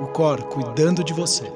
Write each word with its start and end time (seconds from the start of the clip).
o 0.00 0.06
Cor 0.06 0.44
cuidando 0.44 1.02
de 1.02 1.12
você. 1.12 1.50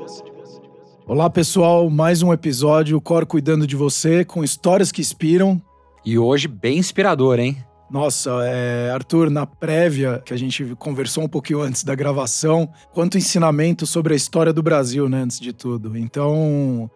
Olá, 1.06 1.30
pessoal, 1.30 1.88
mais 1.88 2.22
um 2.22 2.32
episódio, 2.32 2.96
o 2.96 3.00
Cor 3.00 3.24
cuidando 3.24 3.66
de 3.66 3.76
você, 3.76 4.24
com 4.24 4.42
histórias 4.42 4.90
que 4.90 5.00
inspiram. 5.00 5.62
E 6.04 6.18
hoje 6.18 6.48
bem 6.48 6.78
inspirador, 6.78 7.38
hein? 7.38 7.64
Nossa, 7.88 8.30
é, 8.44 8.90
Arthur, 8.90 9.30
na 9.30 9.46
prévia, 9.46 10.20
que 10.24 10.34
a 10.34 10.36
gente 10.36 10.74
conversou 10.76 11.22
um 11.22 11.28
pouquinho 11.28 11.60
antes 11.60 11.84
da 11.84 11.94
gravação, 11.94 12.68
quanto 12.92 13.18
ensinamento 13.18 13.86
sobre 13.86 14.14
a 14.14 14.16
história 14.16 14.52
do 14.52 14.62
Brasil, 14.62 15.08
né, 15.08 15.22
antes 15.22 15.38
de 15.38 15.52
tudo. 15.52 15.96
Então. 15.96 16.90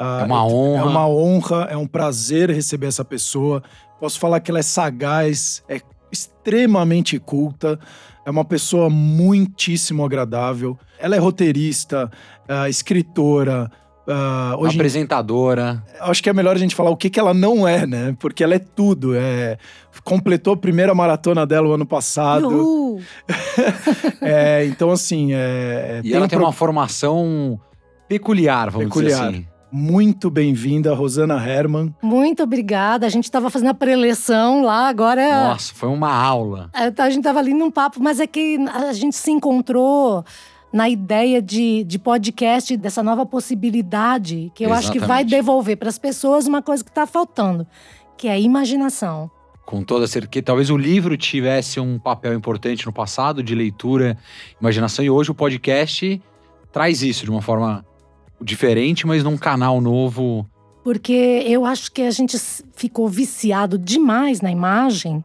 é 0.00 0.24
uma 0.24 0.44
honra. 0.44 0.80
É 0.80 0.84
uma 0.84 1.08
honra, 1.08 1.68
é 1.70 1.76
um 1.76 1.86
prazer 1.86 2.50
receber 2.50 2.88
essa 2.88 3.04
pessoa. 3.04 3.62
Posso 4.00 4.18
falar 4.18 4.40
que 4.40 4.50
ela 4.50 4.60
é 4.60 4.62
sagaz, 4.62 5.62
é 5.68 5.80
extremamente 6.10 7.18
culta, 7.18 7.78
é 8.24 8.30
uma 8.30 8.44
pessoa 8.44 8.88
muitíssimo 8.90 10.04
agradável. 10.04 10.78
Ela 10.98 11.16
é 11.16 11.18
roteirista, 11.18 12.10
uh, 12.48 12.68
escritora, 12.68 13.70
Uh, 14.10 14.58
hoje, 14.58 14.76
apresentadora. 14.76 15.84
Acho 16.00 16.20
que 16.20 16.28
é 16.28 16.32
melhor 16.32 16.56
a 16.56 16.58
gente 16.58 16.74
falar 16.74 16.90
o 16.90 16.96
que, 16.96 17.08
que 17.08 17.20
ela 17.20 17.32
não 17.32 17.68
é, 17.68 17.86
né? 17.86 18.16
Porque 18.18 18.42
ela 18.42 18.54
é 18.54 18.58
tudo. 18.58 19.14
É, 19.14 19.56
completou 20.02 20.54
a 20.54 20.56
primeira 20.56 20.92
maratona 20.92 21.46
dela 21.46 21.68
o 21.68 21.72
ano 21.72 21.86
passado. 21.86 22.98
é, 24.20 24.64
então, 24.64 24.90
assim. 24.90 25.32
É, 25.32 26.00
e 26.02 26.08
tem 26.08 26.14
ela 26.14 26.24
um 26.24 26.28
tem 26.28 26.38
pro... 26.38 26.46
uma 26.46 26.52
formação 26.52 27.60
peculiar, 28.08 28.70
vamos 28.70 28.88
peculiar. 28.88 29.30
dizer 29.30 29.38
assim. 29.38 29.46
Muito 29.72 30.30
bem-vinda, 30.30 30.94
Rosana 30.94 31.34
Herman. 31.34 31.94
Muito 32.02 32.42
obrigada. 32.42 33.06
A 33.06 33.08
gente 33.08 33.24
estava 33.24 33.48
fazendo 33.50 33.68
a 33.68 33.74
preleção 33.74 34.62
lá, 34.62 34.88
agora. 34.88 35.48
Nossa, 35.48 35.72
foi 35.74 35.88
uma 35.88 36.12
aula. 36.12 36.70
É, 36.74 37.02
a 37.02 37.10
gente 37.10 37.20
estava 37.20 37.38
ali 37.38 37.54
num 37.54 37.70
papo, 37.70 38.02
mas 38.02 38.18
é 38.18 38.26
que 38.26 38.58
a 38.72 38.92
gente 38.92 39.16
se 39.16 39.30
encontrou 39.30 40.24
na 40.72 40.88
ideia 40.88 41.42
de, 41.42 41.84
de 41.84 41.98
podcast, 41.98 42.76
dessa 42.76 43.02
nova 43.02 43.26
possibilidade, 43.26 44.52
que 44.54 44.64
eu 44.64 44.68
Exatamente. 44.68 44.90
acho 44.90 44.92
que 44.92 44.98
vai 44.98 45.24
devolver 45.24 45.76
para 45.76 45.88
as 45.88 45.98
pessoas 45.98 46.46
uma 46.46 46.62
coisa 46.62 46.84
que 46.84 46.90
está 46.90 47.06
faltando, 47.06 47.66
que 48.16 48.28
é 48.28 48.32
a 48.32 48.38
imaginação. 48.38 49.30
Com 49.66 49.82
toda 49.82 50.06
certeza, 50.06 50.44
talvez 50.44 50.70
o 50.70 50.76
livro 50.76 51.16
tivesse 51.16 51.78
um 51.78 51.98
papel 51.98 52.34
importante 52.34 52.86
no 52.86 52.92
passado 52.92 53.42
de 53.42 53.54
leitura, 53.54 54.16
imaginação, 54.60 55.04
e 55.04 55.10
hoje 55.10 55.30
o 55.30 55.34
podcast 55.34 56.20
traz 56.72 57.02
isso 57.02 57.24
de 57.24 57.30
uma 57.30 57.42
forma 57.42 57.84
diferente, 58.42 59.06
mas 59.06 59.22
num 59.22 59.36
canal 59.36 59.80
novo. 59.80 60.46
Porque 60.82 61.44
eu 61.46 61.64
acho 61.64 61.92
que 61.92 62.02
a 62.02 62.10
gente 62.10 62.38
ficou 62.74 63.08
viciado 63.08 63.78
demais 63.78 64.40
na 64.40 64.50
imagem. 64.50 65.24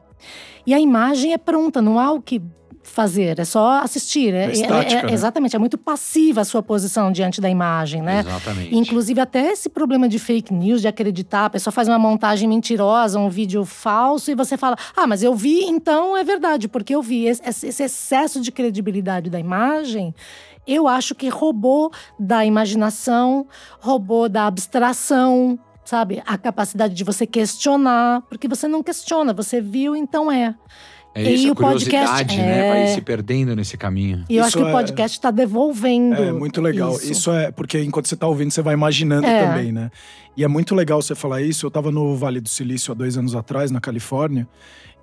E 0.66 0.74
a 0.74 0.80
imagem 0.80 1.34
é 1.34 1.38
pronta, 1.38 1.82
não 1.82 2.00
há 2.00 2.12
o 2.12 2.22
que 2.22 2.42
fazer, 2.86 3.40
é 3.40 3.46
só 3.46 3.82
assistir. 3.82 4.34
É, 4.34 4.46
é, 4.46 4.52
estática, 4.52 5.08
é, 5.08 5.12
é, 5.12 5.14
Exatamente, 5.14 5.56
é 5.56 5.60
muito 5.60 5.78
passiva 5.78 6.42
a 6.42 6.46
sua 6.46 6.62
posição 6.62 7.12
diante 7.12 7.42
da 7.42 7.50
imagem, 7.50 8.02
né? 8.02 8.20
Exatamente. 8.20 8.76
Inclusive, 8.76 9.20
até 9.20 9.52
esse 9.52 9.68
problema 9.70 10.08
de 10.08 10.20
fake 10.20 10.54
news, 10.54 10.82
de 10.82 10.88
acreditar, 10.88 11.46
a 11.46 11.50
pessoa 11.50 11.72
faz 11.72 11.88
uma 11.88 12.00
montagem 12.00 12.48
mentirosa, 12.48 13.20
um 13.20 13.30
vídeo 13.30 13.66
falso, 13.66 14.32
e 14.32 14.36
você 14.36 14.56
fala, 14.56 14.78
ah, 14.96 15.08
mas 15.08 15.24
eu 15.24 15.34
vi, 15.34 15.64
então 15.66 16.16
é 16.16 16.24
verdade, 16.24 16.68
porque 16.68 16.94
eu 16.94 17.02
vi. 17.02 17.26
Esse, 17.26 17.68
esse 17.68 17.84
excesso 17.84 18.40
de 18.40 18.52
credibilidade 18.52 19.30
da 19.30 19.40
imagem 19.40 20.14
eu 20.68 20.88
acho 20.88 21.16
que 21.16 21.30
roubou 21.30 21.92
da 22.20 22.46
imaginação, 22.46 23.48
roubou 23.80 24.28
da 24.28 24.48
abstração, 24.48 25.60
sabe? 25.84 26.22
A 26.26 26.38
capacidade 26.38 26.94
de 26.94 27.04
você 27.04 27.26
questionar, 27.26 28.22
porque 28.30 28.48
você 28.48 28.68
não 28.68 28.82
questiona, 28.82 29.34
você 29.34 29.62
viu, 29.62 29.96
então 29.96 30.32
é. 30.32 30.56
É 31.18 31.32
isso, 31.32 31.48
e 31.48 31.52
a 31.52 31.56
curiosidade, 31.56 32.38
né? 32.38 32.68
É... 32.68 32.70
Vai 32.70 32.88
se 32.88 33.00
perdendo 33.00 33.56
nesse 33.56 33.78
caminho. 33.78 34.26
E 34.30 34.36
eu 34.36 34.42
isso 34.42 34.48
acho 34.48 34.58
que 34.58 34.64
é... 34.64 34.68
o 34.68 34.72
podcast 34.72 35.18
está 35.18 35.32
devolvendo. 35.32 36.16
É 36.16 36.34
muito 36.34 36.62
legal. 36.62 36.94
Isso. 36.94 37.12
isso. 37.12 37.32
é 37.32 37.52
porque 37.52 37.82
enquanto 37.82 38.10
você 38.10 38.16
está 38.16 38.28
ouvindo, 38.28 38.52
você 38.52 38.62
vai 38.62 38.74
imaginando 38.74 39.26
é. 39.26 39.48
também, 39.48 39.72
né? 39.72 39.90
E 40.36 40.44
é 40.44 40.48
muito 40.48 40.76
legal 40.76 41.02
você 41.02 41.16
falar 41.16 41.42
isso. 41.42 41.66
Eu 41.66 41.70
estava 41.70 41.90
no 41.90 42.18
Vale 42.18 42.42
do 42.42 42.50
Silício 42.50 42.92
há 42.92 42.96
dois 42.96 43.18
anos 43.18 43.34
atrás, 43.34 43.72
na 43.72 43.80
Califórnia, 43.80 44.46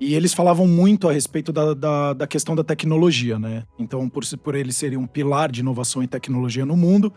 e 0.03 0.15
eles 0.15 0.35
falavam 0.35 0.67
muito 0.67 1.09
a 1.09 1.13
respeito 1.13 1.53
da, 1.53 1.75
da, 1.75 2.13
da 2.13 2.27
questão 2.27 2.57
da 2.57 2.65
tecnologia, 2.65 3.39
né? 3.39 3.63
Então, 3.79 4.09
por, 4.09 4.25
por 4.39 4.57
eles 4.57 4.77
serem 4.77 4.99
um 4.99 5.07
pilar 5.07 5.53
de 5.53 5.61
inovação 5.61 6.03
e 6.03 6.09
tecnologia 6.09 6.67
no 6.67 6.77
mundo, 6.77 7.13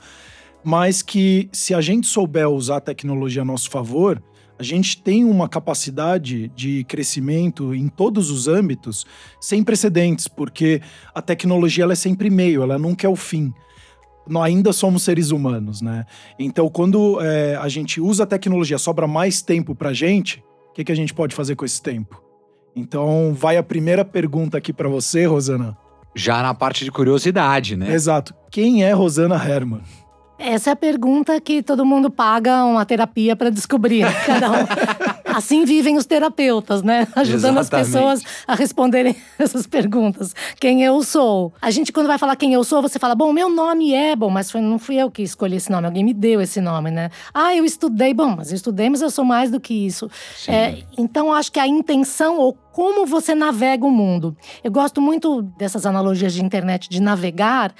mas 0.64 1.02
que 1.02 1.50
se 1.52 1.74
a 1.74 1.82
gente 1.82 2.06
souber 2.06 2.48
usar 2.48 2.78
a 2.78 2.82
tecnologia 2.82 3.42
a 3.42 3.46
nosso 3.46 3.72
favor 3.72 4.22
a 4.58 4.64
gente 4.64 5.02
tem 5.02 5.26
uma 5.26 5.50
capacidade 5.50 6.48
de 6.56 6.86
crescimento 6.86 7.76
em 7.76 7.90
todos 7.90 8.32
os 8.32 8.48
âmbitos 8.48 9.06
sem 9.42 9.64
precedentes, 9.64 10.30
porque 10.30 10.82
a 11.14 11.22
tecnologia 11.22 11.84
ela 11.84 11.92
é 11.92 11.96
sempre 11.96 12.30
meio, 12.30 12.64
ela 12.64 12.80
nunca 12.80 13.06
é 13.06 13.10
o 13.10 13.18
fim. 13.18 13.54
Nós 14.26 14.46
ainda 14.46 14.72
somos 14.72 15.04
seres 15.04 15.32
humanos, 15.32 15.82
né? 15.82 16.06
Então, 16.40 16.70
quando 16.70 17.20
é, 17.20 17.58
a 17.58 17.68
gente 17.68 18.00
usa 18.00 18.24
a 18.24 18.28
tecnologia, 18.28 18.78
sobra 18.78 19.06
mais 19.06 19.42
tempo 19.42 19.76
pra 19.76 19.92
gente, 19.92 20.42
o 20.70 20.74
que, 20.74 20.86
que 20.86 20.92
a 20.92 20.96
gente 20.96 21.14
pode 21.14 21.36
fazer 21.36 21.56
com 21.56 21.66
esse 21.66 21.82
tempo? 21.82 22.25
Então, 22.76 23.34
vai 23.34 23.58
a 23.58 23.64
primeira 23.64 24.04
pergunta 24.04 24.58
aqui 24.58 24.74
para 24.74 24.90
você, 24.90 25.26
Rosana. 25.26 25.78
Já 26.14 26.42
na 26.42 26.54
parte 26.54 26.84
de 26.84 26.92
curiosidade, 26.92 27.76
né? 27.76 27.94
Exato. 27.94 28.34
Quem 28.52 28.84
é 28.84 28.92
Rosana 28.92 29.36
Herman? 29.36 29.82
Essa 30.38 30.72
é 30.72 30.74
a 30.74 30.76
pergunta 30.76 31.40
que 31.40 31.64
todo 31.64 31.86
mundo 31.86 32.10
paga 32.12 32.66
uma 32.66 32.86
terapia 32.86 33.36
para 33.36 33.50
descobrir. 33.50 34.06
Cada 34.26 34.52
um. 34.52 34.66
assim 35.36 35.66
vivem 35.66 35.98
os 35.98 36.06
terapeutas, 36.06 36.82
né? 36.82 37.08
Ajudando 37.16 37.60
Exatamente. 37.60 37.60
as 37.60 37.70
pessoas 37.70 38.24
a 38.48 38.56
responderem 38.56 39.16
essas 39.38 39.68
perguntas. 39.68 40.34
Quem 40.60 40.84
eu 40.84 41.04
sou? 41.04 41.54
A 41.62 41.70
gente, 41.72 41.92
quando 41.92 42.08
vai 42.08 42.18
falar 42.18 42.36
quem 42.36 42.54
eu 42.54 42.64
sou, 42.64 42.82
você 42.82 42.98
fala, 42.98 43.16
bom, 43.16 43.32
meu 43.34 43.50
nome 43.50 43.94
é, 43.94 44.16
bom, 44.16 44.30
mas 44.30 44.50
foi, 44.50 44.62
não 44.62 44.80
fui 44.80 44.96
eu 44.96 45.12
que 45.12 45.22
escolhi 45.22 45.58
esse 45.58 45.72
nome, 45.72 45.86
alguém 45.86 46.04
me 46.04 46.14
deu 46.14 46.42
esse 46.42 46.62
nome, 46.62 46.92
né? 46.92 47.10
Ah, 47.34 47.56
eu 47.56 47.66
estudei, 47.66 48.14
bom, 48.14 48.36
mas 48.38 48.52
eu 48.52 48.56
estudei, 48.56 48.90
mas 48.90 49.02
eu 49.02 49.10
sou 49.10 49.26
mais 49.26 49.52
do 49.52 49.60
que 49.60 49.74
isso. 49.74 50.10
É, 50.48 50.84
então, 50.98 51.34
acho 51.34 51.52
que 51.52 51.60
a 51.60 51.68
intenção 51.68 52.38
ou 52.38 52.54
como 52.76 53.06
você 53.06 53.34
navega 53.34 53.86
o 53.86 53.92
mundo. 53.92 54.36
Eu 54.62 54.70
gosto 54.70 55.02
muito 55.02 55.42
dessas 55.42 55.86
analogias 55.86 56.34
de 56.34 56.44
internet 56.44 56.90
de 56.90 57.02
navegar, 57.02 57.74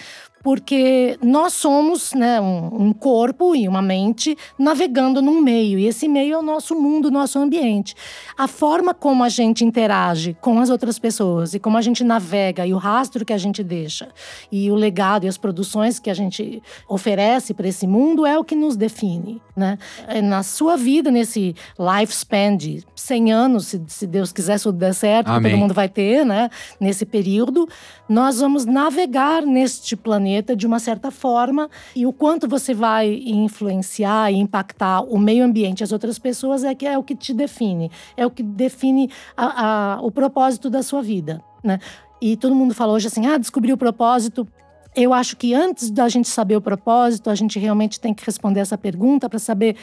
porque 0.46 1.18
nós 1.24 1.54
somos 1.54 2.14
né, 2.14 2.40
um, 2.40 2.90
um, 2.90 2.94
corpo 2.94 3.56
e 3.56 3.68
uma 3.68 3.82
mente 3.82 4.38
navegando 4.60 5.20
num 5.20 5.42
meio, 5.42 5.80
e 5.80 5.88
esse 5.88 6.08
meio 6.08 6.36
é 6.36 6.38
o 6.38 6.44
nosso 6.44 6.76
mundo, 6.76 7.10
nosso 7.10 7.40
ambiente. 7.40 7.96
A 8.38 8.48
forma 8.48 8.94
como 8.94 9.24
a 9.24 9.30
gente 9.30 9.66
interage 9.66 10.38
com 10.40 10.60
as 10.60 10.70
outras 10.70 11.00
pessoas 11.00 11.56
e 11.56 11.60
como 11.60 11.80
a 11.80 11.82
gente 11.82 12.04
navega 12.04 12.64
e 12.64 12.76
o 12.76 12.78
rastro 12.78 13.26
que 13.26 13.34
a 13.34 13.40
gente 13.40 13.64
deixa 13.64 14.10
e 14.52 14.70
o 14.70 14.76
legado 14.76 15.26
e 15.26 15.28
as 15.28 15.36
produções 15.36 15.98
que 15.98 16.12
a 16.12 16.14
gente 16.14 16.62
oferece 16.88 17.52
para 17.52 17.68
esse 17.68 17.88
mundo 17.88 18.24
é 18.24 18.38
o 18.38 18.44
que 18.44 18.56
nos 18.56 18.78
define. 18.78 19.42
Né? 19.56 19.80
É, 20.08 20.22
na 20.22 20.44
sua 20.44 20.78
vida, 20.78 21.10
nesse 21.10 21.56
lifespan 21.80 22.56
de 22.56 22.84
100 22.94 23.32
anos, 23.32 23.66
se, 23.66 23.82
se 23.88 24.06
Deus 24.06 24.32
quiser, 24.32 24.60
se 24.60 24.66
tudo 24.66 24.78
der 24.78 24.94
certo, 24.94 25.26
todo 25.26 25.58
mundo 25.58 25.74
vai 25.74 25.90
ter, 25.90 26.24
né? 26.24 26.52
nesse 26.80 27.04
período, 27.04 27.68
nós 28.08 28.40
vamos 28.40 28.66
navegar 28.66 29.44
neste 29.44 29.96
planeta 29.96 30.56
de 30.56 30.68
uma 30.68 30.80
certa 30.80 31.10
forma 31.12 31.70
e 31.96 32.06
o 32.06 32.14
quanto 32.14 32.48
você 32.48 32.74
vai 32.74 33.22
influenciar 33.26 34.32
e 34.32 34.36
impactar 34.36 35.02
o 35.02 35.18
meio 35.18 35.44
ambiente, 35.44 35.84
as 35.84 35.92
outras 35.92 36.20
pessoas 36.20 36.64
é 36.64 36.76
que 36.76 36.86
é 36.86 36.98
o 36.98 37.04
que 37.04 37.16
te 37.16 37.34
define, 37.34 37.92
é 38.16 38.26
o 38.26 38.32
que 38.32 38.44
define 38.44 39.10
a, 39.36 39.96
a, 39.96 40.02
o 40.02 40.12
propósito 40.12 40.70
da 40.70 40.84
sua 40.84 41.02
vida, 41.02 41.42
né? 41.64 41.80
E 42.22 42.38
todo 42.38 42.56
mundo 42.56 42.74
fala 42.74 42.94
hoje 42.94 43.08
assim, 43.08 43.26
ah, 43.26 43.38
descobri 43.38 43.74
o 43.74 43.78
propósito. 43.78 44.48
Eu 44.96 45.14
acho 45.14 45.36
que 45.36 45.54
antes 45.54 45.92
da 45.92 46.08
gente 46.08 46.30
saber 46.30 46.56
o 46.56 46.62
propósito, 46.62 47.30
a 47.30 47.36
gente 47.36 47.60
realmente 47.60 48.00
tem 48.00 48.14
que 48.14 48.26
responder 48.26 48.62
essa 48.62 48.78
pergunta 48.78 49.30
para 49.30 49.38
saber 49.38 49.76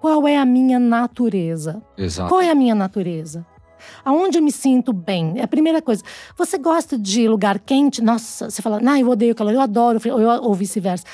qual 0.00 0.26
é 0.26 0.36
a 0.36 0.44
minha 0.44 0.78
natureza. 0.78 1.82
Exato. 1.96 2.28
Qual 2.28 2.40
é 2.40 2.50
a 2.50 2.54
minha 2.54 2.74
natureza? 2.74 3.46
Aonde 4.04 4.38
eu 4.38 4.42
me 4.42 4.52
sinto 4.52 4.92
bem? 4.92 5.34
É 5.36 5.42
a 5.42 5.48
primeira 5.48 5.82
coisa. 5.82 6.02
Você 6.36 6.58
gosta 6.58 6.98
de 6.98 7.28
lugar 7.28 7.58
quente? 7.58 8.02
Nossa, 8.02 8.50
você 8.50 8.62
fala, 8.62 8.80
não, 8.80 8.96
eu 8.96 9.08
odeio 9.08 9.34
calor, 9.34 9.52
eu 9.52 9.60
adoro, 9.60 10.00
ou, 10.04 10.48
ou 10.48 10.54
vice-versa. 10.54 11.04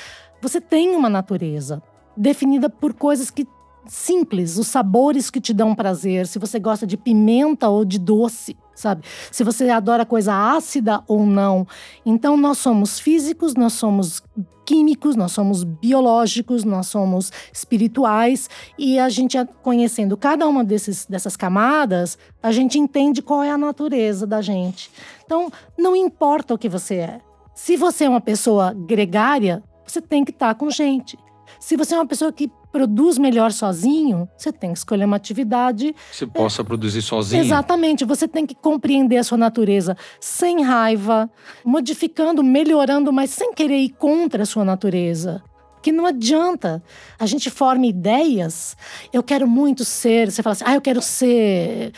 Você 0.40 0.60
tem 0.60 0.94
uma 0.96 1.08
natureza 1.08 1.82
definida 2.16 2.68
por 2.68 2.92
coisas 2.94 3.30
que 3.30 3.46
simples, 3.86 4.58
os 4.58 4.68
sabores 4.68 5.30
que 5.30 5.40
te 5.40 5.52
dão 5.52 5.74
prazer, 5.74 6.26
se 6.26 6.38
você 6.38 6.58
gosta 6.58 6.86
de 6.86 6.96
pimenta 6.96 7.68
ou 7.68 7.84
de 7.84 7.98
doce, 7.98 8.56
sabe? 8.74 9.02
Se 9.30 9.44
você 9.44 9.68
adora 9.68 10.04
coisa 10.04 10.34
ácida 10.34 11.02
ou 11.06 11.24
não. 11.26 11.66
Então 12.04 12.36
nós 12.36 12.58
somos 12.58 12.98
físicos, 12.98 13.54
nós 13.54 13.74
somos 13.74 14.22
químicos, 14.64 15.16
nós 15.16 15.32
somos 15.32 15.64
biológicos, 15.64 16.64
nós 16.64 16.86
somos 16.86 17.32
espirituais 17.52 18.48
e 18.78 18.98
a 18.98 19.08
gente 19.08 19.36
conhecendo 19.62 20.16
cada 20.16 20.46
uma 20.46 20.64
desses, 20.64 21.04
dessas 21.06 21.36
camadas, 21.36 22.16
a 22.42 22.52
gente 22.52 22.78
entende 22.78 23.20
qual 23.20 23.42
é 23.42 23.50
a 23.50 23.58
natureza 23.58 24.26
da 24.26 24.40
gente. 24.40 24.90
Então 25.24 25.50
não 25.76 25.94
importa 25.96 26.54
o 26.54 26.58
que 26.58 26.68
você 26.68 26.96
é. 26.96 27.20
Se 27.54 27.76
você 27.76 28.04
é 28.04 28.08
uma 28.08 28.20
pessoa 28.20 28.72
gregária, 28.72 29.62
você 29.86 30.00
tem 30.00 30.24
que 30.24 30.30
estar 30.30 30.54
com 30.54 30.70
gente. 30.70 31.18
Se 31.60 31.76
você 31.76 31.94
é 31.94 31.98
uma 31.98 32.06
pessoa 32.06 32.32
que 32.32 32.50
produz 32.72 33.18
melhor 33.18 33.52
sozinho, 33.52 34.26
você 34.36 34.50
tem 34.50 34.72
que 34.72 34.78
escolher 34.78 35.04
uma 35.04 35.16
atividade. 35.16 35.94
Você 36.10 36.26
possa 36.26 36.62
é, 36.62 36.64
produzir 36.64 37.02
sozinho. 37.02 37.42
Exatamente. 37.42 38.04
Você 38.04 38.26
tem 38.26 38.46
que 38.46 38.54
compreender 38.54 39.18
a 39.18 39.24
sua 39.24 39.36
natureza 39.36 39.96
sem 40.18 40.62
raiva, 40.62 41.30
modificando, 41.64 42.42
melhorando, 42.42 43.12
mas 43.12 43.30
sem 43.30 43.52
querer 43.52 43.78
ir 43.78 43.90
contra 43.90 44.44
a 44.44 44.46
sua 44.46 44.64
natureza. 44.64 45.42
Que 45.82 45.92
não 45.92 46.06
adianta. 46.06 46.82
A 47.18 47.26
gente 47.26 47.50
forma 47.50 47.86
ideias. 47.86 48.76
Eu 49.12 49.22
quero 49.22 49.46
muito 49.46 49.84
ser. 49.84 50.30
Você 50.30 50.42
fala 50.42 50.52
assim, 50.52 50.64
ah, 50.66 50.74
eu 50.74 50.80
quero 50.80 51.02
ser 51.02 51.92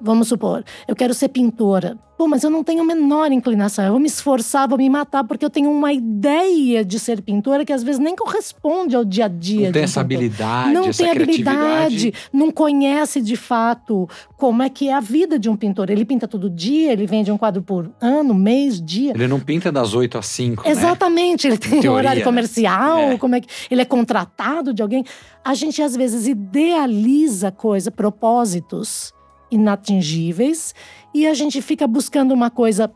Vamos 0.00 0.28
supor, 0.28 0.64
eu 0.88 0.96
quero 0.96 1.12
ser 1.12 1.28
pintora. 1.28 1.98
Pô, 2.20 2.28
mas 2.28 2.44
eu 2.44 2.50
não 2.50 2.62
tenho 2.62 2.82
a 2.82 2.84
menor 2.84 3.32
inclinação. 3.32 3.82
Eu 3.82 3.92
vou 3.92 3.98
me 3.98 4.06
esforçar, 4.06 4.68
vou 4.68 4.76
me 4.76 4.90
matar, 4.90 5.24
porque 5.24 5.42
eu 5.42 5.48
tenho 5.48 5.70
uma 5.70 5.90
ideia 5.90 6.84
de 6.84 6.98
ser 6.98 7.22
pintora 7.22 7.64
que 7.64 7.72
às 7.72 7.82
vezes 7.82 7.98
nem 7.98 8.14
corresponde 8.14 8.94
ao 8.94 9.06
dia 9.06 9.24
a 9.24 9.28
dia. 9.28 9.68
Não 9.68 9.72
tem 9.72 9.84
essa 9.84 10.02
habilidade, 10.02 10.70
Não 10.70 10.84
essa 10.84 11.02
tem 11.02 11.12
habilidade, 11.12 12.12
não 12.30 12.50
conhece 12.50 13.22
de 13.22 13.36
fato 13.36 14.06
como 14.36 14.62
é 14.62 14.68
que 14.68 14.90
é 14.90 14.92
a 14.92 15.00
vida 15.00 15.38
de 15.38 15.48
um 15.48 15.56
pintor. 15.56 15.88
Ele 15.88 16.04
pinta 16.04 16.28
todo 16.28 16.50
dia, 16.50 16.92
ele 16.92 17.06
vende 17.06 17.32
um 17.32 17.38
quadro 17.38 17.62
por 17.62 17.90
ano, 18.02 18.34
mês, 18.34 18.84
dia. 18.84 19.12
Ele 19.14 19.26
não 19.26 19.40
pinta 19.40 19.72
das 19.72 19.94
8 19.94 20.18
às 20.18 20.26
5. 20.26 20.64
Né? 20.64 20.70
Exatamente, 20.72 21.48
né? 21.48 21.54
ele 21.54 21.58
tem 21.58 21.80
Teoria, 21.80 21.92
horário 21.92 22.22
comercial, 22.22 22.98
é. 23.12 23.16
como 23.16 23.34
é 23.34 23.40
que 23.40 23.48
ele 23.70 23.80
é 23.80 23.86
contratado 23.86 24.74
de 24.74 24.82
alguém. 24.82 25.06
A 25.42 25.54
gente 25.54 25.80
às 25.80 25.96
vezes 25.96 26.26
idealiza 26.26 27.50
coisa, 27.50 27.90
propósitos 27.90 29.14
inatingíveis 29.50 30.74
e 31.14 31.26
a 31.26 31.34
gente 31.34 31.60
fica 31.60 31.86
buscando 31.86 32.32
uma 32.32 32.50
coisa 32.50 32.90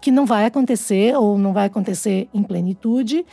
que 0.00 0.10
não 0.10 0.26
vai 0.26 0.44
acontecer 0.44 1.16
ou 1.16 1.38
não 1.38 1.52
vai 1.52 1.66
acontecer 1.66 2.28
em 2.34 2.42
plenitude, 2.42 3.24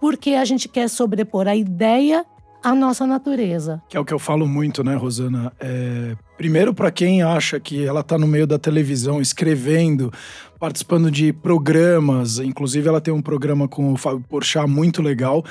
porque 0.00 0.30
a 0.30 0.44
gente 0.44 0.68
quer 0.68 0.88
sobrepor 0.88 1.48
a 1.48 1.56
ideia 1.56 2.24
à 2.62 2.74
nossa 2.74 3.06
natureza. 3.06 3.82
Que 3.88 3.96
é 3.96 4.00
o 4.00 4.04
que 4.04 4.14
eu 4.14 4.18
falo 4.18 4.46
muito, 4.46 4.82
né, 4.82 4.94
Rosana? 4.94 5.52
É, 5.60 6.16
primeiro, 6.38 6.72
para 6.72 6.90
quem 6.90 7.22
acha 7.22 7.60
que 7.60 7.84
ela 7.84 8.00
está 8.00 8.16
no 8.16 8.26
meio 8.26 8.46
da 8.46 8.58
televisão, 8.58 9.20
escrevendo, 9.20 10.10
participando 10.58 11.10
de 11.10 11.32
programas, 11.32 12.38
inclusive 12.38 12.88
ela 12.88 13.00
tem 13.00 13.12
um 13.12 13.20
programa 13.20 13.68
com 13.68 13.92
o 13.92 13.96
Fábio 13.96 14.24
Porchat 14.28 14.66
muito 14.66 15.02
legal 15.02 15.44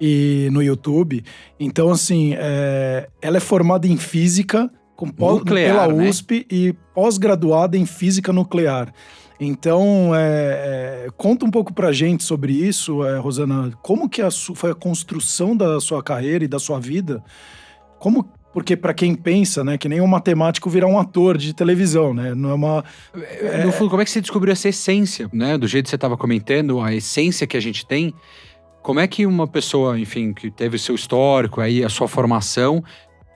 e 0.00 0.48
no 0.52 0.62
YouTube. 0.62 1.24
Então, 1.58 1.90
assim, 1.90 2.34
é, 2.36 3.08
ela 3.20 3.38
é 3.38 3.40
formada 3.40 3.88
em 3.88 3.96
física, 3.96 4.70
com 5.08 5.34
nuclear, 5.34 5.88
pela 5.88 6.08
USP 6.08 6.38
né? 6.38 6.44
e 6.50 6.72
pós-graduada 6.94 7.76
em 7.76 7.86
física 7.86 8.32
nuclear. 8.32 8.92
Então, 9.40 10.14
é, 10.14 11.06
é, 11.06 11.08
conta 11.16 11.46
um 11.46 11.50
pouco 11.50 11.72
pra 11.72 11.92
gente 11.92 12.22
sobre 12.22 12.52
isso, 12.52 13.02
é, 13.06 13.18
Rosana. 13.18 13.72
Como 13.82 14.06
que 14.06 14.20
a 14.20 14.28
foi 14.30 14.72
a 14.72 14.74
construção 14.74 15.56
da 15.56 15.80
sua 15.80 16.02
carreira 16.02 16.44
e 16.44 16.48
da 16.48 16.58
sua 16.58 16.78
vida? 16.78 17.24
Como 17.98 18.28
porque 18.52 18.76
para 18.76 18.92
quem 18.92 19.14
pensa, 19.14 19.62
né, 19.62 19.78
que 19.78 19.88
nem 19.88 20.00
um 20.00 20.08
matemático 20.08 20.68
virar 20.68 20.88
um 20.88 20.98
ator 20.98 21.38
de 21.38 21.54
televisão, 21.54 22.12
né? 22.12 22.34
Não 22.34 22.50
é 22.50 22.54
uma 22.54 22.84
é... 23.14 23.64
No 23.64 23.70
fundo, 23.72 23.88
como 23.88 24.02
é 24.02 24.04
que 24.04 24.10
você 24.10 24.20
descobriu 24.20 24.52
essa 24.52 24.68
essência, 24.68 25.30
né? 25.32 25.56
Do 25.56 25.68
jeito 25.68 25.84
que 25.84 25.90
você 25.90 25.96
estava 25.96 26.16
comentando, 26.16 26.80
a 26.80 26.92
essência 26.92 27.46
que 27.46 27.56
a 27.56 27.60
gente 27.60 27.86
tem. 27.86 28.12
Como 28.82 28.98
é 28.98 29.06
que 29.06 29.24
uma 29.24 29.46
pessoa, 29.46 29.98
enfim, 29.98 30.32
que 30.32 30.50
teve 30.50 30.78
seu 30.78 30.94
histórico 30.94 31.60
aí, 31.60 31.84
a 31.84 31.88
sua 31.88 32.08
formação, 32.08 32.82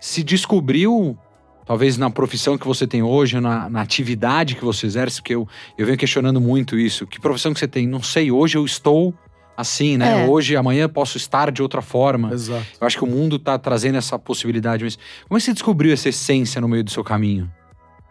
se 0.00 0.22
descobriu 0.24 1.16
talvez 1.64 1.96
na 1.96 2.10
profissão 2.10 2.58
que 2.58 2.66
você 2.66 2.86
tem 2.86 3.02
hoje, 3.02 3.40
na, 3.40 3.68
na, 3.68 3.80
atividade 3.80 4.54
que 4.54 4.64
você 4.64 4.86
exerce, 4.86 5.20
porque 5.20 5.34
eu, 5.34 5.48
eu 5.76 5.86
venho 5.86 5.98
questionando 5.98 6.40
muito 6.40 6.78
isso. 6.78 7.06
Que 7.06 7.20
profissão 7.20 7.52
que 7.52 7.60
você 7.60 7.68
tem? 7.68 7.86
Não 7.86 8.02
sei, 8.02 8.30
hoje 8.30 8.56
eu 8.56 8.64
estou 8.64 9.14
assim, 9.56 9.96
né? 9.96 10.24
É. 10.24 10.28
Hoje, 10.28 10.56
amanhã 10.56 10.88
posso 10.88 11.16
estar 11.16 11.50
de 11.50 11.62
outra 11.62 11.80
forma. 11.80 12.32
Exato. 12.32 12.66
Eu 12.80 12.86
acho 12.86 12.98
que 12.98 13.04
o 13.04 13.06
mundo 13.06 13.36
está 13.36 13.58
trazendo 13.58 13.96
essa 13.96 14.18
possibilidade. 14.18 14.84
Mas 14.84 14.98
como 15.28 15.36
é 15.36 15.40
que 15.40 15.44
você 15.44 15.52
descobriu 15.52 15.92
essa 15.92 16.08
essência 16.08 16.60
no 16.60 16.68
meio 16.68 16.84
do 16.84 16.90
seu 16.90 17.04
caminho? 17.04 17.50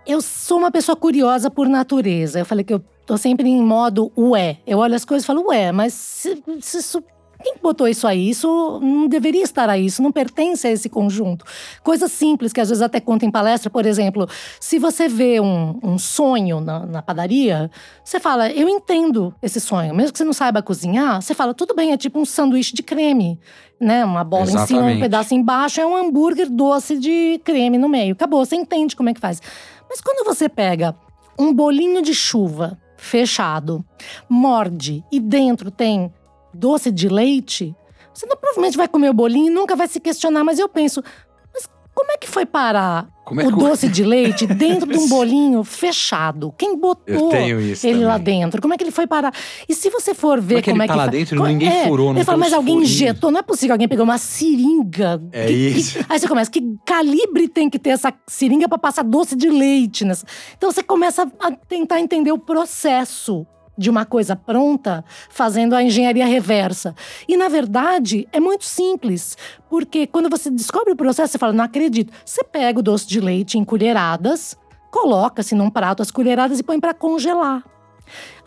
Eu 0.06 0.22
sou 0.22 0.58
uma 0.58 0.72
pessoa 0.72 0.96
curiosa 0.96 1.50
por 1.50 1.68
natureza. 1.68 2.40
Eu 2.40 2.46
falei 2.46 2.64
que 2.64 2.74
eu 2.74 2.84
tô 3.06 3.18
sempre 3.18 3.48
em 3.48 3.62
modo 3.62 4.12
ué. 4.18 4.58
Eu 4.66 4.80
olho 4.80 4.96
as 4.96 5.06
coisas 5.06 5.24
e 5.24 5.28
falo, 5.28 5.48
ué, 5.48 5.72
mas 5.72 5.94
se, 5.94 6.42
se 6.62 6.78
isso 6.78 7.04
quem 7.44 7.56
botou 7.62 7.88
isso 7.88 8.08
aí? 8.08 8.30
Isso 8.30 8.80
não 8.82 9.08
deveria 9.08 9.44
estar 9.44 9.70
aí, 9.70 9.86
isso 9.86 10.02
não 10.02 10.12
pertence 10.12 10.66
a 10.66 10.72
esse 10.72 10.90
conjunto. 10.90 11.46
Coisas 11.84 12.12
simples 12.12 12.54
que 12.54 12.62
às 12.62 12.70
vezes 12.70 12.82
até 12.82 13.00
conta 13.00 13.26
em 13.26 13.32
palestra, 13.32 13.70
por 13.70 13.86
exemplo, 13.86 14.28
se 14.60 14.80
você 14.80 15.08
vê 15.08 15.40
um, 15.40 15.78
um 15.84 15.98
sonho 15.98 16.62
na, 16.62 16.86
na, 16.86 17.02
padaria, 17.02 17.70
você 18.04 18.20
fala, 18.20 18.50
eu 18.50 18.70
entendo 18.70 19.36
esse 19.42 19.60
sonho. 19.60 19.94
Mesmo 19.94 20.14
que 20.14 20.18
você 20.18 20.24
não 20.24 20.34
saiba 20.34 20.62
cozinhar, 20.62 21.22
você 21.22 21.34
fala, 21.34 21.54
tudo 21.54 21.76
bem, 21.76 21.92
é 21.92 21.98
tipo 21.98 22.20
um 22.20 22.26
sanduíche 22.26 22.74
de 22.74 22.82
creme. 22.82 23.40
Né? 23.80 24.06
Uma 24.06 24.24
bola 24.24 24.44
Exatamente. 24.44 24.74
em 24.74 24.76
cima, 24.78 24.92
um 24.92 25.00
pedaço 25.00 25.34
embaixo, 25.34 25.82
é 25.82 25.86
um 25.86 25.96
hambúrguer 25.96 26.50
doce 26.50 26.98
de 26.98 27.42
creme 27.44 27.78
no 27.78 27.90
meio. 27.90 28.14
Acabou, 28.14 28.46
você 28.46 28.56
entende 28.56 28.96
como 28.96 29.10
é 29.10 29.14
que 29.14 29.20
faz. 29.20 29.42
Mas 29.90 30.00
quando 30.00 30.26
você 30.26 30.48
pega 30.48 30.96
um 31.38 31.54
bolinho 31.54 32.02
de 32.02 32.14
chuva 32.14 32.80
fechado, 32.96 33.84
morde 34.30 35.04
e 35.12 35.20
dentro 35.20 35.70
tem 35.70 36.12
doce 36.54 36.92
de 36.92 37.10
leite, 37.10 37.76
você 38.14 38.26
não, 38.26 38.38
provavelmente 38.38 38.78
vai 38.78 38.88
comer 38.88 39.10
o 39.10 39.14
bolinho 39.14 39.48
e 39.48 39.50
nunca 39.50 39.76
vai 39.76 39.88
se 39.88 40.00
questionar. 40.00 40.44
Mas 40.44 40.60
eu 40.60 40.70
penso, 40.70 41.04
mas 41.54 41.68
como 41.96 42.12
é 42.12 42.18
que 42.18 42.30
foi 42.30 42.46
parar 42.46 43.08
é 43.40 43.48
o 43.48 43.52
doce 43.52 43.88
de 43.88 44.04
leite 44.04 44.46
dentro 44.54 44.92
de 44.92 44.98
um 44.98 45.08
bolinho 45.10 45.64
fechado? 45.64 46.54
Quem 46.56 46.78
botou 46.78 47.34
ele 47.34 47.76
também. 47.76 48.04
lá 48.04 48.18
dentro? 48.20 48.62
Como 48.62 48.74
é 48.74 48.78
que 48.78 48.84
ele 48.84 48.92
foi 48.92 49.08
parar? 49.08 49.34
E 49.68 49.74
se 49.74 49.90
você 49.90 50.14
for 50.14 50.40
ver 50.40 50.62
como 50.62 50.62
é 50.62 50.62
que, 50.62 50.72
como 50.72 50.84
é 50.84 50.88
que 50.88 50.94
tá 50.94 50.96
lá 50.96 51.08
dentro, 51.08 51.38
como, 51.38 51.50
ninguém 51.50 51.70
é, 51.70 51.88
furou, 51.88 52.10
não 52.10 52.18
Ele 52.18 52.26
fala, 52.26 52.38
mas 52.38 52.54
alguém 52.54 52.76
furinhos. 52.76 52.92
injetou, 52.92 53.32
não 53.32 53.40
é 53.40 53.44
possível, 53.44 53.74
alguém 53.74 53.88
pegou 53.88 54.04
uma 54.04 54.20
seringa. 54.20 55.22
É 55.32 55.48
que, 55.48 55.54
isso. 55.54 55.98
Que, 55.98 56.06
aí 56.08 56.20
você 56.20 56.28
começa, 56.28 56.52
que 56.52 56.62
calibre 56.86 57.48
tem 57.48 57.68
que 57.68 57.80
ter 57.80 57.92
essa 57.92 58.14
seringa 58.28 58.70
para 58.70 58.78
passar 58.78 59.04
doce 59.04 59.36
de 59.36 59.50
leite? 59.50 60.06
Nessa? 60.06 60.26
Então 60.56 60.72
você 60.72 60.84
começa 60.84 61.28
a 61.40 61.52
tentar 61.52 62.00
entender 62.00 62.32
o 62.32 62.38
processo 62.38 63.48
de 63.78 63.90
uma 63.90 64.06
coisa 64.06 64.36
pronta 64.36 65.04
fazendo 65.30 65.74
a 65.74 65.84
engenharia 65.84 66.26
reversa. 66.26 66.96
E 67.28 67.36
na 67.36 67.48
verdade 67.48 68.28
é 68.32 68.40
muito 68.40 68.66
simples, 68.66 69.38
porque 69.70 70.08
quando 70.08 70.30
você 70.30 70.50
descobre 70.50 70.94
o 70.94 70.96
processo, 70.96 71.32
você 71.32 71.38
fala: 71.38 71.54
não 71.54 71.64
acredito. 71.64 72.14
Você 72.26 72.44
pega 72.44 72.80
o 72.80 72.84
doce 72.84 73.08
de 73.08 73.20
leite 73.20 73.58
em 73.58 73.64
colheradas, 73.64 74.58
coloca-se 74.92 75.56
num 75.56 75.70
prato 75.70 76.02
as 76.02 76.12
colheradas 76.12 76.60
e 76.60 76.64
põe 76.64 76.80
para 76.80 76.94
congelar. 76.94 77.64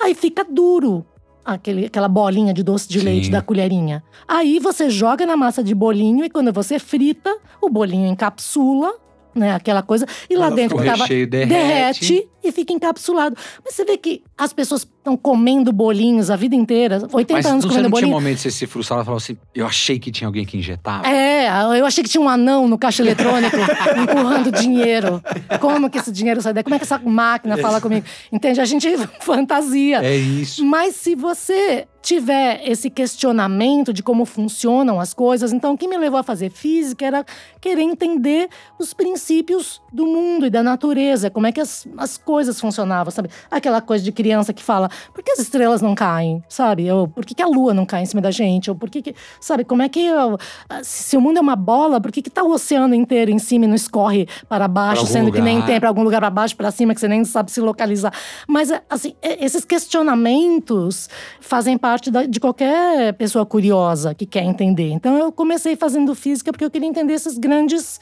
Aí 0.00 0.14
fica 0.14 0.44
duro. 0.44 1.04
Aquele, 1.44 1.86
aquela 1.86 2.08
bolinha 2.08 2.52
de 2.52 2.64
doce 2.64 2.88
de 2.88 2.98
Sim. 2.98 3.04
leite 3.04 3.30
da 3.30 3.40
colherinha. 3.40 4.02
Aí 4.26 4.58
você 4.58 4.90
joga 4.90 5.24
na 5.24 5.36
massa 5.36 5.62
de 5.62 5.76
bolinho 5.76 6.24
e 6.24 6.28
quando 6.28 6.52
você 6.52 6.76
frita, 6.76 7.32
o 7.62 7.70
bolinho 7.70 8.04
encapsula 8.08 8.92
né? 9.36 9.54
Aquela 9.54 9.82
coisa. 9.82 10.06
E 10.28 10.34
lá 10.34 10.46
Ela 10.46 10.56
dentro 10.56 10.78
tava, 10.78 11.06
derrete. 11.06 11.26
derrete 11.26 12.28
e 12.48 12.52
fica 12.52 12.72
encapsulado. 12.72 13.36
Mas 13.64 13.74
você 13.74 13.84
vê 13.84 13.96
que 13.96 14.22
as 14.36 14.52
pessoas 14.52 14.82
estão 14.82 15.16
comendo 15.16 15.72
bolinhos 15.72 16.30
a 16.30 16.36
vida 16.36 16.54
inteira, 16.54 17.02
80 17.12 17.32
Mas 17.32 17.46
anos 17.46 17.64
não, 17.64 17.70
comendo 17.70 17.70
você 17.70 17.82
não 17.82 17.90
bolinho. 17.90 18.06
tinha 18.08 18.16
um 18.16 18.20
momento 18.20 18.36
que 18.36 18.42
você 18.42 18.50
se 18.50 18.66
frustrava 18.66 19.02
e 19.02 19.04
falou 19.04 19.18
assim: 19.18 19.36
eu 19.54 19.66
achei 19.66 19.98
que 19.98 20.10
tinha 20.10 20.26
alguém 20.28 20.44
que 20.44 20.56
injetava. 20.56 21.06
É, 21.08 21.48
eu 21.78 21.86
achei 21.86 22.02
que 22.02 22.10
tinha 22.10 22.20
um 22.20 22.28
anão 22.28 22.68
no 22.68 22.76
caixa 22.76 23.02
eletrônico 23.02 23.56
empurrando 23.96 24.50
dinheiro. 24.52 25.22
Como 25.60 25.88
que 25.88 25.98
esse 25.98 26.12
dinheiro 26.12 26.40
sai 26.42 26.52
daí? 26.52 26.64
Como 26.64 26.74
é 26.74 26.78
que 26.78 26.84
essa 26.84 26.98
máquina 26.98 27.56
fala 27.56 27.80
comigo? 27.80 28.06
Entende? 28.32 28.60
A 28.60 28.64
gente 28.64 28.88
fantasia. 29.20 30.00
É 30.02 30.16
isso. 30.16 30.64
Mas 30.64 30.96
se 30.96 31.14
você 31.14 31.86
tiver 32.06 32.62
esse 32.64 32.88
questionamento 32.88 33.92
de 33.92 34.00
como 34.00 34.24
funcionam 34.24 35.00
as 35.00 35.12
coisas, 35.12 35.52
então 35.52 35.74
o 35.74 35.76
que 35.76 35.88
me 35.88 35.98
levou 35.98 36.20
a 36.20 36.22
fazer 36.22 36.50
física 36.50 37.04
era 37.04 37.26
querer 37.60 37.82
entender 37.82 38.48
os 38.78 38.94
princípios 38.94 39.82
do 39.92 40.06
mundo 40.06 40.46
e 40.46 40.50
da 40.50 40.62
natureza, 40.62 41.30
como 41.30 41.48
é 41.48 41.52
que 41.52 41.60
as, 41.60 41.84
as 41.98 42.16
coisas 42.16 42.35
funcionavam, 42.60 43.10
sabe? 43.10 43.30
Aquela 43.50 43.80
coisa 43.80 44.04
de 44.04 44.12
criança 44.12 44.52
que 44.52 44.62
fala, 44.62 44.88
por 45.12 45.22
que 45.22 45.32
as 45.32 45.38
estrelas 45.38 45.82
não 45.82 45.94
caem, 45.94 46.42
sabe? 46.48 46.90
Ou 46.90 47.08
por 47.08 47.24
que, 47.24 47.34
que 47.34 47.42
a 47.42 47.46
lua 47.46 47.72
não 47.72 47.86
cai 47.86 48.02
em 48.02 48.06
cima 48.06 48.20
da 48.20 48.30
gente? 48.30 48.70
Ou 48.70 48.76
por 48.76 48.90
que, 48.90 49.02
que 49.02 49.14
sabe, 49.40 49.64
como 49.64 49.82
é 49.82 49.88
que 49.88 50.00
eu, 50.00 50.38
se 50.82 51.16
o 51.16 51.20
mundo 51.20 51.38
é 51.38 51.40
uma 51.40 51.56
bola, 51.56 52.00
por 52.00 52.12
que 52.12 52.22
que 52.22 52.30
tá 52.30 52.42
o 52.42 52.52
oceano 52.52 52.94
inteiro 52.94 53.30
em 53.30 53.38
cima 53.38 53.64
e 53.64 53.68
não 53.68 53.74
escorre 53.74 54.28
para 54.48 54.68
baixo, 54.68 55.06
sendo 55.06 55.26
lugar. 55.26 55.38
que 55.38 55.44
nem 55.44 55.62
tem 55.62 55.80
para 55.80 55.88
algum 55.88 56.02
lugar 56.02 56.20
para 56.20 56.30
baixo, 56.30 56.56
para 56.56 56.70
cima, 56.70 56.94
que 56.94 57.00
você 57.00 57.08
nem 57.08 57.24
sabe 57.24 57.50
se 57.50 57.60
localizar. 57.60 58.12
Mas 58.46 58.70
assim, 58.88 59.14
esses 59.22 59.64
questionamentos 59.64 61.08
fazem 61.40 61.78
parte 61.78 62.10
da, 62.10 62.24
de 62.24 62.40
qualquer 62.40 63.12
pessoa 63.14 63.46
curiosa 63.46 64.14
que 64.14 64.26
quer 64.26 64.44
entender. 64.44 64.90
Então 64.90 65.16
eu 65.16 65.32
comecei 65.32 65.76
fazendo 65.76 66.14
física 66.14 66.52
porque 66.52 66.64
eu 66.64 66.70
queria 66.70 66.88
entender 66.88 67.14
esses 67.14 67.38
grandes 67.38 68.00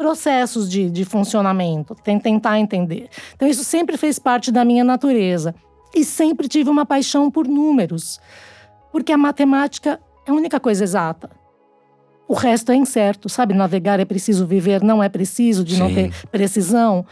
processos 0.00 0.70
de, 0.70 0.88
de 0.88 1.04
funcionamento, 1.04 1.94
tentar 1.94 2.58
entender. 2.58 3.10
Então, 3.34 3.46
isso 3.46 3.62
sempre 3.62 3.98
fez 3.98 4.18
parte 4.18 4.50
da 4.50 4.64
minha 4.64 4.82
natureza. 4.82 5.54
E 5.94 6.06
sempre 6.06 6.48
tive 6.48 6.70
uma 6.70 6.86
paixão 6.86 7.30
por 7.30 7.46
números, 7.46 8.18
porque 8.90 9.12
a 9.12 9.18
matemática 9.18 10.00
é 10.26 10.30
a 10.30 10.34
única 10.34 10.58
coisa 10.58 10.84
exata. 10.84 11.28
O 12.26 12.32
resto 12.32 12.72
é 12.72 12.76
incerto, 12.76 13.28
sabe? 13.28 13.52
Navegar 13.52 14.00
é 14.00 14.06
preciso, 14.06 14.46
viver 14.46 14.82
não 14.82 15.02
é 15.02 15.08
preciso, 15.10 15.62
de 15.62 15.74
Sim. 15.74 15.80
não 15.80 15.94
ter 15.94 16.10
precisão. 16.30 17.04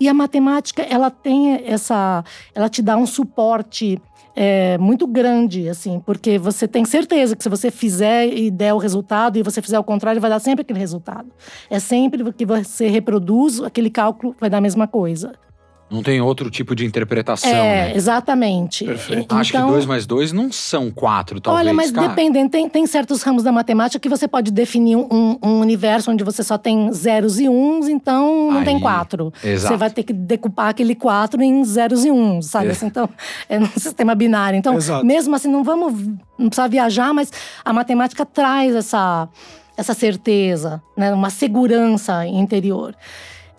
E 0.00 0.08
a 0.08 0.14
matemática, 0.14 0.82
ela 0.82 1.12
tem 1.12 1.62
essa. 1.64 2.24
Ela 2.52 2.68
te 2.68 2.82
dá 2.82 2.96
um 2.96 3.06
suporte 3.06 4.02
é, 4.34 4.78
muito 4.78 5.06
grande, 5.06 5.68
assim, 5.68 6.00
porque 6.00 6.38
você 6.38 6.66
tem 6.66 6.84
certeza 6.84 7.36
que 7.36 7.42
se 7.42 7.48
você 7.48 7.70
fizer 7.70 8.26
e 8.26 8.50
der 8.50 8.72
o 8.72 8.78
resultado 8.78 9.38
e 9.38 9.42
você 9.42 9.60
fizer 9.60 9.78
o 9.78 9.84
contrário, 9.84 10.20
vai 10.20 10.30
dar 10.30 10.40
sempre 10.40 10.62
aquele 10.62 10.78
resultado. 10.78 11.30
É 11.70 11.78
sempre 11.78 12.32
que 12.32 12.46
você 12.46 12.88
reproduz 12.88 13.60
aquele 13.60 13.90
cálculo, 13.90 14.34
vai 14.40 14.48
dar 14.48 14.58
a 14.58 14.62
mesma 14.62 14.86
coisa. 14.86 15.32
Não 15.92 16.02
tem 16.02 16.20
outro 16.20 16.50
tipo 16.50 16.74
de 16.74 16.86
interpretação, 16.86 17.50
é, 17.50 17.88
né? 17.88 17.96
exatamente. 17.96 18.84
Perfeito. 18.84 19.22
Então, 19.24 19.38
Acho 19.38 19.52
que 19.52 19.58
dois 19.58 19.84
mais 19.84 20.06
dois 20.06 20.32
não 20.32 20.50
são 20.50 20.90
quatro, 20.90 21.40
talvez. 21.40 21.66
Olha, 21.66 21.74
mas 21.74 21.90
cara. 21.90 22.08
dependendo, 22.08 22.50
tem, 22.50 22.68
tem 22.68 22.86
certos 22.86 23.22
ramos 23.22 23.42
da 23.42 23.52
matemática 23.52 24.00
que 24.00 24.08
você 24.08 24.26
pode 24.26 24.50
definir 24.50 24.96
um, 24.96 25.38
um 25.42 25.60
universo 25.60 26.10
onde 26.10 26.24
você 26.24 26.42
só 26.42 26.56
tem 26.56 26.90
zeros 26.92 27.38
e 27.38 27.48
uns, 27.48 27.88
então 27.88 28.50
não 28.50 28.60
Aí, 28.60 28.64
tem 28.64 28.80
quatro. 28.80 29.32
exato. 29.44 29.74
Você 29.74 29.76
vai 29.76 29.90
ter 29.90 30.02
que 30.02 30.12
decupar 30.12 30.68
aquele 30.68 30.94
quatro 30.94 31.42
em 31.42 31.64
zeros 31.64 32.04
e 32.04 32.10
uns, 32.10 32.46
sabe? 32.46 32.68
É. 32.68 32.70
Assim, 32.70 32.86
então, 32.86 33.08
é 33.48 33.58
um 33.58 33.66
sistema 33.76 34.14
binário. 34.14 34.56
Então, 34.56 34.74
Exato. 34.76 35.04
mesmo 35.04 35.34
assim, 35.34 35.48
não 35.48 35.62
vamos 35.62 35.92
não 36.38 36.48
precisa 36.48 36.68
viajar, 36.68 37.12
mas 37.14 37.30
a 37.64 37.72
matemática 37.72 38.24
traz 38.26 38.74
essa, 38.74 39.28
essa 39.76 39.94
certeza, 39.94 40.82
né? 40.96 41.12
uma 41.12 41.30
segurança 41.30 42.26
interior. 42.26 42.94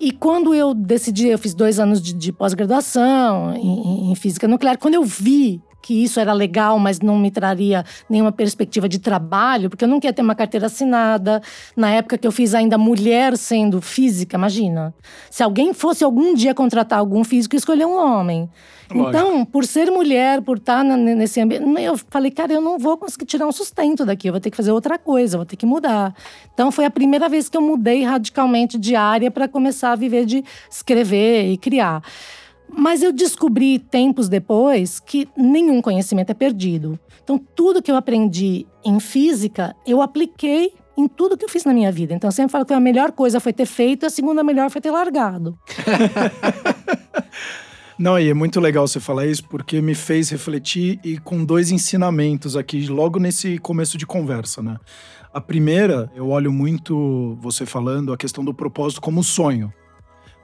E 0.03 0.11
quando 0.11 0.53
eu 0.53 0.73
decidi, 0.73 1.29
eu 1.29 1.39
fiz 1.39 1.53
dois 1.53 1.79
anos 1.79 2.01
de, 2.01 2.11
de 2.11 2.33
pós-graduação 2.33 3.55
em, 3.55 4.11
em 4.11 4.15
física 4.15 4.49
nuclear, 4.49 4.77
quando 4.77 4.95
eu 4.95 5.03
vi 5.05 5.61
que 5.83 6.01
isso 6.01 6.17
era 6.19 6.31
legal, 6.31 6.79
mas 6.79 6.99
não 7.01 7.17
me 7.17 7.29
traria 7.29 7.83
nenhuma 8.09 8.31
perspectiva 8.31 8.87
de 8.87 8.97
trabalho, 8.99 9.69
porque 9.69 9.83
eu 9.83 9.87
não 9.89 9.99
queria 9.99 10.13
ter 10.13 10.21
uma 10.21 10.33
carteira 10.33 10.65
assinada. 10.67 11.41
Na 11.75 11.91
época 11.91 12.17
que 12.17 12.25
eu 12.25 12.31
fiz 12.31 12.55
ainda 12.55 12.77
mulher 12.77 13.37
sendo 13.37 13.81
física, 13.81 14.37
imagina. 14.37 14.93
Se 15.29 15.43
alguém 15.43 15.73
fosse 15.73 16.03
algum 16.03 16.33
dia 16.33 16.53
contratar 16.55 16.97
algum 16.99 17.23
físico, 17.23 17.55
escolher 17.55 17.85
um 17.85 17.95
homem. 17.97 18.49
Lógico. 18.89 19.09
Então, 19.09 19.45
por 19.45 19.65
ser 19.65 19.91
mulher, 19.91 20.41
por 20.41 20.57
estar 20.57 20.83
na- 20.83 20.95
nesse 20.97 21.41
ambiente, 21.41 21.65
eu 21.81 21.97
falei, 22.09 22.31
cara, 22.31 22.53
eu 22.53 22.61
não 22.61 22.77
vou 22.79 22.95
conseguir 22.97 23.25
tirar 23.25 23.45
um 23.47 23.51
sustento 23.51 24.05
daqui, 24.05 24.27
eu 24.29 24.33
vou 24.33 24.39
ter 24.39 24.51
que 24.51 24.57
fazer 24.57 24.71
outra 24.71 24.97
coisa, 24.97 25.35
eu 25.35 25.39
vou 25.39 25.45
ter 25.45 25.55
que 25.57 25.65
mudar. 25.65 26.13
Então, 26.53 26.71
foi 26.71 26.85
a 26.85 26.91
primeira 26.91 27.27
vez 27.27 27.49
que 27.49 27.57
eu 27.57 27.61
mudei 27.61 28.03
radicalmente 28.03 28.77
de 28.77 28.95
área 28.95 29.29
para 29.29 29.47
começar 29.47 29.91
a 29.91 29.95
viver 29.95 30.25
de 30.25 30.43
escrever 30.69 31.51
e 31.51 31.57
criar. 31.57 32.01
Mas 32.75 33.03
eu 33.03 33.11
descobri 33.11 33.79
tempos 33.79 34.27
depois 34.27 34.99
que 34.99 35.27
nenhum 35.37 35.81
conhecimento 35.81 36.31
é 36.31 36.33
perdido. 36.33 36.99
Então, 37.23 37.37
tudo 37.37 37.81
que 37.81 37.91
eu 37.91 37.95
aprendi 37.95 38.65
em 38.83 38.99
física, 38.99 39.75
eu 39.85 40.01
apliquei 40.01 40.73
em 40.97 41.07
tudo 41.07 41.37
que 41.37 41.45
eu 41.45 41.49
fiz 41.49 41.65
na 41.65 41.73
minha 41.73 41.91
vida. 41.91 42.13
Então, 42.13 42.27
eu 42.27 42.31
sempre 42.31 42.51
falo 42.51 42.65
que 42.65 42.73
a 42.73 42.79
melhor 42.79 43.11
coisa 43.11 43.39
foi 43.39 43.53
ter 43.53 43.65
feito, 43.65 44.05
a 44.05 44.09
segunda 44.09 44.43
melhor 44.43 44.69
foi 44.69 44.81
ter 44.81 44.91
largado. 44.91 45.57
Não, 47.97 48.19
e 48.19 48.29
é 48.29 48.33
muito 48.33 48.59
legal 48.59 48.87
você 48.87 48.99
falar 48.99 49.27
isso, 49.27 49.43
porque 49.45 49.79
me 49.79 49.93
fez 49.93 50.29
refletir 50.29 50.99
e 51.03 51.19
com 51.19 51.45
dois 51.45 51.71
ensinamentos 51.71 52.57
aqui, 52.57 52.87
logo 52.87 53.19
nesse 53.19 53.59
começo 53.59 53.97
de 53.97 54.05
conversa, 54.05 54.63
né? 54.63 54.77
A 55.31 55.39
primeira, 55.39 56.11
eu 56.15 56.29
olho 56.29 56.51
muito 56.51 57.37
você 57.39 57.65
falando 57.65 58.11
a 58.11 58.17
questão 58.17 58.43
do 58.43 58.53
propósito 58.53 58.99
como 58.99 59.23
sonho. 59.23 59.71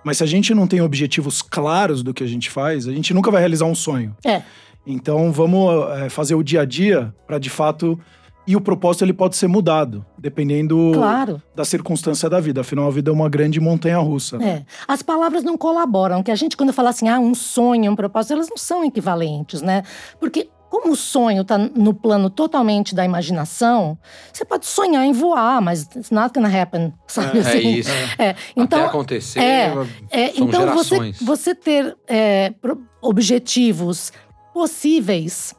Mas 0.03 0.17
se 0.17 0.23
a 0.23 0.27
gente 0.27 0.53
não 0.53 0.67
tem 0.67 0.81
objetivos 0.81 1.41
claros 1.41 2.01
do 2.03 2.13
que 2.13 2.23
a 2.23 2.27
gente 2.27 2.49
faz, 2.49 2.87
a 2.87 2.91
gente 2.91 3.13
nunca 3.13 3.29
vai 3.29 3.41
realizar 3.41 3.65
um 3.65 3.75
sonho. 3.75 4.15
É. 4.25 4.41
Então 4.85 5.31
vamos 5.31 5.89
é, 5.99 6.09
fazer 6.09 6.35
o 6.35 6.43
dia 6.43 6.61
a 6.61 6.65
dia 6.65 7.13
para 7.27 7.37
de 7.37 7.49
fato. 7.49 7.99
E 8.47 8.55
o 8.55 8.61
propósito 8.61 9.05
ele 9.05 9.13
pode 9.13 9.35
ser 9.35 9.47
mudado, 9.47 10.03
dependendo 10.17 10.91
Claro. 10.95 11.39
da 11.55 11.63
circunstância 11.63 12.27
da 12.27 12.39
vida. 12.39 12.61
Afinal, 12.61 12.87
a 12.87 12.89
vida 12.89 13.11
é 13.11 13.13
uma 13.13 13.29
grande 13.29 13.59
montanha 13.59 13.99
russa. 13.99 14.37
É. 14.41 14.65
As 14.87 15.03
palavras 15.03 15.43
não 15.43 15.55
colaboram, 15.55 16.23
que 16.23 16.31
a 16.31 16.35
gente, 16.35 16.57
quando 16.57 16.73
fala 16.73 16.89
assim, 16.89 17.07
ah, 17.07 17.19
um 17.19 17.35
sonho, 17.35 17.91
um 17.91 17.95
propósito, 17.95 18.33
elas 18.33 18.49
não 18.49 18.57
são 18.57 18.83
equivalentes, 18.83 19.61
né? 19.61 19.83
Porque 20.19 20.49
como 20.69 20.91
o 20.93 20.95
sonho 20.95 21.41
está 21.41 21.57
no 21.57 21.93
plano 21.93 22.29
totalmente 22.29 22.93
da 22.93 23.03
imaginação, 23.03 23.97
você 24.31 24.45
pode 24.45 24.65
sonhar 24.67 25.03
em 25.05 25.11
voar, 25.11 25.61
mas 25.61 25.83
it's 25.95 26.11
not 26.11 26.33
gonna 26.33 26.47
happen, 26.61 26.93
sabe 27.07 27.39
É 27.39 27.41
assim? 27.41 27.69
isso. 27.69 27.89
É, 28.17 28.35
Então, 28.55 28.79
Até 28.79 28.88
acontecer, 28.89 29.39
é, 29.39 29.73
é, 30.11 30.31
são 30.33 30.47
então 30.47 30.65
você, 30.73 30.95
gerações. 30.95 31.21
você 31.21 31.55
ter 31.55 31.97
é, 32.07 32.53
objetivos 33.01 34.11
possíveis 34.53 35.55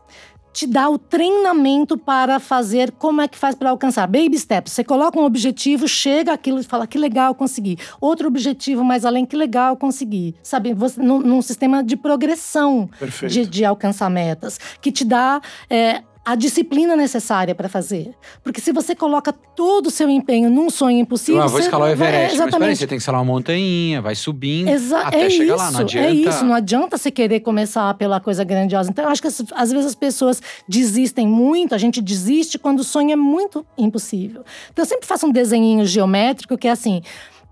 te 0.53 0.67
dá 0.67 0.89
o 0.89 0.99
treinamento 0.99 1.97
para 1.97 2.39
fazer 2.39 2.93
como 2.93 3.21
é 3.21 3.29
que 3.29 3.39
faz 3.39 3.55
para 3.55 3.71
alcançar. 3.71 4.07
Baby 4.07 4.39
steps. 4.39 4.73
Você 4.73 4.85
coloca 4.85 5.19
um 5.19 5.25
objetivo, 5.25 5.87
chega 5.87 6.33
aquilo 6.33 6.61
e 6.61 6.65
fala 6.65 6.87
que 6.87 6.99
legal 6.99 7.35
consegui. 7.35 7.79
Outro 8.01 8.29
objetivo 8.29 8.85
mais 8.85 9.05
além, 9.05 9.25
que 9.25 9.37
legal 9.37 9.77
consegui. 9.77 10.35
Sabe, 10.43 10.75
você, 10.75 11.01
num, 11.01 11.21
num 11.21 11.43
sistema 11.43 11.83
de 11.83 11.97
progressão 11.97 12.89
de, 13.29 13.47
de 13.47 13.65
alcançar 13.65 14.11
metas, 14.11 14.59
que 14.81 14.91
te 14.91 15.05
dá 15.05 15.41
é, 15.69 16.03
a 16.25 16.35
disciplina 16.35 16.95
necessária 16.95 17.55
para 17.55 17.69
fazer. 17.69 18.13
Porque 18.45 18.61
se 18.61 18.73
você 18.73 18.95
coloca 18.95 19.33
todo 19.33 19.87
o 19.87 19.91
seu 19.91 20.09
empenho 20.09 20.51
num 20.51 20.69
sonho 20.69 20.99
impossível. 20.99 21.41
Ah, 21.43 21.47
vou 21.47 21.59
escalar 21.61 21.91
o 21.91 21.97
vai- 21.97 22.09
Everest. 22.09 22.21
Mas 22.23 22.33
peraí, 22.37 22.49
exatamente. 22.49 22.79
você 22.79 22.87
tem 22.87 22.99
que 22.99 23.03
escalar 23.03 23.21
uma 23.23 23.33
montanha, 23.33 24.03
vai 24.03 24.15
subindo 24.15 24.69
Exa 24.69 25.01
até 25.01 25.27
é 25.27 25.31
chegar 25.31 25.55
isso, 25.55 25.57
lá. 25.57 25.71
Não 25.71 25.81
adianta. 25.81 26.09
É 26.09 26.13
isso, 26.13 26.45
não 26.45 26.55
adianta 26.55 26.99
você 26.99 27.11
querer 27.11 27.41
começar 27.41 27.95
pela 27.95 28.21
coisa 28.21 28.45
grandiosa. 28.45 28.91
Então, 28.91 29.05
eu 29.07 29.11
acho 29.11 29.23
que 29.23 29.29
às 29.29 29.73
vezes 29.73 29.87
as 29.87 29.95
pessoas 29.95 30.43
desistem 30.69 31.27
muito, 31.27 31.75
a 31.75 31.79
gente 31.79 32.01
desiste 32.03 32.59
quando 32.59 32.81
o 32.81 32.85
sonho 32.85 33.11
é 33.13 33.17
muito 33.17 33.65
impossível. 33.79 34.45
Então, 34.71 34.85
eu 34.85 34.89
sempre 34.89 35.07
faço 35.07 35.27
um 35.27 35.33
desenho 35.33 35.85
geométrico 35.87 36.57
que 36.59 36.69
é 36.69 36.71
assim. 36.71 37.01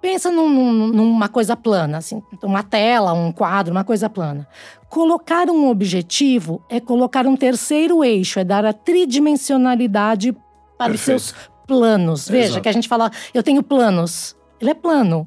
Pensa 0.01 0.31
num- 0.31 0.49
num- 0.49 0.87
numa 0.89 1.29
coisa 1.29 1.57
plana, 1.57 1.99
assim, 1.99 2.23
uma 2.45 2.63
tela, 2.63 3.13
um 3.15 3.33
quadro, 3.33 3.73
uma 3.73 3.83
coisa 3.83 4.09
plana. 4.09 4.47
Colocar 4.88 5.50
um 5.50 5.68
objetivo 5.68 6.64
é 6.68 6.80
colocar 6.80 7.26
um 7.26 7.37
terceiro 7.37 8.02
eixo, 8.02 8.38
é 8.38 8.45
dar 8.45 8.64
a 8.64 8.73
tridimensionalidade 8.73 10.35
para 10.78 10.92
os 10.92 11.00
seus 11.00 11.35
planos. 11.66 12.28
Veja 12.28 12.47
Exato. 12.47 12.62
que 12.62 12.68
a 12.68 12.73
gente 12.73 12.88
fala, 12.88 13.11
eu 13.35 13.42
tenho 13.42 13.62
planos. 13.62 14.35
Ele 14.61 14.71
é 14.71 14.75
plano. 14.75 15.26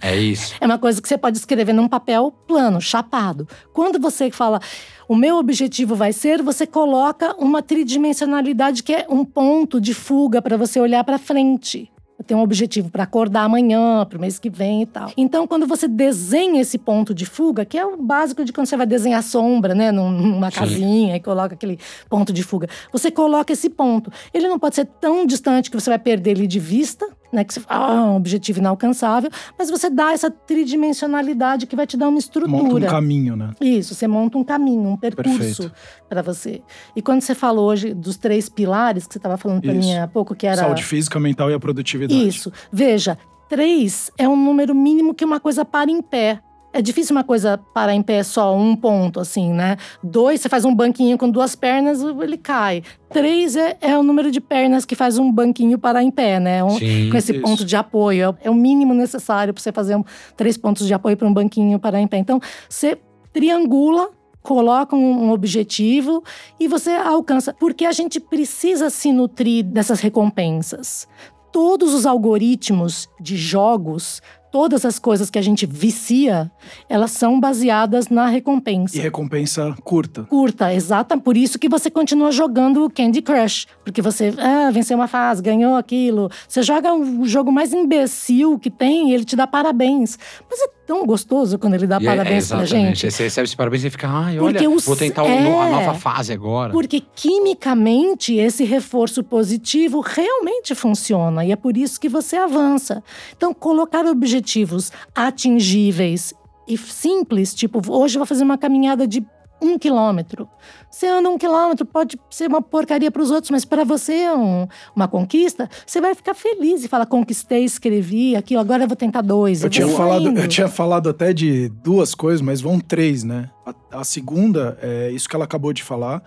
É 0.00 0.16
isso. 0.16 0.54
É 0.60 0.66
uma 0.66 0.78
coisa 0.78 1.00
que 1.00 1.08
você 1.08 1.16
pode 1.16 1.36
escrever 1.36 1.72
num 1.72 1.86
papel 1.86 2.32
plano, 2.46 2.80
chapado. 2.80 3.46
Quando 3.72 4.00
você 4.00 4.30
fala, 4.30 4.60
o 5.08 5.14
meu 5.14 5.36
objetivo 5.36 5.94
vai 5.94 6.12
ser, 6.12 6.42
você 6.42 6.66
coloca 6.66 7.36
uma 7.38 7.62
tridimensionalidade 7.62 8.82
que 8.82 8.94
é 8.94 9.06
um 9.08 9.24
ponto 9.24 9.80
de 9.80 9.94
fuga 9.94 10.40
para 10.40 10.56
você 10.56 10.80
olhar 10.80 11.04
para 11.04 11.18
frente. 11.18 11.92
Eu 12.22 12.24
tenho 12.24 12.38
um 12.38 12.42
objetivo 12.44 12.88
para 12.88 13.02
acordar 13.02 13.42
amanhã, 13.42 14.06
para 14.08 14.16
o 14.16 14.20
mês 14.20 14.38
que 14.38 14.48
vem 14.48 14.82
e 14.82 14.86
tal. 14.86 15.10
Então, 15.16 15.44
quando 15.44 15.66
você 15.66 15.88
desenha 15.88 16.60
esse 16.60 16.78
ponto 16.78 17.12
de 17.12 17.26
fuga, 17.26 17.64
que 17.64 17.76
é 17.76 17.84
o 17.84 17.96
básico 18.00 18.44
de 18.44 18.52
quando 18.52 18.68
você 18.68 18.76
vai 18.76 18.86
desenhar 18.86 19.20
sombra, 19.24 19.74
né, 19.74 19.90
num- 19.90 20.08
numa 20.08 20.48
Sim. 20.50 20.56
casinha 20.60 21.16
e 21.16 21.20
coloca 21.20 21.54
aquele 21.54 21.80
ponto 22.08 22.32
de 22.32 22.44
fuga, 22.44 22.68
você 22.92 23.10
coloca 23.10 23.52
esse 23.52 23.68
ponto. 23.68 24.12
Ele 24.32 24.46
não 24.48 24.56
pode 24.56 24.76
ser 24.76 24.84
tão 25.00 25.26
distante 25.26 25.68
que 25.68 25.78
você 25.78 25.90
vai 25.90 25.98
perder 25.98 26.30
ele 26.30 26.46
de 26.46 26.60
vista, 26.60 27.04
né, 27.32 27.44
que 27.44 27.54
você 27.54 27.60
fala, 27.60 27.98
ah, 27.98 28.10
um 28.10 28.16
objetivo 28.16 28.58
inalcançável, 28.58 29.30
mas 29.58 29.70
você 29.70 29.88
dá 29.88 30.12
essa 30.12 30.30
tridimensionalidade 30.30 31.66
que 31.66 31.74
vai 31.74 31.86
te 31.86 31.96
dar 31.96 32.08
uma 32.08 32.18
estrutura. 32.18 32.50
Monta 32.50 32.86
um 32.86 32.88
caminho, 32.88 33.36
né? 33.36 33.50
Isso, 33.60 33.94
você 33.94 34.06
monta 34.06 34.36
um 34.36 34.44
caminho, 34.44 34.90
um 34.90 34.96
percurso 34.96 35.72
para 36.08 36.22
você. 36.22 36.62
E 36.94 37.00
quando 37.00 37.22
você 37.22 37.34
falou 37.34 37.68
hoje 37.68 37.94
dos 37.94 38.18
três 38.18 38.48
pilares 38.48 39.06
que 39.06 39.14
você 39.14 39.18
estava 39.18 39.36
falando 39.36 39.62
para 39.62 39.72
mim 39.72 39.96
há 39.96 40.06
pouco, 40.06 40.34
que 40.34 40.46
era 40.46 40.56
Saúde 40.56 40.84
física, 40.84 41.18
mental 41.18 41.50
e 41.50 41.54
a 41.54 41.60
produtividade. 41.60 42.28
isso. 42.28 42.52
Veja, 42.70 43.16
três 43.48 44.10
é 44.18 44.28
um 44.28 44.36
número 44.36 44.74
mínimo 44.74 45.14
que 45.14 45.24
uma 45.24 45.40
coisa 45.40 45.64
para 45.64 45.90
em 45.90 46.02
pé. 46.02 46.40
É 46.72 46.80
difícil 46.80 47.14
uma 47.14 47.22
coisa 47.22 47.58
parar 47.74 47.94
em 47.94 48.02
pé 48.02 48.22
só 48.22 48.56
um 48.56 48.74
ponto, 48.74 49.20
assim, 49.20 49.52
né? 49.52 49.76
Dois, 50.02 50.40
você 50.40 50.48
faz 50.48 50.64
um 50.64 50.74
banquinho 50.74 51.18
com 51.18 51.28
duas 51.28 51.54
pernas, 51.54 52.00
ele 52.02 52.38
cai. 52.38 52.82
Três 53.10 53.56
é, 53.56 53.76
é 53.80 53.98
o 53.98 54.02
número 54.02 54.30
de 54.30 54.40
pernas 54.40 54.84
que 54.86 54.94
faz 54.94 55.18
um 55.18 55.30
banquinho 55.30 55.78
parar 55.78 56.02
em 56.02 56.10
pé, 56.10 56.40
né? 56.40 56.64
Um- 56.64 56.78
Sim. 56.78 57.10
com 57.10 57.16
esse 57.18 57.32
isso. 57.32 57.42
ponto 57.42 57.64
de 57.64 57.76
apoio. 57.76 58.36
É, 58.40 58.46
é 58.46 58.50
o 58.50 58.54
mínimo 58.54 58.94
necessário 58.94 59.52
para 59.52 59.62
você 59.62 59.70
fazer 59.70 59.96
um- 59.96 60.04
três 60.36 60.56
pontos 60.56 60.86
de 60.86 60.94
apoio 60.94 61.16
para 61.16 61.28
um 61.28 61.34
banquinho 61.34 61.78
parar 61.78 62.00
em 62.00 62.06
pé. 62.06 62.16
Então, 62.16 62.40
você 62.68 62.98
triangula 63.32 64.08
coloca 64.42 64.96
um, 64.96 65.26
um 65.26 65.30
objetivo 65.30 66.24
e 66.58 66.66
você 66.66 66.90
alcança. 66.90 67.54
Porque 67.54 67.84
a 67.84 67.92
gente 67.92 68.18
precisa 68.18 68.90
se 68.90 69.12
nutrir 69.12 69.64
dessas 69.64 70.00
recompensas. 70.00 71.06
Todos 71.52 71.94
os 71.94 72.06
algoritmos 72.06 73.08
de 73.20 73.36
jogos, 73.36 74.20
todas 74.52 74.84
as 74.84 74.98
coisas 74.98 75.30
que 75.30 75.38
a 75.38 75.42
gente 75.42 75.64
vicia, 75.64 76.52
elas 76.88 77.10
são 77.10 77.40
baseadas 77.40 78.08
na 78.08 78.26
recompensa 78.26 78.96
E 78.96 79.00
recompensa 79.00 79.74
curta. 79.82 80.24
curta, 80.24 80.72
exata. 80.72 81.16
Por 81.16 81.36
isso 81.36 81.58
que 81.58 81.68
você 81.68 81.90
continua 81.90 82.30
jogando 82.30 82.84
o 82.84 82.90
Candy 82.90 83.22
Crush. 83.22 83.66
Porque 83.82 84.02
você 84.02 84.32
ah, 84.38 84.70
venceu 84.70 84.96
uma 84.96 85.08
fase, 85.08 85.42
ganhou 85.42 85.74
aquilo. 85.74 86.30
Você 86.46 86.62
joga 86.62 86.94
o 86.94 87.26
jogo 87.26 87.50
mais 87.50 87.72
imbecil 87.72 88.58
que 88.58 88.70
tem 88.70 89.10
e 89.10 89.14
ele 89.14 89.24
te 89.24 89.34
dá 89.34 89.46
parabéns. 89.46 90.18
Mas 90.48 90.60
é 90.60 90.68
tão 90.92 91.06
gostoso 91.06 91.58
quando 91.58 91.72
ele 91.74 91.86
dá 91.86 91.98
E 91.98 92.04
é- 92.06 92.08
parabéns 92.10 92.50
é, 92.50 92.54
pra 92.54 92.64
exatamente. 92.64 93.00
gente. 93.00 93.10
Você 93.12 93.22
recebe 93.24 93.44
esse 93.46 93.56
parabéns 93.56 93.84
e 93.84 93.90
fica, 93.90 94.08
ai, 94.08 94.38
olha, 94.38 94.68
o 94.70 94.78
vou 94.78 94.94
tentar 94.94 95.24
é- 95.24 95.38
a 95.38 95.70
nova 95.70 95.94
fase 95.94 96.32
agora. 96.34 96.70
Porque 96.70 97.00
quimicamente 97.14 98.34
esse 98.34 98.62
reforço 98.64 99.24
positivo 99.24 100.00
realmente 100.00 100.74
funciona 100.74 101.44
e 101.44 101.50
é 101.52 101.56
por 101.56 101.76
isso 101.78 101.98
que 101.98 102.08
você 102.08 102.36
avança. 102.36 103.02
Então, 103.34 103.54
colocar 103.54 104.04
objetivos 104.04 104.92
atingíveis 105.14 106.34
e 106.68 106.76
simples, 106.76 107.54
tipo, 107.54 107.80
hoje 107.90 108.16
eu 108.16 108.20
vou 108.20 108.26
fazer 108.26 108.44
uma 108.44 108.58
caminhada 108.58 109.06
de 109.06 109.24
um 109.62 109.78
quilômetro. 109.78 110.48
Você 110.90 111.06
anda 111.06 111.30
um 111.30 111.38
quilômetro, 111.38 111.86
pode 111.86 112.18
ser 112.28 112.48
uma 112.48 112.60
porcaria 112.60 113.10
para 113.10 113.22
os 113.22 113.30
outros, 113.30 113.50
mas 113.50 113.64
para 113.64 113.84
você 113.84 114.12
é 114.14 114.34
um, 114.34 114.66
uma 114.94 115.06
conquista, 115.06 115.70
você 115.86 116.00
vai 116.00 116.14
ficar 116.14 116.34
feliz 116.34 116.84
e 116.84 116.88
falar: 116.88 117.06
conquistei, 117.06 117.64
escrevi 117.64 118.34
aquilo, 118.34 118.60
agora 118.60 118.84
eu 118.84 118.88
vou 118.88 118.96
tentar 118.96 119.22
dois. 119.22 119.62
Eu, 119.62 119.66
eu 119.66 119.70
tinha, 119.70 119.88
falado, 119.88 120.36
eu 120.36 120.48
tinha 120.48 120.68
falado 120.68 121.08
até 121.08 121.32
de 121.32 121.68
duas 121.68 122.14
coisas, 122.14 122.40
mas 122.40 122.60
vão 122.60 122.80
três, 122.80 123.22
né? 123.22 123.48
A, 123.64 124.00
a 124.00 124.04
segunda 124.04 124.76
é 124.82 125.10
isso 125.10 125.28
que 125.28 125.36
ela 125.36 125.44
acabou 125.44 125.72
de 125.72 125.82
falar 125.82 126.22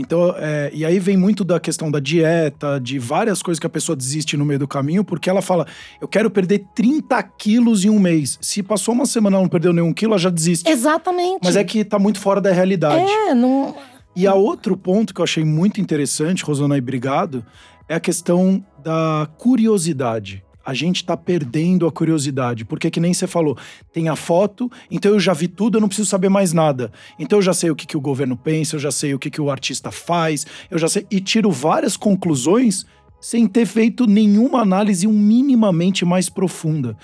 então, 0.00 0.34
é, 0.38 0.70
e 0.72 0.82
aí 0.82 0.98
vem 0.98 1.14
muito 1.14 1.44
da 1.44 1.60
questão 1.60 1.90
da 1.90 2.00
dieta, 2.00 2.80
de 2.80 2.98
várias 2.98 3.42
coisas 3.42 3.60
que 3.60 3.66
a 3.66 3.70
pessoa 3.70 3.94
desiste 3.94 4.34
no 4.34 4.46
meio 4.46 4.58
do 4.58 4.66
caminho, 4.66 5.04
porque 5.04 5.28
ela 5.28 5.42
fala: 5.42 5.66
eu 6.00 6.08
quero 6.08 6.30
perder 6.30 6.64
30 6.74 7.22
quilos 7.22 7.84
em 7.84 7.90
um 7.90 7.98
mês. 7.98 8.38
Se 8.40 8.62
passou 8.62 8.94
uma 8.94 9.04
semana 9.04 9.36
e 9.36 9.42
não 9.42 9.48
perdeu 9.48 9.74
nenhum 9.74 9.92
quilo, 9.92 10.12
ela 10.12 10.18
já 10.18 10.30
desiste. 10.30 10.68
Exatamente. 10.68 11.40
Mas 11.44 11.54
é 11.54 11.62
que 11.62 11.84
tá 11.84 11.98
muito 11.98 12.18
fora 12.18 12.40
da 12.40 12.50
realidade. 12.50 13.10
É, 13.10 13.34
não. 13.34 13.76
E 14.16 14.26
a 14.26 14.34
outro 14.34 14.76
ponto 14.76 15.14
que 15.14 15.20
eu 15.20 15.24
achei 15.24 15.44
muito 15.44 15.80
interessante, 15.80 16.42
Rosana, 16.42 16.76
e 16.76 16.80
obrigado, 16.80 17.44
é 17.86 17.94
a 17.94 18.00
questão 18.00 18.64
da 18.82 19.28
curiosidade 19.36 20.42
a 20.70 20.74
gente 20.74 21.04
tá 21.04 21.16
perdendo 21.16 21.84
a 21.84 21.90
curiosidade. 21.90 22.64
Porque, 22.64 22.90
que 22.90 23.00
nem 23.00 23.12
você 23.12 23.26
falou, 23.26 23.58
tem 23.92 24.08
a 24.08 24.14
foto, 24.14 24.70
então 24.88 25.10
eu 25.12 25.18
já 25.18 25.32
vi 25.32 25.48
tudo, 25.48 25.76
eu 25.76 25.80
não 25.80 25.88
preciso 25.88 26.08
saber 26.08 26.28
mais 26.28 26.52
nada. 26.52 26.92
Então 27.18 27.38
eu 27.38 27.42
já 27.42 27.52
sei 27.52 27.70
o 27.70 27.76
que, 27.76 27.86
que 27.86 27.96
o 27.96 28.00
governo 28.00 28.36
pensa, 28.36 28.76
eu 28.76 28.80
já 28.80 28.92
sei 28.92 29.12
o 29.12 29.18
que, 29.18 29.30
que 29.30 29.40
o 29.40 29.50
artista 29.50 29.90
faz, 29.90 30.46
eu 30.70 30.78
já 30.78 30.88
sei. 30.88 31.04
E 31.10 31.20
tiro 31.20 31.50
várias 31.50 31.96
conclusões 31.96 32.86
sem 33.20 33.48
ter 33.48 33.66
feito 33.66 34.06
nenhuma 34.06 34.60
análise 34.60 35.08
um 35.08 35.12
minimamente 35.12 36.04
mais 36.04 36.28
profunda. 36.28 36.96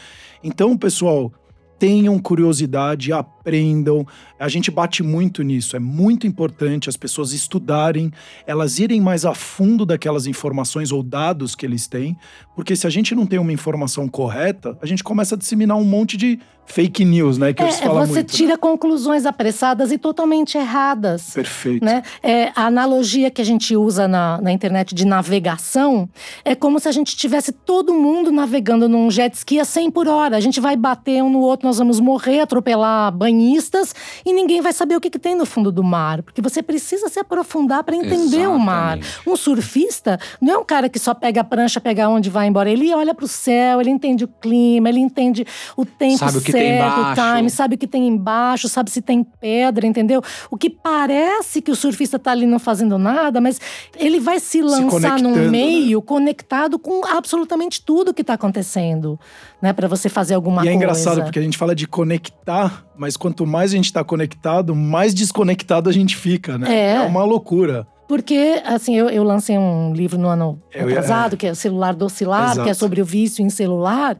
Então, 0.44 0.78
pessoal, 0.78 1.32
tenham 1.76 2.18
curiosidade, 2.20 3.12
aprendam. 3.12 4.06
A 4.38 4.48
gente 4.48 4.70
bate 4.70 5.02
muito 5.02 5.42
nisso. 5.42 5.76
É 5.76 5.78
muito 5.78 6.26
importante 6.26 6.88
as 6.88 6.96
pessoas 6.96 7.32
estudarem, 7.32 8.12
elas 8.46 8.78
irem 8.78 9.00
mais 9.00 9.24
a 9.24 9.34
fundo 9.34 9.86
daquelas 9.86 10.26
informações 10.26 10.92
ou 10.92 11.02
dados 11.02 11.54
que 11.54 11.64
eles 11.64 11.86
têm, 11.86 12.16
porque 12.54 12.76
se 12.76 12.86
a 12.86 12.90
gente 12.90 13.14
não 13.14 13.26
tem 13.26 13.38
uma 13.38 13.52
informação 13.52 14.08
correta, 14.08 14.76
a 14.80 14.86
gente 14.86 15.02
começa 15.02 15.34
a 15.34 15.38
disseminar 15.38 15.76
um 15.76 15.84
monte 15.84 16.16
de 16.16 16.38
fake 16.66 17.04
news, 17.04 17.38
né? 17.38 17.52
Que 17.52 17.62
é, 17.62 17.66
eles 17.66 17.80
falam 17.80 18.06
você 18.06 18.14
muito, 18.14 18.34
tira 18.34 18.52
né? 18.52 18.56
conclusões 18.56 19.24
apressadas 19.24 19.92
e 19.92 19.98
totalmente 19.98 20.58
erradas. 20.58 21.30
Perfeito. 21.32 21.84
Né? 21.84 22.02
É, 22.22 22.50
a 22.56 22.66
analogia 22.66 23.30
que 23.30 23.40
a 23.40 23.44
gente 23.44 23.76
usa 23.76 24.06
na, 24.06 24.40
na 24.42 24.52
internet 24.52 24.94
de 24.94 25.06
navegação 25.06 26.08
é 26.44 26.54
como 26.54 26.78
se 26.80 26.88
a 26.88 26.92
gente 26.92 27.16
tivesse 27.16 27.52
todo 27.52 27.94
mundo 27.94 28.32
navegando 28.32 28.88
num 28.88 29.10
jet 29.10 29.34
ski 29.34 29.60
a 29.60 29.64
100 29.64 29.90
por 29.92 30.08
hora. 30.08 30.36
A 30.36 30.40
gente 30.40 30.60
vai 30.60 30.76
bater 30.76 31.22
um 31.22 31.30
no 31.30 31.40
outro, 31.40 31.66
nós 31.66 31.78
vamos 31.78 32.00
morrer, 32.00 32.40
atropelar 32.40 33.12
banhistas 33.12 33.94
e 34.26 34.32
ninguém 34.32 34.60
vai 34.60 34.72
saber 34.72 34.96
o 34.96 35.00
que, 35.00 35.08
que 35.08 35.20
tem 35.20 35.36
no 35.36 35.46
fundo 35.46 35.70
do 35.70 35.84
mar. 35.84 36.20
Porque 36.20 36.42
você 36.42 36.60
precisa 36.60 37.08
se 37.08 37.20
aprofundar 37.20 37.84
para 37.84 37.94
entender 37.94 38.40
Exatamente. 38.40 38.46
o 38.48 38.58
mar. 38.58 38.98
Um 39.24 39.36
surfista 39.36 40.18
não 40.40 40.54
é 40.54 40.58
um 40.58 40.64
cara 40.64 40.88
que 40.88 40.98
só 40.98 41.14
pega 41.14 41.42
a 41.42 41.44
prancha, 41.44 41.80
pega 41.80 42.08
onde 42.08 42.28
vai 42.28 42.48
embora. 42.48 42.68
Ele 42.68 42.92
olha 42.92 43.14
para 43.14 43.24
o 43.24 43.28
céu, 43.28 43.80
ele 43.80 43.90
entende 43.90 44.24
o 44.24 44.28
clima, 44.28 44.88
ele 44.88 44.98
entende 44.98 45.46
o 45.76 45.86
tempo 45.86 46.18
Sabe 46.18 46.40
certo 46.40 46.52
tem 46.52 46.74
embaixo. 46.74 47.36
time, 47.36 47.50
sabe 47.50 47.74
o 47.76 47.78
que 47.78 47.86
tem 47.86 48.08
embaixo, 48.08 48.68
sabe 48.68 48.90
se 48.90 49.00
tem 49.00 49.22
pedra, 49.22 49.86
entendeu? 49.86 50.20
O 50.50 50.56
que 50.56 50.70
parece 50.70 51.62
que 51.62 51.70
o 51.70 51.76
surfista 51.76 52.18
tá 52.18 52.32
ali 52.32 52.46
não 52.46 52.58
fazendo 52.58 52.98
nada, 52.98 53.40
mas 53.40 53.60
ele 53.96 54.18
vai 54.18 54.40
se 54.40 54.60
lançar 54.60 55.18
se 55.18 55.22
num 55.22 55.36
né? 55.36 55.48
meio 55.48 56.00
né? 56.00 56.04
conectado 56.04 56.80
com 56.80 57.04
absolutamente 57.06 57.80
tudo 57.80 58.12
que 58.12 58.24
tá 58.24 58.34
acontecendo, 58.34 59.20
né? 59.62 59.72
Para 59.72 59.86
você 59.86 60.08
fazer 60.08 60.34
alguma 60.34 60.62
coisa. 60.62 60.70
E 60.70 60.72
é 60.72 60.74
engraçado 60.74 61.22
porque 61.22 61.38
a 61.38 61.42
gente 61.42 61.56
fala 61.56 61.76
de 61.76 61.86
conectar, 61.86 62.84
mas 62.96 63.16
quanto 63.16 63.46
mais 63.46 63.70
a 63.72 63.76
gente 63.76 63.92
tá 63.92 64.02
conectado, 64.02 64.15
mais 64.74 65.14
desconectado 65.14 65.88
a 65.90 65.92
gente 65.92 66.16
fica, 66.16 66.56
né? 66.58 66.74
É, 66.74 66.94
é 66.94 67.00
uma 67.00 67.24
loucura. 67.24 67.86
Porque, 68.08 68.62
assim, 68.64 68.94
eu, 68.96 69.10
eu, 69.10 69.24
lancei 69.24 69.58
um 69.58 69.92
livro 69.92 70.16
no 70.16 70.28
ano 70.28 70.62
atrasado, 70.72 71.34
é. 71.34 71.36
que 71.36 71.46
é 71.46 71.50
o 71.50 71.56
Celular 71.56 71.92
do 71.92 72.04
Oscilar, 72.04 72.52
Exato. 72.52 72.62
que 72.62 72.70
é 72.70 72.74
sobre 72.74 73.02
o 73.02 73.04
vício 73.04 73.44
em 73.44 73.50
celular, 73.50 74.16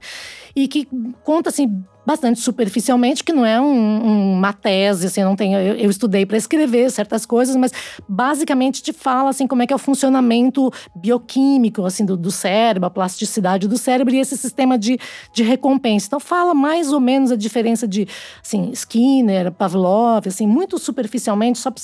e 0.57 0.67
que 0.67 0.89
conta, 1.23 1.51
assim, 1.51 1.85
bastante 2.07 2.41
superficialmente, 2.41 3.25
que 3.25 3.33
não 3.33 3.45
é 3.45 3.61
um, 3.61 3.67
um, 3.67 4.33
uma 4.35 4.53
tese, 4.53 5.09
assim, 5.09 5.25
não 5.25 5.35
tem, 5.35 5.55
eu, 5.55 5.75
eu 5.75 5.91
estudei 5.91 6.25
para 6.25 6.37
escrever 6.37 6.89
certas 6.91 7.27
coisas, 7.27 7.57
mas 7.57 7.73
basicamente 8.09 8.81
te 8.83 8.93
fala 8.93 9.31
assim 9.31 9.47
como 9.47 9.63
é 9.63 9.67
que 9.67 9.73
é 9.73 9.77
o 9.77 9.79
funcionamento 9.79 10.73
bioquímico 10.95 11.85
assim 11.85 12.05
do, 12.05 12.17
do 12.17 12.31
cérebro, 12.31 12.87
a 12.87 12.91
plasticidade 12.91 13.67
do 13.67 13.77
cérebro 13.77 14.15
e 14.15 14.19
esse 14.19 14.37
sistema 14.37 14.79
de, 14.79 14.99
de 15.33 15.43
recompensa. 15.43 16.07
Então 16.07 16.21
fala 16.21 16.55
mais 16.55 16.93
ou 16.93 17.01
menos 17.01 17.33
a 17.33 17.37
diferença 17.37 17.89
de 17.89 18.07
assim, 18.43 18.71
Skinner, 18.73 19.51
Pavlov, 19.51 20.29
assim, 20.29 20.47
muito 20.47 20.79
superficialmente, 20.79 21.59
só 21.59 21.71
para 21.71 21.83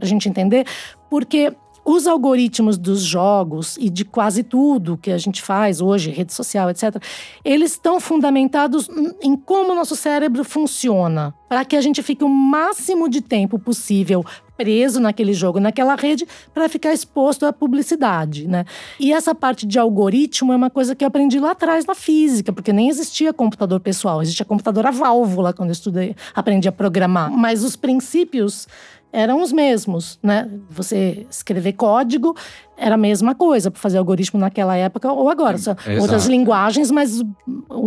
a 0.00 0.06
gente 0.06 0.28
entender, 0.28 0.64
porque 1.08 1.52
os 1.84 2.06
algoritmos 2.06 2.76
dos 2.76 3.02
jogos 3.02 3.76
e 3.80 3.88
de 3.88 4.04
quase 4.04 4.42
tudo 4.42 4.96
que 4.96 5.10
a 5.10 5.18
gente 5.18 5.42
faz 5.42 5.80
hoje, 5.80 6.10
rede 6.10 6.32
social, 6.32 6.70
etc., 6.70 7.02
eles 7.44 7.72
estão 7.72 8.00
fundamentados 8.00 8.88
em 9.22 9.36
como 9.36 9.72
o 9.72 9.74
nosso 9.74 9.96
cérebro 9.96 10.44
funciona, 10.44 11.34
para 11.48 11.64
que 11.64 11.76
a 11.76 11.80
gente 11.80 12.02
fique 12.02 12.22
o 12.22 12.28
máximo 12.28 13.08
de 13.08 13.20
tempo 13.20 13.58
possível 13.58 14.24
preso 14.60 15.00
naquele 15.00 15.32
jogo, 15.32 15.58
naquela 15.58 15.94
rede, 15.94 16.28
para 16.52 16.68
ficar 16.68 16.92
exposto 16.92 17.46
à 17.46 17.52
publicidade, 17.52 18.46
né? 18.46 18.66
E 18.98 19.10
essa 19.10 19.34
parte 19.34 19.66
de 19.66 19.78
algoritmo 19.78 20.52
é 20.52 20.56
uma 20.56 20.68
coisa 20.68 20.94
que 20.94 21.02
eu 21.02 21.08
aprendi 21.08 21.40
lá 21.40 21.52
atrás 21.52 21.86
na 21.86 21.94
física, 21.94 22.52
porque 22.52 22.70
nem 22.70 22.90
existia 22.90 23.32
computador 23.32 23.80
pessoal, 23.80 24.20
existia 24.20 24.44
computador 24.44 24.84
a 24.84 24.90
válvula 24.90 25.54
quando 25.54 25.70
eu 25.70 25.72
estudei, 25.72 26.14
aprendi 26.34 26.68
a 26.68 26.72
programar. 26.72 27.30
Mas 27.30 27.64
os 27.64 27.74
princípios 27.74 28.68
eram 29.12 29.42
os 29.42 29.52
mesmos, 29.52 30.18
né? 30.22 30.48
Você 30.70 31.26
escrever 31.30 31.72
código 31.72 32.36
era 32.76 32.94
a 32.94 32.98
mesma 32.98 33.34
coisa 33.34 33.70
para 33.70 33.80
fazer 33.80 33.98
algoritmo 33.98 34.38
naquela 34.38 34.76
época 34.76 35.12
ou 35.12 35.28
agora. 35.28 35.58
São 35.58 35.76
é, 35.86 36.00
outras 36.00 36.26
linguagens, 36.26 36.90
mas 36.90 37.22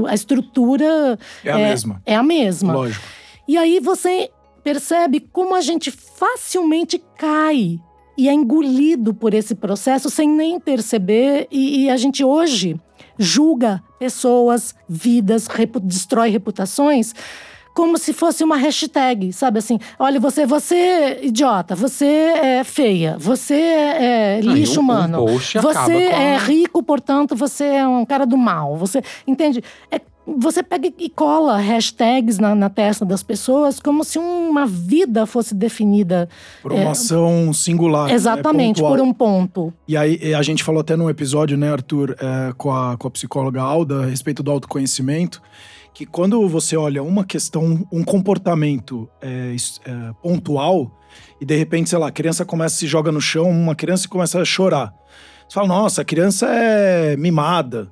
a 0.07 0.13
estrutura 0.13 1.17
é 1.43 1.51
a 1.51 1.59
é, 1.59 1.69
mesma. 1.69 2.01
É 2.05 2.15
a 2.15 2.23
mesma. 2.23 2.73
Lógico. 2.73 3.03
E 3.47 3.57
aí 3.57 3.79
você 3.79 4.29
percebe 4.63 5.19
como 5.19 5.55
a 5.55 5.61
gente 5.61 5.91
facilmente 5.91 7.01
cai 7.17 7.79
e 8.17 8.29
é 8.29 8.33
engolido 8.33 9.13
por 9.13 9.33
esse 9.33 9.55
processo 9.55 10.09
sem 10.09 10.29
nem 10.29 10.59
perceber. 10.59 11.47
E, 11.51 11.85
e 11.85 11.89
a 11.89 11.97
gente 11.97 12.23
hoje 12.23 12.79
julga 13.17 13.81
pessoas, 13.99 14.75
vidas, 14.87 15.47
repu 15.47 15.79
destrói 15.79 16.29
reputações 16.29 17.13
como 17.73 17.97
se 17.97 18.13
fosse 18.13 18.43
uma 18.43 18.57
hashtag, 18.57 19.33
sabe 19.33 19.59
assim? 19.59 19.79
Olha, 19.97 20.19
você, 20.19 20.45
você 20.45 21.19
idiota, 21.23 21.75
você 21.75 22.05
é 22.05 22.63
feia, 22.63 23.17
você 23.19 23.55
é 23.55 24.39
lixo 24.41 24.79
um, 24.79 24.83
humano, 24.83 25.25
um 25.25 25.61
você 25.61 25.93
é 25.93 26.37
rico, 26.37 26.83
portanto 26.83 27.35
você 27.35 27.65
é 27.65 27.87
um 27.87 28.05
cara 28.05 28.25
do 28.25 28.37
mal. 28.37 28.77
Você 28.77 29.01
entende? 29.25 29.63
É, 29.89 29.99
você 30.25 30.63
pega 30.63 30.91
e 30.97 31.09
cola 31.09 31.57
hashtags 31.57 32.39
na, 32.39 32.55
na, 32.55 32.69
testa 32.69 33.05
das 33.05 33.21
pessoas 33.21 33.79
como 33.79 34.03
se 34.03 34.17
uma 34.17 34.65
vida 34.65 35.25
fosse 35.25 35.53
definida. 35.53 36.29
Por 36.61 36.71
uma 36.71 36.81
é, 36.81 36.87
ação 36.87 37.51
singular. 37.53 38.07
Né, 38.07 38.13
exatamente, 38.13 38.83
é, 38.83 38.87
por 38.87 38.99
um 39.01 39.13
ponto. 39.13 39.73
E 39.87 39.97
aí, 39.97 40.33
a 40.33 40.41
gente 40.41 40.63
falou 40.63 40.81
até 40.81 40.95
num 40.95 41.09
episódio, 41.09 41.57
né, 41.57 41.71
Arthur, 41.71 42.15
é, 42.19 42.53
com, 42.57 42.71
a, 42.71 42.97
com 42.97 43.07
a 43.07 43.11
psicóloga 43.11 43.61
Alda, 43.61 44.03
a 44.03 44.05
respeito 44.05 44.41
do 44.41 44.51
autoconhecimento 44.51 45.41
que 45.93 46.07
quando 46.07 46.47
você 46.49 46.75
olha 46.75 47.03
uma 47.03 47.23
questão, 47.23 47.87
um 47.91 48.03
comportamento 48.03 49.07
é, 49.21 49.55
é, 49.85 50.13
pontual, 50.23 50.99
e 51.39 51.45
de 51.45 51.55
repente, 51.55 51.89
sei 51.89 51.99
lá, 51.99 52.07
a 52.07 52.11
criança 52.11 52.43
começa 52.43 52.75
se 52.75 52.87
joga 52.87 53.11
no 53.11 53.21
chão, 53.21 53.49
uma 53.49 53.75
criança 53.75 54.07
começa 54.07 54.41
a 54.41 54.45
chorar. 54.45 54.91
Você 55.47 55.53
fala, 55.53 55.67
nossa, 55.67 56.01
a 56.01 56.05
criança 56.05 56.47
é 56.47 57.15
mimada. 57.15 57.91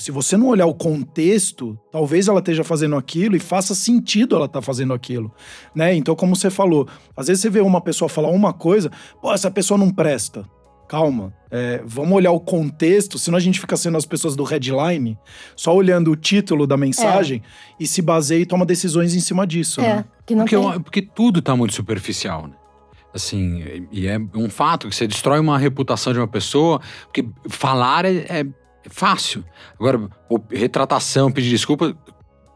Se 0.00 0.10
você 0.10 0.36
não 0.36 0.48
olhar 0.48 0.66
o 0.66 0.74
contexto, 0.74 1.78
talvez 1.92 2.26
ela 2.26 2.38
esteja 2.38 2.64
fazendo 2.64 2.96
aquilo 2.96 3.36
e 3.36 3.38
faça 3.38 3.74
sentido 3.74 4.34
ela 4.34 4.46
estar 4.46 4.60
tá 4.60 4.62
fazendo 4.62 4.94
aquilo, 4.94 5.30
né? 5.74 5.94
Então, 5.94 6.16
como 6.16 6.34
você 6.34 6.48
falou, 6.48 6.88
às 7.14 7.26
vezes 7.26 7.42
você 7.42 7.50
vê 7.50 7.60
uma 7.60 7.82
pessoa 7.82 8.08
falar 8.08 8.30
uma 8.30 8.52
coisa, 8.52 8.90
pô, 9.20 9.32
essa 9.32 9.50
pessoa 9.50 9.76
não 9.76 9.90
presta 9.90 10.44
calma, 10.88 11.32
é, 11.52 11.80
vamos 11.86 12.12
olhar 12.14 12.32
o 12.32 12.40
contexto, 12.40 13.16
senão 13.16 13.38
a 13.38 13.40
gente 13.40 13.60
fica 13.60 13.76
sendo 13.76 13.96
as 13.96 14.04
pessoas 14.04 14.34
do 14.34 14.42
headline, 14.42 15.16
só 15.54 15.72
olhando 15.72 16.10
o 16.10 16.16
título 16.16 16.66
da 16.66 16.76
mensagem 16.76 17.40
é. 17.44 17.74
e 17.78 17.86
se 17.86 18.02
baseia 18.02 18.40
e 18.40 18.46
toma 18.46 18.66
decisões 18.66 19.14
em 19.14 19.20
cima 19.20 19.46
disso. 19.46 19.80
É, 19.80 19.94
né? 19.94 20.04
que 20.26 20.34
não 20.34 20.44
porque, 20.44 20.56
tem... 20.56 20.80
porque 20.80 21.02
tudo 21.02 21.40
tá 21.40 21.54
muito 21.54 21.74
superficial, 21.74 22.48
né? 22.48 22.54
Assim, 23.14 23.86
e 23.92 24.08
é 24.08 24.18
um 24.34 24.50
fato 24.50 24.88
que 24.88 24.96
você 24.96 25.06
destrói 25.06 25.38
uma 25.38 25.58
reputação 25.58 26.12
de 26.12 26.18
uma 26.18 26.28
pessoa, 26.28 26.80
porque 27.04 27.24
falar 27.48 28.04
é, 28.04 28.26
é 28.28 28.46
fácil. 28.88 29.44
Agora, 29.78 30.08
retratação, 30.50 31.30
pedir 31.30 31.50
desculpa, 31.50 31.94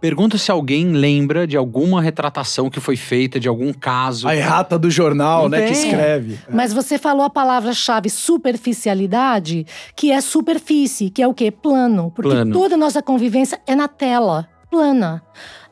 Pergunta 0.05 0.37
se 0.37 0.51
alguém 0.51 0.93
lembra 0.93 1.47
de 1.47 1.57
alguma 1.57 2.03
retratação 2.03 2.69
que 2.69 2.79
foi 2.79 2.95
feita, 2.95 3.41
de 3.41 3.49
algum 3.49 3.73
caso. 3.73 4.29
A 4.29 4.37
errata 4.37 4.79
do 4.79 4.91
jornal, 4.91 5.45
Não 5.45 5.49
né, 5.49 5.63
tem. 5.63 5.69
que 5.69 5.73
escreve. 5.79 6.39
Mas 6.53 6.75
você 6.75 6.99
falou 6.99 7.25
a 7.25 7.31
palavra-chave 7.31 8.11
superficialidade, 8.11 9.67
que 9.97 10.13
é 10.13 10.21
superfície, 10.21 11.09
que 11.09 11.23
é 11.23 11.27
o 11.27 11.33
quê? 11.33 11.51
Plano. 11.51 12.13
Porque 12.15 12.33
Plano. 12.33 12.53
toda 12.53 12.75
a 12.75 12.77
nossa 12.77 13.01
convivência 13.01 13.59
é 13.67 13.75
na 13.75 13.89
tela 13.89 14.47
plana. 14.71 15.23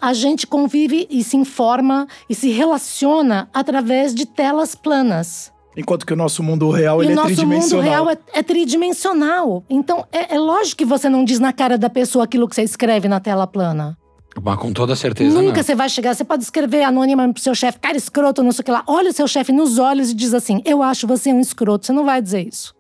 A 0.01 0.15
gente 0.15 0.47
convive 0.47 1.07
e 1.11 1.23
se 1.23 1.37
informa 1.37 2.07
e 2.27 2.35
se 2.35 2.49
relaciona 2.51 3.51
através 3.53 4.15
de 4.15 4.25
telas 4.25 4.75
planas. 4.75 5.52
Enquanto 5.77 6.05
que 6.05 6.13
o 6.13 6.17
nosso 6.17 6.43
mundo 6.43 6.71
real 6.71 7.03
ele 7.03 7.11
o 7.11 7.13
é 7.13 7.15
nosso 7.15 7.29
tridimensional. 7.29 7.83
mundo 7.83 7.91
real 7.91 8.11
é, 8.11 8.39
é 8.39 8.43
tridimensional. 8.43 9.65
Então, 9.71 10.07
é, 10.13 10.35
é 10.35 10.39
lógico 10.39 10.79
que 10.79 10.85
você 10.85 11.09
não 11.09 11.25
diz 11.25 11.39
na 11.39 11.53
cara 11.53 11.79
da 11.79 11.89
pessoa 11.89 12.25
aquilo 12.25 12.49
que 12.49 12.55
você 12.55 12.63
escreve 12.63 13.09
na 13.09 13.21
tela 13.21 13.47
plana. 13.47 13.97
Mas 14.41 14.59
com 14.59 14.73
toda 14.73 14.97
certeza 14.97 15.41
Nunca 15.41 15.59
não. 15.59 15.63
você 15.63 15.75
vai 15.75 15.89
chegar, 15.89 16.15
você 16.15 16.25
pode 16.25 16.43
escrever 16.43 16.85
anonimamente 16.85 17.35
pro 17.35 17.43
seu 17.43 17.55
chefe, 17.55 17.79
cara 17.79 17.97
escroto, 17.97 18.43
não 18.43 18.53
sei 18.53 18.63
o 18.63 18.65
que 18.65 18.71
lá. 18.71 18.83
Olha 18.87 19.11
o 19.11 19.13
seu 19.13 19.29
chefe 19.29 19.53
nos 19.53 19.79
olhos 19.79 20.11
e 20.11 20.15
diz 20.15 20.33
assim: 20.33 20.63
Eu 20.65 20.83
acho 20.83 21.07
você 21.07 21.33
um 21.33 21.41
escroto. 21.41 21.87
Você 21.87 21.93
não 21.93 22.05
vai 22.05 22.21
dizer 22.23 22.47
isso. 22.47 22.75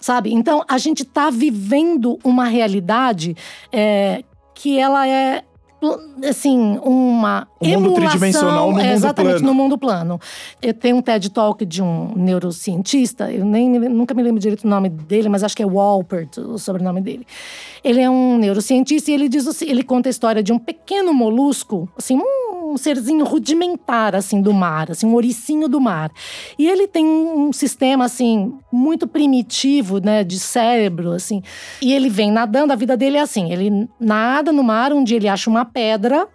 Sabe? 0.00 0.32
Então, 0.32 0.64
a 0.68 0.78
gente 0.78 1.04
tá 1.04 1.30
vivendo 1.30 2.18
uma 2.24 2.46
realidade 2.46 3.36
é, 3.70 4.24
que 4.54 4.76
ela 4.78 5.06
é 5.06 5.44
assim, 6.28 6.78
uma 6.82 7.48
O 7.60 7.66
mundo 7.66 7.74
emulação, 7.74 7.94
tridimensional 7.94 8.72
no 8.72 8.78
é, 8.78 8.82
mundo 8.82 8.92
exatamente 8.92 9.32
plano. 9.34 9.46
no 9.46 9.54
mundo 9.54 9.78
plano. 9.78 10.20
Eu 10.60 10.74
tenho 10.74 10.96
um 10.96 11.02
TED 11.02 11.30
Talk 11.30 11.64
de 11.64 11.82
um 11.82 12.12
neurocientista, 12.16 13.30
eu 13.30 13.44
nem 13.44 13.68
nunca 13.68 14.14
me 14.14 14.22
lembro 14.22 14.40
direito 14.40 14.64
o 14.64 14.68
nome 14.68 14.88
dele, 14.88 15.28
mas 15.28 15.42
acho 15.42 15.56
que 15.56 15.62
é 15.62 15.66
Walpert, 15.66 16.38
o 16.38 16.58
sobrenome 16.58 17.00
dele. 17.00 17.26
Ele 17.82 18.00
é 18.00 18.08
um 18.08 18.38
neurocientista 18.38 19.10
e 19.10 19.14
ele 19.14 19.28
diz 19.28 19.62
ele 19.62 19.82
conta 19.82 20.08
a 20.08 20.10
história 20.10 20.42
de 20.42 20.52
um 20.52 20.58
pequeno 20.58 21.12
molusco, 21.12 21.88
assim, 21.96 22.16
um 22.16 22.51
serzinho 22.76 23.24
rudimentar 23.24 24.14
assim 24.14 24.40
do 24.40 24.52
mar, 24.52 24.90
assim, 24.90 25.06
um 25.06 25.14
oricinho 25.14 25.68
do 25.68 25.80
mar. 25.80 26.10
E 26.58 26.68
ele 26.68 26.86
tem 26.86 27.04
um 27.04 27.52
sistema 27.52 28.04
assim 28.04 28.54
muito 28.72 29.06
primitivo, 29.06 29.98
né, 29.98 30.24
de 30.24 30.38
cérebro, 30.38 31.12
assim. 31.12 31.42
E 31.80 31.92
ele 31.92 32.08
vem 32.08 32.30
nadando, 32.30 32.72
a 32.72 32.76
vida 32.76 32.96
dele 32.96 33.16
é 33.16 33.20
assim, 33.20 33.52
ele 33.52 33.88
nada 34.00 34.52
no 34.52 34.62
mar, 34.62 34.92
um 34.92 35.04
dia 35.04 35.16
ele 35.16 35.28
acha 35.28 35.48
uma 35.48 35.64
pedra 35.64 36.28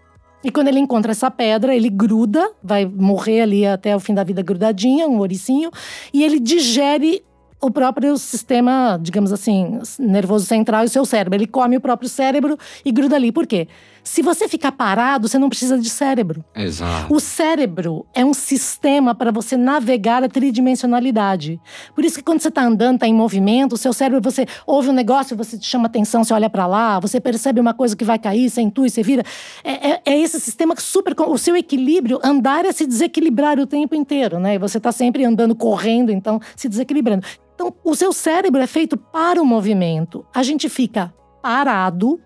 e 0.43 0.51
quando 0.51 0.67
ele 0.67 0.79
encontra 0.79 1.11
essa 1.11 1.31
pedra, 1.31 1.75
ele 1.75 1.89
gruda, 1.89 2.51
vai 2.63 2.85
morrer 2.85 3.41
ali 3.41 3.65
até 3.65 3.95
o 3.95 3.99
fim 3.99 4.13
da 4.13 4.23
vida 4.23 4.41
grudadinha, 4.41 5.07
um 5.07 5.17
ouricinho, 5.19 5.71
e 6.13 6.23
ele 6.23 6.39
digere 6.39 7.23
o 7.59 7.71
próprio 7.71 8.17
sistema, 8.17 8.99
digamos 9.01 9.33
assim, 9.33 9.79
nervoso 9.99 10.45
central 10.45 10.83
e 10.83 10.85
o 10.85 10.89
seu 10.89 11.03
cérebro. 11.05 11.37
Ele 11.37 11.47
come 11.47 11.75
o 11.77 11.81
próprio 11.81 12.07
cérebro 12.09 12.57
e 12.85 12.91
gruda 12.91 13.15
ali. 13.15 13.31
Por 13.31 13.47
quê? 13.47 13.67
Se 14.03 14.21
você 14.21 14.47
ficar 14.47 14.71
parado, 14.71 15.27
você 15.27 15.37
não 15.37 15.49
precisa 15.49 15.77
de 15.77 15.89
cérebro. 15.89 16.45
Exato. 16.55 17.13
O 17.13 17.19
cérebro 17.19 18.05
é 18.13 18.23
um 18.23 18.33
sistema 18.33 19.13
para 19.13 19.31
você 19.31 19.57
navegar 19.57 20.23
a 20.23 20.29
tridimensionalidade. 20.29 21.59
Por 21.93 22.05
isso 22.05 22.17
que 22.17 22.23
quando 22.23 22.39
você 22.39 22.47
está 22.47 22.63
andando, 22.63 22.95
está 22.95 23.07
em 23.07 23.13
movimento, 23.13 23.73
o 23.73 23.77
seu 23.77 23.91
cérebro, 23.91 24.21
você 24.21 24.45
ouve 24.65 24.89
um 24.89 24.93
negócio, 24.93 25.35
você 25.35 25.57
te 25.57 25.65
chama 25.65 25.87
atenção, 25.87 26.23
você 26.23 26.33
olha 26.33 26.49
para 26.49 26.65
lá, 26.67 26.99
você 26.99 27.19
percebe 27.19 27.59
uma 27.59 27.73
coisa 27.73 27.95
que 27.95 28.05
vai 28.05 28.17
cair, 28.19 28.49
você 28.49 28.61
intui, 28.61 28.89
você 28.89 29.03
vira. 29.03 29.23
É, 29.63 29.89
é- 29.89 30.01
é 30.05 30.19
esse 30.21 30.39
sistema 30.39 30.75
que 30.75 30.81
super. 30.81 31.13
O 31.27 31.37
seu 31.37 31.55
equilíbrio, 31.57 32.19
andar 32.23 32.63
é 32.65 32.71
se 32.71 32.85
desequilibrar 32.85 33.59
o 33.59 33.67
tempo 33.67 33.95
inteiro, 33.95 34.39
né? 34.39 34.55
E 34.55 34.57
você 34.57 34.77
está 34.77 34.91
sempre 34.91 35.25
andando, 35.25 35.55
correndo, 35.55 36.11
então 36.11 36.39
se 36.55 36.69
desequilibrando. 36.69 37.25
Então, 37.57 37.73
o 37.83 37.95
seu 37.95 38.13
cérebro 38.13 38.61
é 38.61 38.67
feito 38.67 38.95
para 38.95 39.41
o 39.41 39.45
movimento. 39.45 40.23
A 40.31 40.43
gente 40.43 40.69
fica 40.69 41.11
parado, 41.41 42.19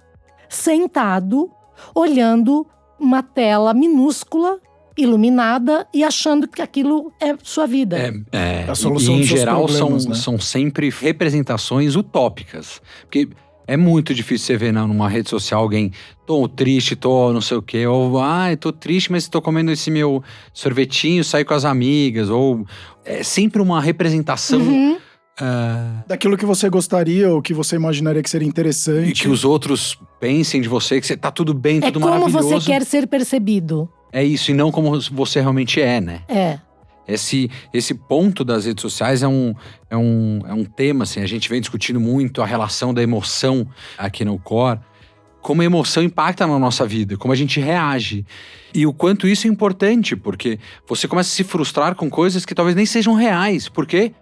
sentado, 0.50 1.50
olhando 1.96 2.68
uma 3.00 3.24
tela 3.24 3.74
minúscula, 3.74 4.60
iluminada 4.98 5.88
e 5.94 6.04
achando 6.04 6.50
que 6.50 6.62
aquilo 6.62 7.14
é 7.18 7.34
sua 7.42 7.66
vida. 7.66 7.98
É, 7.98 8.12
é, 8.38 8.66
A 8.70 8.76
solução 8.76 9.16
e, 9.16 9.22
em 9.22 9.24
geral 9.24 9.66
são, 9.70 9.92
né? 9.92 10.16
são 10.16 10.38
sempre 10.38 10.90
representações 10.90 11.96
utópicas. 11.96 12.82
Porque 13.04 13.30
é 13.66 13.78
muito 13.78 14.14
difícil 14.14 14.48
você 14.48 14.58
ver 14.58 14.74
na- 14.74 14.86
numa 14.86 15.08
rede 15.08 15.30
social 15.30 15.62
alguém, 15.64 15.94
tô 16.28 16.46
triste, 16.46 16.94
tô 16.98 17.32
não 17.32 17.40
sei 17.40 17.56
o 17.56 17.62
quê, 17.62 17.88
ou 17.88 18.20
ai, 18.20 18.58
tô 18.58 18.74
triste, 18.74 19.10
mas 19.10 19.30
tô 19.30 19.42
comendo 19.42 19.72
esse 19.72 19.90
meu 19.90 20.22
sorvetinho, 20.54 21.24
saio 21.24 21.46
com 21.46 21.54
as 21.54 21.64
amigas, 21.64 22.30
ou 22.30 22.66
é 23.06 23.24
sempre 23.24 23.62
uma 23.62 23.80
representação 23.80 24.60
Uhum. 24.60 24.98
Ah, 25.40 26.04
Daquilo 26.08 26.38
que 26.38 26.46
você 26.46 26.70
gostaria 26.70 27.30
ou 27.30 27.42
que 27.42 27.54
você 27.54 27.76
imaginaria 27.76 28.22
que 28.22 28.30
seria 28.30 28.46
e 28.46 28.50
interessante. 28.50 29.22
que 29.24 29.30
os 29.30 29.44
outros 29.44 29.98
pensem 30.20 30.62
de 30.62 30.68
você, 30.68 31.00
que 31.00 31.08
você 31.08 31.18
tá 31.18 31.32
tudo 31.32 31.54
bem, 31.54 31.78
É 31.78 31.82
tudo 31.92 32.00
como 32.00 32.14
maravilhoso. 32.14 32.50
você 32.60 32.66
quer 32.66 32.84
ser 32.86 33.08
percebido. 33.08 33.90
É 34.12 34.24
isso, 34.24 34.52
e 34.52 34.54
não 34.54 34.72
como 34.72 35.00
você 35.12 35.40
realmente 35.40 35.82
é, 35.82 36.02
né? 36.02 36.22
É. 36.28 36.60
Esse, 37.08 37.50
esse 37.74 37.94
ponto 37.94 38.44
das 38.44 38.66
redes 38.66 38.82
sociais 38.82 39.24
é 39.24 39.28
um, 39.28 39.54
é, 39.90 39.98
um, 39.98 40.42
é 40.48 40.54
um 40.54 40.64
tema, 40.64 41.04
assim, 41.04 41.22
a 41.22 41.26
gente 41.26 41.50
vem 41.50 41.60
discutindo 41.60 42.00
muito 42.00 42.42
a 42.42 42.46
relação 42.46 42.94
da 42.94 43.02
emoção 43.02 43.68
aqui 43.98 44.24
no 44.24 44.38
Core, 44.38 44.80
como 45.42 45.62
a 45.62 45.66
emoção 45.66 46.04
impacta 46.04 46.46
na 46.46 46.60
nossa 46.60 46.86
vida, 46.86 47.18
como 47.18 47.34
a 47.34 47.36
gente 47.36 47.60
reage. 47.60 48.26
E 48.74 48.86
o 48.86 48.94
quanto 48.94 49.28
isso 49.28 49.48
é 49.48 49.50
importante, 49.50 50.16
porque 50.16 50.60
você 50.88 51.08
começa 51.08 51.30
a 51.30 51.34
se 51.34 51.44
frustrar 51.44 51.96
com 51.96 52.10
coisas 52.10 52.46
que 52.46 52.54
talvez 52.54 52.76
nem 52.76 52.86
sejam 52.86 53.16
reais. 53.16 53.68
Por 53.68 53.88
quê? 53.88 54.14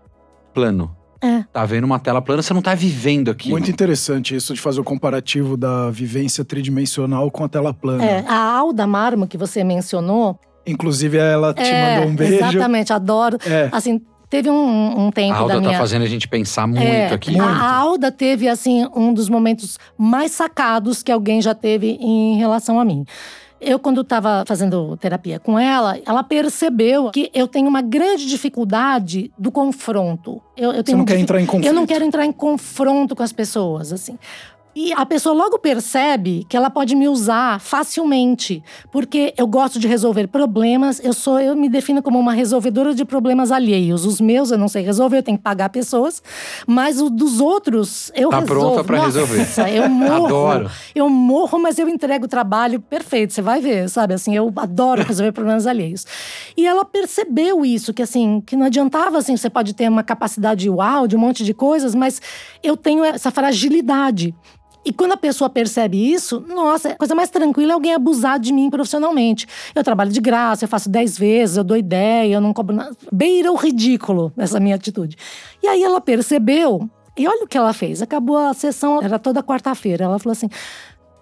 Plano. 0.54 0.95
É. 1.21 1.43
Tá 1.51 1.65
vendo 1.65 1.84
uma 1.84 1.99
tela 1.99 2.21
plana, 2.21 2.41
você 2.41 2.53
não 2.53 2.62
tá 2.62 2.73
vivendo 2.73 3.29
aquilo. 3.29 3.51
Muito 3.51 3.69
interessante 3.69 4.36
isso 4.36 4.53
de 4.53 4.62
fazer 4.62 4.79
o 4.79 4.84
comparativo 4.84 5.58
da 5.58 5.89
vivência 5.89 6.45
tridimensional 6.45 7.29
com 7.29 7.43
a 7.43 7.49
tela 7.49 7.73
plana. 7.73 8.05
É, 8.05 8.23
a 8.27 8.38
Alda 8.58 8.88
Marmo, 8.88 9.27
que 9.27 9.38
você 9.38 9.63
mencionou. 9.63 10.39
Inclusive, 10.65 11.17
ela 11.17 11.53
te 11.53 11.62
é, 11.63 11.95
mandou 11.95 12.12
um 12.12 12.15
beijo. 12.15 12.36
Exatamente, 12.36 12.93
adoro. 12.93 13.38
É. 13.45 13.69
Assim, 13.71 13.99
teve 14.29 14.49
um, 14.49 15.08
um 15.08 15.12
tempo 15.12 15.34
A 15.34 15.39
Alda 15.39 15.53
da 15.55 15.60
minha. 15.60 15.73
tá 15.73 15.79
fazendo 15.79 16.03
a 16.03 16.08
gente 16.08 16.27
pensar 16.27 16.67
muito 16.67 16.84
É, 16.84 17.12
aqui. 17.12 17.38
A, 17.39 17.43
a 17.45 17.75
Alda 17.75 18.12
teve, 18.12 18.47
assim, 18.47 18.88
um 18.95 19.13
dos 19.13 19.27
momentos 19.27 19.77
mais 19.97 20.32
sacados 20.32 21.03
que 21.03 21.12
alguém 21.12 21.41
já 21.41 21.53
teve 21.55 21.97
em 21.99 22.38
relação 22.38 22.79
a 22.79 22.86
mim. 22.86 23.03
Eu, 23.62 23.78
quando 23.78 24.02
estava 24.02 24.43
fazendo 24.48 24.95
terapia 24.98 25.39
com 25.39 25.60
ela, 25.60 26.00
ela 26.06 26.24
percebeu 26.24 27.12
que 27.12 27.30
eu 27.34 27.48
tenho 27.48 27.67
uma 27.67 27.82
grande 27.82 28.26
dificuldade 28.26 29.32
do 29.38 29.52
confronto. 29.52 30.41
Eu, 30.56 30.69
eu 30.69 30.76
Você 30.78 30.84
tenho 30.84 30.98
não 30.98 31.06
quer 31.06 31.19
entrar 31.19 31.41
em 31.41 31.45
conflito. 31.45 31.67
Eu 31.67 31.74
não 31.74 31.86
quero 31.86 32.06
entrar 32.06 32.26
em 32.26 32.32
confronto 32.32 33.15
com 33.15 33.24
as 33.24 33.34
pessoas, 33.34 33.91
assim. 33.91 34.17
E 34.81 34.93
a 34.93 35.05
pessoa 35.05 35.35
logo 35.35 35.59
percebe 35.59 36.45
que 36.47 36.55
ela 36.55 36.69
pode 36.69 36.95
me 36.95 37.05
usar 37.09 37.59
facilmente, 37.59 38.63
porque 38.89 39.33
eu 39.37 39.45
gosto 39.45 39.77
de 39.77 39.89
resolver 39.89 40.27
problemas. 40.27 41.01
Eu 41.03 41.11
sou, 41.11 41.37
eu 41.37 41.53
me 41.53 41.67
defino 41.67 42.01
como 42.01 42.17
uma 42.17 42.31
resolvedora 42.31 42.95
de 42.95 43.03
problemas 43.03 43.51
alheios. 43.51 44.05
Os 44.05 44.21
meus 44.21 44.51
eu 44.51 44.57
não 44.57 44.69
sei 44.69 44.81
resolver, 44.81 45.17
eu 45.17 45.23
tenho 45.23 45.37
que 45.37 45.43
pagar 45.43 45.67
pessoas, 45.67 46.23
mas 46.65 47.01
os 47.01 47.11
dos 47.11 47.41
outros 47.41 48.09
eu 48.15 48.29
Tá 48.29 48.39
resolvo. 48.39 48.81
pronta 48.85 49.05
Nossa, 49.05 49.19
resolver. 49.65 49.75
Eu 49.75 49.89
morro. 49.91 50.25
Adoro. 50.47 50.71
Eu 50.95 51.09
morro, 51.09 51.59
mas 51.59 51.77
eu 51.77 51.89
entrego 51.89 52.23
o 52.23 52.29
trabalho 52.29 52.79
perfeito. 52.79 53.33
Você 53.33 53.41
vai 53.41 53.59
ver, 53.59 53.89
sabe? 53.89 54.13
Assim, 54.13 54.33
eu 54.33 54.49
adoro 54.55 55.03
resolver 55.03 55.33
problemas 55.33 55.67
alheios. 55.67 56.05
E 56.55 56.65
ela 56.65 56.85
percebeu 56.85 57.65
isso, 57.65 57.93
que 57.93 58.01
assim, 58.01 58.41
que 58.45 58.55
não 58.55 58.67
adiantava 58.67 59.17
assim, 59.17 59.35
você 59.35 59.49
pode 59.49 59.73
ter 59.73 59.89
uma 59.89 60.03
capacidade 60.03 60.69
uau 60.69 61.05
de 61.05 61.17
um 61.17 61.19
monte 61.19 61.43
de 61.43 61.53
coisas, 61.53 61.93
mas 61.93 62.21
eu 62.63 62.77
tenho 62.77 63.03
essa 63.03 63.29
fragilidade. 63.29 64.33
E 64.85 64.93
quando 64.93 65.11
a 65.11 65.17
pessoa 65.17 65.49
percebe 65.49 65.97
isso, 66.11 66.39
nossa, 66.47 66.89
a 66.89 66.95
coisa 66.95 67.13
mais 67.13 67.29
tranquila 67.29 67.71
é 67.71 67.73
alguém 67.73 67.93
abusar 67.93 68.39
de 68.39 68.53
mim 68.53 68.69
profissionalmente. 68.69 69.45
Eu 69.75 69.83
trabalho 69.83 70.09
de 70.11 70.21
graça, 70.21 70.63
eu 70.63 70.69
faço 70.69 70.89
dez 70.89 71.17
vezes, 71.17 71.57
eu 71.57 71.63
dou 71.63 71.75
ideia, 71.77 72.33
eu 72.35 72.41
não 72.41 72.53
cobro 72.53 72.75
nada. 72.75 72.95
Beira 73.11 73.51
o 73.51 73.55
ridículo 73.55 74.31
nessa 74.37 74.59
minha 74.59 74.75
atitude. 74.75 75.17
E 75.61 75.67
aí 75.67 75.83
ela 75.83 75.99
percebeu, 75.99 76.89
e 77.17 77.27
olha 77.27 77.43
o 77.43 77.47
que 77.47 77.57
ela 77.57 77.73
fez. 77.73 78.01
Acabou 78.01 78.37
a 78.37 78.53
sessão, 78.53 79.01
era 79.01 79.19
toda 79.19 79.43
quarta-feira. 79.43 80.05
Ela 80.05 80.17
falou 80.17 80.31
assim: 80.31 80.47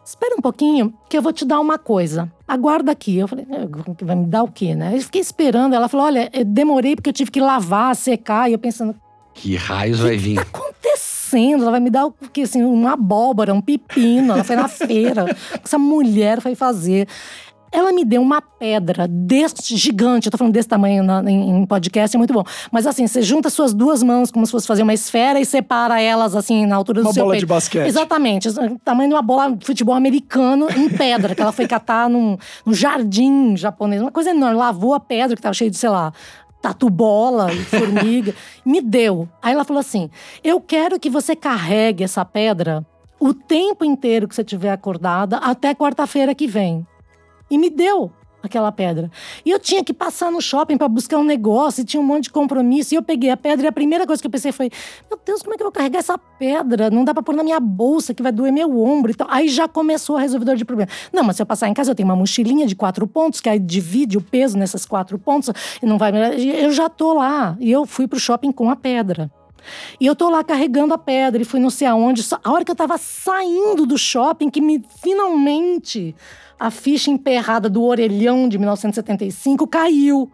Espera 0.06 0.36
um 0.38 0.42
pouquinho, 0.42 0.94
que 1.10 1.18
eu 1.18 1.22
vou 1.22 1.34
te 1.34 1.44
dar 1.44 1.60
uma 1.60 1.80
coisa. 1.80 2.32
Aguarda 2.48 2.92
aqui. 2.92 3.18
Eu 3.18 3.28
falei, 3.28 3.46
"É, 3.50 4.06
vai 4.06 4.16
me 4.16 4.26
dar 4.28 4.44
o 4.44 4.48
quê, 4.52 4.76
né? 4.76 4.96
Eu 4.96 5.02
fiquei 5.02 5.20
esperando. 5.20 5.74
Ela 5.74 5.90
falou: 5.90 6.06
olha, 6.06 6.30
eu 6.32 6.46
demorei 6.46 6.96
porque 6.96 7.10
eu 7.10 7.14
tive 7.14 7.32
que 7.32 7.42
lavar, 7.42 7.96
secar. 7.96 8.48
E 8.50 8.54
eu 8.54 8.60
pensando, 8.60 8.96
Que 9.34 9.56
raios 9.56 10.00
vai 10.00 10.16
vir? 10.16 10.36
tá 10.36 10.42
acontecendo? 10.44 11.07
Ela 11.36 11.72
vai 11.72 11.80
me 11.80 11.90
dar 11.90 12.06
o 12.06 12.12
quê? 12.34 12.42
Assim, 12.42 12.64
uma 12.64 12.94
abóbora, 12.94 13.54
um 13.54 13.62
pepino. 13.62 14.34
Ela 14.34 14.44
foi 14.44 14.56
na 14.56 14.68
feira. 14.70 15.26
Essa 15.64 15.78
mulher 15.78 16.42
foi 16.42 16.56
fazer. 16.56 17.08
Ela 17.70 17.92
me 17.92 18.06
deu 18.06 18.22
uma 18.22 18.42
pedra 18.42 19.06
deste 19.10 19.76
gigante. 19.76 20.28
Eu 20.28 20.32
tô 20.32 20.38
falando 20.38 20.54
desse 20.54 20.70
tamanho 20.70 21.04
na- 21.04 21.22
em, 21.30 21.50
em 21.50 21.66
podcast, 21.66 22.16
é 22.16 22.18
muito 22.18 22.34
bom. 22.34 22.44
Mas 22.72 22.88
assim, 22.88 23.06
você 23.06 23.22
junta 23.22 23.50
suas 23.50 23.74
duas 23.74 24.02
mãos 24.02 24.32
como 24.32 24.46
se 24.46 24.52
fosse 24.54 24.66
fazer 24.66 24.84
uma 24.84 24.94
esfera 24.94 25.38
e 25.38 25.46
separa 25.46 26.02
elas 26.02 26.34
assim 26.34 26.66
na 26.66 26.78
altura 26.78 27.02
do 27.02 27.08
Uma 27.08 27.14
seu 27.14 27.24
bola 27.24 27.34
peito. 27.34 27.42
de 27.42 27.46
basquete. 27.46 27.86
Exatamente. 27.88 28.48
O 28.48 28.80
tamanho 28.80 29.10
de 29.10 29.16
uma 29.16 29.22
bola 29.22 29.52
de 29.52 29.66
futebol 29.66 29.94
americano 29.96 30.68
em 30.78 30.88
pedra, 30.90 31.36
que 31.36 31.42
ela 31.42 31.52
foi 31.52 31.68
catar 31.68 32.10
num, 32.10 32.38
num 32.66 32.74
jardim 32.74 33.58
japonês. 33.58 34.02
Uma 34.02 34.12
coisa 34.12 34.30
enorme. 34.30 34.56
Lavou 34.58 34.94
a 34.94 35.00
pedra 35.02 35.36
que 35.36 35.42
tava 35.42 35.54
cheia 35.54 35.70
de, 35.70 35.76
sei 35.78 35.90
lá, 35.90 36.14
tatu 36.62 36.90
bola 36.90 37.52
e 37.54 37.64
formiga. 37.66 38.34
me 38.66 38.82
deu. 38.82 39.28
Aí 39.42 39.54
ela 39.54 39.64
falou 39.64 39.80
assim: 39.80 40.10
Eu 40.44 40.60
quero 40.60 41.00
que 41.00 41.10
você 41.10 41.36
carregue 41.36 42.04
essa 42.04 42.24
pedra 42.26 42.86
o 43.20 43.34
tempo 43.34 43.84
inteiro 43.84 44.28
que 44.28 44.36
você 44.36 44.42
estiver 44.42 44.72
acordada 44.72 45.38
até 45.38 45.74
quarta-feira 45.74 46.36
que 46.36 46.48
vem. 46.48 46.86
E 47.50 47.58
me 47.58 47.70
deu. 47.70 48.12
Aquela 48.42 48.72
pedra. 48.72 49.12
E 49.46 49.52
eu 49.52 49.60
tinha 49.60 49.84
que 49.84 49.94
passar 49.94 50.32
no 50.32 50.42
shopping 50.42 50.78
para 50.78 50.88
buscar 50.88 51.18
um 51.18 51.24
negócio, 51.24 51.82
e 51.82 51.86
tinha 51.86 52.02
um 52.02 52.06
monte 52.06 52.26
de 52.26 52.30
compromisso. 52.32 52.94
E 52.94 52.98
eu 52.98 53.04
peguei 53.04 53.30
a 53.30 53.38
pedra 53.38 53.68
e 53.68 53.70
a 53.70 53.72
primeira 53.72 54.06
coisa 54.06 54.22
que 54.22 54.28
eu 54.28 54.32
pensei 54.32 54.52
foi: 54.52 54.70
meu 55.10 55.20
Deus, 55.26 55.42
como 55.42 55.54
é 55.54 55.58
que 55.58 55.64
eu 55.64 55.66
vou 55.66 55.72
carregar 55.72 56.00
essa 56.00 56.18
pedra? 56.18 56.90
Não 56.90 57.04
dá 57.04 57.14
para 57.14 57.24
pôr 57.24 57.36
na 57.36 57.44
minha 57.44 57.60
bolsa, 57.60 58.14
que 58.14 58.24
vai 58.24 58.32
doer 58.32 58.52
meu 58.52 58.80
ombro. 58.80 59.12
Então, 59.12 59.28
aí 59.30 59.48
já 59.50 59.68
começou 59.68 60.18
a 60.18 60.22
resolvedor 60.22 60.56
de 60.56 60.66
problema. 60.66 60.92
Não, 61.12 61.24
mas 61.24 61.36
se 61.36 61.42
eu 61.42 61.46
passar 61.46 61.68
em 61.68 61.74
casa, 61.74 61.92
eu 61.92 61.96
tenho 61.96 62.08
uma 62.08 62.16
mochilinha 62.16 62.66
de 62.66 62.76
quatro 62.76 63.08
pontos, 63.08 63.42
que 63.42 63.50
aí 63.50 63.60
divide 63.60 64.18
o 64.18 64.22
peso 64.22 64.58
nessas 64.58 64.86
quatro 64.86 65.18
pontos, 65.18 65.50
e 65.82 65.86
não 65.86 65.98
vai. 65.98 66.12
Eu 66.38 66.72
já 66.72 66.90
tô 66.90 67.14
lá. 67.14 67.58
E 67.60 67.72
eu 67.72 67.86
fui 67.86 68.08
pro 68.08 68.20
shopping 68.20 68.52
com 68.52 68.70
a 68.70 68.76
pedra. 68.76 69.32
E 70.00 70.06
eu 70.06 70.16
tô 70.16 70.30
lá 70.30 70.44
carregando 70.44 70.94
a 70.94 70.98
pedra 70.98 71.42
e 71.42 71.46
fui 71.46 71.60
não 71.60 71.70
sei 71.70 71.88
aonde. 71.88 72.26
A 72.44 72.52
hora 72.52 72.64
que 72.64 72.72
eu 72.72 72.76
tava 72.76 72.98
saindo 72.98 73.86
do 73.86 73.98
shopping, 73.98 74.50
que 74.50 74.62
me 74.62 74.84
finalmente 75.02 76.16
a 76.60 76.72
ficha 76.72 77.12
emperrada 77.12 77.70
do 77.70 77.84
orelhão 77.84 78.50
de 78.50 78.58
1975 78.58 79.68
caiu. 79.68 80.32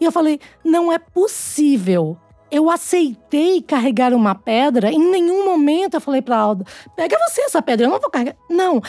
E 0.00 0.04
eu 0.04 0.12
falei: 0.12 0.40
não 0.64 0.92
é 0.92 0.98
possível. 0.98 2.16
Eu 2.50 2.70
aceitei 2.70 3.60
carregar 3.60 4.14
uma 4.14 4.34
pedra. 4.34 4.92
Em 4.92 5.10
nenhum 5.10 5.44
momento 5.44 5.94
eu 5.94 6.00
falei 6.00 6.22
para 6.22 6.36
Alda: 6.36 6.64
pega 6.96 7.16
você 7.28 7.42
essa 7.42 7.60
pedra, 7.60 7.86
eu 7.86 7.90
não 7.90 8.00
vou 8.00 8.10
carregar. 8.10 8.36
Não. 8.48 8.80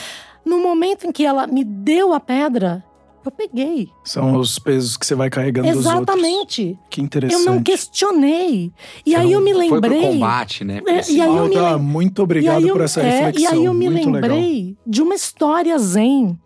No 0.46 0.60
momento 0.60 1.08
em 1.08 1.12
que 1.12 1.26
ela 1.26 1.48
me 1.48 1.64
deu 1.64 2.14
a 2.14 2.20
pedra, 2.20 2.86
eu 3.26 3.32
peguei. 3.32 3.90
São 4.04 4.36
os 4.36 4.60
pesos 4.60 4.96
que 4.96 5.06
você 5.06 5.16
vai 5.16 5.30
carregando 5.30 5.68
Exatamente. 5.68 6.74
dos 6.74 6.80
Que 6.92 7.02
interessante. 7.02 7.42
Eu 7.42 7.52
não 7.52 7.64
questionei. 7.64 8.72
E 9.04 9.12
você 9.12 9.16
aí 9.16 9.32
eu 9.32 9.42
me 9.42 9.52
lembrei. 9.52 9.70
Foi 9.70 9.82
pro 9.82 10.12
combate, 10.12 10.64
né? 10.64 10.82
É, 10.86 11.12
e 11.12 11.20
aí 11.20 11.36
eu 11.36 11.48
me... 11.48 11.84
Muito 11.84 12.22
obrigado 12.22 12.68
por 12.68 12.82
essa 12.82 13.02
é, 13.02 13.10
reflexão. 13.10 13.44
E 13.44 13.48
aí 13.48 13.66
eu 13.66 13.74
me 13.74 13.90
muito 13.90 14.12
lembrei 14.12 14.64
legal. 14.64 14.76
de 14.86 15.02
uma 15.02 15.16
história 15.16 15.76
zen 15.80 16.38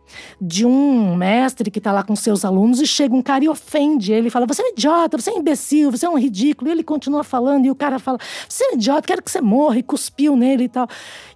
de 0.42 0.66
um 0.66 1.16
mestre 1.16 1.70
que 1.70 1.80
está 1.80 1.92
lá 1.92 2.04
com 2.04 2.16
seus 2.16 2.44
alunos 2.44 2.80
e 2.82 2.88
chega 2.88 3.16
um 3.16 3.22
cara 3.22 3.44
e 3.44 3.50
ofende 3.50 4.12
ele, 4.12 4.30
fala: 4.30 4.46
Você 4.46 4.62
é 4.62 4.66
um 4.66 4.70
idiota, 4.70 5.18
você 5.18 5.30
é 5.30 5.34
um 5.34 5.40
imbecil, 5.40 5.92
você 5.92 6.06
é 6.06 6.10
um 6.10 6.18
ridículo. 6.18 6.70
E 6.70 6.72
ele 6.72 6.84
continua 6.84 7.24
falando, 7.24 7.66
e 7.66 7.72
o 7.72 7.76
cara 7.76 8.00
fala: 8.00 8.18
Você 8.48 8.64
é 8.64 8.70
um 8.72 8.74
idiota, 8.76 9.08
quero 9.08 9.24
que 9.24 9.32
você 9.32 9.42
morra, 9.42 9.78
e 9.78 9.84
cuspiu 9.84 10.36
nele 10.36 10.66
e 10.66 10.70
tal. 10.70 10.88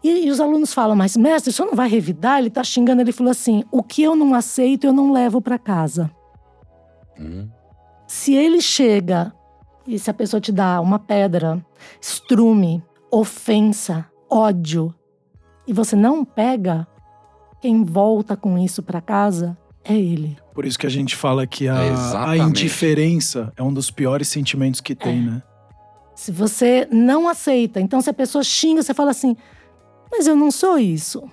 E, 0.04 0.26
e 0.26 0.30
os 0.30 0.40
alunos 0.40 0.74
falam: 0.74 0.96
Mas, 0.96 1.16
mestre, 1.18 1.50
o 1.50 1.54
senhor 1.54 1.68
não 1.68 1.76
vai 1.76 1.90
revidar? 1.90 2.40
Ele 2.40 2.48
está 2.48 2.64
xingando. 2.64 3.02
Ele 3.02 3.12
falou 3.12 3.32
assim: 3.32 3.64
O 3.72 3.84
que 3.84 4.04
eu 4.04 4.16
não 4.16 4.34
aceito, 4.34 4.86
eu 4.86 4.94
não 4.94 5.12
levo 5.12 5.42
para 5.42 5.58
casa. 5.58 6.12
Hum. 7.20 7.48
Se 8.08 8.34
ele 8.34 8.62
chega 8.62 9.34
e 9.88 9.98
se 9.98 10.10
a 10.10 10.14
pessoa 10.14 10.40
te 10.40 10.52
dá 10.52 10.80
uma 10.80 11.00
pedra, 11.00 11.64
estrume, 12.02 12.84
ofensa, 13.12 14.06
ódio, 14.30 14.94
e 15.68 15.74
você 15.74 15.96
não 15.96 16.26
pega, 16.26 16.88
quem 17.64 17.86
volta 17.86 18.36
com 18.36 18.58
isso 18.58 18.84
para 18.84 19.00
casa 19.00 19.58
é 19.86 19.96
ele. 19.96 20.38
Por 20.54 20.66
isso 20.66 20.78
que 20.78 20.86
a 20.86 20.90
gente 20.90 21.16
fala 21.16 21.48
que 21.48 21.70
a, 21.70 21.78
a 22.28 22.36
indiferença 22.36 23.54
é 23.56 23.64
um 23.64 23.74
dos 23.74 23.90
piores 23.90 24.28
sentimentos 24.28 24.82
que 24.82 24.94
tem, 24.94 25.20
é. 25.20 25.22
né? 25.22 25.44
Se 26.14 26.30
você 26.30 26.86
não 26.92 27.26
aceita, 27.26 27.80
então 27.80 28.02
se 28.02 28.10
a 28.10 28.14
pessoa 28.14 28.44
xinga, 28.44 28.84
você 28.84 28.94
fala 28.94 29.12
assim: 29.12 29.38
Mas 30.12 30.28
eu 30.28 30.36
não 30.36 30.52
sou 30.52 30.78
isso. 30.78 31.24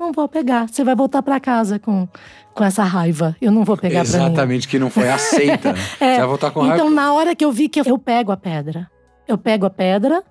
Não 0.00 0.10
vou 0.10 0.26
pegar. 0.26 0.68
Você 0.68 0.82
vai 0.82 0.96
voltar 0.96 1.22
para 1.22 1.38
casa 1.38 1.78
com, 1.78 2.08
com 2.52 2.64
essa 2.64 2.82
raiva. 2.82 3.36
Eu 3.40 3.52
não 3.52 3.62
vou 3.62 3.76
pegar. 3.76 4.00
Exatamente, 4.00 4.66
que 4.66 4.80
não 4.80 4.90
foi 4.90 5.08
aceita. 5.08 5.76
é. 6.00 6.14
Você 6.14 6.18
vai 6.18 6.26
voltar 6.26 6.50
com 6.50 6.62
raiva. 6.62 6.74
Então, 6.74 6.90
na 6.90 7.12
hora 7.12 7.36
que 7.36 7.44
eu 7.44 7.52
vi 7.52 7.68
que 7.68 7.80
eu 7.80 7.98
pego 8.00 8.32
a 8.32 8.36
pedra, 8.36 8.90
eu 9.28 9.38
pego 9.38 9.64
a 9.64 9.70
pedra, 9.70 10.24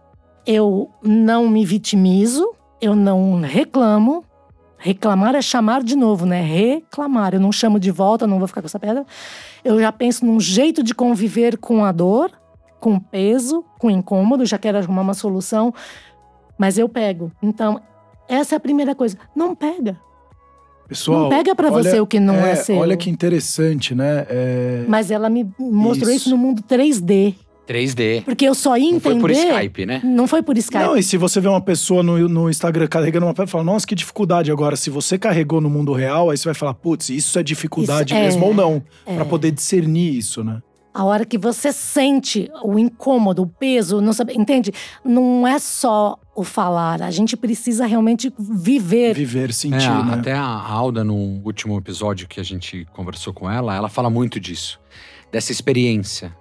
eu 0.46 0.92
não 1.02 1.48
me 1.48 1.66
vitimizo, 1.66 2.54
eu 2.82 2.94
não 2.94 3.40
reclamo, 3.40 4.26
Reclamar 4.86 5.34
é 5.34 5.42
chamar 5.42 5.82
de 5.82 5.96
novo, 5.96 6.28
né? 6.28 6.42
Reclamar. 6.42 7.34
Eu 7.34 7.40
não 7.40 7.52
chamo 7.52 7.80
de 7.80 7.90
volta, 7.90 8.28
não 8.28 8.38
vou 8.38 8.48
ficar 8.48 8.62
com 8.62 8.68
essa 8.68 8.80
pedra. 8.80 9.04
Eu 9.64 9.80
já 9.80 9.92
penso 9.92 10.24
num 10.24 10.40
jeito 10.40 10.84
de 10.84 10.94
conviver 10.94 11.58
com 11.58 11.84
a 11.84 11.92
dor, 11.92 12.30
com 12.80 12.94
o 12.94 13.02
peso, 13.02 13.66
com 13.80 13.88
o 13.88 13.90
incômodo, 13.90 14.46
já 14.46 14.60
quero 14.60 14.78
arrumar 14.78 15.02
uma 15.02 15.16
solução, 15.16 15.74
mas 16.56 16.78
eu 16.78 16.88
pego. 16.88 17.32
Então, 17.42 17.82
essa 18.30 18.54
é 18.54 18.58
a 18.58 18.60
primeira 18.60 18.94
coisa. 18.94 19.18
Não 19.36 19.56
pega. 19.56 20.00
Pessoal, 20.88 21.22
não 21.22 21.30
pega 21.30 21.56
para 21.56 21.72
você 21.72 22.00
o 22.00 22.06
que 22.06 22.20
não 22.20 22.36
é, 22.36 22.52
é, 22.52 22.56
seu. 22.56 22.78
Olha 22.78 22.96
que 22.96 23.10
interessante, 23.10 23.96
né? 23.96 24.28
É... 24.30 24.86
Mas 24.88 25.10
ela 25.10 25.32
me 25.32 25.52
mostrou 25.58 26.12
isso. 26.12 26.28
isso 26.28 26.30
no 26.30 26.38
mundo 26.38 26.62
3D. 26.62 27.34
3D. 27.66 28.24
Porque 28.24 28.48
eu 28.48 28.56
só 28.56 28.78
ia 28.78 28.90
entender. 28.90 29.16
Não 29.16 29.20
foi 29.20 29.20
por 29.20 29.32
Skype, 29.32 29.86
né? 29.86 30.02
Não 30.04 30.28
foi 30.28 30.44
por 30.44 30.58
Skype. 30.58 30.84
Não, 30.84 30.98
e 30.98 31.04
se 31.04 31.18
você 31.18 31.42
vê 31.42 31.48
uma 31.48 31.62
pessoa 31.62 32.04
no, 32.04 32.30
no 32.30 32.50
Instagram 32.50 32.88
carregando 32.88 33.26
uma 33.26 33.34
pedra, 33.34 33.48
fala, 33.48 33.64
nossa, 33.64 33.86
que 33.86 33.96
dificuldade. 33.96 34.52
Agora, 34.52 34.76
se 34.76 34.90
você 34.90 35.18
carregou 35.18 35.60
no 35.60 35.70
mundo 35.70 35.94
real, 35.94 36.30
aí 36.30 36.38
você 36.38 36.46
vai 36.46 36.54
falar, 36.54 36.74
putz, 36.74 37.10
isso 37.10 37.38
é 37.40 37.44
dificuldade 37.44 38.14
isso, 38.14 38.24
mesmo 38.24 38.46
é, 38.46 38.48
ou 38.48 38.54
não. 38.54 38.84
É. 39.06 39.16
para 39.16 39.26
poder 39.26 39.52
discernir 39.52 40.18
isso, 40.18 40.44
né? 40.44 40.62
A 40.94 41.04
hora 41.04 41.26
que 41.26 41.38
você 41.38 41.74
sente 41.74 42.50
o 42.64 42.80
incômodo, 42.80 43.42
o 43.42 43.48
peso, 43.48 44.00
não 44.00 44.14
sabe, 44.14 44.34
entende? 44.34 44.72
Não 45.04 45.46
é 45.46 45.60
só 45.60 46.18
o 46.34 46.42
falar, 46.42 47.02
a 47.02 47.12
gente 47.12 47.36
precisa 47.36 47.86
realmente 47.86 48.32
viver. 48.40 49.14
Viver, 49.14 49.52
sentir, 49.52 49.90
é, 49.90 50.04
né? 50.04 50.14
Até 50.14 50.32
a 50.32 50.46
Alda, 50.46 51.04
no 51.04 51.42
último 51.44 51.78
episódio 51.78 52.30
que 52.30 52.40
a 52.40 52.44
gente 52.44 52.88
conversou 52.94 53.34
com 53.34 53.52
ela, 53.52 53.76
ela 53.76 53.90
fala 53.90 54.10
muito 54.10 54.40
disso. 54.40 54.80
Dessa 55.30 55.52
experiência 55.52 56.34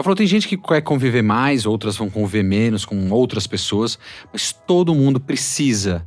ela 0.00 0.04
falou: 0.04 0.16
tem 0.16 0.26
gente 0.26 0.48
que 0.48 0.56
quer 0.56 0.80
conviver 0.80 1.22
mais, 1.22 1.66
outras 1.66 1.96
vão 1.96 2.08
conviver 2.08 2.42
menos 2.42 2.86
com 2.86 3.10
outras 3.10 3.46
pessoas, 3.46 3.98
mas 4.32 4.50
todo 4.50 4.94
mundo 4.94 5.20
precisa 5.20 6.06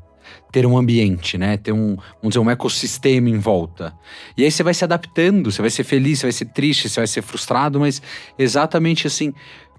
ter 0.51 0.65
um 0.65 0.75
ambiente, 0.75 1.37
né? 1.37 1.57
Ter 1.57 1.71
um, 1.71 1.95
vamos 1.95 2.29
dizer, 2.29 2.39
um 2.39 2.49
ecossistema 2.49 3.29
em 3.29 3.37
volta. 3.37 3.93
E 4.35 4.43
aí 4.43 4.49
você 4.49 4.63
vai 4.63 4.73
se 4.73 4.83
adaptando, 4.83 5.51
você 5.51 5.61
vai 5.61 5.69
ser 5.69 5.83
feliz, 5.83 6.19
você 6.19 6.25
vai 6.25 6.31
ser 6.31 6.45
triste, 6.45 6.89
você 6.89 6.99
vai 6.99 7.07
ser 7.07 7.21
frustrado, 7.21 7.79
mas 7.79 8.01
exatamente 8.37 9.05
assim, 9.05 9.31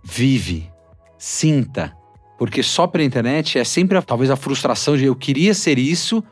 vive, 0.02 0.70
sinta. 1.18 1.92
Porque 2.38 2.62
só 2.62 2.86
pela 2.86 3.04
internet 3.04 3.58
é 3.58 3.64
sempre 3.64 4.00
talvez 4.02 4.30
a 4.30 4.36
frustração 4.36 4.96
de 4.96 5.06
eu 5.06 5.16
queria 5.16 5.54
ser 5.54 5.76
isso, 5.76 6.22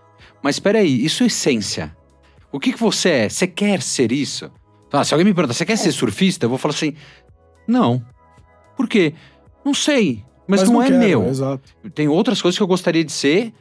mas 0.41 0.57
espera 0.57 0.79
aí, 0.79 1.05
isso 1.05 1.25
é 1.25 1.27
essência. 1.27 1.97
O 2.53 2.61
que, 2.61 2.73
que 2.73 2.79
você 2.79 3.09
é? 3.09 3.29
Você 3.29 3.47
quer 3.47 3.83
ser 3.83 4.13
isso? 4.13 4.51
Ah, 4.93 5.05
se 5.05 5.15
alguém 5.15 5.25
me 5.25 5.33
perguntar, 5.33 5.55
você 5.55 5.65
quer 5.65 5.77
ser 5.77 5.91
surfista? 5.91 6.45
Eu 6.45 6.51
vou 6.51 6.59
falar 6.59 6.75
assim, 6.75 6.95
não. 7.67 8.05
Por 8.77 8.89
quê? 8.89 9.15
Não 9.65 9.75
sei. 9.75 10.25
Mas, 10.47 10.61
mas 10.61 10.69
não, 10.69 10.75
não, 10.75 10.83
é 10.83 10.87
quero, 10.89 10.99
meu. 10.99 11.29
Exato. 11.29 11.63
Tem 11.95 12.09
outras 12.09 12.43
coisas 12.43 12.57
que 12.57 12.63
eu 12.63 12.67
gostaria 12.67 13.05
de 13.05 13.13
ser. 13.13 13.53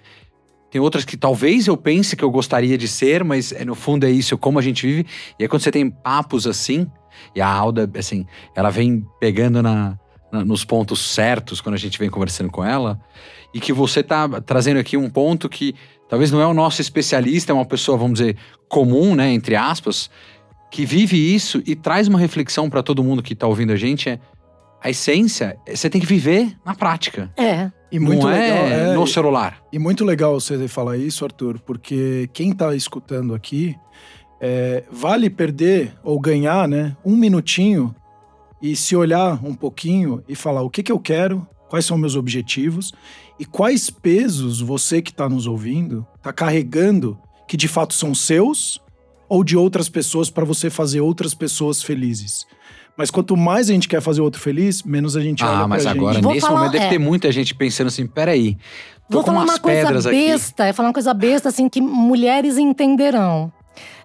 Tem 0.72 0.80
outras 0.80 1.04
que 1.04 1.18
talvez 1.18 1.68
eu 1.68 1.76
pense 1.76 2.16
que 2.16 2.24
eu 2.24 2.32
gostaria 2.32 2.78
de 2.78 2.88
ser, 2.88 3.24
mas 3.24 3.52
é, 3.52 3.66
no 3.66 3.76
fundo 3.76 4.06
é 4.06 4.10
isso, 4.10 4.38
como 4.38 4.58
a 4.58 4.62
gente 4.62 4.88
vive. 4.88 5.06
E 5.38 5.44
aí 5.44 5.50
quando 5.50 5.62
você 5.62 5.72
tem 5.72 5.90
papos 5.90 6.48
assim, 6.48 6.88
e 7.36 7.42
a 7.42 7.48
Alda, 7.48 7.90
assim, 7.98 8.26
ela 8.56 8.70
vem 8.70 9.06
pegando 9.20 9.62
na, 9.62 10.00
na, 10.32 10.46
nos 10.46 10.64
pontos 10.64 11.02
certos 11.02 11.60
quando 11.60 11.76
a 11.76 11.78
gente 11.78 12.00
vem 12.00 12.10
conversando 12.10 12.50
com 12.50 12.64
ela, 12.64 13.00
e 13.54 13.60
que 13.60 13.74
você 13.74 14.02
tá 14.02 14.28
trazendo 14.42 14.80
aqui 14.80 14.96
um 14.96 15.10
ponto 15.10 15.50
que 15.50 15.76
talvez 16.08 16.32
não 16.32 16.42
é 16.42 16.48
o 16.48 16.54
nosso 16.54 16.82
especialista, 16.82 17.52
é 17.52 17.56
uma 17.56 17.66
pessoa, 17.66 17.98
vamos 17.98 18.20
dizer, 18.20 18.38
comum, 18.70 19.14
né, 19.14 19.30
entre 19.34 19.58
aspas, 19.58 20.10
que 20.72 20.86
vive 20.86 21.18
isso 21.18 21.62
e 21.68 21.76
traz 21.76 22.08
uma 22.08 22.18
reflexão 22.18 22.70
para 22.70 22.82
todo 22.82 23.04
mundo 23.04 23.22
que 23.22 23.36
tá 23.36 23.46
ouvindo 23.46 23.74
a 23.74 23.76
gente 23.76 24.10
é 24.10 24.20
a 24.82 24.90
essência, 24.90 25.56
você 25.68 25.90
tem 25.90 26.02
que 26.02 26.08
viver 26.08 26.58
na 26.66 26.74
prática. 26.74 27.32
É. 27.38 27.70
E 27.92 28.00
muito 28.00 28.24
não 28.24 28.32
legal, 28.32 28.58
é, 28.66 28.90
é 28.90 28.94
no 28.94 29.06
celular. 29.06 29.62
E 29.72 29.78
muito 29.78 30.04
legal 30.04 30.40
você 30.40 30.68
falar 30.68 30.98
isso, 30.98 31.24
Arthur, 31.24 31.60
porque 31.60 32.28
quem 32.34 32.52
tá 32.52 32.74
escutando 32.74 33.36
aqui 33.36 33.76
é, 34.40 34.84
vale 34.90 35.30
perder 35.30 35.94
ou 36.04 36.20
ganhar, 36.20 36.68
né, 36.68 36.98
um 37.06 37.16
minutinho 37.16 37.94
e 38.60 38.76
se 38.76 38.96
olhar 38.96 39.40
um 39.46 39.54
pouquinho 39.54 40.24
e 40.28 40.36
falar 40.36 40.64
o 40.64 40.70
que 40.70 40.82
que 40.82 40.92
eu 40.92 41.00
quero, 41.00 41.48
quais 41.70 41.86
são 41.86 41.98
meus 41.98 42.16
objetivos 42.16 42.92
e 43.40 43.46
quais 43.46 43.90
pesos 43.90 44.62
você 44.62 45.00
que 45.02 45.12
está 45.12 45.30
nos 45.30 45.46
ouvindo 45.46 46.08
está 46.16 46.34
carregando 46.34 47.20
que 47.48 47.58
de 47.58 47.68
fato 47.68 47.94
são 47.94 48.16
seus 48.16 48.80
ou 49.32 49.46
de 49.46 49.56
outras 49.56 49.88
pessoas 49.88 50.30
para 50.30 50.44
você 50.44 50.70
fazer 50.70 51.00
outras 51.00 51.34
pessoas 51.34 51.82
felizes. 51.82 52.46
Mas 52.98 53.10
quanto 53.10 53.38
mais 53.38 53.70
a 53.70 53.74
gente 53.74 53.88
quer 53.88 54.02
fazer 54.02 54.20
outro 54.20 54.41
feliz, 54.41 54.84
menos 54.84 55.15
a 55.15 55.22
gente 55.22 55.41
ah, 55.41 55.48
olha 55.48 55.60
Ah, 55.60 55.67
mas 55.70 55.86
agora, 55.86 56.15
gente. 56.15 56.28
nesse 56.28 56.41
falar, 56.41 56.60
momento, 56.60 56.76
é. 56.76 56.80
deve 56.80 56.89
ter 56.89 56.98
muita 56.98 57.32
gente 57.32 57.56
pensando 57.56 57.88
assim, 57.88 58.06
peraí, 58.06 58.58
tô 59.10 59.20
Vou 59.20 59.24
com 59.24 59.28
falar 59.28 59.44
umas 59.46 59.52
uma 59.52 59.60
coisa 59.60 60.12
besta, 60.12 60.63
aqui. 60.63 60.70
é 60.70 60.74
falar 60.74 60.89
uma 60.89 60.94
coisa 60.94 61.13
besta, 61.13 61.48
assim, 61.48 61.70
que 61.70 61.80
mulheres 61.80 62.58
entenderão. 62.58 63.54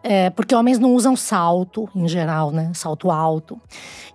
É, 0.08 0.30
porque 0.30 0.54
homens 0.54 0.78
não 0.78 0.94
usam 0.94 1.16
salto, 1.16 1.88
em 1.92 2.06
geral, 2.06 2.52
né? 2.52 2.70
Salto 2.72 3.10
alto. 3.10 3.60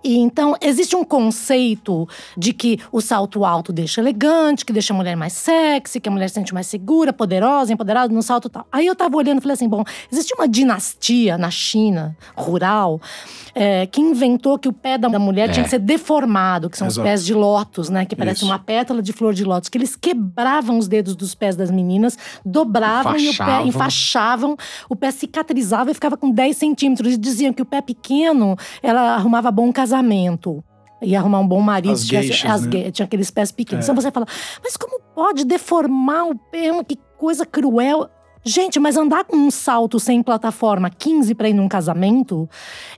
E 0.02 0.16
então, 0.16 0.56
existe 0.58 0.96
um 0.96 1.04
conceito 1.04 2.08
de 2.34 2.54
que 2.54 2.78
o 2.90 3.02
salto 3.02 3.44
alto 3.44 3.74
deixa 3.74 4.00
elegante, 4.00 4.64
que 4.64 4.72
deixa 4.72 4.94
a 4.94 4.96
mulher 4.96 5.14
mais 5.14 5.34
sexy, 5.34 6.00
que 6.00 6.08
a 6.08 6.12
mulher 6.12 6.28
se 6.28 6.34
sente 6.36 6.54
mais 6.54 6.66
segura, 6.66 7.12
poderosa, 7.12 7.74
empoderada 7.74 8.12
no 8.12 8.22
salto 8.22 8.48
tal. 8.48 8.66
Aí 8.72 8.86
eu 8.86 8.96
tava 8.96 9.14
olhando 9.18 9.38
e 9.38 9.40
falei 9.42 9.52
assim: 9.52 9.68
bom, 9.68 9.84
existe 10.10 10.32
uma 10.34 10.48
dinastia 10.48 11.36
na 11.36 11.50
China, 11.50 12.16
rural, 12.34 12.98
é, 13.54 13.84
que 13.86 14.00
inventou 14.00 14.58
que 14.58 14.68
o 14.68 14.72
pé 14.72 14.96
da 14.96 15.10
mulher 15.18 15.50
é. 15.50 15.52
tinha 15.52 15.64
que 15.64 15.70
ser 15.70 15.78
deformado, 15.78 16.70
que 16.70 16.78
são 16.78 16.86
Exato. 16.86 17.06
os 17.06 17.10
pés 17.10 17.26
de 17.26 17.34
lótus, 17.34 17.90
né? 17.90 18.06
Que 18.06 18.16
parece 18.16 18.38
Isso. 18.38 18.46
uma 18.46 18.58
pétala 18.58 19.02
de 19.02 19.12
flor 19.12 19.34
de 19.34 19.44
lótus, 19.44 19.68
que 19.68 19.76
eles 19.76 19.94
quebravam 19.94 20.78
os 20.78 20.88
dedos 20.88 21.14
dos 21.14 21.34
pés 21.34 21.54
das 21.54 21.70
meninas, 21.70 22.16
dobravam 22.44 23.14
enfaixavam. 23.14 23.54
e 23.54 23.60
o 23.60 23.62
pé 23.62 23.68
enfaixavam, 23.68 24.56
o 24.88 24.96
pé 24.96 25.10
cicatrizava 25.10 25.81
casava 25.82 25.90
e 25.90 25.94
ficava 25.94 26.16
com 26.16 26.30
10 26.30 26.56
centímetros. 26.56 27.14
E 27.14 27.16
diziam 27.16 27.52
que 27.52 27.62
o 27.62 27.64
pé 27.64 27.80
pequeno, 27.80 28.56
ela 28.82 29.14
arrumava 29.14 29.50
bom 29.50 29.72
casamento. 29.72 30.64
Ia 31.02 31.18
arrumar 31.18 31.40
um 31.40 31.48
bom 31.48 31.60
marido. 31.60 31.92
As 31.92 32.04
geixas, 32.04 32.48
as, 32.48 32.66
né? 32.66 32.90
Tinha 32.90 33.04
aqueles 33.04 33.30
pés 33.30 33.50
pequenos. 33.50 33.84
É. 33.84 33.90
Então 33.90 34.00
você 34.00 34.10
fala, 34.10 34.26
mas 34.62 34.76
como 34.76 35.00
pode 35.14 35.44
deformar 35.44 36.28
o 36.28 36.38
pé? 36.38 36.70
Que 36.84 36.96
coisa 37.18 37.44
cruel. 37.44 38.08
Gente, 38.44 38.80
mas 38.80 38.96
andar 38.96 39.24
com 39.24 39.36
um 39.36 39.50
salto 39.50 40.00
sem 40.00 40.20
plataforma 40.22 40.90
15 40.90 41.32
pra 41.34 41.48
ir 41.48 41.54
num 41.54 41.68
casamento 41.68 42.48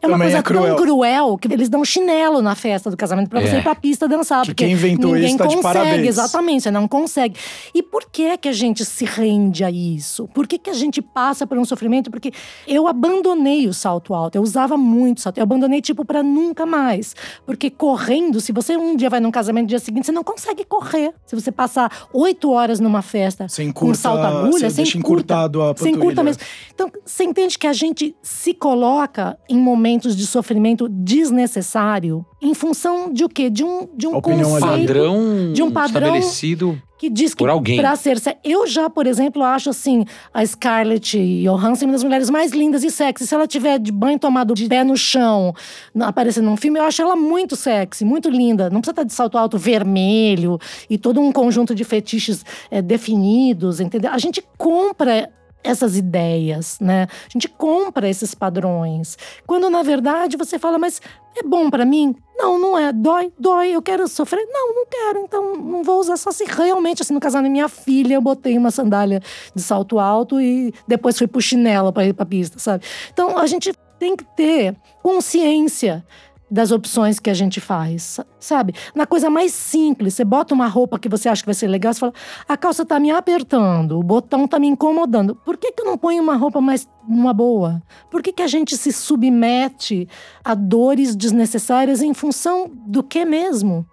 é 0.00 0.06
uma 0.06 0.14
Também 0.14 0.26
coisa 0.28 0.38
é 0.38 0.42
cruel. 0.42 0.76
tão 0.76 0.84
cruel 0.84 1.38
que 1.38 1.52
eles 1.52 1.68
dão 1.68 1.84
chinelo 1.84 2.40
na 2.40 2.54
festa 2.54 2.90
do 2.90 2.96
casamento 2.96 3.28
pra 3.28 3.40
você 3.42 3.56
É. 3.56 3.58
ir 3.58 3.62
pra 3.62 3.74
pista 3.74 4.08
dançar. 4.08 4.40
Que 4.42 4.48
porque 4.52 4.64
quem 4.64 4.72
inventou 4.72 5.12
ninguém 5.12 5.28
isso 5.28 5.36
tá 5.38 5.46
de 5.46 5.56
consegue, 5.56 5.74
parabéns. 5.78 6.08
exatamente, 6.08 6.62
você 6.62 6.70
não 6.70 6.88
consegue. 6.88 7.36
E 7.74 7.82
por 7.82 8.04
que 8.10 8.22
é 8.22 8.36
que 8.38 8.48
a 8.48 8.52
gente 8.52 8.84
se 8.86 9.04
rende 9.04 9.62
a 9.64 9.70
isso? 9.70 10.26
Por 10.28 10.46
que, 10.46 10.56
que 10.58 10.70
a 10.70 10.74
gente 10.74 11.02
passa 11.02 11.46
por 11.46 11.58
um 11.58 11.64
sofrimento? 11.64 12.10
Porque 12.10 12.32
eu 12.66 12.88
abandonei 12.88 13.66
o 13.68 13.74
salto 13.74 14.14
alto, 14.14 14.36
eu 14.36 14.42
usava 14.42 14.76
muito 14.78 15.20
salto, 15.20 15.36
eu 15.38 15.42
abandonei 15.42 15.82
tipo 15.82 16.04
pra 16.06 16.22
nunca 16.22 16.64
mais. 16.64 17.14
Porque 17.44 17.68
correndo, 17.70 18.40
se 18.40 18.50
você 18.50 18.76
um 18.78 18.96
dia 18.96 19.10
vai 19.10 19.20
num 19.20 19.30
casamento 19.30 19.64
no 19.64 19.68
dia 19.68 19.78
seguinte, 19.78 20.06
você 20.06 20.12
não 20.12 20.24
consegue 20.24 20.64
correr. 20.64 21.12
Se 21.26 21.34
você 21.34 21.52
passar 21.52 21.90
oito 22.14 22.50
horas 22.50 22.80
numa 22.80 23.02
festa 23.02 23.46
Você 23.46 23.62
com 23.64 23.68
encurta, 23.68 23.94
salto 24.00 24.20
agulha, 24.24 24.52
você 24.52 24.70
você 24.70 24.76
deixa 24.76 24.96
encurta. 24.96 25.33
Encurtado 25.34 25.62
a 25.62 25.66
Você 25.66 25.72
panturrilha. 25.72 25.96
encurta 25.98 26.22
mesmo. 26.22 26.42
Então, 26.74 26.90
você 27.04 27.24
entende 27.24 27.58
que 27.58 27.66
a 27.66 27.72
gente 27.72 28.14
se 28.22 28.54
coloca 28.54 29.38
em 29.48 29.58
momentos 29.58 30.16
de 30.16 30.26
sofrimento 30.26 30.88
desnecessário 30.88 32.24
em 32.40 32.54
função 32.54 33.12
de 33.12 33.24
o 33.24 33.28
quê? 33.28 33.48
De 33.50 33.64
um, 33.64 33.88
de 33.96 34.06
um 34.06 34.16
Opinião 34.16 34.50
conceito 34.50 34.86
Padrão, 34.86 35.52
de 35.52 35.62
um 35.62 35.70
padrão 35.70 36.06
estabelecido. 36.16 36.82
Que 37.04 37.10
diz 37.10 37.34
que 37.34 37.44
pra 37.76 37.96
ser 37.96 38.16
eu 38.42 38.66
já 38.66 38.88
por 38.88 39.06
exemplo 39.06 39.42
acho 39.42 39.68
assim 39.68 40.06
a 40.32 40.44
Scarlett 40.44 41.18
Johansson 41.42 41.84
uma 41.84 41.92
das 41.92 42.02
mulheres 42.02 42.30
mais 42.30 42.52
lindas 42.52 42.82
e 42.82 42.90
sexy. 42.90 43.26
Se 43.26 43.34
ela 43.34 43.46
tiver 43.46 43.78
de 43.78 43.92
banho 43.92 44.18
tomado 44.18 44.54
de 44.54 44.66
pé 44.66 44.82
no 44.82 44.96
chão 44.96 45.54
aparecendo 46.00 46.46
num 46.46 46.56
filme 46.56 46.78
eu 46.78 46.84
acho 46.84 47.02
ela 47.02 47.14
muito 47.14 47.56
sexy 47.56 48.04
muito 48.04 48.30
linda. 48.30 48.70
Não 48.70 48.80
precisa 48.80 48.92
estar 48.92 49.04
de 49.04 49.12
salto 49.12 49.36
alto 49.36 49.58
vermelho 49.58 50.58
e 50.88 50.96
todo 50.96 51.20
um 51.20 51.30
conjunto 51.30 51.74
de 51.74 51.84
fetiches 51.84 52.44
eh, 52.70 52.80
definidos 52.80 53.80
entendeu? 53.80 54.10
A 54.10 54.18
gente 54.18 54.42
compra 54.56 55.28
essas 55.64 55.96
ideias, 55.96 56.78
né? 56.78 57.08
A 57.26 57.30
gente 57.30 57.48
compra 57.48 58.08
esses 58.08 58.34
padrões. 58.34 59.16
Quando 59.46 59.70
na 59.70 59.82
verdade 59.82 60.36
você 60.36 60.58
fala, 60.58 60.78
mas 60.78 61.00
é 61.36 61.42
bom 61.42 61.70
pra 61.70 61.84
mim? 61.84 62.14
Não, 62.36 62.58
não 62.58 62.78
é. 62.78 62.92
Dói, 62.92 63.32
dói. 63.38 63.70
Eu 63.70 63.82
quero 63.82 64.06
sofrer? 64.06 64.46
Não, 64.46 64.74
não 64.74 64.86
quero. 64.86 65.18
Então 65.20 65.56
não 65.56 65.82
vou 65.82 65.98
usar 65.98 66.16
só 66.16 66.30
se 66.30 66.44
realmente, 66.44 67.02
assim, 67.02 67.14
no 67.14 67.20
casamento 67.20 67.50
minha 67.50 67.68
filha, 67.68 68.14
eu 68.14 68.20
botei 68.20 68.56
uma 68.58 68.70
sandália 68.70 69.20
de 69.54 69.62
salto 69.62 69.98
alto 69.98 70.40
e 70.40 70.72
depois 70.86 71.16
fui 71.16 71.26
pro 71.26 71.40
chinelo 71.40 71.92
pra 71.92 72.04
ir 72.04 72.12
pra 72.12 72.26
pista, 72.26 72.58
sabe? 72.58 72.84
Então 73.12 73.38
a 73.38 73.46
gente 73.46 73.72
tem 73.98 74.14
que 74.16 74.24
ter 74.36 74.76
consciência 75.02 76.04
das 76.50 76.70
opções 76.70 77.18
que 77.18 77.30
a 77.30 77.34
gente 77.34 77.60
faz, 77.60 78.20
sabe? 78.38 78.74
Na 78.94 79.06
coisa 79.06 79.30
mais 79.30 79.52
simples, 79.52 80.14
você 80.14 80.24
bota 80.24 80.54
uma 80.54 80.68
roupa 80.68 80.98
que 80.98 81.08
você 81.08 81.28
acha 81.28 81.42
que 81.42 81.46
vai 81.46 81.54
ser 81.54 81.66
legal, 81.66 81.92
você 81.92 82.00
fala, 82.00 82.12
a 82.48 82.56
calça 82.56 82.84
tá 82.84 83.00
me 83.00 83.10
apertando, 83.10 83.98
o 83.98 84.02
botão 84.02 84.46
tá 84.46 84.58
me 84.58 84.66
incomodando. 84.66 85.34
Por 85.34 85.56
que, 85.56 85.72
que 85.72 85.82
eu 85.82 85.86
não 85.86 85.98
ponho 85.98 86.22
uma 86.22 86.36
roupa 86.36 86.60
mais 86.60 86.88
numa 87.08 87.32
boa? 87.32 87.82
Por 88.10 88.22
que, 88.22 88.32
que 88.32 88.42
a 88.42 88.46
gente 88.46 88.76
se 88.76 88.92
submete 88.92 90.08
a 90.44 90.54
dores 90.54 91.16
desnecessárias 91.16 92.02
em 92.02 92.14
função 92.14 92.70
do 92.86 93.02
que 93.02 93.24
mesmo? 93.24 93.86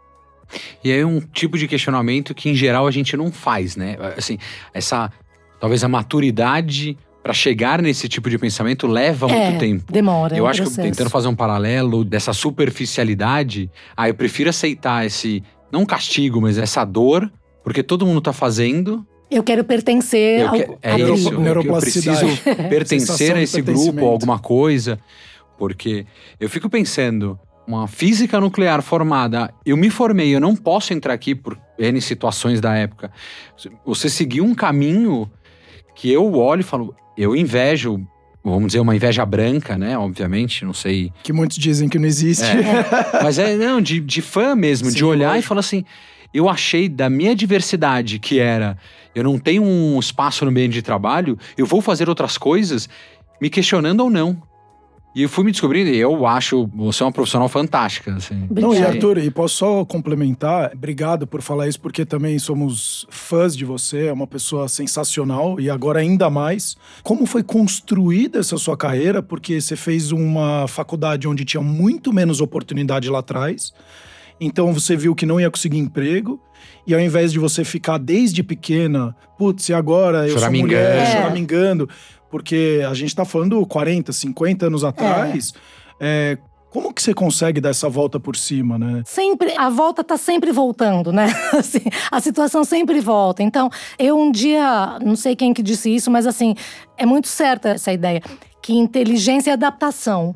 E 0.84 0.92
é 0.92 1.06
um 1.06 1.20
tipo 1.20 1.58
de 1.58 1.68
questionamento 1.68 2.36
que, 2.36 2.50
em 2.50 2.56
geral, 2.56 2.86
a 2.86 2.92
gente 2.92 3.16
não 3.16 3.32
faz, 3.32 3.76
né? 3.76 3.98
Assim, 4.18 4.38
essa. 4.74 5.12
Talvez 5.60 5.84
a 5.84 5.88
maturidade 5.88 6.98
para 7.24 7.34
chegar 7.34 7.82
nesse 7.82 8.10
tipo 8.10 8.30
de 8.30 8.38
pensamento 8.38 8.88
leva 8.88 9.28
muito 9.28 9.56
é, 9.56 9.58
tempo. 9.58 9.92
demora. 9.92 10.36
é 10.36 10.40
Eu 10.40 10.46
um 10.46 10.48
acho 10.48 10.62
que 10.62 10.68
processo. 10.68 10.88
tentando 10.88 11.10
fazer 11.10 11.28
um 11.28 11.36
paralelo 11.36 12.04
dessa 12.04 12.34
superficialidade, 12.34 13.70
ah, 13.96 14.10
eu 14.10 14.14
prefiro 14.14 14.50
aceitar 14.50 15.06
esse, 15.06 15.44
não 15.72 15.86
castigo, 15.86 16.42
mas 16.42 16.58
essa 16.58 16.84
dor, 16.84 17.32
porque 17.64 17.84
todo 17.84 18.06
mundo 18.06 18.22
tá 18.22 18.34
fazendo. 18.34 19.06
Eu 19.30 19.44
quero 19.44 19.64
pertencer 19.64 20.42
Eu 20.42 20.48
ao, 20.50 20.54
que- 20.54 20.68
é 20.82 20.96
isso, 21.00 21.30
eu, 21.34 21.62
eu 21.64 21.74
preciso 21.80 22.12
pertencer 22.70 23.36
a 23.36 23.42
esse 23.42 23.62
grupo 23.62 24.02
ou 24.02 24.10
alguma 24.12 24.40
coisa, 24.40 25.00
porque 25.58 26.06
eu 26.40 26.50
fico 26.50 26.70
pensando, 26.70 27.40
uma 27.68 27.88
física 27.88 28.40
nuclear 28.42 28.82
formada, 28.82 29.54
eu 29.66 29.78
me 29.78 29.90
formei, 29.90 30.36
eu 30.36 30.40
não 30.40 30.56
posso 30.56 30.92
entrar 30.92 31.14
aqui 31.14 31.34
por 31.36 31.58
N 31.80 32.02
situações 32.02 32.60
da 32.60 32.76
época. 32.76 33.12
Você 33.86 34.10
seguiu 34.10 34.44
um 34.44 34.54
caminho 34.56 35.32
que 35.96 36.12
eu 36.12 36.34
olho 36.36 36.62
e 36.62 36.64
falo, 36.64 36.96
eu 37.18 37.36
invejo, 37.36 38.06
vamos 38.44 38.68
dizer, 38.68 38.80
uma 38.80 38.96
inveja 38.96 39.26
branca, 39.26 39.78
né? 39.78 39.98
Obviamente, 39.98 40.66
não 40.66 40.74
sei. 40.74 41.12
Que 41.24 41.34
muitos 41.34 41.58
dizem 41.58 41.90
que 41.90 42.00
não 42.00 42.06
existe. 42.08 42.46
Mas 43.22 43.38
é, 43.38 43.56
não, 43.56 43.82
de, 43.82 44.00
de 44.00 44.22
fã 44.22 44.56
mesmo, 44.56 44.92
de 44.92 45.00
Sim, 45.00 45.06
olhar 45.06 45.38
e 45.38 45.42
falar 45.42 45.60
assim. 45.60 45.84
Eu 46.34 46.48
achei 46.48 46.88
da 46.88 47.10
minha 47.10 47.36
diversidade, 47.36 48.18
que 48.18 48.40
era 48.40 48.78
eu 49.14 49.24
não 49.24 49.38
tenho 49.38 49.64
um 49.64 50.00
espaço 50.00 50.46
no 50.46 50.52
ambiente 50.52 50.74
de 50.74 50.82
trabalho, 50.82 51.38
eu 51.58 51.66
vou 51.66 51.82
fazer 51.82 52.08
outras 52.08 52.38
coisas, 52.38 52.88
me 53.42 53.50
questionando 53.50 54.02
ou 54.02 54.10
não. 54.10 54.42
E 55.14 55.24
eu 55.24 55.30
fui 55.30 55.44
me 55.44 55.52
descobrindo, 55.52 55.90
e 55.90 55.98
eu 55.98 56.26
acho 56.26 56.68
você 56.74 57.04
é 57.04 57.06
uma 57.06 57.12
profissional 57.12 57.50
fantástica. 57.50 58.16
Assim. 58.16 58.48
Não, 58.50 58.74
e. 58.74 58.82
Arthur, 58.82 59.18
e 59.18 59.30
posso 59.30 59.56
só 59.56 59.84
complementar? 59.84 60.72
Obrigado 60.74 61.28
por 61.28 61.42
falar 61.42 61.68
isso, 61.68 61.82
porque 61.82 62.06
também 62.06 62.40
somos 62.40 63.06
fãs 63.10 63.56
de 63.56 63.66
você, 63.66 64.06
é 64.06 64.14
uma 64.14 64.26
pessoa 64.26 64.70
sensacional 64.70 65.60
e 65.60 65.70
agora 65.70 66.00
ainda 66.00 66.30
mais. 66.30 66.78
Como 67.04 67.26
foi 67.26 67.44
construída 67.44 68.40
essa 68.40 68.58
sua 68.58 68.78
carreira? 68.78 69.22
Porque 69.22 69.60
você 69.60 69.76
fez 69.76 70.14
uma 70.14 70.66
faculdade 70.68 71.28
onde 71.28 71.44
tinha 71.44 71.62
muito 71.62 72.14
menos 72.14 72.40
oportunidade 72.40 73.10
lá 73.10 73.20
atrás, 73.20 73.74
então 74.40 74.74
você 74.74 74.96
viu 74.96 75.14
que 75.14 75.26
não 75.26 75.40
ia 75.40 75.52
conseguir 75.52 75.78
emprego. 75.78 76.40
E 76.86 76.94
ao 76.94 77.00
invés 77.00 77.32
de 77.32 77.40
você 77.40 77.64
ficar 77.64 77.98
desde 77.98 78.42
pequena, 78.42 79.16
putz, 79.38 79.70
e 79.70 79.74
agora 79.74 80.28
eu 80.28 80.38
sou 80.38 80.50
mulher, 80.50 81.06
Choramingando. 81.06 81.12
choramingando, 81.12 81.90
porque 82.32 82.82
a 82.90 82.94
gente 82.94 83.16
tá 83.16 83.26
falando 83.26 83.64
40, 83.68 84.12
50 84.14 84.68
anos 84.68 84.84
atrás, 84.84 85.54
é, 86.00 86.38
como 86.72 86.94
que 86.94 87.04
você 87.04 87.14
consegue 87.14 87.60
dar 87.60 87.70
essa 87.70 87.90
volta 87.90 88.18
por 88.18 88.38
cima, 88.38 88.80
né? 88.80 89.04
Sempre, 89.06 89.54
a 89.58 89.70
volta 89.70 90.06
tá 90.06 90.18
sempre 90.18 90.54
voltando, 90.54 91.12
né? 91.12 91.28
Assim, 91.52 91.84
a 92.10 92.22
situação 92.22 92.64
sempre 92.64 93.02
volta. 93.02 93.44
Então, 93.44 93.70
eu 94.00 94.18
um 94.18 94.32
dia, 94.32 94.98
não 95.04 95.18
sei 95.18 95.36
quem 95.36 95.54
que 95.54 95.62
disse 95.62 95.94
isso, 95.94 96.10
mas 96.10 96.26
assim, 96.26 96.56
é 96.98 97.06
muito 97.06 97.28
certa 97.28 97.70
essa 97.70 97.92
ideia 97.92 98.22
que 98.62 98.74
inteligência 98.74 99.52
é 99.52 99.54
adaptação. 99.54 100.34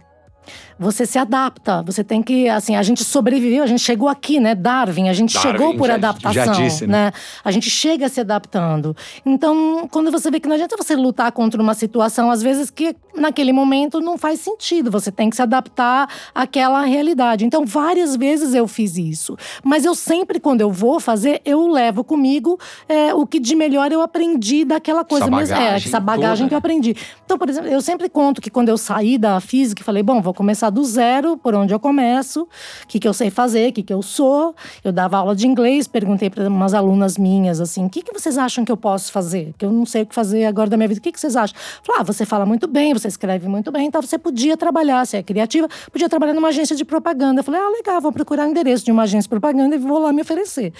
Você 0.77 1.05
se 1.05 1.17
adapta, 1.17 1.81
você 1.83 2.03
tem 2.03 2.21
que, 2.21 2.49
assim, 2.49 2.75
a 2.75 2.83
gente 2.83 3.01
sobreviveu, 3.03 3.63
a 3.63 3.67
gente 3.67 3.81
chegou 3.81 4.09
aqui, 4.09 4.39
né? 4.41 4.53
Darwin, 4.53 5.07
a 5.07 5.13
gente 5.13 5.33
Darwin 5.33 5.51
chegou 5.51 5.75
por 5.77 5.87
já- 5.87 5.93
adaptação, 5.95 6.33
já 6.33 6.51
disse, 6.51 6.85
né? 6.85 7.05
né? 7.05 7.11
A 7.43 7.49
gente 7.51 7.69
chega 7.69 8.09
se 8.09 8.19
adaptando. 8.19 8.95
Então, 9.25 9.87
quando 9.89 10.11
você 10.11 10.29
vê 10.29 10.39
que 10.39 10.47
não 10.49 10.55
adianta 10.55 10.75
você 10.75 10.93
lutar 10.95 11.31
contra 11.31 11.61
uma 11.61 11.73
situação, 11.73 12.29
às 12.29 12.41
vezes 12.41 12.69
que 12.69 12.93
naquele 13.15 13.53
momento 13.53 14.01
não 14.01 14.17
faz 14.17 14.41
sentido, 14.41 14.91
você 14.91 15.11
tem 15.11 15.29
que 15.29 15.37
se 15.37 15.41
adaptar 15.41 16.09
àquela 16.33 16.81
realidade. 16.81 17.45
Então, 17.45 17.65
várias 17.65 18.17
vezes 18.17 18.53
eu 18.53 18.67
fiz 18.67 18.97
isso. 18.97 19.37
Mas 19.63 19.85
eu 19.85 19.95
sempre, 19.95 20.39
quando 20.41 20.59
eu 20.59 20.69
vou 20.71 20.99
fazer, 20.99 21.41
eu 21.45 21.67
levo 21.67 22.03
comigo 22.03 22.59
é, 22.89 23.13
o 23.13 23.25
que 23.25 23.39
de 23.39 23.55
melhor 23.55 23.91
eu 23.93 24.01
aprendi 24.01 24.65
daquela 24.65 25.05
coisa. 25.05 25.25
Essa 25.25 25.31
Mas, 25.31 25.51
é, 25.51 25.55
bagagem 25.55 25.87
essa 25.87 25.99
bagagem 26.01 26.37
toda, 26.37 26.49
que 26.49 26.53
eu 26.53 26.57
né? 26.57 26.59
aprendi. 26.59 26.95
Então, 27.25 27.37
por 27.37 27.49
exemplo, 27.49 27.69
eu 27.69 27.81
sempre 27.81 28.09
conto 28.09 28.41
que 28.41 28.49
quando 28.49 28.67
eu 28.67 28.77
saí 28.77 29.17
da 29.17 29.39
física, 29.39 29.81
falei, 29.83 30.03
bom, 30.03 30.21
vou 30.21 30.33
começar 30.33 30.64
do 30.69 30.83
zero, 30.83 31.37
por 31.37 31.53
onde 31.55 31.73
eu 31.73 31.79
começo, 31.79 32.43
o 32.83 32.87
que, 32.87 32.99
que 32.99 33.07
eu 33.07 33.13
sei 33.13 33.29
fazer, 33.29 33.69
o 33.69 33.73
que, 33.73 33.83
que 33.83 33.93
eu 33.93 34.01
sou. 34.01 34.55
Eu 34.83 34.91
dava 34.91 35.17
aula 35.17 35.35
de 35.35 35.47
inglês, 35.47 35.87
perguntei 35.87 36.29
para 36.29 36.47
umas 36.47 36.73
alunas 36.73 37.17
minhas 37.17 37.59
assim: 37.61 37.85
o 37.85 37.89
que, 37.89 38.01
que 38.01 38.13
vocês 38.13 38.37
acham 38.37 38.65
que 38.65 38.71
eu 38.71 38.77
posso 38.77 39.11
fazer? 39.11 39.53
Que 39.57 39.65
eu 39.65 39.71
não 39.71 39.85
sei 39.85 40.03
o 40.03 40.05
que 40.05 40.15
fazer 40.15 40.45
agora 40.45 40.69
da 40.69 40.77
minha 40.77 40.87
vida. 40.87 40.99
O 40.99 41.01
que, 41.01 41.11
que 41.11 41.19
vocês 41.19 41.35
acham? 41.35 41.57
Falei, 41.83 42.01
ah, 42.01 42.03
você 42.03 42.25
fala 42.25 42.45
muito 42.45 42.67
bem, 42.67 42.93
você 42.93 43.07
escreve 43.07 43.47
muito 43.47 43.71
bem, 43.71 43.87
então 43.87 44.01
você 44.01 44.17
podia 44.17 44.57
trabalhar, 44.57 45.05
você 45.05 45.17
é 45.17 45.23
criativa, 45.23 45.67
podia 45.91 46.09
trabalhar 46.09 46.33
numa 46.33 46.49
agência 46.49 46.75
de 46.75 46.85
propaganda. 46.85 47.39
Eu 47.39 47.43
falei, 47.43 47.61
ah, 47.61 47.69
legal, 47.69 48.01
vou 48.01 48.11
procurar 48.11 48.47
o 48.47 48.49
endereço 48.49 48.85
de 48.85 48.91
uma 48.91 49.03
agência 49.03 49.23
de 49.23 49.29
propaganda 49.29 49.75
e 49.75 49.79
vou 49.79 49.99
lá 49.99 50.11
me 50.11 50.21
oferecer. 50.21 50.73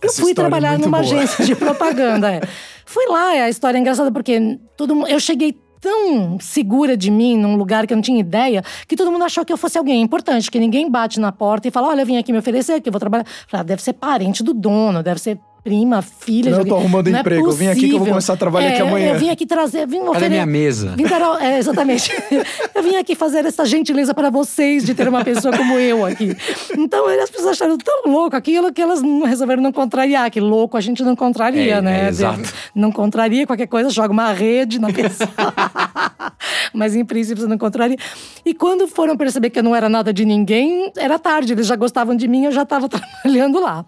Eu 0.00 0.08
Essa 0.08 0.22
fui 0.22 0.32
é 0.32 0.34
trabalhar 0.34 0.70
muito 0.70 0.84
numa 0.84 1.00
boa. 1.00 1.14
agência 1.14 1.44
de 1.44 1.54
propaganda. 1.54 2.32
é. 2.32 2.40
Fui 2.84 3.06
lá, 3.06 3.34
é 3.34 3.42
a 3.44 3.48
história 3.48 3.78
é 3.78 3.80
engraçada 3.80 4.12
porque 4.12 4.58
todo 4.76 4.94
mundo, 4.94 5.08
eu 5.08 5.18
cheguei 5.18 5.56
tão 5.82 6.38
segura 6.38 6.96
de 6.96 7.10
mim 7.10 7.36
num 7.36 7.56
lugar 7.56 7.86
que 7.86 7.92
eu 7.92 7.96
não 7.96 8.02
tinha 8.02 8.20
ideia, 8.20 8.62
que 8.86 8.96
todo 8.96 9.10
mundo 9.10 9.24
achou 9.24 9.44
que 9.44 9.52
eu 9.52 9.56
fosse 9.56 9.76
alguém 9.76 10.00
importante, 10.00 10.48
que 10.48 10.58
ninguém 10.58 10.88
bate 10.88 11.18
na 11.18 11.32
porta 11.32 11.66
e 11.66 11.70
fala: 11.70 11.88
"Olha, 11.88 12.02
eu 12.02 12.06
vim 12.06 12.16
aqui 12.16 12.32
me 12.32 12.38
oferecer, 12.38 12.80
que 12.80 12.88
eu 12.88 12.92
vou 12.92 13.00
trabalhar". 13.00 13.26
Falei, 13.48 13.60
ah, 13.60 13.64
deve 13.64 13.82
ser 13.82 13.92
parente 13.94 14.42
do 14.44 14.54
dono, 14.54 15.02
deve 15.02 15.20
ser 15.20 15.38
prima, 15.64 16.02
filha 16.02 16.50
Não, 16.50 16.58
eu 16.58 16.64
tô 16.66 16.74
arrumando 16.76 17.08
Não 17.08 17.16
é 17.18 17.20
emprego, 17.20 17.46
eu 17.48 17.52
vim 17.52 17.68
aqui 17.68 17.88
que 17.88 17.94
eu 17.94 17.98
vou 17.98 18.08
começar 18.08 18.32
a 18.32 18.36
trabalhar 18.36 18.68
aqui 18.68 18.78
É, 18.78 18.82
amanhã. 18.82 19.12
Eu 19.12 19.18
vim 19.18 19.30
aqui 19.30 19.46
trazer, 19.46 19.86
vim 19.86 19.98
Cadê 19.98 20.08
oferecer. 20.10 20.30
minha 20.30 20.46
mesa? 20.46 20.94
Vim 20.96 21.04
dar, 21.04 21.42
é, 21.42 21.58
exatamente. 21.58 22.10
eu 22.74 22.82
vim 22.82 22.96
aqui 22.96 23.14
fazer 23.14 23.44
essa 23.44 23.64
gentileza 23.64 24.12
para 24.12 24.28
vocês 24.30 24.84
de 24.84 24.94
ter 24.94 25.06
uma 25.08 25.24
pessoa 25.24 25.56
como 25.56 25.78
eu 25.78 26.04
aqui. 26.04 26.36
Então 26.76 27.06
as 27.06 27.30
pessoas 27.30 27.52
acharam 27.52 27.78
tão 27.78 28.02
louco 28.06 28.34
aquilo 28.36 28.72
que 28.72 28.82
elas 28.82 29.00
não- 29.02 29.22
resolveram 29.24 29.62
não 29.62 29.72
contrariar. 29.72 30.30
Que 30.30 30.40
louco 30.40 30.76
a 30.76 30.80
gente 30.80 31.02
não 31.04 31.14
contraria, 31.14 31.76
É, 31.76 31.80
né? 31.80 32.06
é, 32.06 32.08
exato. 32.08 32.52
Não 32.74 32.90
contraria 32.90 33.46
qualquer 33.46 33.66
coisa, 33.68 33.88
joga 33.90 34.12
uma 34.12 34.32
rede 34.32 34.80
na 34.80 34.92
pessoa. 34.92 35.30
mas 36.74 36.94
em 36.96 37.04
princípio 37.04 37.42
você 37.42 37.48
não 37.48 37.54
encontraria. 37.56 37.96
E 38.44 38.52
quando 38.54 38.88
foram 38.88 39.16
perceber 39.16 39.50
que 39.50 39.58
eu 39.58 39.62
não 39.62 39.76
era 39.76 39.88
nada 39.88 40.12
de 40.12 40.24
ninguém, 40.24 40.90
era 40.96 41.18
tarde, 41.18 41.52
eles 41.52 41.66
já 41.66 41.76
gostavam 41.76 42.16
de 42.16 42.26
mim, 42.26 42.44
eu 42.46 42.52
já 42.52 42.62
estava 42.62 42.88
trabalhando 42.90 43.60
lá. 43.60 43.84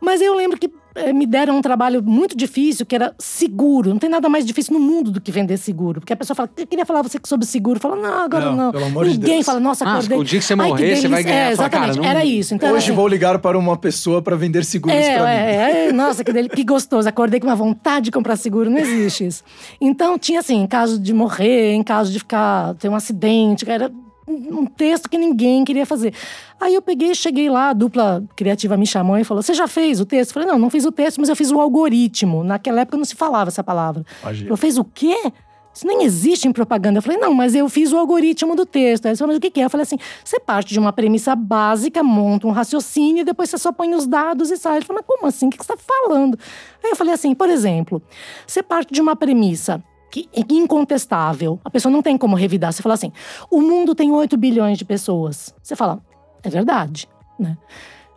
Mas 0.00 0.20
eu 0.20 0.34
lembro 0.34 0.58
que 0.58 0.68
me 1.14 1.26
deram 1.26 1.56
um 1.56 1.62
trabalho 1.62 2.02
muito 2.02 2.36
difícil, 2.36 2.84
que 2.84 2.94
era 2.94 3.14
seguro. 3.18 3.90
Não 3.90 3.98
tem 3.98 4.10
nada 4.10 4.28
mais 4.28 4.44
difícil 4.44 4.74
no 4.74 4.80
mundo 4.80 5.10
do 5.10 5.20
que 5.20 5.32
vender 5.32 5.56
seguro. 5.56 6.00
Porque 6.00 6.12
a 6.12 6.16
pessoa 6.16 6.34
fala, 6.34 6.50
eu 6.56 6.66
queria 6.66 6.84
falar 6.84 7.02
você 7.02 7.18
sobre 7.24 7.46
seguro. 7.46 7.80
Fala, 7.80 7.96
não, 7.96 8.24
agora 8.24 8.46
não. 8.46 8.56
não. 8.56 8.72
Pelo 8.72 8.84
amor 8.84 9.06
Ninguém 9.06 9.20
de 9.20 9.26
Deus. 9.26 9.46
fala, 9.46 9.60
nossa, 9.60 9.84
ah, 9.84 9.94
acordei. 9.94 10.18
O 10.18 10.24
dia 10.24 10.38
que 10.38 10.44
você 10.44 10.54
morrer, 10.54 10.88
Ai, 10.90 10.94
que 10.94 11.00
você 11.00 11.08
vai 11.08 11.22
ganhar. 11.22 11.36
É, 11.36 11.52
exatamente, 11.52 11.94
fala, 11.94 11.94
cara, 11.94 12.02
não... 12.02 12.20
era 12.20 12.24
isso. 12.24 12.54
Então, 12.54 12.72
Hoje 12.72 12.86
assim, 12.86 12.94
vou 12.94 13.08
ligar 13.08 13.38
para 13.38 13.58
uma 13.58 13.76
pessoa 13.76 14.20
para 14.20 14.36
vender 14.36 14.64
seguros 14.64 14.96
é, 14.96 15.18
para 15.18 15.30
é, 15.30 15.46
mim. 15.46 15.52
É, 15.52 15.88
é, 15.88 15.92
nossa, 15.92 16.22
que, 16.22 16.32
dele, 16.32 16.48
que 16.48 16.64
gostoso. 16.64 17.08
Acordei 17.08 17.40
com 17.40 17.46
uma 17.46 17.56
vontade 17.56 18.06
de 18.06 18.10
comprar 18.10 18.36
seguro. 18.36 18.70
Não 18.70 18.78
existe 18.78 19.26
isso. 19.26 19.42
Então, 19.80 20.18
tinha 20.18 20.40
assim, 20.40 20.62
em 20.62 20.66
caso 20.66 20.98
de 20.98 21.12
morrer, 21.12 21.72
em 21.72 21.82
caso 21.82 22.12
de 22.12 22.18
ficar, 22.18 22.74
ter 22.74 22.88
um 22.88 22.94
acidente, 22.94 23.68
era 23.68 23.90
um 24.26 24.66
texto 24.66 25.08
que 25.08 25.18
ninguém 25.18 25.64
queria 25.64 25.84
fazer. 25.84 26.14
Aí 26.60 26.74
eu 26.74 26.82
peguei, 26.82 27.14
cheguei 27.14 27.50
lá, 27.50 27.70
a 27.70 27.72
dupla 27.72 28.22
criativa 28.36 28.76
me 28.76 28.86
chamou 28.86 29.18
e 29.18 29.24
falou: 29.24 29.42
Você 29.42 29.54
já 29.54 29.66
fez 29.66 30.00
o 30.00 30.06
texto? 30.06 30.30
Eu 30.30 30.34
falei: 30.34 30.48
Não, 30.48 30.58
não 30.58 30.70
fiz 30.70 30.84
o 30.84 30.92
texto, 30.92 31.18
mas 31.18 31.28
eu 31.28 31.36
fiz 31.36 31.50
o 31.50 31.60
algoritmo. 31.60 32.44
Naquela 32.44 32.82
época 32.82 32.96
não 32.96 33.04
se 33.04 33.14
falava 33.14 33.48
essa 33.48 33.64
palavra. 33.64 34.04
Eu 34.48 34.56
fez 34.56 34.78
o 34.78 34.84
quê? 34.84 35.32
Isso 35.74 35.86
nem 35.86 36.02
existe 36.02 36.46
em 36.46 36.52
propaganda. 36.52 36.98
Eu 36.98 37.02
falei, 37.02 37.18
não, 37.18 37.32
mas 37.32 37.54
eu 37.54 37.66
fiz 37.68 37.92
o 37.92 37.96
algoritmo 37.96 38.54
do 38.54 38.66
texto. 38.66 39.06
Aí 39.06 39.10
eles 39.10 39.18
falaram, 39.18 39.38
mas 39.40 39.48
o 39.48 39.50
que 39.50 39.58
é? 39.60 39.64
Eu 39.64 39.70
falei 39.70 39.82
assim: 39.82 39.96
você 40.22 40.38
parte 40.38 40.72
de 40.72 40.78
uma 40.78 40.92
premissa 40.92 41.34
básica, 41.34 42.02
monta 42.02 42.46
um 42.46 42.50
raciocínio 42.50 43.22
e 43.22 43.24
depois 43.24 43.48
você 43.48 43.56
só 43.56 43.72
põe 43.72 43.94
os 43.94 44.06
dados 44.06 44.50
e 44.50 44.56
sai. 44.56 44.76
Ele 44.76 44.84
falou, 44.84 45.02
mas 45.02 45.16
como 45.16 45.26
assim? 45.26 45.46
O 45.46 45.50
que 45.50 45.56
você 45.56 45.72
está 45.72 45.76
falando? 45.76 46.38
Aí 46.84 46.90
eu 46.90 46.96
falei 46.96 47.14
assim: 47.14 47.34
por 47.34 47.48
exemplo, 47.48 48.02
você 48.46 48.62
parte 48.62 48.92
de 48.92 49.00
uma 49.00 49.16
premissa 49.16 49.82
que 50.12 50.28
é 50.34 50.40
incontestável. 50.50 51.58
A 51.64 51.70
pessoa 51.70 51.90
não 51.90 52.02
tem 52.02 52.18
como 52.18 52.36
revidar. 52.36 52.70
Você 52.70 52.82
fala 52.82 52.94
assim: 52.94 53.10
o 53.50 53.62
mundo 53.62 53.94
tem 53.94 54.12
8 54.12 54.36
bilhões 54.36 54.76
de 54.76 54.84
pessoas. 54.84 55.54
Você 55.62 55.74
fala, 55.74 56.00
é 56.42 56.50
verdade. 56.50 57.08
Né? 57.38 57.56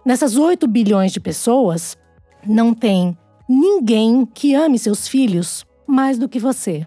Nessas 0.06 0.36
8 0.36 0.68
bilhões 0.68 1.14
de 1.14 1.22
pessoas, 1.22 1.98
não 2.46 2.74
tem 2.74 3.18
ninguém 3.48 4.26
que 4.26 4.54
ame 4.54 4.78
seus 4.78 5.08
filhos 5.08 5.66
mais 5.88 6.18
do 6.20 6.28
que 6.28 6.38
você. 6.38 6.86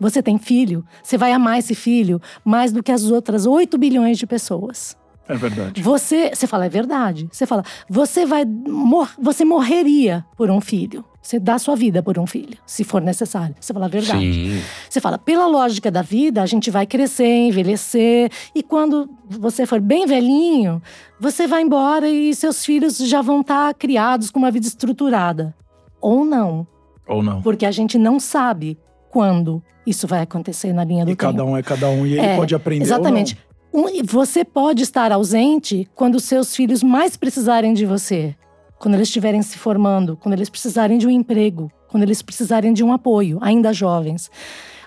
Você 0.00 0.20
tem 0.20 0.36
filho, 0.36 0.84
você 1.00 1.16
vai 1.16 1.30
amar 1.30 1.60
esse 1.60 1.76
filho 1.76 2.20
mais 2.44 2.72
do 2.72 2.82
que 2.82 2.90
as 2.90 3.04
outras 3.04 3.46
8 3.46 3.78
bilhões 3.78 4.18
de 4.18 4.26
pessoas. 4.26 4.96
É 5.28 5.36
verdade. 5.36 5.80
Você, 5.80 6.30
você 6.34 6.48
fala, 6.48 6.66
é 6.66 6.68
verdade. 6.68 7.28
Você 7.30 7.46
fala, 7.46 7.62
você 7.88 8.26
vai 8.26 8.44
mor 8.44 9.08
você 9.16 9.44
morreria 9.44 10.26
por 10.36 10.50
um 10.50 10.60
filho. 10.60 11.04
Você 11.22 11.38
dá 11.38 11.56
sua 11.56 11.76
vida 11.76 12.02
por 12.02 12.18
um 12.18 12.26
filho, 12.26 12.58
se 12.66 12.82
for 12.82 13.00
necessário. 13.00 13.54
Você 13.60 13.72
fala 13.72 13.86
a 13.86 13.88
verdade. 13.88 14.20
Sim. 14.20 14.60
Você 14.90 15.00
fala, 15.00 15.16
pela 15.16 15.46
lógica 15.46 15.88
da 15.88 16.02
vida, 16.02 16.42
a 16.42 16.46
gente 16.46 16.68
vai 16.68 16.84
crescer, 16.84 17.24
envelhecer. 17.24 18.28
E 18.52 18.60
quando 18.60 19.08
você 19.30 19.64
for 19.64 19.80
bem 19.80 20.04
velhinho, 20.04 20.82
você 21.20 21.46
vai 21.46 21.62
embora 21.62 22.10
e 22.10 22.34
seus 22.34 22.64
filhos 22.64 22.98
já 22.98 23.22
vão 23.22 23.42
estar 23.42 23.68
tá 23.68 23.74
criados 23.74 24.32
com 24.32 24.40
uma 24.40 24.50
vida 24.50 24.66
estruturada. 24.66 25.54
Ou 26.00 26.24
não. 26.24 26.66
Ou 27.06 27.22
não. 27.22 27.40
Porque 27.40 27.64
a 27.64 27.70
gente 27.70 27.96
não 27.96 28.18
sabe 28.18 28.76
quando 29.08 29.62
isso 29.86 30.08
vai 30.08 30.22
acontecer 30.22 30.72
na 30.72 30.82
linha 30.82 31.04
do 31.04 31.12
e 31.12 31.16
tempo. 31.16 31.32
cada 31.32 31.44
um 31.44 31.56
é 31.56 31.62
cada 31.62 31.88
um 31.88 32.04
e 32.04 32.14
ele 32.14 32.26
é, 32.26 32.36
pode 32.36 32.52
aprender 32.52 32.84
Exatamente. 32.84 33.38
Um, 33.72 33.84
você 34.04 34.44
pode 34.44 34.82
estar 34.82 35.12
ausente 35.12 35.88
quando 35.94 36.18
seus 36.18 36.54
filhos 36.54 36.82
mais 36.82 37.16
precisarem 37.16 37.72
de 37.74 37.86
você 37.86 38.34
quando 38.82 38.96
eles 38.96 39.06
estiverem 39.06 39.40
se 39.42 39.56
formando, 39.56 40.16
quando 40.16 40.32
eles 40.32 40.50
precisarem 40.50 40.98
de 40.98 41.06
um 41.06 41.10
emprego, 41.10 41.70
quando 41.86 42.02
eles 42.02 42.20
precisarem 42.20 42.72
de 42.72 42.82
um 42.82 42.92
apoio, 42.92 43.38
ainda 43.40 43.72
jovens. 43.72 44.28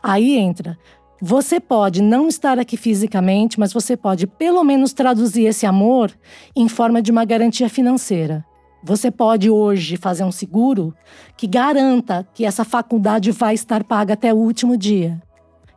Aí 0.04 0.36
entra. 0.38 0.78
Você 1.22 1.62
pode 1.62 2.02
não 2.02 2.28
estar 2.28 2.60
aqui 2.60 2.76
fisicamente, 2.76 3.58
mas 3.58 3.72
você 3.72 3.96
pode 3.96 4.28
pelo 4.28 4.66
menos 4.66 4.92
traduzir 4.92 5.46
esse 5.46 5.66
amor 5.66 6.12
em 6.54 6.68
forma 6.68 7.02
de 7.02 7.10
uma 7.10 7.24
garantia 7.24 7.70
financeira. 7.70 8.44
Você 8.84 9.10
pode 9.10 9.50
hoje 9.50 9.96
fazer 9.96 10.26
um 10.26 10.32
seguro 10.32 10.94
que 11.38 11.48
garanta 11.48 12.28
que 12.34 12.44
essa 12.44 12.66
faculdade 12.66 13.32
vai 13.32 13.54
estar 13.54 13.82
paga 13.86 14.14
até 14.14 14.34
o 14.34 14.38
último 14.38 14.76
dia 14.76 15.22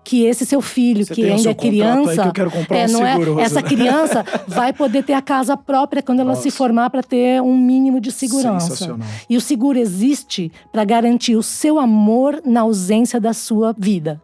que 0.08 0.24
esse 0.24 0.46
seu 0.46 0.62
filho, 0.62 1.04
Você 1.04 1.14
que 1.14 1.22
ainda 1.22 1.50
é 1.50 1.54
criança, 1.54 2.22
que 2.22 2.28
eu 2.28 2.32
quero 2.32 2.50
comprar 2.50 2.78
é, 2.78 2.86
um 2.86 2.92
não 2.92 3.00
seguro, 3.00 3.38
é, 3.38 3.42
essa 3.42 3.60
criança 3.62 4.24
vai 4.46 4.72
poder 4.72 5.04
ter 5.04 5.12
a 5.12 5.20
casa 5.20 5.54
própria 5.54 6.02
quando 6.02 6.20
ela 6.20 6.30
Nossa. 6.30 6.40
se 6.40 6.50
formar 6.50 6.88
para 6.88 7.02
ter 7.02 7.42
um 7.42 7.54
mínimo 7.54 8.00
de 8.00 8.10
segurança. 8.10 8.98
E 9.28 9.36
o 9.36 9.40
seguro 9.40 9.78
existe 9.78 10.50
para 10.72 10.82
garantir 10.82 11.36
o 11.36 11.42
seu 11.42 11.78
amor 11.78 12.40
na 12.42 12.62
ausência 12.62 13.20
da 13.20 13.34
sua 13.34 13.74
vida. 13.76 14.18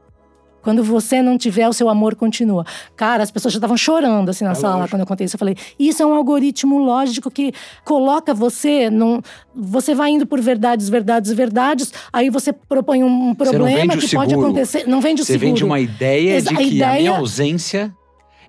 Quando 0.65 0.83
você 0.83 1.23
não 1.23 1.39
tiver, 1.39 1.69
o 1.69 1.73
seu 1.73 1.89
amor 1.89 2.17
continua. 2.17 2.65
Cara, 2.97 3.23
as 3.23 3.31
pessoas 3.31 3.53
já 3.55 3.59
estavam 3.59 3.77
chorando 3.77 4.31
assim 4.31 4.45
na 4.45 4.53
É 4.53 4.55
sala 4.55 4.75
lógico. 4.77 4.91
quando 4.91 5.01
eu 5.03 5.07
contei 5.07 5.27
isso. 5.27 5.37
Eu 5.37 5.39
falei, 5.39 5.57
isso 5.79 6.03
é 6.03 6.07
um 6.07 6.15
algoritmo 6.15 6.79
lógico 6.79 7.31
que 7.31 7.53
coloca 7.85 8.33
você 8.35 8.89
num. 8.91 9.21
Você 9.55 9.95
vai 9.95 10.11
indo 10.11 10.27
por 10.27 10.41
verdades, 10.41 10.89
verdades, 10.89 11.31
verdades. 11.33 11.93
Aí 12.13 12.31
você 12.31 12.53
propõe 12.53 13.05
um 13.05 13.35
problema 13.35 13.97
que 13.97 14.15
pode 14.17 14.35
acontecer. 14.35 14.89
Não 14.89 15.01
vende 15.01 15.21
o 15.23 15.25
Você 15.25 15.35
seguro. 15.35 15.49
vende 15.51 15.65
uma 15.65 15.79
ideia 15.79 16.35
Exa- 16.37 16.49
de 16.49 16.55
a 16.55 16.59
que 16.59 16.65
a 16.65 16.67
ideia- 16.67 16.99
minha 17.01 17.17
ausência 17.19 17.95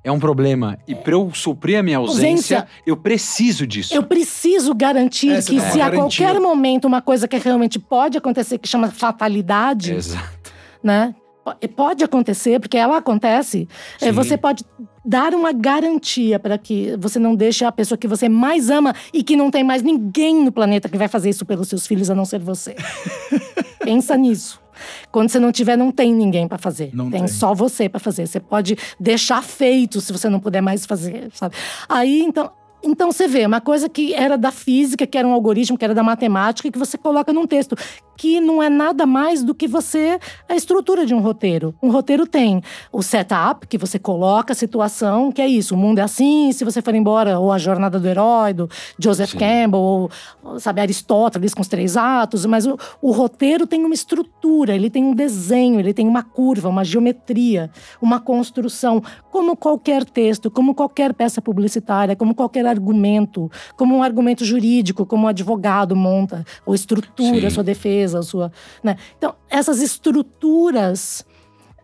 é 0.03 0.11
um 0.11 0.19
problema. 0.19 0.77
E 0.87 0.95
para 0.95 1.13
eu 1.13 1.29
suprir 1.33 1.77
a 1.79 1.83
minha 1.83 1.97
ausência, 1.97 2.59
Ausência. 2.59 2.67
eu 2.85 2.95
preciso 2.95 3.67
disso. 3.67 3.93
Eu 3.93 4.03
preciso 4.03 4.73
garantir 4.73 5.31
É, 5.31 5.41
você 5.41 5.49
que 5.51 5.59
uma 5.59 5.69
se 5.71 5.81
a 5.81 5.89
garantia. 5.89 6.25
qualquer 6.27 6.39
momento 6.39 6.85
uma 6.85 7.01
coisa 7.01 7.27
que 7.27 7.37
realmente 7.37 7.77
pode 7.77 8.17
acontecer, 8.17 8.57
que 8.57 8.67
chama 8.69 8.89
fatalidade, 8.89 9.93
Exato. 9.93 10.51
né? 10.83 11.13
Po- 11.45 11.55
Pode 11.75 12.03
acontecer, 12.03 12.59
porque 12.59 12.75
ela 12.77 12.97
acontece. 12.97 13.69
é, 14.01 14.05
Sim. 14.07 14.11
Você 14.11 14.35
pode 14.35 14.65
dar 15.05 15.33
uma 15.35 15.53
garantia 15.53 16.39
para 16.39 16.57
que 16.57 16.95
você 16.97 17.19
não 17.19 17.35
deixe 17.35 17.63
a 17.63 17.71
pessoa 17.71 17.95
que 17.97 18.07
você 18.07 18.27
mais 18.27 18.71
ama 18.71 18.93
e 19.13 19.21
que 19.23 19.35
não 19.35 19.51
tem 19.51 19.63
mais 19.63 19.83
ninguém 19.83 20.43
no 20.43 20.51
planeta 20.51 20.89
que 20.89 20.97
vai 20.97 21.07
fazer 21.07 21.29
isso 21.29 21.45
pelos 21.45 21.67
seus 21.67 21.85
filhos 21.85 22.09
a 22.09 22.15
não 22.15 22.25
ser 22.25 22.39
você. 22.39 22.75
Pensa 23.79 24.17
nisso. 24.17 24.59
Quando 25.11 25.29
você 25.29 25.39
não 25.39 25.51
tiver, 25.51 25.77
não 25.77 25.91
tem 25.91 26.13
ninguém 26.13 26.47
para 26.47 26.57
fazer. 26.57 26.89
Não 26.93 27.09
tem, 27.09 27.19
tem. 27.21 27.27
só 27.27 27.53
você 27.53 27.87
para 27.87 27.99
fazer. 27.99 28.27
Você 28.27 28.39
pode 28.39 28.75
deixar 28.99 29.41
feito 29.43 30.01
se 30.01 30.11
você 30.11 30.27
não 30.27 30.39
puder 30.39 30.61
mais 30.61 30.85
fazer, 30.85 31.29
sabe? 31.33 31.55
Aí, 31.87 32.21
então, 32.23 32.51
então 32.85 33.11
você 33.11 33.27
vê, 33.27 33.45
uma 33.45 33.59
coisa 33.59 33.89
que 33.89 34.13
era 34.13 34.37
da 34.37 34.51
física, 34.51 35.07
que 35.07 35.17
era 35.17 35.27
um 35.27 35.33
algoritmo, 35.33 35.77
que 35.77 35.83
era 35.83 35.93
da 35.93 36.03
matemática, 36.03 36.69
que 36.69 36.77
você 36.77 36.97
coloca 36.97 37.33
num 37.33 37.47
texto, 37.47 37.75
que 38.17 38.39
não 38.39 38.61
é 38.61 38.69
nada 38.69 39.05
mais 39.05 39.43
do 39.43 39.53
que 39.53 39.67
você 39.67 40.19
a 40.47 40.55
estrutura 40.55 41.05
de 41.05 41.13
um 41.13 41.19
roteiro. 41.19 41.75
Um 41.81 41.89
roteiro 41.91 42.25
tem 42.25 42.61
o 42.91 43.01
setup, 43.01 43.67
que 43.67 43.77
você 43.77 43.99
coloca 43.99 44.53
a 44.53 44.55
situação, 44.55 45.31
que 45.31 45.41
é 45.41 45.47
isso, 45.47 45.75
o 45.75 45.77
mundo 45.77 45.99
é 45.99 46.03
assim, 46.03 46.51
se 46.51 46.63
você 46.63 46.81
for 46.81 46.93
embora, 46.95 47.39
ou 47.39 47.51
a 47.51 47.57
jornada 47.57 47.99
do 47.99 48.07
herói, 48.07 48.53
do 48.53 48.69
Joseph 48.97 49.31
Sim. 49.31 49.39
Campbell, 49.39 49.81
ou 50.43 50.59
sabe, 50.59 50.81
Aristóteles 50.81 51.53
com 51.53 51.61
os 51.61 51.67
três 51.67 51.97
atos, 51.97 52.45
mas 52.45 52.65
o, 52.65 52.77
o 53.01 53.11
roteiro 53.11 53.67
tem 53.67 53.83
uma 53.83 53.93
estrutura, 53.93 54.75
ele 54.75 54.89
tem 54.89 55.03
um 55.03 55.13
desenho, 55.13 55.79
ele 55.79 55.93
tem 55.93 56.07
uma 56.07 56.23
curva, 56.23 56.69
uma 56.69 56.83
geometria, 56.83 57.69
uma 58.01 58.19
construção, 58.19 59.01
como 59.31 59.57
qualquer 59.57 60.05
texto, 60.05 60.49
como 60.51 60.73
qualquer 60.73 61.13
peça 61.13 61.41
publicitária, 61.41 62.15
como 62.15 62.33
qualquer 62.33 62.65
argumento, 62.75 63.49
como 63.75 63.95
um 63.95 64.03
argumento 64.03 64.43
jurídico, 64.45 65.05
como 65.05 65.25
um 65.25 65.27
advogado 65.27 65.95
monta, 65.95 66.45
ou 66.65 66.75
estrutura 66.75 67.41
Sim. 67.41 67.45
a 67.47 67.49
sua 67.49 67.63
defesa, 67.63 68.19
a 68.19 68.23
sua. 68.23 68.51
Né? 68.83 68.95
Então, 69.17 69.35
essas 69.49 69.81
estruturas 69.81 71.25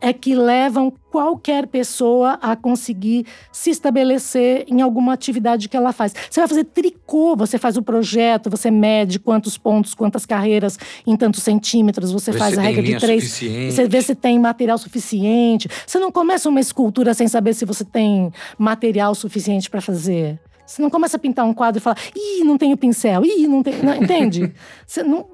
é 0.01 0.11
que 0.11 0.33
levam 0.33 0.91
qualquer 1.11 1.67
pessoa 1.67 2.39
a 2.41 2.55
conseguir 2.55 3.25
se 3.51 3.69
estabelecer 3.69 4.65
em 4.67 4.81
alguma 4.81 5.13
atividade 5.13 5.69
que 5.69 5.77
ela 5.77 5.93
faz. 5.93 6.13
Você 6.29 6.39
vai 6.39 6.47
fazer 6.47 6.63
tricô, 6.63 7.35
você 7.35 7.59
faz 7.59 7.77
o 7.77 7.83
projeto, 7.83 8.49
você 8.49 8.71
mede 8.71 9.19
quantos 9.19 9.59
pontos, 9.59 9.93
quantas 9.93 10.25
carreiras 10.25 10.79
em 11.05 11.15
tantos 11.15 11.43
centímetros, 11.43 12.11
você 12.11 12.31
Vê 12.31 12.39
faz 12.39 12.57
a 12.57 12.61
regra 12.61 12.81
de 12.81 12.97
três. 12.97 13.23
suficiente. 13.25 13.73
Você 13.73 13.87
vê 13.87 14.01
se 14.01 14.15
tem 14.15 14.39
material 14.39 14.77
suficiente. 14.79 15.69
Você 15.85 15.99
não 15.99 16.11
começa 16.11 16.49
uma 16.49 16.59
escultura 16.59 17.13
sem 17.13 17.27
saber 17.27 17.53
se 17.53 17.63
você 17.63 17.85
tem 17.85 18.33
material 18.57 19.13
suficiente 19.13 19.69
para 19.69 19.81
fazer. 19.81 20.39
Você 20.71 20.81
não 20.81 20.89
começa 20.89 21.17
a 21.17 21.19
pintar 21.19 21.45
um 21.45 21.53
quadro 21.53 21.79
e 21.79 21.81
fala, 21.81 21.97
ih, 22.15 22.45
não 22.45 22.57
tenho 22.57 22.77
pincel, 22.77 23.25
ih, 23.25 23.45
não 23.45 23.61
tem. 23.61 23.83
Não, 23.83 23.93
entende? 23.93 24.53
Você 24.87 25.03
não, 25.03 25.25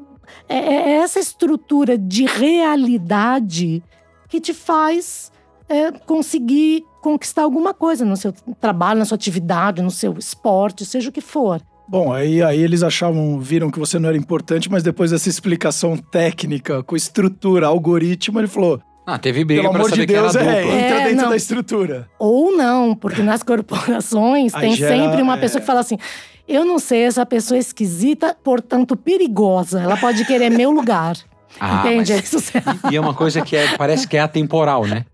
é, 0.50 0.58
é 0.58 0.92
essa 0.98 1.20
estrutura 1.20 1.96
de 1.96 2.26
realidade 2.26 3.84
que 4.28 4.42
te 4.42 4.52
faz 4.52 5.32
é, 5.70 5.92
conseguir 5.92 6.84
conquistar 7.04 7.44
alguma 7.44 7.72
coisa 7.72 8.04
no 8.04 8.18
seu 8.18 8.34
trabalho, 8.60 9.00
na 9.00 9.06
sua 9.06 9.16
atividade, 9.16 9.82
no 9.82 9.92
seu 9.92 10.18
esporte, 10.18 10.84
seja 10.84 11.10
o 11.10 11.14
que 11.14 11.22
for. 11.22 11.62
Bom, 11.88 12.12
aí, 12.12 12.42
aí 12.42 12.60
eles 12.60 12.82
achavam, 12.82 13.40
viram 13.40 13.70
que 13.70 13.80
você 13.80 14.00
não 14.00 14.10
era 14.10 14.18
importante, 14.18 14.70
mas 14.70 14.84
depois 14.84 15.12
dessa 15.12 15.30
explicação 15.30 15.96
técnica, 15.96 16.84
com 16.84 16.96
estrutura, 16.96 17.68
algoritmo, 17.68 18.40
ele 18.40 18.48
falou: 18.48 18.82
Ah, 19.10 19.18
teve 19.18 19.46
briga 19.46 19.62
pelo 19.62 19.72
pra 19.72 19.80
amor 19.80 19.90
saber 19.90 20.06
de 20.06 20.14
Deus, 20.14 20.34
que 20.34 20.38
era 20.38 20.52
é, 20.52 20.62
dupla. 20.64 20.80
entra 20.80 21.00
É, 21.00 21.04
dentro 21.06 21.22
não. 21.22 21.30
da 21.30 21.36
estrutura. 21.38 22.10
Ou 22.20 22.52
não, 22.58 22.94
porque 22.94 23.22
nas 23.22 23.42
corporações 23.42 24.52
tem 24.52 24.76
gera, 24.76 24.98
sempre 24.98 25.22
uma 25.22 25.38
é. 25.38 25.40
pessoa 25.40 25.62
que 25.62 25.66
fala 25.66 25.80
assim: 25.80 25.98
eu 26.46 26.66
não 26.66 26.78
sei, 26.78 27.04
essa 27.04 27.26
pessoa 27.26 27.58
é 27.58 27.62
esquisita, 27.62 28.36
portanto 28.44 28.98
perigosa. 28.98 29.80
Ela 29.80 29.96
pode 29.96 30.26
querer 30.26 30.50
meu 30.50 30.72
lugar. 30.72 31.16
Ah, 31.60 31.80
Entende? 31.80 32.14
Mas... 32.14 32.34
Isso 32.34 32.52
e, 32.90 32.94
e, 32.94 32.98
é 32.98 33.02
uma 33.02 33.16
coisa 33.16 33.42
que 33.42 33.56
é, 33.56 33.76
parece 33.78 34.08
que 34.08 34.16
é 34.16 34.20
atemporal, 34.20 34.86
né? 34.86 35.06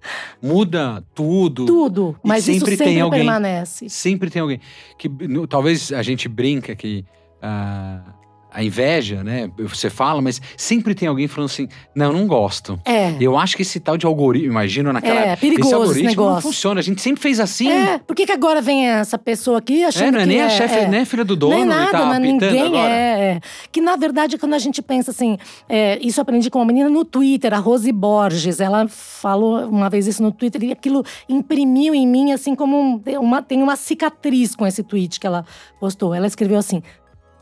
Muda 0.42 1.02
tudo. 1.16 1.66
Tudo, 1.66 2.18
mas 2.22 2.44
sempre 2.44 2.58
isso 2.58 2.66
sempre 2.66 2.86
tem 2.86 3.00
alguém, 3.00 3.20
permanece. 3.22 3.88
Sempre 3.88 4.30
tem 4.30 4.42
alguém. 4.42 4.60
que 4.98 5.10
Talvez 5.48 5.94
a 5.94 6.02
gente 6.02 6.28
brinca 6.28 6.76
que. 6.76 7.06
Uh, 7.42 8.23
a 8.54 8.64
inveja, 8.64 9.24
né? 9.24 9.50
Você 9.58 9.90
fala, 9.90 10.22
mas 10.22 10.40
sempre 10.56 10.94
tem 10.94 11.08
alguém 11.08 11.28
falando 11.28 11.50
assim: 11.50 11.68
não, 11.96 12.14
não 12.14 12.28
gosto. 12.28 12.80
É. 12.86 13.16
Eu 13.20 13.38
acho 13.38 13.56
que 13.56 13.64
esse 13.64 13.80
tal 13.80 13.98
de 13.98 14.06
algoritmo, 14.06 14.52
imagina 14.52 14.94
naquela. 14.94 15.20
É, 15.20 15.36
perigoso 15.36 15.68
esse 15.68 15.74
algoritmo 15.74 16.10
esse 16.10 16.18
não 16.18 16.42
funciona. 16.42 16.80
A 16.80 16.84
gente 16.84 17.02
sempre 17.02 17.22
fez 17.22 17.40
assim. 17.40 17.70
É, 17.70 17.98
por 17.98 18.16
que, 18.16 18.26
que 18.26 18.32
agora 18.32 18.62
vem 18.62 18.88
essa 18.88 19.18
pessoa 19.18 19.58
aqui 19.58 19.84
achando 19.84 20.10
é, 20.10 20.12
não 20.12 20.20
é 20.20 20.22
que 20.22 20.28
nem 20.28 20.40
é, 20.40 20.46
a 20.46 20.50
chefe, 20.50 20.76
é. 20.76 20.88
nem 20.88 21.02
a 21.02 21.06
filha 21.06 21.26
do 21.26 21.36
dono. 21.36 21.56
Nem 21.56 21.66
nada, 21.66 21.92
tá 21.92 22.06
não, 22.06 22.20
ninguém 22.20 22.80
é, 22.80 22.90
é, 23.36 23.40
Que 23.72 23.82
na 23.82 23.96
verdade, 23.96 24.38
quando 24.38 24.54
a 24.54 24.60
gente 24.60 24.82
pensa 24.82 25.10
assim, 25.10 25.38
é, 25.68 25.98
isso 26.02 26.20
eu 26.20 26.22
aprendi 26.22 26.50
com 26.52 26.60
uma 26.60 26.66
menina 26.66 26.90
no 26.90 27.04
Twitter, 27.04 27.54
a 27.54 27.58
Rose 27.58 27.92
Borges. 27.92 28.60
Ela 28.60 28.88
falou 28.88 29.68
uma 29.68 29.90
vez 29.90 30.06
isso 30.06 30.22
no 30.22 30.32
Twitter 30.32 30.64
e 30.64 30.72
aquilo 30.72 31.04
imprimiu 31.28 31.96
em 31.96 32.08
mim, 32.08 32.32
assim, 32.32 32.54
como 32.54 32.78
um, 32.80 33.02
uma, 33.20 33.42
tem 33.42 33.64
uma 33.64 33.76
cicatriz 33.76 34.56
com 34.56 34.68
esse 34.68 34.84
tweet 34.84 35.20
que 35.20 35.26
ela 35.26 35.44
postou. 35.80 36.14
Ela 36.14 36.28
escreveu 36.28 36.58
assim: 36.58 36.84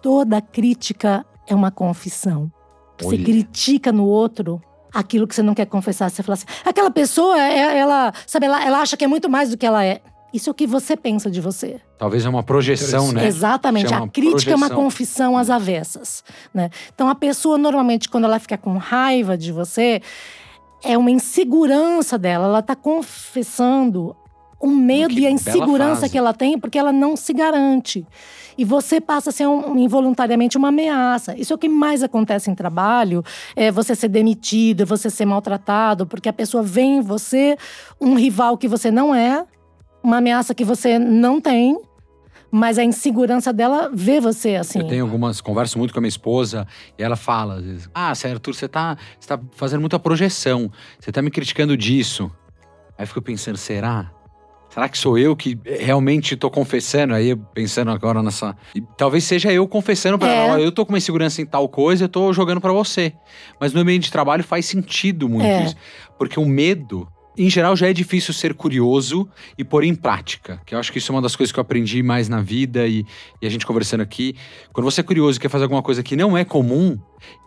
toda 0.01 0.41
crítica 0.41 1.25
é 1.47 1.55
uma 1.55 1.71
confissão. 1.71 2.51
Você 2.99 3.15
Olha. 3.15 3.23
critica 3.23 3.91
no 3.91 4.05
outro 4.05 4.61
aquilo 4.93 5.27
que 5.27 5.33
você 5.33 5.41
não 5.41 5.53
quer 5.53 5.65
confessar. 5.65 6.09
Você 6.09 6.21
fala 6.21 6.33
assim, 6.33 6.45
aquela 6.65 6.91
pessoa, 6.91 7.39
é, 7.39 7.77
ela, 7.77 8.13
sabe, 8.27 8.45
ela, 8.45 8.63
ela 8.63 8.79
acha 8.79 8.97
que 8.97 9.03
é 9.03 9.07
muito 9.07 9.29
mais 9.29 9.49
do 9.49 9.57
que 9.57 9.65
ela 9.65 9.83
é. 9.83 10.01
Isso 10.33 10.49
é 10.49 10.51
o 10.51 10.53
que 10.53 10.65
você 10.65 10.95
pensa 10.95 11.29
de 11.29 11.41
você. 11.41 11.81
Talvez 11.97 12.25
é 12.25 12.29
uma 12.29 12.43
projeção, 12.43 13.11
né? 13.11 13.27
Exatamente. 13.27 13.89
Chama 13.89 14.05
a 14.05 14.09
crítica 14.09 14.51
projeção. 14.51 14.53
é 14.53 14.55
uma 14.55 14.69
confissão 14.69 15.37
às 15.37 15.49
avessas, 15.49 16.23
né? 16.53 16.69
Então 16.93 17.09
a 17.09 17.15
pessoa 17.15 17.57
normalmente 17.57 18.07
quando 18.07 18.23
ela 18.23 18.39
fica 18.39 18.57
com 18.57 18.77
raiva 18.77 19.37
de 19.37 19.51
você, 19.51 20.01
é 20.83 20.97
uma 20.97 21.11
insegurança 21.11 22.17
dela, 22.17 22.45
ela 22.45 22.59
está 22.59 22.75
confessando 22.75 24.15
o 24.61 24.69
medo 24.69 25.13
e 25.19 25.25
a 25.25 25.31
insegurança 25.31 26.07
que 26.07 26.17
ela 26.17 26.33
tem 26.33 26.57
porque 26.59 26.77
ela 26.77 26.91
não 26.91 27.15
se 27.17 27.33
garante. 27.33 28.05
E 28.57 28.63
você 28.63 29.01
passa 29.01 29.29
a 29.29 29.33
ser 29.33 29.47
um, 29.47 29.77
involuntariamente 29.77 30.57
uma 30.57 30.67
ameaça. 30.67 31.35
Isso 31.37 31.53
é 31.53 31.55
o 31.55 31.59
que 31.59 31.69
mais 31.69 32.03
acontece 32.03 32.51
em 32.51 32.55
trabalho: 32.55 33.23
é 33.55 33.71
você 33.71 33.95
ser 33.95 34.09
demitido, 34.09 34.85
você 34.85 35.09
ser 35.09 35.25
maltratado, 35.25 36.05
porque 36.05 36.29
a 36.29 36.33
pessoa 36.33 36.61
vê 36.61 36.81
em 36.81 37.01
você 37.01 37.57
um 37.99 38.15
rival 38.15 38.57
que 38.57 38.67
você 38.67 38.91
não 38.91 39.15
é, 39.15 39.45
uma 40.03 40.17
ameaça 40.17 40.53
que 40.53 40.63
você 40.63 40.99
não 40.99 41.41
tem. 41.41 41.79
Mas 42.53 42.77
a 42.77 42.83
insegurança 42.83 43.53
dela 43.53 43.89
vê 43.93 44.19
você 44.19 44.57
assim. 44.57 44.79
Eu 44.79 44.87
tenho 44.87 45.05
algumas 45.05 45.39
conversas 45.39 45.73
muito 45.75 45.93
com 45.93 45.99
a 45.99 46.01
minha 46.01 46.09
esposa 46.09 46.67
e 46.99 47.01
ela 47.01 47.15
fala 47.15 47.55
às 47.55 47.63
vezes: 47.63 47.89
Ah, 47.95 48.13
Sérgio, 48.13 48.35
Arthur, 48.35 48.53
você 48.53 48.67
tá, 48.67 48.97
você 49.17 49.27
tá 49.29 49.39
fazendo 49.53 49.79
muita 49.79 49.97
projeção. 49.97 50.69
Você 50.99 51.13
tá 51.13 51.21
me 51.21 51.31
criticando 51.31 51.77
disso. 51.77 52.29
Aí 52.97 53.03
eu 53.03 53.07
fico 53.07 53.21
pensando: 53.21 53.57
será? 53.57 54.11
Será 54.73 54.87
que 54.87 54.97
sou 54.97 55.17
eu 55.17 55.35
que 55.35 55.59
realmente 55.65 56.37
tô 56.37 56.49
confessando? 56.49 57.13
Aí, 57.13 57.35
pensando 57.53 57.91
agora 57.91 58.23
nessa. 58.23 58.55
E 58.73 58.81
talvez 58.97 59.25
seja 59.25 59.51
eu 59.51 59.67
confessando 59.67 60.17
pra 60.17 60.29
é. 60.29 60.47
ela: 60.47 60.61
eu 60.61 60.71
tô 60.71 60.85
com 60.85 60.93
uma 60.93 60.97
insegurança 60.97 61.41
em 61.41 61.45
tal 61.45 61.67
coisa, 61.67 62.05
eu 62.05 62.09
tô 62.09 62.31
jogando 62.31 62.61
para 62.61 62.71
você. 62.71 63.13
Mas 63.59 63.73
no 63.73 63.81
ambiente 63.81 64.03
de 64.03 64.11
trabalho 64.11 64.43
faz 64.43 64.65
sentido 64.65 65.27
muito 65.27 65.45
é. 65.45 65.65
isso. 65.65 65.75
Porque 66.17 66.39
o 66.39 66.45
medo. 66.45 67.07
Em 67.37 67.49
geral, 67.49 67.77
já 67.77 67.87
é 67.87 67.93
difícil 67.93 68.33
ser 68.33 68.53
curioso 68.53 69.27
e 69.57 69.63
pôr 69.63 69.85
em 69.85 69.95
prática. 69.95 70.61
Que 70.65 70.75
eu 70.75 70.79
acho 70.79 70.91
que 70.91 70.97
isso 70.97 71.13
é 71.13 71.15
uma 71.15 71.21
das 71.21 71.33
coisas 71.33 71.51
que 71.51 71.57
eu 71.57 71.61
aprendi 71.61 72.03
mais 72.03 72.27
na 72.27 72.41
vida 72.41 72.85
e, 72.85 73.05
e 73.41 73.47
a 73.47 73.49
gente 73.49 73.65
conversando 73.65 74.01
aqui. 74.01 74.35
Quando 74.73 74.83
você 74.83 74.99
é 74.99 75.03
curioso 75.03 75.37
e 75.37 75.41
quer 75.41 75.47
fazer 75.47 75.63
alguma 75.63 75.81
coisa 75.81 76.03
que 76.03 76.17
não 76.17 76.37
é 76.37 76.43
comum, 76.43 76.99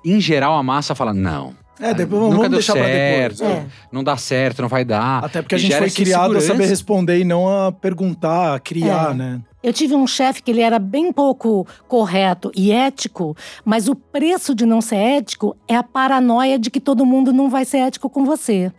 em 0.02 0.20
geral 0.20 0.56
a 0.56 0.62
massa 0.62 0.94
fala: 0.94 1.12
não, 1.12 1.54
é, 1.80 1.92
depois 1.92 2.20
vamos 2.20 2.36
Nunca 2.36 2.48
deixar 2.48 2.74
certo, 2.74 3.36
pra 3.38 3.46
depois. 3.48 3.64
É. 3.64 3.66
Não 3.90 4.04
dá 4.04 4.16
certo, 4.16 4.62
não 4.62 4.68
vai 4.68 4.84
dar. 4.84 5.24
Até 5.24 5.42
porque 5.42 5.54
a 5.54 5.58
gente 5.58 5.76
foi 5.76 5.90
criado 5.90 6.36
a 6.36 6.40
saber 6.40 6.66
responder 6.66 7.18
e 7.18 7.24
não 7.24 7.48
a 7.48 7.72
perguntar, 7.72 8.54
a 8.54 8.60
criar, 8.60 9.10
é. 9.10 9.14
né? 9.14 9.40
Eu 9.62 9.72
tive 9.72 9.94
um 9.94 10.06
chefe 10.06 10.42
que 10.42 10.50
ele 10.50 10.60
era 10.60 10.78
bem 10.78 11.10
pouco 11.12 11.66
correto 11.88 12.52
e 12.54 12.70
ético, 12.70 13.36
mas 13.64 13.88
o 13.88 13.94
preço 13.94 14.54
de 14.54 14.66
não 14.66 14.80
ser 14.80 14.96
ético 14.96 15.56
é 15.66 15.74
a 15.74 15.82
paranoia 15.82 16.58
de 16.58 16.70
que 16.70 16.78
todo 16.78 17.06
mundo 17.06 17.32
não 17.32 17.48
vai 17.48 17.64
ser 17.64 17.78
ético 17.78 18.10
com 18.10 18.24
você. 18.24 18.70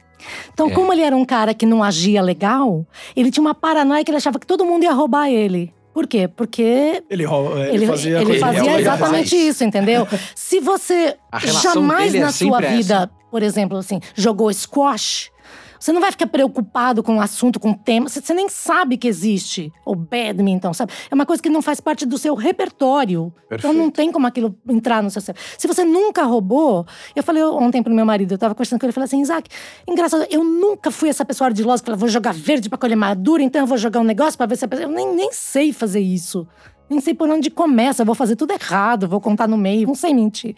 Então, 0.53 0.69
é. 0.69 0.71
como 0.71 0.93
ele 0.93 1.01
era 1.01 1.15
um 1.15 1.25
cara 1.25 1.53
que 1.53 1.65
não 1.65 1.83
agia 1.83 2.21
legal, 2.21 2.85
ele 3.15 3.31
tinha 3.31 3.41
uma 3.41 3.55
paranoia 3.55 4.03
que 4.03 4.11
ele 4.11 4.17
achava 4.17 4.39
que 4.39 4.47
todo 4.47 4.65
mundo 4.65 4.83
ia 4.83 4.93
roubar 4.93 5.29
ele. 5.29 5.73
Por 5.95 6.07
quê? 6.07 6.27
Porque. 6.27 7.01
Ele, 7.09 7.23
ele, 7.23 7.75
ele 7.75 7.87
fazia, 7.87 8.21
ele 8.21 8.37
fazia 8.37 8.81
exatamente 8.81 9.33
isso, 9.33 9.63
entendeu? 9.63 10.05
Se 10.35 10.59
você 10.59 11.15
jamais 11.63 12.13
na 12.13 12.27
é 12.27 12.31
sua 12.33 12.59
vida, 12.59 12.95
essa. 12.95 13.11
por 13.31 13.41
exemplo, 13.41 13.77
assim, 13.77 14.01
jogou 14.13 14.51
squash, 14.51 15.31
você 15.79 15.91
não 15.91 16.01
vai 16.01 16.11
ficar 16.11 16.27
preocupado 16.27 17.03
com 17.03 17.17
o 17.17 17.21
assunto, 17.21 17.59
com 17.59 17.71
o 17.71 17.75
tema. 17.75 18.09
Você, 18.09 18.33
nem 18.33 18.49
sabe 18.49 18.97
que 18.97 19.07
existe 19.07 19.71
o 19.85 19.95
badminton, 19.95 20.73
sabe? 20.73 20.93
É 21.09 21.15
uma 21.15 21.25
coisa 21.25 21.41
que 21.41 21.49
não 21.49 21.61
faz 21.61 21.79
parte 21.79 22.05
do 22.05 22.17
seu 22.17 22.35
repertório. 22.35 23.33
Perfeito. 23.49 23.67
Então 23.67 23.73
não 23.73 23.91
tem 23.91 24.11
como 24.11 24.27
aquilo 24.27 24.55
entrar 24.67 25.01
no 25.01 25.09
seu 25.09 25.21
cérebro. 25.21 25.43
Se 25.57 25.67
você 25.67 25.83
nunca 25.83 26.23
roubou. 26.23 26.85
Eu 27.15 27.23
falei 27.23 27.43
ontem 27.43 27.81
pro 27.81 27.93
meu 27.93 28.05
marido, 28.05 28.33
eu 28.33 28.37
tava 28.37 28.53
conversando 28.53 28.79
com 28.79 28.85
ele, 28.85 28.91
eu 28.91 28.93
falei 28.93 29.05
assim: 29.05 29.21
Isaac, 29.21 29.49
engraçado, 29.87 30.25
eu 30.29 30.43
nunca 30.43 30.91
fui 30.91 31.09
essa 31.09 31.25
pessoa 31.25 31.47
ardilosa 31.47 31.81
que 31.81 31.87
fala, 31.87 31.97
vou 31.97 32.09
jogar 32.09 32.33
verde 32.33 32.69
pra 32.69 32.77
colher 32.77 32.95
madura, 32.95 33.41
então 33.41 33.61
eu 33.61 33.67
vou 33.67 33.77
jogar 33.77 33.99
um 33.99 34.03
negócio 34.03 34.37
pra 34.37 34.45
ver 34.45 34.57
se 34.57 34.65
a 34.65 34.67
pessoa. 34.67 34.87
Eu 34.87 34.91
nem, 34.91 35.15
nem 35.15 35.31
sei 35.31 35.71
fazer 35.71 35.99
isso. 35.99 36.47
Nem 36.89 36.99
sei 36.99 37.13
por 37.13 37.29
onde 37.29 37.49
começa, 37.49 38.05
vou 38.05 38.15
fazer 38.15 38.35
tudo 38.35 38.51
errado, 38.51 39.07
vou 39.07 39.19
contar 39.19 39.47
no 39.47 39.57
meio, 39.57 39.87
não 39.87 39.95
sei 39.95 40.13
mentir 40.13 40.55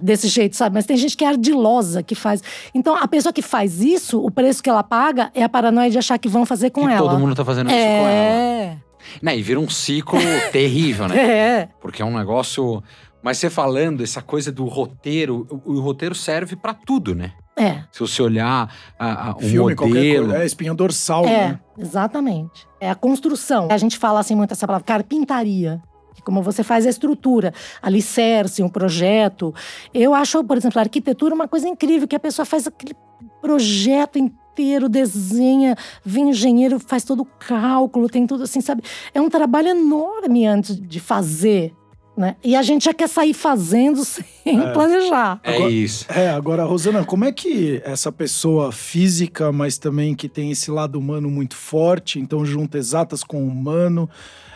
desse 0.00 0.28
jeito, 0.28 0.56
sabe? 0.56 0.74
Mas 0.74 0.86
tem 0.86 0.96
gente 0.96 1.16
que 1.16 1.24
é 1.24 1.28
ardilosa 1.28 2.02
que 2.02 2.14
faz. 2.14 2.42
Então, 2.74 2.96
a 2.96 3.06
pessoa 3.06 3.32
que 3.32 3.42
faz 3.42 3.80
isso, 3.80 4.20
o 4.24 4.30
preço 4.30 4.62
que 4.62 4.70
ela 4.70 4.82
paga 4.82 5.30
é 5.34 5.42
a 5.42 5.48
paranoia 5.48 5.90
de 5.90 5.98
achar 5.98 6.18
que 6.18 6.28
vão 6.28 6.46
fazer 6.46 6.70
com 6.70 6.86
que 6.86 6.92
ela. 6.92 7.10
Todo 7.10 7.20
mundo 7.20 7.34
tá 7.34 7.44
fazendo 7.44 7.68
isso 7.68 7.76
é... 7.76 8.00
com 8.00 8.08
ela. 8.08 8.86
Né, 9.22 9.38
e 9.38 9.42
vira 9.42 9.60
um 9.60 9.68
ciclo 9.68 10.18
terrível, 10.50 11.08
né? 11.08 11.16
É. 11.16 11.68
Porque 11.80 12.02
é 12.02 12.04
um 12.04 12.16
negócio. 12.16 12.82
Mas 13.22 13.38
você 13.38 13.48
falando, 13.48 14.02
essa 14.02 14.22
coisa 14.22 14.50
do 14.50 14.64
roteiro, 14.64 15.46
o, 15.64 15.74
o 15.74 15.80
roteiro 15.80 16.14
serve 16.14 16.56
para 16.56 16.74
tudo, 16.74 17.14
né? 17.14 17.32
É. 17.58 17.82
Se 17.90 18.00
você 18.00 18.22
olhar 18.22 18.70
a, 18.98 19.30
a, 19.30 19.36
o 19.36 19.40
Filme, 19.40 19.74
modelo. 19.74 20.26
Coisa, 20.26 20.42
é 20.42 20.46
espinha 20.46 20.74
dorsal, 20.74 21.24
é, 21.24 21.48
né? 21.48 21.60
Exatamente. 21.78 22.68
É 22.78 22.90
a 22.90 22.94
construção. 22.94 23.68
A 23.70 23.78
gente 23.78 23.96
fala 23.96 24.20
assim 24.20 24.34
muito 24.34 24.52
essa 24.52 24.66
palavra, 24.66 24.84
carpintaria. 24.84 25.80
Como 26.22 26.42
você 26.42 26.62
faz 26.64 26.84
a 26.86 26.90
estrutura, 26.90 27.54
alicerce, 27.80 28.62
um 28.62 28.68
projeto. 28.68 29.54
Eu 29.94 30.12
acho, 30.12 30.42
por 30.44 30.56
exemplo, 30.56 30.78
a 30.78 30.82
arquitetura 30.82 31.34
uma 31.34 31.46
coisa 31.46 31.68
incrível, 31.68 32.08
que 32.08 32.16
a 32.16 32.20
pessoa 32.20 32.44
faz 32.44 32.66
aquele 32.66 32.94
projeto 33.40 34.18
inteiro, 34.18 34.88
desenha, 34.88 35.76
vem 36.04 36.30
engenheiro, 36.30 36.80
faz 36.80 37.04
todo 37.04 37.20
o 37.20 37.24
cálculo, 37.24 38.08
tem 38.08 38.26
tudo 38.26 38.42
assim, 38.42 38.60
sabe? 38.60 38.82
É 39.14 39.20
um 39.20 39.30
trabalho 39.30 39.68
enorme 39.68 40.46
antes 40.46 40.80
de 40.80 40.98
fazer 40.98 41.72
né? 42.16 42.36
E 42.42 42.56
a 42.56 42.62
gente 42.62 42.84
já 42.86 42.94
quer 42.94 43.08
sair 43.08 43.34
fazendo 43.34 44.02
sem 44.04 44.60
é. 44.60 44.72
planejar. 44.72 45.40
É 45.42 45.56
agora, 45.56 45.70
isso. 45.70 46.06
É, 46.08 46.30
agora, 46.30 46.64
Rosana, 46.64 47.04
como 47.04 47.24
é 47.24 47.32
que 47.32 47.80
essa 47.84 48.10
pessoa 48.10 48.72
física, 48.72 49.52
mas 49.52 49.78
também 49.78 50.14
que 50.14 50.28
tem 50.28 50.50
esse 50.50 50.70
lado 50.70 50.98
humano 50.98 51.28
muito 51.30 51.54
forte, 51.56 52.18
então 52.18 52.44
junta 52.44 52.78
exatas 52.78 53.22
com 53.22 53.46
humano, 53.46 54.08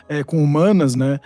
é, 0.08 0.24
com 0.24 0.42
humanas, 0.42 0.94
né? 0.94 1.20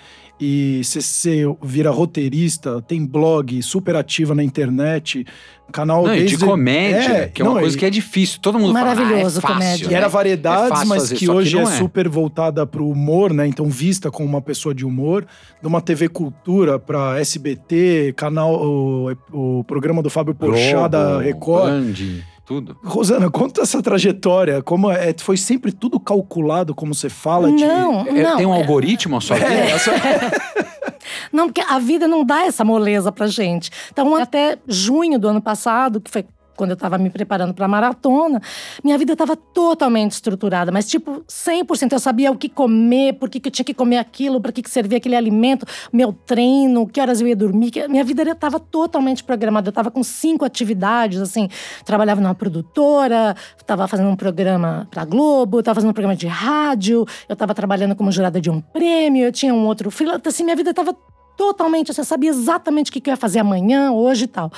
E 0.47 0.84
você 0.84 1.42
vira 1.62 1.90
roteirista, 1.90 2.82
tem 2.82 3.07
blog, 3.07 3.62
super 3.62 3.97
ativa 3.97 4.34
na 4.34 4.45
internet, 4.45 5.24
canal 5.72 6.07
não, 6.07 6.12
desde... 6.12 6.36
de 6.36 6.45
comédia, 6.45 7.12
é, 7.12 7.28
que 7.28 7.40
é 7.40 7.45
uma 7.47 7.55
não, 7.55 7.61
coisa 7.62 7.78
que 7.78 7.86
é 7.86 7.88
difícil. 7.88 8.40
Todo 8.42 8.59
mundo 8.59 8.74
Maravilhoso, 8.74 9.40
fala, 9.40 9.55
ah, 9.55 9.59
é 9.59 9.61
fácil, 9.61 9.70
comédia. 9.70 9.88
Né? 9.88 9.95
era 9.95 10.09
variedades, 10.09 10.82
é 10.82 10.84
mas 10.84 11.11
que 11.11 11.30
hoje 11.30 11.57
que 11.57 11.59
é, 11.59 11.62
é, 11.62 11.78
super 11.78 12.11
voltada 12.11 12.66
pro 12.66 12.86
humor, 12.86 13.32
né? 13.32 13.47
Então 13.47 13.70
vista 13.70 14.11
como 14.11 14.28
uma 14.28 14.42
pessoa 14.42 14.74
de 14.74 14.84
humor, 14.84 15.26
de 15.62 15.66
uma 15.66 15.80
TV 15.80 16.11
Cultura 16.11 16.78
para 16.78 17.18
SBT, 17.18 18.12
canal 18.14 18.55
o, 18.55 19.16
o, 19.32 19.64
programa 19.64 20.03
do 20.03 20.11
Fábio 20.11 20.34
Porchat 20.34 20.90
da 20.90 21.20
Record. 21.20 21.70
Band 21.70 22.34
tudo. 22.45 22.76
Rosana, 22.84 23.30
conta 23.30 23.62
essa 23.62 23.82
trajetória. 23.82 24.62
Como 24.62 24.90
é, 24.90 25.14
foi 25.18 25.36
sempre 25.36 25.72
tudo 25.72 25.99
calculado, 25.99 26.74
como 26.74 26.95
você 26.95 27.09
fala? 27.09 27.49
Não, 27.49 27.57
de... 27.57 27.64
não. 27.64 28.01
É, 28.03 28.36
tem 28.36 28.47
um 28.47 28.53
algoritmo 28.53 29.20
só? 29.20 29.34
É, 29.34 29.70
é 29.70 29.78
só... 29.78 29.90
Não, 31.32 31.47
porque 31.47 31.61
a 31.61 31.78
vida 31.78 32.07
não 32.07 32.24
dá 32.24 32.45
essa 32.45 32.64
moleza 32.64 33.11
pra 33.11 33.26
gente. 33.26 33.70
Então, 33.90 34.14
até 34.14 34.57
junho 34.68 35.18
do 35.18 35.28
ano 35.28 35.42
passado, 35.42 36.01
que 36.01 36.11
foi 36.11 36.24
quando 36.57 36.71
eu 36.71 36.75
estava 36.75 36.99
me 36.99 37.11
preparando 37.11 37.55
para 37.55 37.65
a 37.65 37.69
maratona, 37.69 38.41
minha 38.83 38.97
vida 38.99 39.13
estava 39.13 39.37
totalmente 39.37 40.13
estruturada, 40.13 40.71
mas 40.71 40.89
tipo 40.89 41.25
100%. 41.29 41.93
Eu 41.93 41.99
sabia 41.99 42.31
o 42.31 42.37
que 42.37 42.49
comer, 42.49 43.15
por 43.15 43.29
que, 43.29 43.41
que 43.41 43.49
eu 43.49 43.53
tinha 43.53 43.65
que 43.65 43.75
comer 43.75 43.99
aquilo, 43.99 44.41
para 44.41 44.53
que, 44.53 44.63
que 44.63 44.71
servia 44.71 44.99
aquele 44.99 45.17
alimento, 45.17 45.67
meu 45.93 46.13
treino, 46.13 46.87
que 46.87 47.01
horas 47.01 47.21
eu 47.21 47.29
ia 47.29 47.37
dormir. 47.37 47.73
Minha 47.89 48.05
vida 48.05 48.23
estava 48.23 48.59
totalmente 48.59 49.23
programada. 49.23 49.69
Eu 49.69 49.71
estava 49.71 49.91
com 49.91 50.03
cinco 50.03 50.45
atividades, 50.45 51.21
assim. 51.21 51.49
Trabalhava 51.85 52.21
numa 52.21 52.35
produtora, 52.35 53.37
estava 53.57 53.87
fazendo 53.87 54.09
um 54.09 54.17
programa 54.17 54.87
para 54.91 55.05
Globo, 55.05 55.61
estava 55.61 55.77
fazendo 55.77 55.91
um 55.91 55.95
programa 55.95 56.17
de 56.17 56.27
rádio, 56.27 57.07
eu 57.29 57.33
estava 57.33 57.55
trabalhando 57.55 57.95
como 57.95 58.11
jurada 58.11 58.41
de 58.41 58.51
um 58.51 58.61
prêmio, 58.61 59.25
eu 59.25 59.33
tinha 59.33 59.55
um 59.55 59.67
outro 59.67 59.91
freelancer. 59.91 60.23
Assim, 60.27 60.45
minha 60.45 60.57
vida 60.57 60.71
estava 60.71 60.97
totalmente, 61.37 61.91
assim, 61.91 62.01
eu 62.01 62.05
sabia 62.05 62.31
exatamente 62.31 62.91
o 62.91 62.93
que, 62.93 63.01
que 63.01 63.11
eu 63.11 63.13
ia 63.13 63.17
fazer 63.17 63.41
amanhã, 63.41 63.93
hoje 63.93 64.25
e 64.25 64.29
tal. 64.29 64.51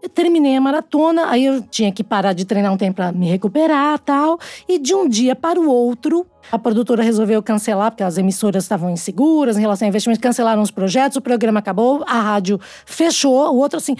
Eu 0.00 0.08
terminei 0.08 0.56
a 0.56 0.60
maratona, 0.60 1.28
aí 1.28 1.44
eu 1.44 1.60
tinha 1.62 1.90
que 1.90 2.04
parar 2.04 2.32
de 2.32 2.44
treinar 2.44 2.72
um 2.72 2.76
tempo 2.76 2.96
para 2.96 3.10
me 3.10 3.28
recuperar 3.28 3.98
tal. 3.98 4.38
E 4.68 4.78
de 4.78 4.94
um 4.94 5.08
dia 5.08 5.34
para 5.34 5.58
o 5.58 5.68
outro, 5.68 6.24
a 6.52 6.58
produtora 6.58 7.02
resolveu 7.02 7.42
cancelar, 7.42 7.90
porque 7.90 8.04
as 8.04 8.16
emissoras 8.16 8.64
estavam 8.64 8.90
inseguras 8.90 9.58
em 9.58 9.60
relação 9.60 9.86
a 9.86 9.88
investimentos, 9.88 10.22
cancelaram 10.22 10.62
os 10.62 10.70
projetos, 10.70 11.16
o 11.16 11.20
programa 11.20 11.58
acabou, 11.58 12.04
a 12.06 12.20
rádio 12.20 12.60
fechou. 12.86 13.52
O 13.52 13.56
outro, 13.56 13.78
assim. 13.78 13.96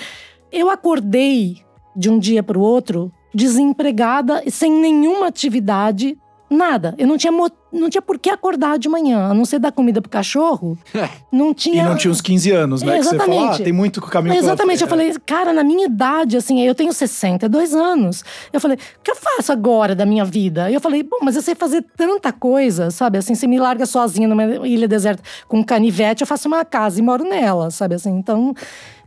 Eu 0.50 0.70
acordei 0.70 1.58
de 1.96 2.08
um 2.08 2.18
dia 2.18 2.42
para 2.42 2.58
o 2.58 2.62
outro 2.62 3.12
desempregada, 3.34 4.42
sem 4.48 4.72
nenhuma 4.72 5.26
atividade, 5.26 6.16
Nada. 6.50 6.94
Eu 6.96 7.06
não 7.06 7.18
tinha, 7.18 7.32
não 7.72 7.90
tinha 7.90 8.02
por 8.02 8.18
que 8.18 8.30
acordar 8.30 8.78
de 8.78 8.88
manhã, 8.88 9.30
a 9.30 9.34
não 9.34 9.44
ser 9.44 9.58
dar 9.58 9.72
comida 9.72 10.00
pro 10.00 10.10
cachorro. 10.10 10.78
não 11.30 11.52
tinha. 11.52 11.82
E 11.82 11.84
não 11.84 11.96
tinha 11.96 12.10
uns 12.10 12.20
15 12.20 12.50
anos, 12.50 12.82
né? 12.82 12.98
exatamente. 12.98 13.26
Que 13.26 13.32
você 13.32 13.40
fala, 13.40 13.54
ah, 13.54 13.64
tem 13.64 13.72
muito 13.72 14.00
caminho 14.00 14.36
Exatamente. 14.36 14.82
Eu 14.82 14.88
falei, 14.88 15.14
cara, 15.26 15.52
na 15.52 15.62
minha 15.62 15.86
idade, 15.86 16.36
assim, 16.36 16.60
eu 16.60 16.74
tenho 16.74 16.92
62 16.92 17.74
anos. 17.74 18.24
Eu 18.52 18.60
falei, 18.60 18.76
o 18.76 19.02
que 19.02 19.10
eu 19.10 19.16
faço 19.16 19.52
agora 19.52 19.94
da 19.94 20.06
minha 20.06 20.24
vida? 20.24 20.70
E 20.70 20.74
eu 20.74 20.80
falei, 20.80 21.02
bom, 21.02 21.18
mas 21.22 21.36
eu 21.36 21.42
sei 21.42 21.54
fazer 21.54 21.84
tanta 21.96 22.32
coisa, 22.32 22.90
sabe? 22.90 23.18
Assim, 23.18 23.34
você 23.34 23.46
me 23.46 23.58
larga 23.58 23.86
sozinha 23.86 24.28
numa 24.28 24.44
ilha 24.66 24.88
deserta 24.88 25.22
com 25.46 25.58
um 25.58 25.64
canivete, 25.64 26.22
eu 26.22 26.26
faço 26.26 26.48
uma 26.48 26.64
casa 26.64 26.98
e 26.98 27.02
moro 27.02 27.24
nela, 27.24 27.70
sabe? 27.70 27.94
Assim, 27.94 28.10
então. 28.10 28.54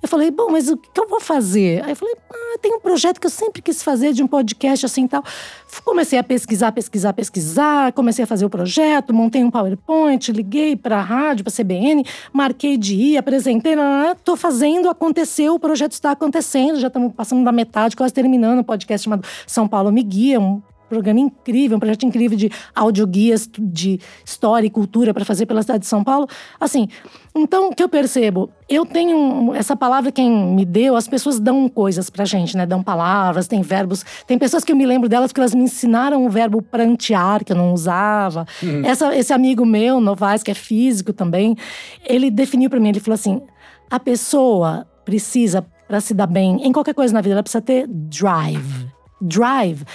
Eu 0.01 0.09
falei, 0.09 0.31
bom, 0.31 0.49
mas 0.49 0.67
o 0.67 0.75
que 0.75 0.99
eu 0.99 1.07
vou 1.07 1.21
fazer? 1.21 1.83
Aí 1.83 1.91
eu 1.91 1.95
falei, 1.95 2.15
ah, 2.33 2.57
tem 2.59 2.73
um 2.73 2.79
projeto 2.79 3.19
que 3.19 3.27
eu 3.27 3.29
sempre 3.29 3.61
quis 3.61 3.83
fazer 3.83 4.13
de 4.13 4.23
um 4.23 4.27
podcast 4.27 4.83
assim 4.83 5.05
e 5.05 5.07
tal. 5.07 5.23
Comecei 5.85 6.17
a 6.17 6.23
pesquisar, 6.23 6.71
pesquisar, 6.71 7.13
pesquisar, 7.13 7.93
comecei 7.93 8.23
a 8.23 8.27
fazer 8.27 8.43
o 8.43 8.49
projeto, 8.51 9.13
montei 9.13 9.43
um 9.43 9.49
PowerPoint, 9.49 10.31
liguei 10.31 10.75
para 10.75 10.97
a 10.97 11.01
rádio, 11.01 11.43
para 11.43 11.51
a 11.51 11.55
CBN, 11.55 12.05
marquei 12.31 12.77
de 12.77 12.95
ir, 12.95 13.17
apresentei, 13.17 13.73
estou 14.11 14.37
fazendo, 14.37 14.87
aconteceu, 14.89 15.55
o 15.55 15.59
projeto 15.59 15.93
está 15.93 16.11
acontecendo, 16.11 16.79
já 16.79 16.87
estamos 16.87 17.13
passando 17.13 17.43
da 17.43 17.51
metade, 17.51 17.95
quase 17.95 18.13
terminando 18.13 18.59
um 18.59 18.63
podcast 18.63 19.05
chamado 19.05 19.27
São 19.47 19.67
Paulo 19.67 19.91
Me 19.91 20.03
Guia, 20.03 20.39
um 20.39 20.61
programa 20.91 21.21
incrível, 21.21 21.77
um 21.77 21.79
projeto 21.79 22.05
incrível 22.05 22.37
de 22.37 22.51
audioguias 22.75 23.49
de 23.57 23.97
história 24.25 24.67
e 24.67 24.69
cultura 24.69 25.13
para 25.13 25.23
fazer 25.23 25.45
pela 25.45 25.61
cidade 25.61 25.79
de 25.79 25.85
São 25.85 26.03
Paulo. 26.03 26.27
Assim, 26.59 26.89
então 27.33 27.69
o 27.69 27.75
que 27.75 27.81
eu 27.81 27.87
percebo? 27.87 28.49
Eu 28.67 28.85
tenho 28.85 29.53
essa 29.55 29.73
palavra 29.73 30.11
quem 30.11 30.29
me 30.29 30.65
deu, 30.65 30.97
as 30.97 31.07
pessoas 31.07 31.39
dão 31.39 31.69
coisas 31.69 32.09
pra 32.09 32.25
gente, 32.25 32.57
né? 32.57 32.65
Dão 32.65 32.83
palavras, 32.83 33.47
tem 33.47 33.61
verbos. 33.61 34.03
Tem 34.27 34.37
pessoas 34.37 34.65
que 34.65 34.71
eu 34.73 34.75
me 34.75 34.85
lembro 34.85 35.07
delas 35.07 35.31
que 35.31 35.39
elas 35.39 35.55
me 35.55 35.63
ensinaram 35.63 36.25
o 36.25 36.29
verbo 36.29 36.61
prantear, 36.61 37.45
que 37.45 37.53
eu 37.53 37.57
não 37.57 37.73
usava. 37.73 38.45
Hum. 38.61 38.81
Essa, 38.85 39.15
esse 39.15 39.31
amigo 39.31 39.65
meu, 39.65 40.01
Novaes, 40.01 40.43
que 40.43 40.51
é 40.51 40.53
físico 40.53 41.13
também, 41.13 41.55
ele 42.05 42.29
definiu 42.29 42.69
para 42.69 42.79
mim, 42.81 42.89
ele 42.89 42.99
falou 42.99 43.15
assim: 43.15 43.41
a 43.89 43.99
pessoa 43.99 44.85
precisa 45.05 45.65
para 45.87 46.01
se 46.01 46.13
dar 46.13 46.27
bem 46.27 46.65
em 46.65 46.71
qualquer 46.71 46.93
coisa 46.93 47.13
na 47.13 47.21
vida, 47.21 47.35
ela 47.35 47.43
precisa 47.43 47.61
ter 47.61 47.87
drive. 47.87 48.87
Drive 49.21 49.85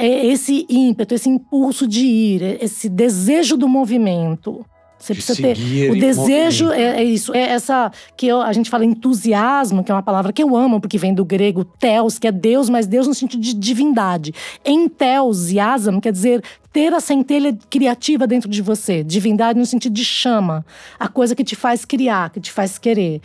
é 0.00 0.26
esse 0.26 0.66
ímpeto, 0.68 1.14
esse 1.14 1.28
impulso 1.28 1.86
de 1.86 2.06
ir, 2.06 2.58
esse 2.62 2.88
desejo 2.88 3.56
do 3.56 3.68
movimento. 3.68 4.64
Você 5.00 5.14
de 5.14 5.22
precisa 5.22 5.40
ter. 5.40 5.90
O 5.90 5.98
desejo 5.98 6.70
é, 6.70 7.00
é, 7.00 7.04
isso. 7.04 7.34
É 7.34 7.40
essa 7.40 7.90
que 8.16 8.26
eu, 8.26 8.42
a 8.42 8.52
gente 8.52 8.68
fala 8.68 8.84
entusiasmo, 8.84 9.82
que 9.82 9.90
é 9.90 9.94
uma 9.94 10.02
palavra 10.02 10.30
que 10.30 10.42
eu 10.42 10.54
amo, 10.54 10.78
porque 10.78 10.98
vem 10.98 11.14
do 11.14 11.24
grego 11.24 11.64
theos, 11.64 12.18
que 12.18 12.28
é 12.28 12.32
Deus, 12.32 12.68
mas 12.68 12.86
Deus 12.86 13.06
no 13.06 13.14
sentido 13.14 13.40
de 13.40 13.54
divindade. 13.54 14.34
Entheosiasm 14.64 16.00
quer 16.00 16.12
dizer 16.12 16.44
ter 16.70 16.92
a 16.92 17.00
centelha 17.00 17.56
criativa 17.70 18.26
dentro 18.26 18.48
de 18.48 18.60
você. 18.60 19.02
Divindade 19.02 19.58
no 19.58 19.64
sentido 19.64 19.94
de 19.94 20.04
chama. 20.04 20.64
A 20.98 21.08
coisa 21.08 21.34
que 21.34 21.42
te 21.42 21.56
faz 21.56 21.84
criar, 21.86 22.30
que 22.30 22.40
te 22.40 22.52
faz 22.52 22.78
querer. 22.78 23.22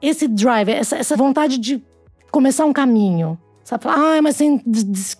Esse 0.00 0.26
drive, 0.26 0.70
essa, 0.70 0.96
essa 0.96 1.14
vontade 1.14 1.58
de 1.58 1.82
começar 2.30 2.64
um 2.64 2.72
caminho. 2.72 3.38
Sabe, 3.68 3.82
fala, 3.82 4.16
ah, 4.16 4.22
mas 4.22 4.38
tem 4.38 4.58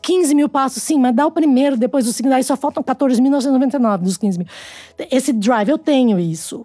15 0.00 0.34
mil 0.34 0.48
passos. 0.48 0.82
Sim, 0.82 0.98
mas 0.98 1.14
dá 1.14 1.26
o 1.26 1.30
primeiro, 1.30 1.76
depois 1.76 2.08
o 2.08 2.12
segundo, 2.14 2.32
aí 2.32 2.42
só 2.42 2.56
faltam 2.56 2.82
14.999 2.82 3.98
dos 3.98 4.16
15 4.16 4.38
mil. 4.38 4.48
Esse 5.10 5.34
drive, 5.34 5.68
eu 5.68 5.76
tenho 5.76 6.18
isso. 6.18 6.64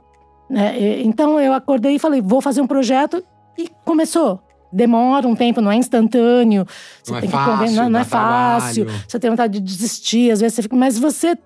Né? 0.50 1.02
Então 1.02 1.38
eu 1.42 1.52
acordei 1.52 1.96
e 1.96 2.00
falei, 2.00 2.22
vou 2.22 2.40
fazer 2.40 2.62
um 2.62 2.68
projeto 2.68 3.22
e 3.58 3.70
começou. 3.84 4.40
Demora 4.72 5.28
um 5.28 5.36
tempo, 5.36 5.60
não 5.60 5.70
é 5.70 5.76
instantâneo. 5.76 6.66
Você 7.04 7.12
não 7.12 7.18
é 7.18 7.22
tem 7.22 7.28
é 7.28 7.32
que 7.32 7.38
fácil, 7.38 7.76
não, 7.76 7.90
não 7.90 8.00
é 8.00 8.04
fácil. 8.06 8.86
Trabalho. 8.86 9.06
Você 9.06 9.20
tem 9.20 9.30
vontade 9.30 9.60
de 9.60 9.60
desistir, 9.60 10.32
às 10.32 10.40
vezes 10.40 10.56
você 10.56 10.62
fica. 10.62 10.78
Mas 10.78 10.98
você 10.98 11.38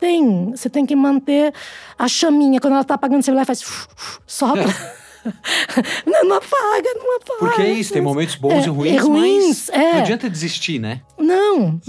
tem, 0.00 0.52
você 0.52 0.70
tem 0.70 0.86
que 0.86 0.96
manter 0.96 1.52
a 1.98 2.08
chaminha. 2.08 2.58
Quando 2.60 2.72
ela 2.72 2.84
tá 2.84 2.94
apagando, 2.94 3.22
você 3.22 3.30
vai 3.30 3.36
lá 3.36 3.42
e 3.42 3.44
faz. 3.44 3.62
Sopra. 4.26 5.01
não, 6.06 6.24
não 6.24 6.36
apaga, 6.36 6.88
não 6.96 7.16
apaga. 7.16 7.38
Porque 7.38 7.62
é 7.62 7.72
isso, 7.72 7.92
tem 7.92 8.02
momentos 8.02 8.34
bons 8.34 8.64
é, 8.64 8.66
e 8.66 8.68
ruins, 8.68 8.94
é 8.94 8.98
ruins, 8.98 9.68
mas 9.68 9.68
é. 9.68 9.92
não 9.92 10.00
adianta 10.00 10.30
desistir, 10.30 10.78
né? 10.78 11.02
Não. 11.18 11.80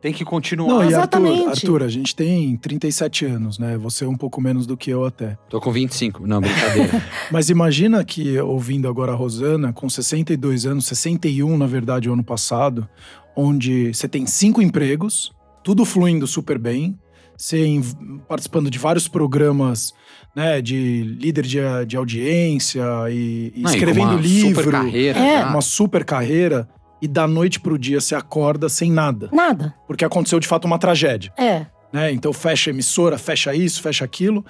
Tem 0.00 0.12
que 0.12 0.24
continuar. 0.24 0.68
Não, 0.68 0.84
e 0.84 0.88
Exatamente. 0.88 1.48
Arthur, 1.48 1.50
Arthur, 1.50 1.82
a 1.82 1.88
gente 1.88 2.14
tem 2.14 2.56
37 2.56 3.26
anos, 3.26 3.58
né? 3.58 3.76
Você 3.78 4.04
é 4.04 4.08
um 4.08 4.16
pouco 4.16 4.40
menos 4.40 4.66
do 4.66 4.76
que 4.76 4.90
eu 4.90 5.04
até. 5.04 5.36
Tô 5.48 5.60
com 5.60 5.72
25. 5.72 6.26
Não, 6.26 6.40
brincadeira. 6.40 7.02
Mas 7.32 7.50
imagina 7.50 8.04
que, 8.04 8.38
ouvindo 8.38 8.86
agora 8.86 9.12
a 9.12 9.16
Rosana, 9.16 9.72
com 9.72 9.88
62 9.88 10.66
anos, 10.66 10.86
61 10.86 11.56
na 11.56 11.66
verdade, 11.66 12.08
o 12.08 12.12
ano 12.12 12.22
passado, 12.22 12.88
onde 13.34 13.92
você 13.92 14.06
tem 14.06 14.24
cinco 14.24 14.62
empregos, 14.62 15.32
tudo 15.64 15.84
fluindo 15.84 16.26
super 16.28 16.58
bem, 16.58 16.96
você 17.36 17.80
participando 18.28 18.70
de 18.70 18.78
vários 18.78 19.08
programas 19.08 19.92
né, 20.34 20.60
de 20.60 21.02
líder 21.02 21.44
de, 21.44 21.58
de 21.86 21.96
audiência 21.96 22.82
e, 23.10 23.52
e 23.54 23.60
Não, 23.60 23.70
escrevendo 23.70 24.18
e 24.18 24.22
livro. 24.22 24.62
Super 24.62 24.72
carreira, 24.72 25.18
é. 25.18 25.44
Uma 25.44 25.60
super 25.60 26.04
carreira. 26.04 26.68
E 27.00 27.06
da 27.06 27.28
noite 27.28 27.60
pro 27.60 27.78
dia 27.78 28.00
você 28.00 28.14
acorda 28.14 28.68
sem 28.68 28.90
nada. 28.90 29.28
Nada. 29.32 29.74
Porque 29.86 30.04
aconteceu 30.04 30.40
de 30.40 30.48
fato 30.48 30.64
uma 30.64 30.78
tragédia. 30.78 31.32
É. 31.38 31.66
Né? 31.92 32.12
Então 32.12 32.32
fecha 32.32 32.70
a 32.70 32.72
emissora, 32.72 33.16
fecha 33.16 33.54
isso, 33.54 33.80
fecha 33.80 34.04
aquilo. 34.04 34.44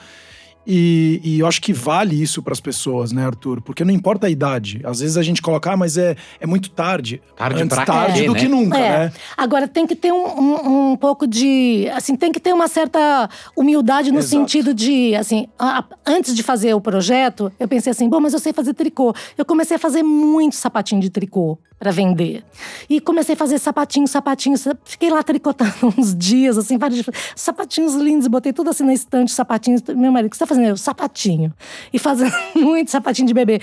E, 0.71 1.19
e, 1.25 1.39
eu 1.39 1.47
acho 1.47 1.63
que 1.63 1.73
vale 1.73 2.21
isso 2.21 2.43
para 2.43 2.53
as 2.53 2.61
pessoas, 2.61 3.11
né, 3.11 3.25
Arthur? 3.25 3.63
Porque 3.63 3.83
não 3.87 3.91
importa 3.91 4.27
a 4.27 4.31
idade. 4.31 4.83
Às 4.85 5.01
vezes 5.01 5.17
a 5.17 5.23
gente 5.23 5.41
coloca, 5.41 5.73
ah, 5.73 5.77
mas 5.79 5.97
é, 5.97 6.15
é 6.39 6.47
muito 6.47 6.69
tarde. 6.69 7.23
Tarde 7.35 7.63
Antes 7.63 7.75
pra 7.75 7.87
tarde 7.87 8.21
quê, 8.21 8.27
do 8.27 8.35
né? 8.35 8.41
que 8.41 8.49
nunca, 8.49 8.77
é. 8.77 8.99
né? 8.99 9.13
Agora 9.35 9.67
tem 9.67 9.87
que 9.87 9.97
ter 9.97 10.13
um, 10.13 10.27
um, 10.27 10.91
um, 10.91 10.97
pouco 10.97 11.27
de. 11.27 11.89
Assim, 11.95 12.15
tem 12.15 12.31
que 12.31 12.39
ter 12.39 12.53
uma 12.53 12.69
certa 12.69 13.31
humildade 13.57 14.13
no 14.13 14.19
Exato. 14.19 14.29
sentido 14.29 14.75
de, 14.75 15.15
assim, 15.15 15.49
a, 15.59 15.83
antes 16.07 16.37
de 16.37 16.43
fazer 16.43 16.75
o 16.75 16.83
projeto, 16.83 17.51
eu 17.59 17.67
pensei 17.67 17.91
assim, 17.91 18.07
bom, 18.07 18.21
mas 18.21 18.35
eu 18.35 18.39
sei 18.39 18.53
fazer 18.53 18.75
tricô. 18.75 19.15
Eu 19.39 19.47
comecei 19.47 19.77
a 19.77 19.81
fazer 19.81 20.03
muito 20.03 20.55
sapatinho 20.55 21.01
de 21.01 21.09
tricô 21.09 21.59
para 21.79 21.93
vender. 21.93 22.45
E 22.91 23.01
comecei 23.01 23.35
a 23.35 23.37
fazer 23.37 23.59
sapatinhos, 23.59 24.11
sapatinhos. 24.11 24.67
Fiquei 24.85 25.11
lá 25.11 25.23
tricotando 25.23 25.73
uns 25.97 26.15
dias, 26.15 26.59
assim, 26.59 26.77
vários 26.77 27.09
sapatinhos 27.37 27.95
lindos. 27.95 28.27
Botei 28.27 28.53
tudo 28.53 28.71
assim 28.71 28.85
na 28.85 28.93
estante, 28.93 29.31
sapatinhos. 29.33 29.83
Meu 29.95 30.11
marido, 30.11 30.27
o 30.27 30.31
que 30.31 30.37
você 30.37 30.41
tá 30.41 30.47
fazendo? 30.47 30.58
Eu, 30.61 30.77
sapatinho. 30.77 31.53
E 31.93 31.99
fazendo 31.99 32.33
muito 32.55 32.91
sapatinho 32.91 33.27
de 33.29 33.35
bebê. 33.35 33.61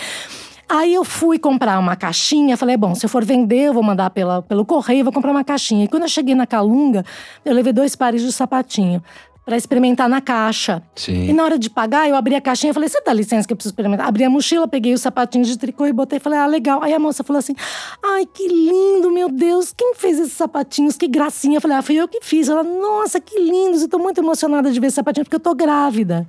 Aí 0.67 0.93
eu 0.93 1.03
fui 1.03 1.37
comprar 1.37 1.77
uma 1.79 1.95
caixinha, 1.95 2.57
falei, 2.57 2.75
bom, 2.75 2.95
se 2.95 3.05
eu 3.05 3.09
for 3.09 3.23
vender, 3.23 3.65
eu 3.67 3.73
vou 3.73 3.83
mandar 3.83 4.09
pela, 4.09 4.41
pelo 4.41 4.65
correio, 4.65 5.03
vou 5.03 5.13
comprar 5.13 5.31
uma 5.31 5.43
caixinha. 5.43 5.85
E 5.85 5.87
quando 5.87 6.03
eu 6.03 6.09
cheguei 6.09 6.33
na 6.33 6.47
Calunga, 6.47 7.05
eu 7.43 7.53
levei 7.53 7.71
dois 7.71 7.95
pares 7.95 8.23
de 8.23 8.31
sapatinho 8.31 9.03
para 9.45 9.55
experimentar 9.55 10.09
na 10.09 10.19
caixa. 10.19 10.81
Sim. 10.95 11.29
E 11.29 11.33
na 11.33 11.43
hora 11.43 11.59
de 11.59 11.69
pagar, 11.69 12.09
eu 12.09 12.15
abri 12.15 12.33
a 12.33 12.41
caixinha 12.41 12.71
e 12.71 12.73
falei: 12.73 12.89
Você 12.89 12.99
dá 13.01 13.13
licença 13.13 13.47
que 13.47 13.53
eu 13.53 13.55
preciso 13.55 13.73
experimentar? 13.73 14.07
Abri 14.07 14.23
a 14.23 14.29
mochila, 14.29 14.67
peguei 14.67 14.93
os 14.93 15.01
sapatinhos 15.01 15.47
de 15.47 15.57
tricô 15.57 15.85
e 15.85 15.93
botei. 15.93 16.19
Falei: 16.19 16.39
Ah, 16.39 16.47
legal. 16.47 16.81
Aí 16.81 16.93
a 16.93 16.99
moça 16.99 17.23
falou 17.23 17.37
assim: 17.37 17.55
Ai, 18.03 18.25
que 18.25 18.47
lindo, 18.47 19.11
meu 19.11 19.29
Deus. 19.29 19.71
Quem 19.77 19.93
fez 19.93 20.19
esses 20.19 20.33
sapatinhos? 20.33 20.97
Que 20.97 21.07
gracinha. 21.07 21.57
Eu 21.57 21.61
falei: 21.61 21.77
Ah, 21.77 21.83
fui 21.83 21.95
eu 21.95 22.07
que 22.07 22.21
fiz. 22.23 22.49
Ela: 22.49 22.63
Nossa, 22.63 23.19
que 23.19 23.39
lindos. 23.39 23.83
Eu 23.83 23.87
tô 23.87 23.99
muito 23.99 24.19
emocionada 24.19 24.71
de 24.71 24.79
ver 24.79 24.87
esses 24.87 24.95
sapatinhos 24.95 25.27
porque 25.27 25.35
eu 25.35 25.39
tô 25.39 25.53
grávida. 25.53 26.27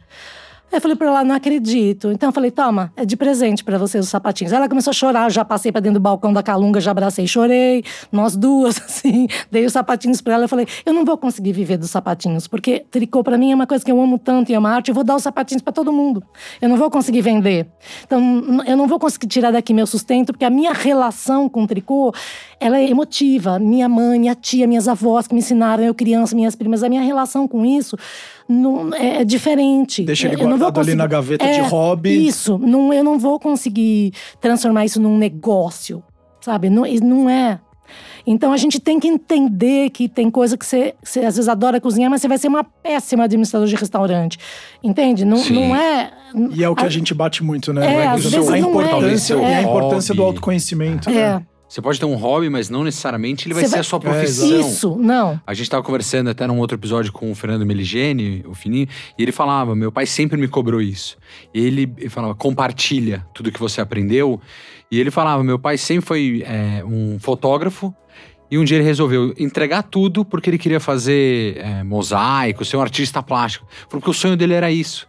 Aí 0.71 0.79
eu 0.79 0.81
falei 0.81 0.97
pra 0.97 1.07
ela, 1.07 1.25
não 1.25 1.35
acredito. 1.35 2.11
Então 2.11 2.29
eu 2.29 2.33
falei, 2.33 2.51
toma, 2.51 2.93
é 2.97 3.05
de 3.05 3.17
presente 3.17 3.62
para 3.62 3.79
você 3.79 3.99
os 3.99 4.09
sapatinhos. 4.09 4.53
Ela 4.53 4.69
começou 4.69 4.91
a 4.91 4.95
chorar, 4.95 5.27
eu 5.27 5.31
já 5.31 5.45
passei 5.45 5.71
pra 5.71 5.81
dentro 5.81 6.01
do 6.01 6.03
balcão 6.03 6.33
da 6.33 6.43
Calunga, 6.43 6.81
já 6.81 6.91
abracei, 6.91 7.27
chorei. 7.27 7.85
Nós 8.11 8.37
duas, 8.37 8.77
assim, 8.85 9.29
dei 9.51 9.64
os 9.64 9.73
sapatinhos 9.73 10.21
pra 10.21 10.35
ela. 10.35 10.45
Eu 10.45 10.49
falei, 10.49 10.67
eu 10.85 10.93
não 10.93 11.05
vou 11.05 11.17
conseguir 11.17 11.53
viver 11.53 11.77
dos 11.77 11.91
sapatinhos, 11.91 12.49
porque 12.49 12.85
tricô 12.91 13.23
para 13.23 13.39
mim 13.39 13.53
é 13.53 13.55
uma 13.55 13.67
coisa 13.67 13.85
que 13.85 13.91
eu 13.91 14.01
amo 14.01 14.19
tanto 14.19 14.51
e 14.51 14.55
amo 14.55 14.67
arte. 14.67 14.89
Eu 14.89 14.95
vou 14.95 15.05
dar 15.05 15.14
os 15.14 15.23
sapatinhos 15.23 15.62
para 15.62 15.73
todo 15.73 15.93
mundo. 15.93 16.23
Eu 16.61 16.69
não 16.69 16.77
vou 16.77 16.91
conseguir 16.91 17.23
vender. 17.23 17.67
Então 18.05 18.62
eu 18.67 18.77
não 18.77 18.89
vou 18.89 18.99
conseguir 18.99 19.29
tirar 19.29 19.53
daqui 19.53 19.73
meu 19.73 19.87
sustento, 19.87 20.33
porque 20.33 20.45
a 20.45 20.51
minha 20.51 20.73
relação 20.73 21.49
com 21.49 21.62
o 21.62 21.67
tricô, 21.67 22.12
ela 22.59 22.79
é 22.79 22.91
emotiva. 22.91 23.59
Minha 23.59 23.89
mãe, 23.89 24.19
minha 24.19 24.35
tia, 24.35 24.67
minhas 24.67 24.89
avós 24.89 25.29
que 25.29 25.35
me 25.35 25.41
ensinaram, 25.41 25.85
eu 25.85 25.95
criança, 25.95 26.35
minhas 26.35 26.57
primas, 26.57 26.83
a 26.83 26.89
minha 26.89 27.03
relação 27.03 27.47
com 27.47 27.64
isso 27.64 27.97
não, 28.49 28.95
é, 28.95 29.23
é 29.23 29.25
diferente. 29.25 30.03
Deixa 30.03 30.29
ele 30.29 30.37
guardado 30.37 30.56
conseguir, 30.59 30.81
ali 30.81 30.95
na 30.95 31.07
gaveta 31.07 31.45
é, 31.45 31.53
de 31.53 31.61
hobby. 31.69 32.27
Isso, 32.27 32.59
não, 32.59 32.93
eu 32.93 33.05
não 33.05 33.19
vou 33.19 33.39
conseguir 33.39 34.13
transformar 34.41 34.85
isso 34.85 35.01
num 35.01 35.17
negócio, 35.17 36.03
sabe? 36.41 36.71
Não, 36.71 36.85
não 37.03 37.31
é. 37.31 37.61
Então 38.27 38.53
a 38.53 38.57
gente 38.57 38.81
tem 38.81 38.99
que 38.99 39.07
entender 39.07 39.91
que 39.91 40.09
tem 40.09 40.29
coisa 40.31 40.59
que 40.59 40.67
você, 40.67 40.95
você, 41.03 41.21
às 41.21 41.37
vezes 41.37 41.49
adora 41.49 41.81
cozinhar, 41.81 42.11
mas 42.11 42.21
você 42.21 42.29
vai 42.29 42.39
ser 42.39 42.49
uma 42.49 42.65
péssima 42.65 43.25
administrador 43.25 43.69
de 43.69 43.77
restaurante. 43.77 44.37
Entende? 44.83 45.25
Não, 45.25 45.43
não 45.45 45.77
é. 45.77 46.11
E 46.51 46.65
é 46.65 46.69
o 46.69 46.75
que 46.75 46.83
a, 46.83 46.87
a 46.87 46.91
gente 46.91 47.15
bate 47.15 47.45
muito, 47.45 47.73
né? 47.73 47.87
É, 47.87 47.99
é 48.01 48.07
às 48.09 48.25
vezes 48.25 48.49
a 48.49 48.57
não 48.59 48.71
importância, 48.71 49.35
é. 49.35 49.39
E 49.39 49.55
a 49.55 49.63
importância 49.63 50.15
do 50.15 50.23
autoconhecimento. 50.25 51.09
É. 51.09 51.13
Né? 51.13 51.47
Você 51.69 51.83
pode 51.83 51.99
ter 51.99 52.07
um 52.07 52.14
hobby, 52.14 52.49
mas 52.49 52.71
não 52.71 52.85
necessariamente 52.85 53.47
ele 53.47 53.55
vai 53.55 53.64
Você 53.64 53.69
ser 53.71 53.73
vai- 53.77 53.81
a 53.81 53.85
sua 53.85 53.97
É, 53.99 54.01
profissão. 54.01 54.61
Isso, 54.61 54.97
não. 55.01 55.41
A 55.47 55.53
gente 55.53 55.69
tava 55.69 55.83
conversando 55.83 56.31
até 56.31 56.47
num 56.47 56.59
outro 56.59 56.77
episódio 56.77 57.12
com 57.12 57.31
o 57.31 57.35
Fernando 57.35 57.67
Meligeni, 57.67 58.45
o 58.47 58.55
Fininho, 58.55 58.87
e 59.19 59.23
ele 59.23 59.33
falava: 59.33 59.75
meu 59.75 59.91
pai 59.91 60.07
sempre 60.07 60.39
me 60.39 60.47
cobrou 60.47 60.81
isso. 60.81 61.17
Ele, 61.53 61.93
ele 61.99 62.09
falava: 62.09 62.35
compartilha 62.35 63.27
tudo 63.35 63.51
que 63.51 63.59
você 63.59 63.81
aprendeu. 63.81 64.41
E 64.91 65.01
ele 65.01 65.11
falava: 65.11 65.43
meu 65.43 65.59
pai 65.59 65.77
sempre 65.77 66.07
foi 66.07 66.45
é, 66.47 66.85
um 66.85 67.19
fotógrafo. 67.19 67.93
E 68.49 68.57
um 68.57 68.62
dia 68.64 68.77
ele 68.77 68.85
resolveu 68.85 69.35
entregar 69.37 69.83
tudo 69.83 70.25
porque 70.25 70.49
ele 70.49 70.59
queria 70.59 70.79
fazer 70.79 71.57
é, 71.57 71.83
mosaico, 71.83 72.64
ser 72.64 72.77
um 72.77 72.81
artista 72.81 73.21
plástico. 73.21 73.67
Falou 73.89 74.01
que 74.01 74.09
o 74.09 74.14
sonho 74.14 74.37
dele 74.37 74.55
era 74.55 74.71
isso. 74.71 75.09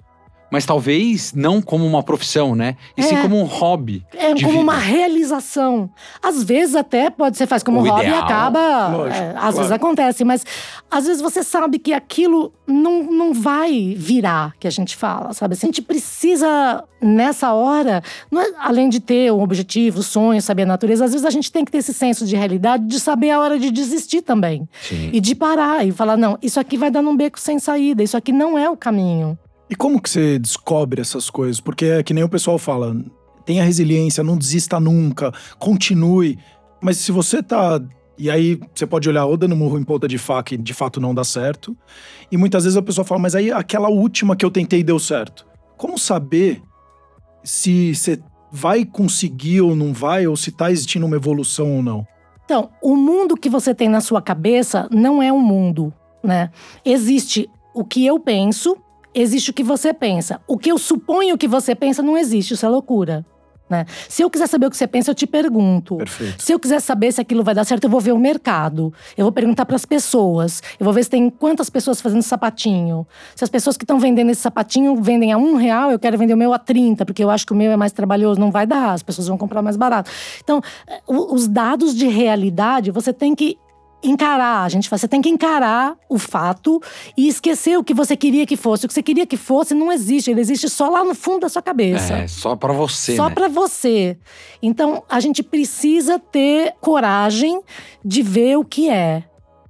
Mas 0.49 0.65
talvez 0.65 1.33
não 1.33 1.61
como 1.61 1.85
uma 1.85 2.01
profissão, 2.01 2.55
né? 2.55 2.75
E 2.95 3.03
sim 3.03 3.15
É. 3.15 3.21
como 3.21 3.37
um 3.39 3.43
hobby. 3.43 4.05
É 4.13 4.33
de 4.33 4.43
como 4.45 4.59
vida. 4.59 4.63
uma 4.63 4.77
realização. 4.77 5.89
Às 6.23 6.43
vezes 6.43 6.75
até 6.75 7.09
pode 7.09 7.37
ser 7.37 7.45
faz 7.47 7.63
como 7.63 7.79
O 7.81 7.83
hobby 7.87 8.05
e 8.05 8.07
ideal, 8.07 8.23
acaba. 8.23 8.87
lógico, 8.87 9.15
é, 9.17 9.27
às 9.29 9.33
claro. 9.39 9.55
vezes 9.57 9.71
acontece, 9.71 10.23
mas 10.23 10.45
às 10.89 11.05
vezes 11.05 11.21
você 11.21 11.43
sabe 11.43 11.79
que 11.79 11.91
aquilo 11.93 12.53
não, 12.65 13.03
não 13.03 13.33
vai 13.33 13.93
virar, 13.97 14.53
que 14.59 14.67
a 14.67 14.71
gente 14.71 14.95
fala, 14.95 15.33
sabe? 15.33 15.53
Assim, 15.53 15.67
a 15.67 15.69
gente 15.69 15.81
precisa, 15.81 16.83
nessa 17.01 17.51
hora, 17.53 18.01
não 18.31 18.41
é- 18.41 18.51
além 18.59 18.87
de 18.89 18.99
ter 18.99 19.31
um 19.33 19.41
objetivo, 19.41 20.01
sonho, 20.01 20.41
saber 20.41 20.63
a 20.63 20.65
natureza, 20.65 21.05
às 21.05 21.11
vezes 21.11 21.25
a 21.25 21.29
gente 21.29 21.51
tem 21.51 21.65
que 21.65 21.71
ter 21.71 21.79
esse 21.79 21.93
senso 21.93 22.25
de 22.25 22.35
realidade, 22.35 22.85
de 22.85 22.99
saber 22.99 23.31
a 23.31 23.39
hora 23.39 23.59
de 23.59 23.69
desistir 23.71 24.21
também. 24.21 24.67
Sim. 24.81 25.09
E 25.13 25.19
de 25.19 25.35
parar 25.35 25.85
e 25.85 25.91
falar: 25.91 26.15
não, 26.17 26.37
isso 26.41 26.59
aqui 26.59 26.77
vai 26.77 26.89
dando 26.89 27.09
um 27.09 27.15
beco 27.17 27.39
sem 27.39 27.59
saída, 27.59 28.01
isso 28.01 28.15
aqui 28.17 28.31
não 28.31 28.57
é 28.57 28.69
o 28.69 28.77
caminho. 28.77 29.37
E 29.69 29.75
como 29.75 30.01
que 30.01 30.09
você 30.09 30.39
descobre 30.39 31.01
essas 31.01 31.29
coisas? 31.29 31.59
Porque 31.59 31.85
é 31.85 32.03
que 32.03 32.13
nem 32.13 32.23
o 32.23 32.29
pessoal 32.29 32.57
fala, 32.57 32.95
tenha 33.45 33.63
resiliência, 33.63 34.23
não 34.23 34.37
desista 34.37 34.79
nunca, 34.79 35.31
continue. 35.59 36.37
Mas 36.81 36.97
se 36.97 37.11
você 37.11 37.41
tá. 37.43 37.81
E 38.17 38.31
aí 38.31 38.59
você 38.73 38.87
pode 38.87 39.07
olhar 39.07 39.25
ou 39.25 39.37
dando 39.37 39.55
murro 39.55 39.77
em 39.77 39.83
ponta 39.83 40.07
de 40.07 40.17
faca 40.17 40.55
e 40.55 40.57
de 40.57 40.73
fato 40.73 40.99
não 40.99 41.13
dá 41.13 41.23
certo. 41.23 41.77
E 42.31 42.37
muitas 42.37 42.63
vezes 42.63 42.77
a 42.77 42.81
pessoa 42.81 43.05
fala, 43.05 43.21
mas 43.21 43.35
aí 43.35 43.51
aquela 43.51 43.89
última 43.89 44.35
que 44.35 44.43
eu 44.43 44.51
tentei 44.51 44.83
deu 44.83 44.97
certo. 44.97 45.45
Como 45.77 45.97
saber 45.99 46.61
se 47.43 47.93
você 47.93 48.19
vai 48.51 48.85
conseguir 48.85 49.61
ou 49.61 49.75
não 49.75 49.93
vai, 49.93 50.25
ou 50.25 50.35
se 50.35 50.51
tá 50.51 50.71
existindo 50.71 51.05
uma 51.05 51.15
evolução 51.15 51.75
ou 51.75 51.83
não? 51.83 52.07
Então, 52.43 52.69
o 52.81 52.95
mundo 52.95 53.35
que 53.35 53.49
você 53.49 53.75
tem 53.75 53.89
na 53.89 54.01
sua 54.01 54.21
cabeça 54.21 54.87
não 54.89 55.21
é 55.21 55.31
um 55.31 55.41
mundo, 55.41 55.93
né? 56.23 56.49
Existe 56.83 57.49
o 57.73 57.83
que 57.83 58.05
eu 58.05 58.19
penso, 58.19 58.77
existe 59.21 59.51
o 59.51 59.53
que 59.53 59.63
você 59.63 59.93
pensa. 59.93 60.41
O 60.47 60.57
que 60.57 60.71
eu 60.71 60.77
suponho 60.77 61.37
que 61.37 61.47
você 61.47 61.75
pensa 61.75 62.01
não 62.01 62.17
existe, 62.17 62.53
isso 62.53 62.65
é 62.65 62.69
loucura. 62.69 63.25
Né? 63.69 63.85
Se 64.07 64.21
eu 64.21 64.29
quiser 64.29 64.47
saber 64.47 64.67
o 64.67 64.69
que 64.69 64.77
você 64.77 64.87
pensa, 64.87 65.11
eu 65.11 65.15
te 65.15 65.27
pergunto. 65.27 65.97
Perfeito. 65.97 66.41
Se 66.41 66.53
eu 66.53 66.59
quiser 66.59 66.79
saber 66.79 67.11
se 67.11 67.19
aquilo 67.19 67.43
vai 67.43 67.53
dar 67.53 67.65
certo, 67.65 67.83
eu 67.83 67.89
vou 67.89 67.99
ver 67.99 68.13
o 68.13 68.17
mercado. 68.17 68.93
Eu 69.17 69.25
vou 69.25 69.31
perguntar 69.31 69.65
para 69.65 69.75
as 69.75 69.85
pessoas. 69.85 70.61
Eu 70.79 70.85
vou 70.85 70.93
ver 70.93 71.03
se 71.03 71.09
tem 71.09 71.29
quantas 71.29 71.69
pessoas 71.69 71.99
fazendo 71.99 72.21
sapatinho. 72.21 73.05
Se 73.35 73.43
as 73.43 73.49
pessoas 73.49 73.75
que 73.75 73.83
estão 73.83 73.99
vendendo 73.99 74.29
esse 74.29 74.41
sapatinho 74.41 74.95
vendem 75.01 75.33
a 75.33 75.37
um 75.37 75.55
real, 75.55 75.91
eu 75.91 75.99
quero 75.99 76.17
vender 76.17 76.33
o 76.33 76.37
meu 76.37 76.53
a 76.53 76.59
30, 76.59 77.05
porque 77.05 77.23
eu 77.23 77.29
acho 77.29 77.45
que 77.45 77.51
o 77.51 77.55
meu 77.55 77.71
é 77.71 77.75
mais 77.75 77.91
trabalhoso. 77.91 78.39
Não 78.39 78.51
vai 78.51 78.65
dar, 78.65 78.93
as 78.93 79.03
pessoas 79.03 79.27
vão 79.27 79.37
comprar 79.37 79.61
mais 79.61 79.75
barato. 79.75 80.09
Então, 80.41 80.61
eh, 80.87 81.01
os 81.07 81.47
dados 81.47 81.93
de 81.93 82.07
realidade, 82.07 82.89
você 82.89 83.11
tem 83.11 83.35
que 83.35 83.57
encarar. 84.03 84.63
A 84.63 84.69
gente 84.69 84.87
fala, 84.89 84.97
você 84.97 85.07
tem 85.07 85.21
que 85.21 85.29
encarar 85.29 85.95
o 86.09 86.17
fato 86.17 86.81
e 87.17 87.27
esquecer 87.27 87.77
o 87.77 87.83
que 87.83 87.93
você 87.93 88.15
queria 88.15 88.45
que 88.45 88.55
fosse. 88.55 88.85
O 88.85 88.87
que 88.87 88.93
você 88.93 89.03
queria 89.03 89.25
que 89.25 89.37
fosse 89.37 89.73
não 89.73 89.91
existe. 89.91 90.31
Ele 90.31 90.41
existe 90.41 90.69
só 90.69 90.89
lá 90.89 91.03
no 91.03 91.15
fundo 91.15 91.41
da 91.41 91.49
sua 91.49 91.61
cabeça. 91.61 92.13
É, 92.13 92.27
só 92.27 92.55
pra 92.55 92.73
você, 92.73 93.15
Só 93.15 93.29
né? 93.29 93.35
pra 93.35 93.47
você. 93.47 94.17
Então, 94.61 95.03
a 95.09 95.19
gente 95.19 95.41
precisa 95.43 96.19
ter 96.19 96.73
coragem 96.79 97.61
de 98.03 98.21
ver 98.21 98.57
o 98.57 98.63
que 98.63 98.89
é. 98.89 99.23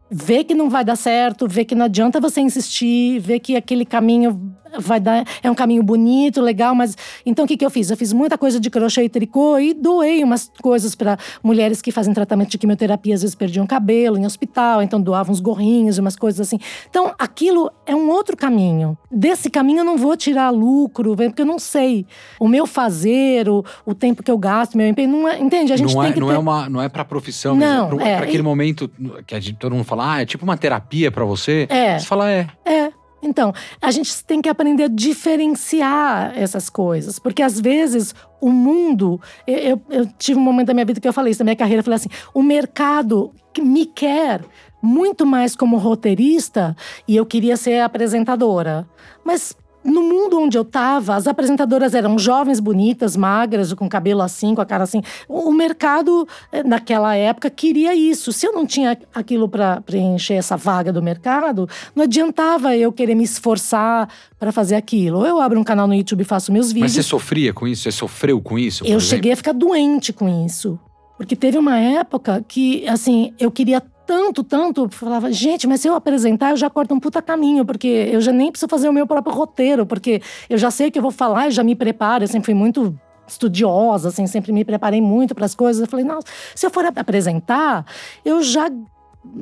Ver 0.09 0.45
que 0.45 0.53
não 0.53 0.69
vai 0.69 0.85
dar 0.85 0.95
certo, 0.95 1.47
ver 1.47 1.65
que 1.65 1.75
não 1.75 1.85
adianta 1.85 2.21
você 2.21 2.39
insistir, 2.39 3.19
ver 3.19 3.39
que 3.39 3.57
aquele 3.57 3.85
caminho 3.85 4.55
vai 4.79 4.99
dar. 4.99 5.25
É 5.41 5.49
um 5.49 5.55
caminho 5.55 5.83
bonito, 5.83 6.41
legal, 6.41 6.73
mas. 6.75 6.95
Então, 7.25 7.45
o 7.45 7.47
que, 7.47 7.57
que 7.57 7.65
eu 7.65 7.69
fiz? 7.69 7.89
Eu 7.89 7.97
fiz 7.97 8.13
muita 8.13 8.37
coisa 8.37 8.59
de 8.59 8.69
crochê 8.69 9.03
e 9.03 9.09
tricô 9.09 9.57
e 9.59 9.73
doei 9.73 10.23
umas 10.23 10.51
coisas 10.61 10.95
para 10.95 11.17
mulheres 11.43 11.81
que 11.81 11.91
fazem 11.91 12.13
tratamento 12.13 12.49
de 12.49 12.57
quimioterapia, 12.57 13.15
às 13.15 13.21
vezes 13.21 13.35
perdiam 13.35 13.65
cabelo 13.67 14.17
em 14.17 14.25
hospital, 14.25 14.81
então 14.81 14.99
doavam 15.01 15.31
uns 15.33 15.39
gorrinhos, 15.39 15.97
umas 15.97 16.15
coisas 16.15 16.47
assim. 16.47 16.59
Então, 16.89 17.13
aquilo 17.17 17.71
é 17.85 17.95
um 17.95 18.09
outro 18.09 18.35
caminho. 18.35 18.97
Desse 19.11 19.49
caminho 19.49 19.79
eu 19.79 19.85
não 19.85 19.97
vou 19.97 20.15
tirar 20.17 20.49
lucro, 20.49 21.15
porque 21.15 21.41
eu 21.41 21.45
não 21.45 21.59
sei. 21.59 22.05
O 22.39 22.47
meu 22.47 22.65
fazer, 22.65 23.49
o, 23.49 23.63
o 23.85 23.93
tempo 23.93 24.23
que 24.23 24.31
eu 24.31 24.37
gasto, 24.37 24.77
meu 24.77 24.87
empenho, 24.87 25.09
não 25.09 25.27
é. 25.27 25.39
Entende? 25.39 25.73
A 25.73 25.77
gente 25.77 25.93
não 25.93 26.01
tem 26.01 26.11
é, 26.11 26.13
que 26.13 26.19
não 26.19 26.27
ter. 26.29 26.35
é 26.35 26.37
uma 26.37 26.69
não 26.69 26.81
é 26.81 26.89
para 26.89 27.05
profissão, 27.05 27.55
Não, 27.55 27.89
mesmo, 27.89 28.01
é 28.01 28.03
pra, 28.03 28.07
é, 28.09 28.15
pra 28.17 28.25
aquele 28.25 28.39
e- 28.39 28.43
momento 28.43 28.89
que 29.25 29.35
a 29.35 29.39
gente, 29.39 29.57
todo 29.57 29.73
mundo 29.73 29.83
fala, 29.85 30.13
ah, 30.15 30.21
é 30.21 30.25
tipo 30.25 30.43
uma 30.43 30.57
terapia 30.57 31.11
pra 31.11 31.23
você. 31.25 31.67
É. 31.69 31.99
Você 31.99 32.05
fala, 32.05 32.29
é. 32.31 32.47
É. 32.65 32.91
Então, 33.21 33.51
a 33.81 33.91
gente 33.91 34.23
tem 34.23 34.41
que 34.41 34.49
aprender 34.49 34.83
a 34.83 34.87
diferenciar 34.87 36.33
essas 36.37 36.69
coisas. 36.69 37.17
Porque 37.19 37.41
às 37.41 37.59
vezes 37.59 38.13
o 38.39 38.51
mundo. 38.51 39.19
Eu, 39.45 39.81
eu- 39.89 40.05
tive 40.17 40.39
um 40.39 40.43
momento 40.43 40.67
da 40.67 40.73
minha 40.73 40.85
vida 40.85 40.99
que 40.99 41.07
eu 41.07 41.13
falei 41.13 41.31
isso, 41.31 41.39
da 41.39 41.45
minha 41.45 41.55
carreira, 41.55 41.79
eu 41.79 41.83
falei 41.83 41.95
assim: 41.97 42.09
o 42.33 42.43
mercado 42.43 43.31
me 43.59 43.85
quer 43.85 44.41
muito 44.81 45.25
mais 45.25 45.55
como 45.55 45.77
roteirista 45.77 46.75
e 47.07 47.15
eu 47.15 47.25
queria 47.25 47.57
ser 47.57 47.81
apresentadora. 47.81 48.87
Mas. 49.23 49.55
No 49.87 50.03
mundo 50.03 50.37
onde 50.37 50.57
eu 50.57 50.65
tava, 50.65 51.15
as 51.15 51.27
apresentadoras 51.27 51.93
eram 51.93 52.19
jovens, 52.19 52.59
bonitas, 52.59 53.15
magras, 53.15 53.73
com 53.73 53.87
cabelo 53.87 54.21
assim, 54.21 54.53
com 54.53 54.59
a 54.59 54.65
cara 54.65 54.83
assim. 54.83 55.01
O 55.29 55.49
mercado, 55.49 56.27
eh, 56.51 56.61
naquela 56.61 57.15
época, 57.15 57.49
queria 57.49 57.95
isso. 57.95 58.33
Se 58.33 58.45
eu 58.45 58.51
não 58.51 58.65
tinha 58.65 58.97
aquilo 59.15 59.47
para 59.47 59.79
preencher 59.79 60.33
essa 60.33 60.57
vaga 60.57 60.91
do 60.91 61.01
mercado, 61.01 61.69
não 61.95 62.03
adiantava 62.03 62.75
eu 62.75 62.91
querer 62.91 63.15
me 63.15 63.23
esforçar 63.23 64.09
para 64.37 64.51
fazer 64.51 64.75
aquilo. 64.75 65.19
Ou 65.19 65.25
eu 65.25 65.39
abro 65.39 65.57
um 65.57 65.63
canal 65.63 65.87
no 65.87 65.93
YouTube 65.93 66.19
e 66.21 66.25
faço 66.25 66.51
meus 66.51 66.65
Mas 66.67 66.73
vídeos. 66.73 66.91
você 66.91 67.03
sofria 67.03 67.53
com 67.53 67.65
isso? 67.65 67.83
Você 67.83 67.91
sofreu 67.93 68.41
com 68.41 68.59
isso? 68.59 68.83
Eu 68.83 68.97
exemplo? 68.97 69.05
cheguei 69.05 69.31
a 69.31 69.37
ficar 69.37 69.53
doente 69.53 70.11
com 70.11 70.45
isso. 70.45 70.77
Porque 71.15 71.35
teve 71.35 71.57
uma 71.57 71.79
época 71.79 72.43
que, 72.45 72.85
assim, 72.89 73.33
eu 73.39 73.49
queria 73.49 73.81
tanto, 74.07 74.43
tanto, 74.43 74.89
falava, 74.89 75.31
gente, 75.31 75.67
mas 75.67 75.81
se 75.81 75.87
eu 75.89 75.93
apresentar, 75.93 76.51
eu 76.51 76.57
já 76.57 76.69
corto 76.69 76.93
um 76.93 76.99
puta 76.99 77.21
caminho, 77.21 77.65
porque 77.65 77.87
eu 78.11 78.21
já 78.21 78.31
nem 78.31 78.49
preciso 78.49 78.69
fazer 78.69 78.87
o 78.87 78.93
meu 78.93 79.05
próprio 79.05 79.35
roteiro, 79.35 79.85
porque 79.85 80.21
eu 80.49 80.57
já 80.57 80.71
sei 80.71 80.87
o 80.87 80.91
que 80.91 80.97
eu 80.97 81.03
vou 81.03 81.11
falar, 81.11 81.45
eu 81.47 81.51
já 81.51 81.63
me 81.63 81.75
preparo, 81.75 82.23
eu 82.23 82.27
sempre 82.27 82.45
fui 82.45 82.53
muito 82.53 82.97
estudiosa, 83.27 84.07
assim, 84.07 84.25
sempre 84.25 84.53
me 84.53 84.63
preparei 84.63 85.01
muito 85.01 85.35
para 85.35 85.45
as 85.45 85.53
coisas. 85.53 85.81
Eu 85.81 85.87
falei, 85.87 86.05
nossa, 86.05 86.25
se 86.55 86.65
eu 86.65 86.69
for 86.69 86.85
apresentar, 86.85 87.85
eu 88.23 88.41
já 88.41 88.71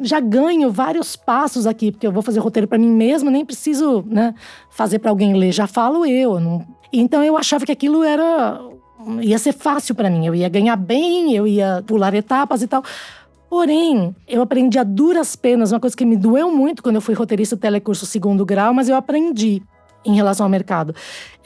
já 0.01 0.19
ganho 0.19 0.71
vários 0.71 1.15
passos 1.15 1.67
aqui, 1.67 1.91
porque 1.91 2.07
eu 2.07 2.11
vou 2.11 2.23
fazer 2.23 2.39
roteiro 2.39 2.67
para 2.67 2.79
mim 2.79 2.89
mesma, 2.89 3.29
nem 3.29 3.45
preciso, 3.45 4.03
né, 4.07 4.33
fazer 4.71 4.97
para 4.97 5.11
alguém 5.11 5.35
ler, 5.35 5.51
já 5.51 5.67
falo 5.67 6.03
eu. 6.07 6.39
não- 6.39 6.65
Então 6.91 7.23
eu 7.23 7.37
achava 7.37 7.65
que 7.67 7.71
aquilo 7.71 8.03
era 8.03 8.59
ia 9.21 9.37
ser 9.37 9.53
fácil 9.53 9.93
para 9.93 10.09
mim, 10.09 10.25
eu 10.25 10.33
ia 10.33 10.49
ganhar 10.49 10.75
bem, 10.75 11.35
eu 11.35 11.45
ia 11.45 11.83
pular 11.85 12.15
etapas 12.15 12.63
e 12.63 12.67
tal. 12.67 12.83
Porém, 13.55 14.13
eu 14.27 14.41
aprendi 14.41 14.77
a 14.77 14.83
duras 14.83 15.33
penas, 15.37 15.71
uma 15.71 15.79
coisa 15.79 15.95
que 15.95 16.05
me 16.05 16.17
doeu 16.17 16.51
muito 16.51 16.83
quando 16.83 16.95
eu 16.95 17.01
fui 17.01 17.15
roteirista 17.15 17.55
do 17.55 17.59
telecurso 17.59 18.05
segundo 18.05 18.45
grau, 18.45 18.73
mas 18.73 18.89
eu 18.89 18.97
aprendi 18.97 19.63
em 20.05 20.15
relação 20.15 20.45
ao 20.45 20.49
mercado. 20.49 20.93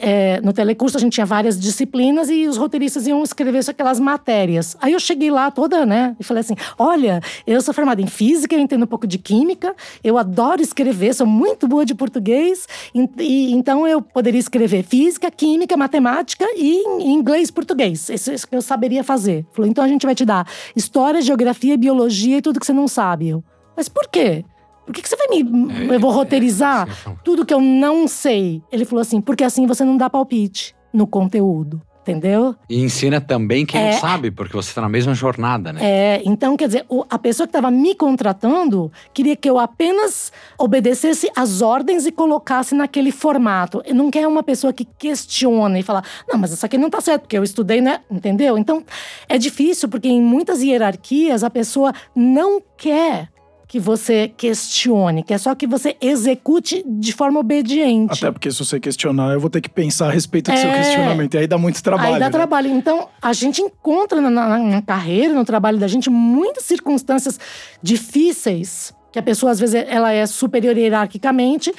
É, 0.01 0.39
no 0.41 0.53
telecurso 0.53 0.97
a 0.97 0.99
gente 0.99 1.14
tinha 1.14 1.26
várias 1.26 1.60
disciplinas 1.60 2.30
e 2.30 2.47
os 2.47 2.55
roteiristas 2.55 3.05
iam 3.05 3.22
escrever 3.22 3.62
aquelas 3.68 3.99
matérias. 3.99 4.78
Aí 4.82 4.93
eu 4.93 4.99
cheguei 4.99 5.30
lá 5.30 5.51
toda, 5.51 5.86
né, 5.86 6.16
e 6.20 6.24
falei 6.24 6.41
assim: 6.41 6.55
olha, 6.78 7.22
eu 7.45 7.60
sou 7.62 7.74
formada 7.74 8.01
em 8.01 8.07
física, 8.07 8.55
eu 8.55 8.60
entendo 8.60 8.84
um 8.84 8.88
pouco 8.88 9.05
de 9.05 9.18
química, 9.18 9.76
eu 10.03 10.18
adoro 10.18 10.62
escrever, 10.62 11.14
sou 11.14 11.28
muito 11.28 11.68
boa 11.68 11.86
de 11.86 11.93
português, 11.93 12.66
e, 12.95 13.10
e- 13.20 13.51
então 13.51 13.86
eu 13.86 14.01
poderia 14.01 14.39
escrever 14.39 14.84
física, 14.84 15.30
química, 15.30 15.76
matemática 15.76 16.45
e 16.55 16.82
inglês 17.03 17.51
português. 17.51 18.10
Isso, 18.10 18.32
isso 18.32 18.47
que 18.47 18.55
eu 18.55 18.62
saberia 18.62 19.03
fazer. 19.03 19.45
Falou: 19.51 19.70
então 19.70 19.84
a 19.84 19.88
gente 19.88 20.05
vai 20.05 20.16
te 20.16 20.24
dar 20.24 20.47
história, 20.76 21.22
geografia, 21.22 21.78
biologia 21.78 22.38
e 22.38 22.41
tudo 22.41 22.60
que 22.60 22.66
você 22.66 22.74
não 22.74 22.88
sabe. 22.88 23.30
Eu, 23.30 23.43
mas 23.76 23.89
por 23.89 24.07
quê? 24.07 24.45
Por 24.90 24.96
que, 24.96 25.04
que 25.04 25.10
você 25.10 25.16
vai 25.16 25.28
me. 25.28 25.94
eu 25.94 26.00
vou 26.00 26.10
roteirizar? 26.10 26.88
Fala, 26.88 27.16
tudo 27.24 27.46
que 27.46 27.54
eu 27.54 27.62
não 27.62 28.08
sei. 28.08 28.64
Ele 28.72 28.86
falou 28.86 29.04
assim, 29.04 29.22
porque 29.22 29.44
assim 29.44 29.68
você 29.68 29.86
não 29.86 29.96
dá 29.96 30.10
palpite 30.10 30.76
no 30.92 31.06
conteúdo. 31.06 31.80
Entendeu? 32.02 32.56
E 32.68 32.82
ensina 32.82 33.22
também 33.22 33.68
quem 33.68 33.80
É. 33.80 33.92
não 33.92 34.00
sabe, 34.00 34.32
porque 34.32 34.56
você 34.56 34.74
tá 34.74 34.82
na 34.82 34.90
mesma 34.90 35.14
jornada, 35.14 35.72
né? 35.72 35.80
É, 35.84 36.22
então, 36.26 36.58
quer 36.58 36.66
dizer, 36.66 36.86
a 37.08 37.20
pessoa 37.20 37.46
que 37.46 37.50
estava 37.50 37.70
me 37.70 37.94
contratando 37.94 38.92
queria 39.14 39.36
que 39.36 39.48
eu 39.48 39.60
apenas 39.60 40.32
obedecesse 40.58 41.30
às 41.36 41.62
ordens 41.62 42.08
e 42.08 42.12
colocasse 42.12 42.74
naquele 42.74 43.12
formato. 43.12 43.84
E 43.86 43.94
não 43.94 44.10
quer 44.10 44.28
uma 44.28 44.42
pessoa 44.42 44.74
que 44.74 44.86
questiona 44.98 45.78
e 45.78 45.84
fala, 45.84 46.02
não, 46.28 46.40
mas 46.40 46.52
isso 46.52 46.66
aqui 46.66 46.80
não 46.80 46.90
tá 46.90 47.00
certo, 47.00 47.24
porque 47.24 47.38
eu 47.38 47.44
estudei, 47.44 47.80
né? 47.80 48.00
Entendeu? 48.10 48.58
Então, 48.58 48.84
é 49.28 49.38
difícil, 49.38 49.88
porque 49.88 50.08
em 50.08 50.20
muitas 50.22 50.64
hierarquias 50.64 51.44
a 51.44 51.50
pessoa 51.52 51.94
não 52.16 52.60
quer 52.76 53.30
que 53.70 53.80
você 53.80 54.34
questione, 54.36 55.22
que 55.22 55.32
é 55.32 55.38
só 55.38 55.53
que 55.53 55.67
você 55.67 55.95
execute 56.01 56.84
de 56.88 57.13
forma 57.13 57.39
obediente. 57.39 58.17
Até 58.17 58.32
porque 58.32 58.49
se 58.49 58.57
você 58.57 58.80
questionar, 58.80 59.34
eu 59.34 59.39
vou 59.39 59.47
ter 59.47 59.61
que 59.61 59.70
pensar 59.70 60.07
a 60.07 60.11
respeito 60.11 60.49
do 60.49 60.57
é... 60.57 60.57
seu 60.57 60.72
questionamento. 60.72 61.36
E 61.36 61.38
aí 61.38 61.47
dá 61.47 61.55
muito 61.55 61.82
trabalho. 61.84 62.15
Aí 62.15 62.20
dá 62.20 62.26
né? 62.26 62.32
trabalho. 62.32 62.67
Então, 62.72 63.07
a 63.22 63.32
gente 63.32 63.61
encontra 63.61 64.20
na, 64.20 64.32
na, 64.32 64.57
na 64.57 64.82
carreira, 64.82 65.36
no 65.36 65.45
trabalho 65.45 65.78
da 65.78 65.88
gente, 65.88 66.09
muitas 66.09 66.63
circunstâncias 66.63 67.39
difíceis 67.80 68.91
que 69.11 69.20
a 69.20 69.24
pessoa 69.24 69.51
às 69.51 69.59
vezes 69.59 69.76
ela 69.88 70.11
é 70.11 70.26
superior 70.26 70.76
hierarquicamente, 70.76 71.72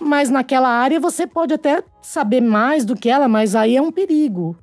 mas 0.00 0.28
naquela 0.30 0.68
área 0.68 0.98
você 0.98 1.28
pode 1.28 1.54
até 1.54 1.80
saber 2.02 2.40
mais 2.40 2.84
do 2.84 2.96
que 2.96 3.08
ela, 3.08 3.28
mas 3.28 3.54
aí 3.54 3.76
é 3.76 3.82
um 3.82 3.92
perigo. 3.92 4.56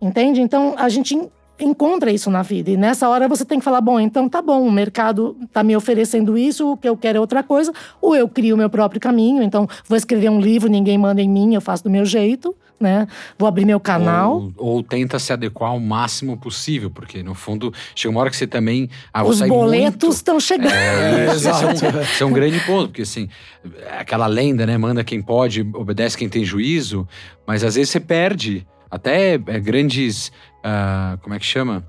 Entende? 0.00 0.42
Então 0.42 0.74
a 0.76 0.90
gente 0.90 1.18
encontra 1.60 2.10
isso 2.10 2.30
na 2.30 2.42
vida. 2.42 2.70
E 2.70 2.76
nessa 2.76 3.08
hora 3.08 3.28
você 3.28 3.44
tem 3.44 3.58
que 3.58 3.64
falar: 3.64 3.80
bom, 3.80 3.98
então 3.98 4.28
tá 4.28 4.40
bom, 4.40 4.66
o 4.66 4.70
mercado 4.70 5.36
tá 5.52 5.62
me 5.62 5.76
oferecendo 5.76 6.36
isso, 6.36 6.72
o 6.72 6.76
que 6.76 6.88
eu 6.88 6.96
quero 6.96 7.18
é 7.18 7.20
outra 7.20 7.42
coisa, 7.42 7.72
ou 8.00 8.14
eu 8.14 8.28
crio 8.28 8.54
o 8.54 8.58
meu 8.58 8.70
próprio 8.70 9.00
caminho. 9.00 9.42
Então, 9.42 9.68
vou 9.86 9.96
escrever 9.96 10.30
um 10.30 10.40
livro, 10.40 10.68
ninguém 10.68 10.98
manda 10.98 11.20
em 11.20 11.28
mim, 11.28 11.54
eu 11.54 11.60
faço 11.60 11.84
do 11.84 11.90
meu 11.90 12.04
jeito. 12.04 12.54
Né? 12.80 13.08
Vou 13.36 13.48
abrir 13.48 13.64
meu 13.64 13.80
canal. 13.80 14.52
Ou, 14.56 14.76
ou, 14.76 14.82
tenta 14.84 15.18
se 15.18 15.32
adequar 15.32 15.70
ao 15.70 15.80
máximo 15.80 16.36
possível, 16.36 16.88
porque 16.88 17.24
no 17.24 17.34
fundo 17.34 17.74
chega 17.92 18.12
uma 18.12 18.20
hora 18.20 18.30
que 18.30 18.36
você 18.36 18.46
também. 18.46 18.88
Ah, 19.12 19.24
Os 19.24 19.40
boletos 19.40 20.14
estão 20.14 20.38
chegando. 20.38 20.72
É, 20.72 21.26
é, 21.26 21.34
isso, 21.34 21.48
é, 21.48 21.66
um, 21.66 21.72
isso 22.02 22.22
é 22.22 22.26
um 22.26 22.32
grande 22.32 22.60
ponto, 22.60 22.86
porque 22.90 23.02
assim, 23.02 23.28
aquela 23.98 24.28
lenda, 24.28 24.64
né? 24.64 24.78
Manda 24.78 25.02
quem 25.02 25.20
pode, 25.20 25.62
obedece 25.74 26.16
quem 26.16 26.28
tem 26.28 26.44
juízo, 26.44 27.04
mas 27.44 27.64
às 27.64 27.74
vezes 27.74 27.90
você 27.90 27.98
perde 27.98 28.64
até 28.90 29.34
é, 29.34 29.60
grandes. 29.60 30.32
Uh, 30.68 31.18
como 31.18 31.34
é 31.34 31.38
que 31.38 31.46
chama? 31.46 31.86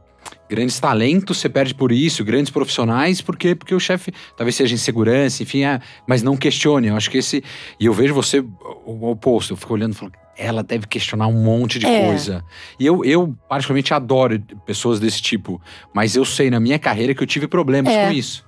Grandes 0.50 0.80
talentos 0.80 1.38
você 1.38 1.50
perde 1.50 1.74
por 1.74 1.92
isso, 1.92 2.24
grandes 2.24 2.52
profissionais, 2.52 3.22
porque 3.22 3.56
porque 3.56 3.74
o 3.74 3.80
chefe 3.80 4.12
talvez 4.36 4.56
seja 4.56 4.74
insegurança, 4.74 5.44
enfim, 5.44 5.64
é, 5.64 5.80
mas 6.08 6.24
não 6.24 6.38
questione. 6.38 6.88
Eu 6.88 6.96
acho 6.96 7.10
que 7.10 7.18
esse. 7.18 7.44
E 7.80 7.86
eu 7.86 7.94
vejo 7.94 8.14
você 8.14 8.40
o 8.40 9.10
oposto, 9.10 9.54
eu 9.54 9.58
fico 9.58 9.74
olhando 9.74 9.94
e 9.94 9.96
falo, 9.96 10.12
ela 10.38 10.64
deve 10.64 10.88
questionar 10.88 11.28
um 11.28 11.44
monte 11.44 11.78
de 11.78 11.86
é. 11.86 12.06
coisa. 12.06 12.44
E 12.80 12.86
eu, 12.86 13.04
eu, 13.04 13.36
particularmente, 13.48 13.94
adoro 13.94 14.40
pessoas 14.66 15.00
desse 15.00 15.22
tipo, 15.22 15.62
mas 15.94 16.16
eu 16.16 16.24
sei 16.24 16.50
na 16.50 16.60
minha 16.60 16.80
carreira 16.80 17.14
que 17.14 17.22
eu 17.22 17.28
tive 17.28 17.48
problemas 17.48 17.94
é. 17.94 18.08
com 18.08 18.14
isso. 18.14 18.46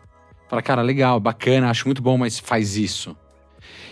Fala, 0.49 0.61
cara, 0.61 0.81
legal, 0.81 1.19
bacana, 1.19 1.69
acho 1.69 1.87
muito 1.87 2.01
bom, 2.01 2.17
mas 2.17 2.39
faz 2.39 2.77
isso. 2.77 3.15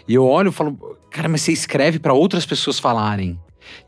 E 0.07 0.13
eu 0.13 0.25
olho 0.25 0.49
e 0.49 0.51
falo, 0.51 0.97
cara, 1.11 1.29
mas 1.29 1.41
você 1.41 1.51
escreve 1.51 1.99
para 1.99 2.13
outras 2.13 2.45
pessoas 2.45 2.79
falarem. 2.79 3.39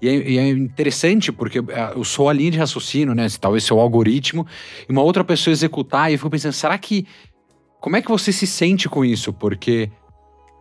E 0.02 0.08
é, 0.08 0.30
e 0.30 0.38
é, 0.38 0.50
interessante 0.50 1.32
porque 1.32 1.60
é, 1.60 1.94
eu 1.96 2.04
sou 2.04 2.30
a 2.30 2.34
linha 2.34 2.52
de 2.52 2.58
raciocínio, 2.58 3.14
né? 3.14 3.28
Talvez 3.40 3.64
seu 3.64 3.80
algoritmo, 3.80 4.46
e 4.88 4.92
uma 4.92 5.02
outra 5.02 5.24
pessoa 5.24 5.52
executar, 5.52 6.10
e 6.10 6.16
eu 6.16 6.18
fico 6.18 6.30
pensando, 6.30 6.54
será 6.54 6.78
que. 6.78 7.06
Como 7.80 7.96
é 7.96 8.02
que 8.02 8.10
você 8.10 8.32
se 8.32 8.46
sente 8.46 8.88
com 8.88 9.04
isso? 9.04 9.34
Porque 9.34 9.90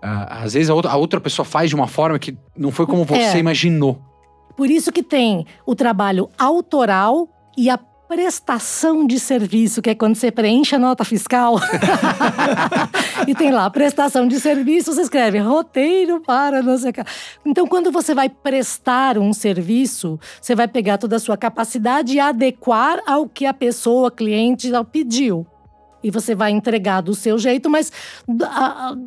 uh, 0.02 0.44
às 0.44 0.54
vezes 0.54 0.70
a 0.70 0.74
outra, 0.74 0.90
a 0.90 0.96
outra, 0.96 1.20
pessoa 1.20 1.44
faz 1.44 1.68
de 1.68 1.74
uma 1.74 1.86
forma 1.86 2.18
que 2.18 2.36
não 2.56 2.70
foi 2.70 2.86
como 2.86 3.04
você 3.04 3.36
é. 3.36 3.38
imaginou. 3.38 4.00
Por 4.56 4.70
isso 4.70 4.90
que 4.90 5.02
tem 5.02 5.46
o 5.66 5.74
trabalho 5.74 6.30
autoral 6.38 7.28
e 7.56 7.68
a 7.68 7.78
prestação 8.10 9.06
de 9.06 9.20
serviço, 9.20 9.80
que 9.80 9.88
é 9.88 9.94
quando 9.94 10.16
você 10.16 10.32
preenche 10.32 10.74
a 10.74 10.80
nota 10.80 11.04
fiscal. 11.04 11.60
e 13.24 13.32
tem 13.36 13.52
lá, 13.52 13.70
prestação 13.70 14.26
de 14.26 14.40
serviço, 14.40 14.92
você 14.92 15.02
escreve 15.02 15.38
roteiro 15.38 16.20
para 16.20 16.60
não 16.60 16.76
sei 16.76 16.90
o 16.90 16.92
que. 16.92 17.04
Então, 17.46 17.68
quando 17.68 17.92
você 17.92 18.12
vai 18.12 18.28
prestar 18.28 19.16
um 19.16 19.32
serviço, 19.32 20.18
você 20.42 20.56
vai 20.56 20.66
pegar 20.66 20.98
toda 20.98 21.14
a 21.14 21.18
sua 21.20 21.36
capacidade 21.36 22.16
e 22.16 22.18
adequar 22.18 23.00
ao 23.06 23.28
que 23.28 23.46
a 23.46 23.54
pessoa, 23.54 24.10
cliente, 24.10 24.72
pediu. 24.90 25.46
E 26.02 26.10
você 26.10 26.34
vai 26.34 26.50
entregar 26.50 27.02
do 27.02 27.14
seu 27.14 27.38
jeito, 27.38 27.70
mas 27.70 27.92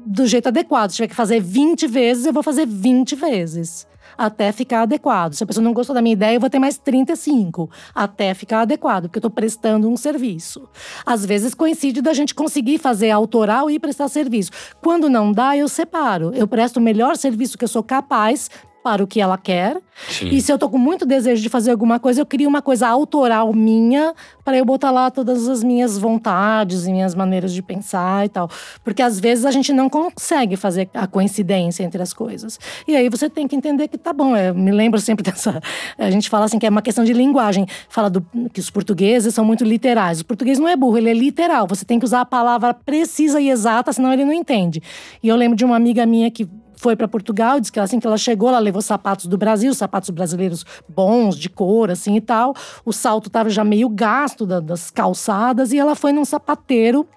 do 0.05 0.25
jeito 0.25 0.47
adequado. 0.47 0.91
Se 0.91 0.95
tiver 0.95 1.09
que 1.09 1.15
fazer 1.15 1.41
20 1.41 1.87
vezes, 1.87 2.25
eu 2.25 2.31
vou 2.31 2.41
fazer 2.41 2.65
20 2.65 3.15
vezes 3.17 3.85
até 4.17 4.51
ficar 4.51 4.81
adequado. 4.81 5.33
Se 5.33 5.43
a 5.43 5.47
pessoa 5.47 5.63
não 5.63 5.73
gostou 5.73 5.93
da 5.93 6.01
minha 6.01 6.13
ideia, 6.13 6.35
eu 6.35 6.39
vou 6.39 6.49
ter 6.49 6.59
mais 6.59 6.77
35 6.77 7.69
até 7.93 8.33
ficar 8.33 8.61
adequado, 8.61 9.03
porque 9.03 9.17
eu 9.17 9.21
estou 9.21 9.31
prestando 9.31 9.89
um 9.89 9.97
serviço. 9.97 10.67
Às 11.05 11.25
vezes 11.25 11.53
coincide 11.53 12.01
da 12.01 12.13
gente 12.13 12.35
conseguir 12.35 12.77
fazer 12.77 13.11
autoral 13.11 13.69
e 13.69 13.79
prestar 13.79 14.07
serviço. 14.07 14.51
Quando 14.81 15.09
não 15.09 15.31
dá, 15.31 15.55
eu 15.55 15.67
separo. 15.67 16.31
Eu 16.33 16.47
presto 16.47 16.77
o 16.77 16.81
melhor 16.81 17.15
serviço 17.17 17.57
que 17.57 17.63
eu 17.63 17.69
sou 17.69 17.83
capaz 17.83 18.49
para 18.83 19.03
o 19.03 19.07
que 19.07 19.21
ela 19.21 19.37
quer. 19.37 19.77
Sim. 20.09 20.29
E 20.29 20.41
se 20.41 20.51
eu 20.51 20.57
tô 20.57 20.69
com 20.69 20.77
muito 20.77 21.05
desejo 21.05 21.41
de 21.41 21.49
fazer 21.49 21.71
alguma 21.71 21.99
coisa, 21.99 22.19
eu 22.19 22.25
crio 22.25 22.49
uma 22.49 22.61
coisa 22.61 22.87
autoral 22.87 23.53
minha 23.53 24.13
para 24.43 24.57
eu 24.57 24.65
botar 24.65 24.91
lá 24.91 25.09
todas 25.09 25.47
as 25.47 25.63
minhas 25.63 25.97
vontades 25.97 26.85
e 26.85 26.91
minhas 26.91 27.15
maneiras 27.15 27.53
de 27.53 27.61
pensar 27.61 28.25
e 28.25 28.29
tal. 28.29 28.49
Porque 28.83 29.01
às 29.01 29.19
vezes 29.19 29.45
a 29.45 29.51
gente 29.51 29.71
não 29.71 29.89
consegue 29.89 30.57
fazer 30.57 30.89
a 30.93 31.07
coincidência 31.07 31.83
entre 31.83 32.01
as 32.01 32.11
coisas. 32.11 32.59
E 32.87 32.95
aí 32.95 33.07
você 33.07 33.29
tem 33.29 33.47
que 33.47 33.55
entender 33.55 33.87
que 33.87 33.97
tá 33.97 34.11
bom. 34.11 34.35
Eu 34.35 34.53
me 34.53 34.71
lembro 34.71 34.99
sempre 34.99 35.23
dessa. 35.31 35.61
A 35.97 36.11
gente 36.11 36.29
fala 36.29 36.45
assim 36.45 36.59
que 36.59 36.65
é 36.65 36.69
uma 36.69 36.81
questão 36.81 37.03
de 37.03 37.13
linguagem. 37.13 37.65
Fala 37.87 38.09
do, 38.09 38.25
que 38.51 38.59
os 38.59 38.69
portugueses 38.69 39.33
são 39.33 39.45
muito 39.45 39.63
literais. 39.63 40.19
O 40.19 40.25
português 40.25 40.59
não 40.59 40.67
é 40.67 40.75
burro, 40.75 40.97
ele 40.97 41.09
é 41.09 41.13
literal. 41.13 41.67
Você 41.67 41.85
tem 41.85 41.99
que 41.99 42.05
usar 42.05 42.21
a 42.21 42.25
palavra 42.25 42.73
precisa 42.73 43.39
e 43.39 43.49
exata, 43.49 43.93
senão 43.93 44.11
ele 44.11 44.25
não 44.25 44.33
entende. 44.33 44.81
E 45.21 45.29
eu 45.29 45.35
lembro 45.35 45.55
de 45.55 45.63
uma 45.63 45.75
amiga 45.75 46.05
minha 46.05 46.29
que 46.29 46.47
foi 46.83 46.97
para 46.97 47.07
Portugal, 47.07 47.61
disse 47.61 47.71
que 47.71 47.79
assim 47.79 47.97
que 47.97 48.05
ela 48.05 48.17
chegou, 48.17 48.49
ela 48.49 48.59
levou 48.59 48.81
sapatos 48.81 49.25
do 49.25 49.37
Brasil, 49.37 49.73
sapatos 49.73 50.09
brasileiros 50.09 50.65
bons, 50.87 51.37
de 51.37 51.49
cor, 51.49 51.89
assim 51.89 52.17
e 52.17 52.21
tal. 52.21 52.53
O 52.83 52.91
salto 52.91 53.27
estava 53.27 53.49
já 53.49 53.63
meio 53.63 53.87
gasto 53.87 54.45
da, 54.45 54.59
das 54.59 54.91
calçadas 54.91 55.71
e 55.71 55.79
ela 55.79 55.95
foi 55.95 56.11
num 56.11 56.25
sapateiro 56.25 57.07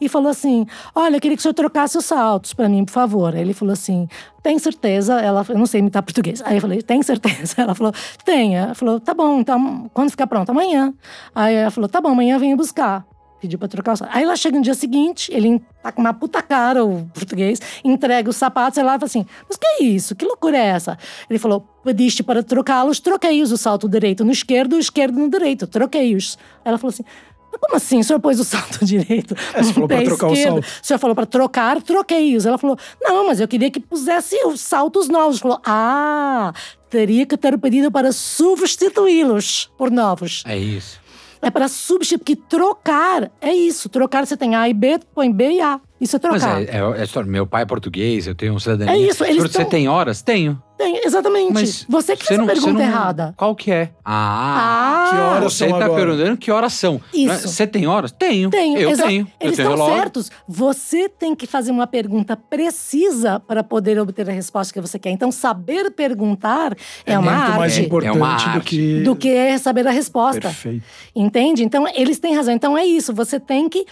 e 0.00 0.08
falou 0.08 0.30
assim: 0.30 0.64
Olha, 0.94 1.16
eu 1.16 1.20
queria 1.20 1.36
que 1.36 1.40
o 1.40 1.42
senhor 1.42 1.52
trocasse 1.52 1.98
os 1.98 2.04
saltos 2.04 2.54
para 2.54 2.68
mim, 2.68 2.84
por 2.84 2.92
favor. 2.92 3.34
Aí 3.34 3.40
ele 3.40 3.52
falou 3.52 3.72
assim: 3.72 4.06
Tem 4.40 4.56
certeza? 4.56 5.20
Ela, 5.20 5.44
eu 5.48 5.58
não 5.58 5.66
sei 5.66 5.80
imitar 5.80 6.04
português. 6.04 6.40
Aí 6.44 6.56
eu 6.56 6.60
falei: 6.60 6.80
Tem 6.80 7.02
certeza? 7.02 7.56
Ela 7.60 7.74
falou: 7.74 7.92
Tenha. 8.24 8.60
Ela 8.60 8.74
falou: 8.76 9.00
Tá 9.00 9.12
bom, 9.12 9.40
então 9.40 9.90
quando 9.92 10.10
ficar 10.10 10.28
pronto? 10.28 10.50
Amanhã. 10.50 10.94
Aí 11.34 11.56
ela 11.56 11.72
falou: 11.72 11.88
Tá 11.88 12.00
bom, 12.00 12.10
amanhã 12.10 12.36
eu 12.36 12.40
venho 12.40 12.56
buscar. 12.56 13.04
Pediu 13.40 13.58
pra 13.58 13.68
trocar 13.68 13.92
o 13.92 13.96
sapato. 13.96 14.16
Aí 14.16 14.24
ela 14.24 14.34
chega 14.34 14.56
no 14.56 14.62
dia 14.62 14.74
seguinte, 14.74 15.30
ele 15.32 15.62
tá 15.82 15.92
com 15.92 16.00
uma 16.00 16.12
puta 16.12 16.42
cara, 16.42 16.84
o 16.84 17.08
português, 17.14 17.60
entrega 17.84 18.28
os 18.28 18.36
sapatos, 18.36 18.78
ela 18.78 18.92
fala 18.92 19.04
assim: 19.04 19.24
Mas 19.48 19.56
que 19.56 19.66
é 19.66 19.84
isso? 19.84 20.16
Que 20.16 20.24
loucura 20.24 20.56
é 20.56 20.66
essa? 20.66 20.98
Ele 21.30 21.38
falou: 21.38 21.66
Pediste 21.84 22.22
para 22.22 22.42
trocá-los, 22.42 22.98
troquei-os, 22.98 23.52
o 23.52 23.56
salto 23.56 23.88
direito 23.88 24.24
no 24.24 24.32
esquerdo, 24.32 24.74
o 24.74 24.78
esquerdo 24.78 25.18
no 25.18 25.30
direito, 25.30 25.66
troquei-os. 25.66 26.36
Ela 26.64 26.78
falou 26.78 26.90
assim: 26.90 27.04
mas 27.50 27.60
como 27.60 27.76
assim? 27.76 28.00
O 28.00 28.04
senhor 28.04 28.20
pôs 28.20 28.38
o 28.40 28.44
salto 28.44 28.82
direito 28.84 29.34
é, 29.54 29.62
no 29.62 29.72
falou 29.72 29.88
pé 29.88 30.02
trocar 30.02 30.32
esquerdo. 30.32 30.58
O, 30.58 30.62
salto. 30.62 30.82
o 30.82 30.86
senhor 30.86 30.98
falou 30.98 31.14
para 31.14 31.26
trocar, 31.26 31.82
troquei-os. 31.82 32.44
Ela 32.44 32.58
falou: 32.58 32.76
Não, 33.00 33.26
mas 33.26 33.40
eu 33.40 33.48
queria 33.48 33.70
que 33.70 33.80
pusesse 33.80 34.36
os 34.46 34.60
saltos 34.60 35.08
novos. 35.08 35.36
Ele 35.36 35.42
falou: 35.42 35.60
Ah, 35.64 36.52
teria 36.90 37.24
que 37.24 37.36
ter 37.36 37.58
pedido 37.58 37.90
para 37.90 38.12
substituí-los 38.12 39.70
por 39.78 39.90
novos. 39.90 40.42
É 40.46 40.56
isso 40.58 41.07
é 41.40 41.50
para 41.50 41.68
substituir, 41.68 42.18
porque 42.18 42.36
trocar 42.36 43.30
é 43.40 43.52
isso. 43.52 43.88
Trocar 43.88 44.26
você 44.26 44.36
tem 44.36 44.54
A 44.54 44.68
e 44.68 44.74
B, 44.74 44.98
põe 45.14 45.32
B 45.32 45.52
e 45.52 45.60
A. 45.60 45.80
Isso 46.00 46.16
é 46.16 46.18
trocar. 46.18 46.54
Mas 46.54 46.68
é, 46.68 46.78
é, 46.78 47.20
é, 47.20 47.22
meu 47.24 47.46
pai 47.46 47.62
é 47.62 47.66
português, 47.66 48.26
eu 48.26 48.34
tenho 48.34 48.54
um 48.54 48.58
cidadania. 48.58 48.94
É 48.94 48.98
isso. 48.98 49.24
Eles 49.24 49.42
Você 49.42 49.64
tem 49.64 49.88
horas? 49.88 50.22
Tenho. 50.22 50.62
Tem, 50.78 51.00
exatamente. 51.04 51.52
Mas 51.52 51.84
você 51.88 52.16
que 52.16 52.24
fez 52.24 52.38
a 52.38 52.46
pergunta 52.46 52.72
não, 52.74 52.80
errada. 52.80 53.34
Qual 53.36 53.52
que 53.56 53.72
é? 53.72 53.90
Ah, 54.04 55.08
ah 55.08 55.10
que 55.10 55.20
horas 55.20 55.52
você 55.52 55.68
são 55.68 55.78
tá 55.78 55.84
agora? 55.86 56.00
perguntando 56.00 56.36
que 56.36 56.50
horas 56.52 56.72
são. 56.72 57.00
Isso. 57.12 57.48
Você 57.48 57.66
tem 57.66 57.88
horas? 57.88 58.12
Tenho. 58.12 58.48
Tenho. 58.48 58.78
Eu 58.78 58.96
tenho. 58.96 59.26
Eles 59.40 59.58
eu 59.58 59.72
estão 59.72 59.86
certos. 59.86 60.30
Você 60.46 61.08
tem 61.08 61.34
que 61.34 61.48
fazer 61.48 61.72
uma 61.72 61.88
pergunta 61.88 62.36
precisa 62.36 63.40
para 63.40 63.64
poder 63.64 63.98
obter 63.98 64.30
a 64.30 64.32
resposta 64.32 64.72
que 64.72 64.80
você 64.80 65.00
quer. 65.00 65.10
Então, 65.10 65.32
saber 65.32 65.90
perguntar 65.90 66.76
é, 67.04 67.14
é 67.14 67.18
uma 67.18 67.32
muito 67.32 67.44
arte. 67.44 67.58
mais 67.58 67.78
importante 67.78 68.14
é 68.14 68.16
uma 68.16 68.28
arte. 68.28 68.50
do 68.50 68.60
que 68.60 69.02
do 69.02 69.16
que 69.16 69.58
saber 69.58 69.84
a 69.88 69.90
resposta. 69.90 70.42
Perfeito. 70.42 70.84
Entende? 71.14 71.64
Então, 71.64 71.86
eles 71.92 72.20
têm 72.20 72.36
razão. 72.36 72.54
Então 72.54 72.78
é 72.78 72.86
isso. 72.86 73.12
Você 73.12 73.40
tem 73.40 73.68
que 73.68 73.84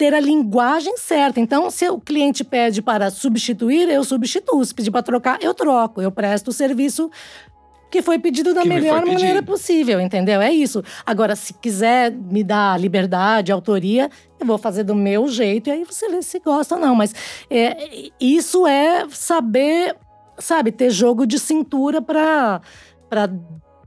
ter 0.00 0.14
a 0.14 0.20
linguagem 0.20 0.96
certa. 0.96 1.40
Então, 1.40 1.70
se 1.70 1.86
o 1.90 2.00
cliente 2.00 2.42
pede 2.42 2.80
para 2.80 3.10
substituir, 3.10 3.86
eu 3.90 4.02
substituo. 4.02 4.64
Se 4.64 4.74
pedir 4.74 4.90
para 4.90 5.02
trocar, 5.02 5.38
eu 5.42 5.52
troco. 5.52 6.00
Eu 6.00 6.10
presto 6.10 6.48
o 6.48 6.52
serviço 6.54 7.10
que 7.90 8.00
foi 8.00 8.18
pedido 8.18 8.54
da 8.54 8.62
que 8.62 8.68
melhor 8.70 9.04
maneira 9.04 9.42
possível, 9.42 10.00
entendeu? 10.00 10.40
É 10.40 10.50
isso. 10.50 10.82
Agora, 11.04 11.36
se 11.36 11.52
quiser 11.52 12.10
me 12.12 12.42
dar 12.42 12.80
liberdade, 12.80 13.52
autoria, 13.52 14.08
eu 14.38 14.46
vou 14.46 14.56
fazer 14.56 14.84
do 14.84 14.94
meu 14.94 15.28
jeito 15.28 15.68
e 15.68 15.70
aí 15.70 15.84
você 15.84 16.08
vê 16.08 16.22
se 16.22 16.38
gosta 16.38 16.76
ou 16.76 16.80
não. 16.80 16.94
Mas 16.94 17.14
é, 17.50 18.08
isso 18.18 18.66
é 18.66 19.06
saber, 19.10 19.94
sabe, 20.38 20.72
ter 20.72 20.88
jogo 20.88 21.26
de 21.26 21.38
cintura 21.38 22.00
para 22.00 22.62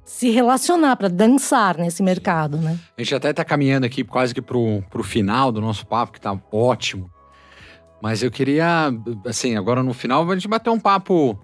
se 0.06 0.30
relacionar, 0.30 0.95
para 0.95 1.08
dançar 1.08 1.78
nesse 1.78 2.04
mercado, 2.04 2.58
né? 2.58 2.78
A 2.97 3.01
gente 3.01 3.16
até 3.16 3.30
está 3.30 3.43
caminhando 3.43 3.86
aqui 3.86 4.04
quase 4.04 4.34
que 4.34 4.41
pro, 4.41 4.84
pro 4.89 5.04
final 5.04 5.51
do 5.51 5.62
nosso 5.62 5.86
papo, 5.88 6.12
que 6.14 6.22
tá 6.22 6.38
ótimo. 6.51 7.10
Mas 8.01 8.22
eu 8.22 8.30
queria, 8.30 8.91
assim, 9.26 9.56
agora 9.56 9.82
no 9.82 9.93
final 9.93 10.30
a 10.30 10.36
gente 10.36 10.47
bater 10.47 10.70
um 10.70 10.80
papo 10.80 11.39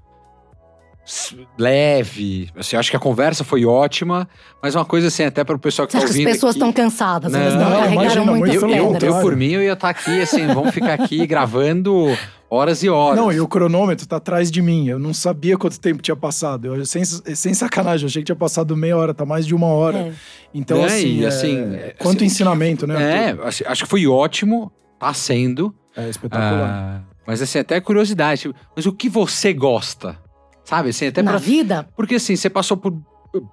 leve. 1.57 2.49
Assim, 2.55 2.75
acho 2.75 2.91
que 2.91 2.97
a 2.97 2.99
conversa 2.99 3.43
foi 3.43 3.65
ótima, 3.65 4.27
mas 4.61 4.75
uma 4.75 4.85
coisa 4.85 5.07
assim, 5.07 5.23
até 5.23 5.43
para 5.43 5.55
o 5.55 5.59
pessoal 5.59 5.87
que 5.87 5.93
Você 5.93 5.99
tá 5.99 6.05
ouvindo. 6.05 6.23
que 6.25 6.29
as 6.29 6.35
pessoas 6.35 6.55
estão 6.55 6.71
cansadas, 6.71 7.31
Não, 7.31 7.39
elas 7.39 7.53
não, 7.55 7.61
não, 7.61 7.79
carregaram 7.79 8.23
imagina, 8.23 8.25
muito 8.25 8.53
eu, 8.53 8.69
eu, 8.69 8.91
pedras. 8.91 9.15
eu, 9.15 9.21
por 9.21 9.35
mim, 9.35 9.51
eu 9.51 9.63
ia 9.63 9.73
estar 9.73 9.89
aqui, 9.89 10.21
assim, 10.21 10.45
vamos 10.47 10.73
ficar 10.73 10.93
aqui 10.93 11.25
gravando 11.25 12.05
horas 12.49 12.81
e 12.83 12.89
horas. 12.89 13.19
Não, 13.19 13.31
e 13.31 13.39
o 13.39 13.47
cronômetro 13.47 14.07
tá 14.07 14.17
atrás 14.17 14.49
de 14.49 14.61
mim. 14.61 14.87
Eu 14.87 14.97
não 14.99 15.13
sabia 15.13 15.57
quanto 15.57 15.79
tempo 15.79 16.01
tinha 16.01 16.15
passado. 16.15 16.73
Eu, 16.75 16.85
sem, 16.85 17.03
sem 17.05 17.53
sacanagem, 17.53 18.05
eu 18.05 18.07
achei 18.07 18.21
que 18.21 18.25
tinha 18.27 18.35
passado 18.35 18.75
meia 18.75 18.97
hora, 18.97 19.13
tá 19.13 19.25
mais 19.25 19.45
de 19.45 19.53
uma 19.53 19.67
hora. 19.67 19.97
É. 19.99 20.13
Então, 20.53 20.79
Né, 20.79 20.85
assim, 20.85 21.07
e, 21.07 21.23
é, 21.23 21.27
assim, 21.27 21.57
é, 21.75 21.95
quanto 21.99 22.17
assim, 22.17 22.25
ensinamento, 22.25 22.87
né? 22.87 23.29
É, 23.29 23.47
acho 23.47 23.83
que 23.83 23.89
foi 23.89 24.07
ótimo, 24.07 24.71
tá 24.99 25.13
sendo. 25.13 25.73
É 25.95 26.09
espetacular. 26.09 26.69
Ah, 26.69 27.01
mas 27.27 27.41
assim, 27.41 27.59
até 27.59 27.79
curiosidade. 27.79 28.41
tipo, 28.41 28.55
Mas 28.75 28.85
o 28.85 28.91
que 28.93 29.09
você 29.09 29.53
gosta? 29.53 30.17
Sabe, 30.63 30.89
assim, 30.89 31.07
até 31.07 31.21
Na 31.21 31.31
pra. 31.31 31.39
vida, 31.39 31.87
Porque 31.95 32.15
assim, 32.15 32.35
você 32.35 32.49
passou 32.49 32.77
por, 32.77 32.93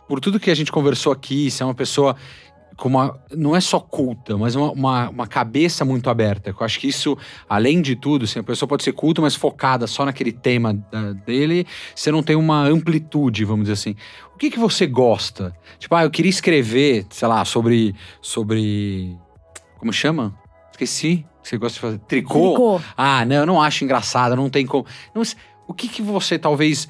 por 0.09 0.21
tudo 0.21 0.39
que 0.41 0.51
a 0.51 0.55
gente 0.55 0.71
conversou 0.71 1.13
aqui, 1.13 1.51
você 1.51 1.63
é 1.63 1.67
uma 1.67 1.75
pessoa 1.75 2.15
com 2.77 2.89
uma. 2.89 3.19
Não 3.35 3.57
é 3.57 3.61
só 3.61 3.81
culta, 3.81 4.37
mas 4.37 4.55
uma, 4.55 4.71
uma, 4.73 5.09
uma 5.09 5.27
cabeça 5.27 5.85
muito 5.85 6.11
aberta. 6.11 6.51
Eu 6.51 6.57
acho 6.65 6.79
que 6.79 6.87
isso, 6.89 7.17
além 7.49 7.81
de 7.81 7.97
tudo, 7.97 8.25
assim, 8.25 8.39
a 8.39 8.43
pessoa 8.43 8.69
pode 8.69 8.83
ser 8.85 8.93
culta, 8.93 9.23
mas 9.23 9.35
focada 9.35 9.87
só 9.87 10.05
naquele 10.05 10.33
tema 10.33 10.75
da- 10.75 11.13
dele, 11.13 11.67
você 11.95 12.11
não 12.11 12.23
tem 12.23 12.37
uma 12.37 12.65
amplitude, 12.65 13.45
vamos 13.45 13.65
dizer 13.65 13.73
assim. 13.75 13.97
O 14.35 14.39
que, 14.39 14.51
que 14.51 14.59
você 14.59 14.87
gosta? 14.87 15.55
Tipo, 15.79 15.95
ah, 15.95 16.03
eu 16.05 16.11
queria 16.11 16.31
escrever, 16.31 17.07
sei 17.11 17.27
lá, 17.27 17.45
sobre. 17.45 17.95
sobre. 18.21 19.17
Como 19.79 19.93
chama? 19.93 20.35
Esqueci. 20.71 21.25
Você 21.43 21.57
gosta 21.57 21.75
de 21.75 21.81
fazer? 21.81 21.99
Tricô? 22.01 22.51
tricô. 22.51 22.81
Ah, 22.97 23.25
não, 23.25 23.37
eu 23.37 23.47
não 23.47 23.63
acho 23.63 23.85
engraçado, 23.85 24.35
não 24.35 24.51
tem 24.51 24.67
como. 24.67 24.85
Não, 25.15 25.23
o 25.69 25.73
que, 25.73 25.89
que 25.89 26.03
você 26.03 26.39
talvez 26.39 26.89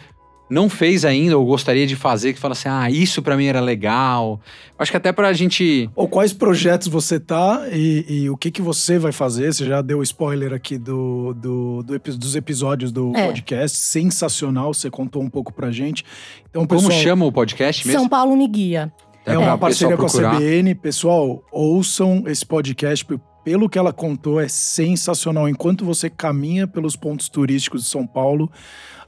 não 0.49 0.69
fez 0.69 1.05
ainda 1.05 1.37
ou 1.37 1.45
gostaria 1.45 1.87
de 1.87 1.97
fazer 1.97 2.33
que 2.33 2.39
fala 2.39 2.53
assim, 2.53 2.69
ah, 2.69 2.89
isso 2.91 3.21
pra 3.21 3.37
mim 3.37 3.47
era 3.47 3.61
legal? 3.61 4.41
Acho 4.79 4.91
que 4.93 4.97
até 4.97 5.13
pra 5.13 5.33
gente. 5.33 5.91
Ou 5.95 6.07
quais 6.07 6.33
projetos 6.33 6.87
você 6.89 7.19
tá 7.19 7.67
e, 7.73 8.05
e 8.09 8.31
o 8.31 8.37
que, 8.37 8.51
que 8.51 8.63
você 8.63 8.99
vai 8.99 9.11
fazer? 9.13 9.53
Você 9.53 9.65
já 9.65 9.83
deu 9.83 10.03
spoiler 10.03 10.53
aqui 10.53 10.79
do, 10.79 11.35
do, 11.35 11.83
do 11.83 11.99
dos 12.17 12.37
episódios 12.37 12.93
do 12.93 13.13
É. 13.17 13.27
podcast. 13.27 13.77
Sensacional, 13.77 14.73
você 14.73 14.89
contou 14.91 15.23
um 15.23 15.29
pouco 15.29 15.53
pra 15.53 15.71
gente. 15.71 16.05
Então, 16.49 16.67
Como 16.67 16.81
pessoal, 16.83 17.03
chama 17.03 17.25
o 17.27 17.33
podcast 17.33 17.87
mesmo? 17.87 18.01
São 18.01 18.09
Paulo 18.09 18.37
me 18.37 18.47
guia. 18.47 18.93
É 19.25 19.33
pra 19.33 19.41
uma 19.41 19.59
parceria 19.59 19.97
com 19.97 20.07
a. 20.07 20.09
CBN. 20.09 20.75
Pessoal, 20.77 21.43
ouçam 21.51 22.23
esse 22.29 22.47
podcast. 22.47 23.05
Pelo 23.47 23.69
que 23.69 23.79
ela 23.79 23.93
contou, 23.93 24.41
é 24.41 24.49
sensacional. 24.49 25.49
Enquanto 25.49 25.85
você 25.85 26.11
caminha 26.11 26.67
pelos 26.67 26.97
pontos 26.97 27.29
turísticos 27.29 27.85
de 27.85 27.89
São 27.89 28.05
Paulo, 28.05 28.51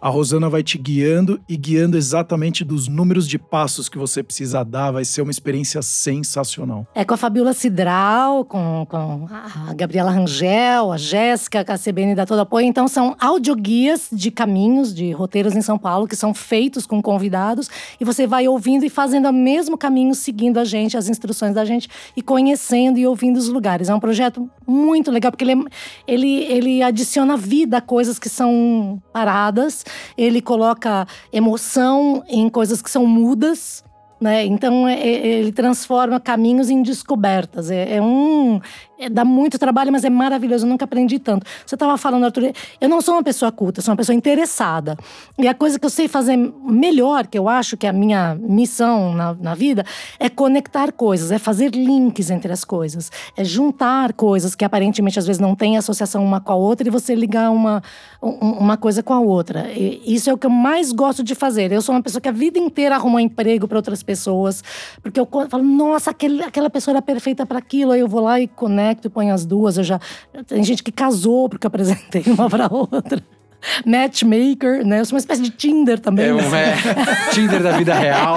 a 0.01 0.09
Rosana 0.09 0.49
vai 0.49 0.63
te 0.63 0.79
guiando 0.79 1.41
e 1.49 1.57
guiando 1.57 1.97
exatamente 1.97 2.65
dos 2.65 2.87
números 2.87 3.27
de 3.27 3.37
passos 3.37 3.89
que 3.89 3.99
você 3.99 4.23
precisa 4.23 4.65
dar. 4.65 4.93
Vai 4.93 5.05
ser 5.05 5.23
uma 5.23 5.31
experiência 5.33 5.83
sensacional. 5.83 6.87
É 6.95 7.05
com 7.05 7.15
a 7.15 7.17
Fabiola 7.17 7.53
Cidral, 7.53 8.45
com, 8.45 8.87
com 8.89 9.27
a 9.29 9.75
Gabriela 9.75 10.13
Rangel, 10.13 10.93
a 10.93 10.97
Jéssica, 10.97 11.65
a 11.67 11.77
CBN 11.77 12.15
dá 12.15 12.25
todo 12.25 12.39
apoio. 12.39 12.65
Então, 12.65 12.87
são 12.87 13.17
audioguias 13.19 14.09
de 14.13 14.31
caminhos, 14.31 14.95
de 14.95 15.11
roteiros 15.11 15.57
em 15.57 15.63
São 15.63 15.77
Paulo, 15.77 16.07
que 16.07 16.15
são 16.15 16.33
feitos 16.33 16.87
com 16.87 17.03
convidados. 17.03 17.69
E 18.01 18.05
você 18.05 18.25
vai 18.25 18.47
ouvindo 18.47 18.85
e 18.85 18.89
fazendo 18.89 19.29
o 19.29 19.33
mesmo 19.33 19.77
caminho, 19.77 20.15
seguindo 20.15 20.59
a 20.59 20.65
gente, 20.65 20.97
as 20.97 21.09
instruções 21.09 21.55
da 21.55 21.65
gente, 21.65 21.89
e 22.17 22.23
conhecendo 22.23 22.99
e 22.99 23.07
ouvindo 23.07 23.37
os 23.37 23.49
lugares. 23.49 23.89
É 23.89 23.95
um 23.95 24.01
projeto 24.01 24.28
muito 24.67 25.11
legal, 25.11 25.31
porque 25.33 25.45
ele, 25.45 25.53
é- 25.53 25.65
ele, 26.07 26.45
ele 26.45 26.83
adiciona 26.83 27.37
vida 27.37 27.79
a 27.79 27.81
coisas 27.81 28.19
que 28.19 28.29
são 28.29 29.03
paradas. 29.13 29.85
Ele 30.17 30.41
coloca 30.41 31.07
emoção 31.33 32.23
em 32.29 32.49
coisas 32.49 32.83
que 32.83 32.91
são 32.91 33.07
mudas. 33.07 33.85
Né? 34.21 34.45
Então 34.47 34.89
é- 34.89 34.99
é- 35.01 35.27
ele 35.39 35.53
transforma 35.53 36.19
caminhos 36.19 36.69
em 36.71 36.83
descobertas. 36.83 37.71
É, 37.71 37.97
é 37.97 38.03
um. 38.03 38.61
é- 38.99 39.09
dá 39.09 39.25
muito 39.25 39.61
trabalho, 39.61 39.93
mas 39.93 40.03
é 40.05 40.11
maravilhoso. 40.11 40.67
Eu 40.67 40.71
nunca 40.71 40.85
aprendi 40.85 41.21
tanto. 41.21 41.47
Você 41.65 41.77
estava 41.77 41.97
falando, 41.97 42.25
Arthur, 42.25 42.51
eu 42.81 42.89
não 42.89 43.01
sou 43.01 43.15
uma 43.15 43.23
pessoa 43.23 43.53
culta, 43.53 43.81
sou 43.81 43.93
uma 43.93 43.97
pessoa 43.97 44.17
interessada. 44.17 44.97
E 45.39 45.47
a 45.47 45.55
coisa 45.55 45.79
que 45.79 45.87
eu 45.87 45.91
sei 45.91 46.09
fazer 46.09 46.37
melhor, 46.37 47.29
que 47.29 47.39
eu 47.39 47.49
acho 47.49 47.77
que 47.77 47.87
é 47.87 47.91
a 47.91 47.93
minha 47.93 48.35
missão 48.41 49.15
na, 49.15 49.35
na 49.35 49.55
vida, 49.55 49.85
é 50.19 50.29
conectar 50.29 50.91
coisas, 50.91 51.31
é 51.31 51.39
fazer 51.39 51.71
links 51.71 52.29
entre 52.29 52.53
as 52.53 52.65
coisas, 52.65 53.13
é 53.37 53.45
juntar 53.45 54.13
coisas 54.15 54.57
que 54.57 54.65
aparentemente 54.65 55.17
às 55.17 55.27
vezes 55.29 55.39
não 55.39 55.55
têm 55.55 55.77
associação 55.77 56.25
uma 56.25 56.41
com 56.41 56.51
a 56.51 56.57
outra 56.57 56.89
e 56.89 56.91
você 56.91 57.15
ligar 57.15 57.53
uma, 57.53 57.81
um- 58.21 58.31
uma 58.59 58.77
coisa 58.77 59.01
com 59.01 59.15
a 59.15 59.21
outra. 59.21 59.71
E 59.73 60.03
isso 60.13 60.29
é 60.29 60.33
o 60.33 60.37
que 60.39 60.47
eu 60.47 60.51
mais 60.51 60.91
gosto 60.91 61.23
de 61.23 61.37
fazer. 61.37 61.71
Eu 61.71 61.81
sou 61.83 61.95
uma 61.95 62.03
pessoa 62.03 62.21
que 62.21 62.29
a 62.29 62.33
vida 62.33 62.59
inteira 62.59 62.97
arrumou 62.97 63.21
emprego 63.21 63.69
para 63.69 63.79
outras 63.79 64.03
pessoas, 64.09 64.65
porque 65.03 65.21
eu 65.21 65.29
falo, 65.51 65.63
nossa, 65.63 66.11
aquele, 66.11 66.43
aquela 66.43 66.71
pessoa 66.71 66.95
era 66.95 67.03
perfeita 67.03 67.45
para 67.45 67.59
aquilo, 67.59 67.93
aí 67.93 68.01
eu 68.01 68.09
vou 68.09 68.23
lá 68.23 68.41
e 68.41 68.49
conecto 68.49 69.07
e 69.07 69.11
ponho 69.11 69.35
as 69.35 69.45
duas. 69.45 69.77
Eu 69.77 69.85
já 69.85 70.01
tem 70.47 70.65
gente 70.65 70.83
que 70.83 70.91
casou 70.91 71.47
porque 71.49 71.67
eu 71.67 71.69
apresentei 71.69 72.23
uma 72.27 72.49
para 72.49 72.73
outra. 72.73 73.23
Matchmaker, 73.85 74.87
né? 74.87 75.01
Eu 75.01 75.05
sou 75.05 75.17
uma 75.17 75.19
espécie 75.19 75.43
de 75.43 75.51
Tinder 75.51 75.99
também. 75.99 76.27
É 76.27 76.33
um 76.33 76.39
é, 76.55 76.77
Tinder 77.33 77.61
da 77.61 77.77
vida 77.77 77.93
real. 77.93 78.37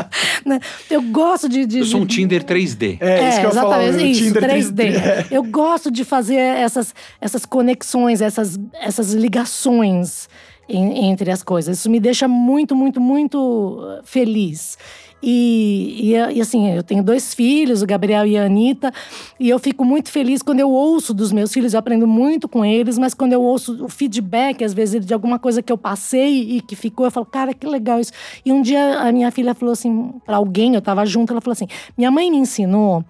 né? 0.46 0.58
Eu 0.90 1.02
gosto 1.02 1.48
de, 1.48 1.66
de 1.66 1.80
Eu 1.80 1.84
sou 1.84 2.00
um 2.00 2.06
de- 2.06 2.16
Tinder 2.16 2.42
3D. 2.42 2.96
É, 3.00 3.28
isso 3.28 3.40
que 3.40 3.46
eu 3.46 3.50
exatamente, 3.50 3.96
o 3.96 4.06
isso, 4.06 4.24
Tinder 4.24 4.42
3D. 4.42 4.80
É. 4.80 5.26
Eu 5.30 5.42
gosto 5.42 5.90
de 5.90 6.04
fazer 6.04 6.36
essas, 6.36 6.94
essas 7.20 7.44
conexões, 7.44 8.20
essas, 8.22 8.58
essas 8.80 9.12
ligações 9.12 10.28
em- 10.68 11.10
entre 11.10 11.30
as 11.30 11.42
coisas. 11.42 11.78
Isso 11.78 11.90
me 11.90 12.00
deixa 12.00 12.26
muito, 12.26 12.74
muito, 12.74 13.00
muito 13.00 13.38
uh, 13.38 14.00
feliz. 14.04 14.78
E, 15.22 16.12
e, 16.12 16.36
e, 16.36 16.40
assim, 16.40 16.68
eu 16.70 16.82
tenho 16.82 17.02
dois 17.02 17.32
filhos, 17.32 17.80
o 17.80 17.86
Gabriel 17.86 18.26
e 18.26 18.36
a 18.36 18.44
Anitta, 18.44 18.92
e 19.38 19.48
eu 19.48 19.58
fico 19.58 19.84
muito 19.84 20.10
feliz 20.10 20.42
quando 20.42 20.60
eu 20.60 20.70
ouço 20.70 21.14
dos 21.14 21.30
meus 21.30 21.52
filhos, 21.52 21.74
eu 21.74 21.78
aprendo 21.78 22.06
muito 22.06 22.48
com 22.48 22.64
eles, 22.64 22.98
mas 22.98 23.14
quando 23.14 23.32
eu 23.32 23.42
ouço 23.42 23.84
o 23.84 23.88
feedback, 23.88 24.64
às 24.64 24.74
vezes, 24.74 25.04
de 25.06 25.14
alguma 25.14 25.38
coisa 25.38 25.62
que 25.62 25.72
eu 25.72 25.78
passei 25.78 26.56
e 26.56 26.60
que 26.60 26.74
ficou, 26.74 27.06
eu 27.06 27.10
falo, 27.10 27.26
cara, 27.26 27.54
que 27.54 27.66
legal 27.66 28.00
isso. 28.00 28.12
E 28.44 28.52
um 28.52 28.60
dia 28.60 28.98
a 28.98 29.12
minha 29.12 29.30
filha 29.30 29.54
falou 29.54 29.72
assim, 29.72 30.12
para 30.26 30.36
alguém, 30.36 30.74
eu 30.74 30.82
tava 30.82 31.06
junto, 31.06 31.32
ela 31.32 31.40
falou 31.40 31.52
assim: 31.52 31.68
minha 31.96 32.10
mãe 32.10 32.30
me 32.30 32.38
ensinou 32.38 33.04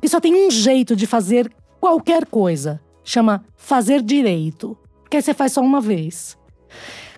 que 0.00 0.08
só 0.08 0.20
tem 0.20 0.34
um 0.34 0.50
jeito 0.50 0.96
de 0.96 1.06
fazer 1.06 1.50
qualquer 1.80 2.26
coisa. 2.26 2.80
Chama 3.04 3.44
fazer 3.56 4.02
direito. 4.02 4.76
Porque 5.02 5.16
aí 5.16 5.22
você 5.22 5.32
faz 5.32 5.52
só 5.52 5.60
uma 5.60 5.80
vez. 5.80 6.36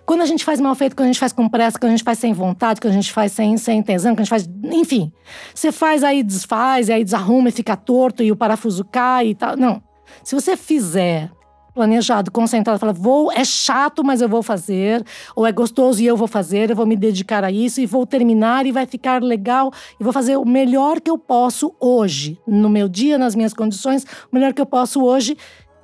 Quando 0.06 0.20
a 0.20 0.26
gente 0.26 0.44
faz 0.44 0.60
mal 0.60 0.74
feito, 0.74 0.94
quando 0.94 1.06
a 1.06 1.12
gente 1.12 1.20
faz 1.20 1.32
com 1.32 1.48
pressa, 1.48 1.78
quando 1.78 1.92
a 1.92 1.96
gente 1.96 2.04
faz 2.04 2.18
sem 2.18 2.32
vontade, 2.32 2.80
quando 2.80 2.92
a 2.92 2.96
gente 2.96 3.12
faz 3.12 3.32
sem, 3.32 3.56
sem 3.56 3.82
tesão, 3.82 4.12
quando 4.12 4.20
a 4.20 4.22
gente 4.24 4.30
faz. 4.30 4.48
Enfim. 4.64 5.12
Você 5.54 5.72
faz 5.72 6.04
aí, 6.04 6.22
desfaz, 6.22 6.90
aí 6.90 7.02
desarruma 7.02 7.48
e 7.48 7.52
fica 7.52 7.76
torto 7.76 8.22
e 8.22 8.30
o 8.30 8.36
parafuso 8.36 8.84
cai 8.84 9.28
e 9.28 9.34
tal. 9.34 9.56
Não. 9.56 9.82
Se 10.22 10.34
você 10.34 10.56
fizer 10.56 11.30
planejado, 11.74 12.30
concentrado, 12.30 12.78
fala, 12.78 12.92
vou, 12.92 13.32
é 13.32 13.44
chato, 13.44 14.04
mas 14.04 14.20
eu 14.20 14.28
vou 14.28 14.42
fazer, 14.42 15.04
ou 15.34 15.44
é 15.44 15.50
gostoso 15.50 16.00
e 16.00 16.06
eu 16.06 16.16
vou 16.16 16.28
fazer, 16.28 16.70
eu 16.70 16.76
vou 16.76 16.86
me 16.86 16.96
dedicar 16.96 17.42
a 17.42 17.50
isso 17.50 17.80
e 17.80 17.86
vou 17.86 18.06
terminar 18.06 18.64
e 18.64 18.70
vai 18.70 18.86
ficar 18.86 19.20
legal 19.20 19.72
e 19.98 20.04
vou 20.04 20.12
fazer 20.12 20.36
o 20.36 20.44
melhor 20.44 21.00
que 21.00 21.10
eu 21.10 21.18
posso 21.18 21.74
hoje, 21.80 22.38
no 22.46 22.68
meu 22.68 22.88
dia, 22.88 23.18
nas 23.18 23.34
minhas 23.34 23.52
condições, 23.52 24.04
o 24.30 24.34
melhor 24.34 24.54
que 24.54 24.62
eu 24.62 24.66
posso 24.66 25.02
hoje 25.02 25.36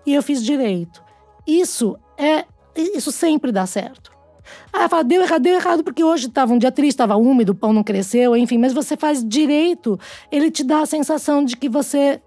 e 0.07 0.15
eu 0.15 0.23
fiz 0.23 0.45
direito. 0.45 1.03
Isso 1.45 1.99
é, 2.17 2.45
isso 2.77 3.13
sempre 3.13 3.53
dá 3.53 3.67
certo. 3.67 4.11
Ah, 4.73 4.89
fala, 4.89 5.05
deu 5.05 5.23
errado, 5.23 5.43
deu 5.43 5.55
errado, 5.55 5.85
porque 5.85 6.03
hoje 6.03 6.27
estava 6.27 6.53
um 6.53 6.59
dia 6.59 6.73
triste, 6.73 6.95
estava 6.95 7.17
úmido, 7.17 7.53
o 7.53 7.55
pão 7.55 7.73
não 7.73 7.85
cresceu, 7.85 8.37
enfim, 8.37 8.59
mas 8.59 8.73
você 8.73 8.97
faz 8.97 9.27
direito, 9.27 9.99
ele 10.31 10.51
te 10.51 10.65
dá 10.65 10.81
a 10.81 10.87
sensação 10.87 11.45
de 11.45 11.57
que 11.57 11.69
você 11.69 12.21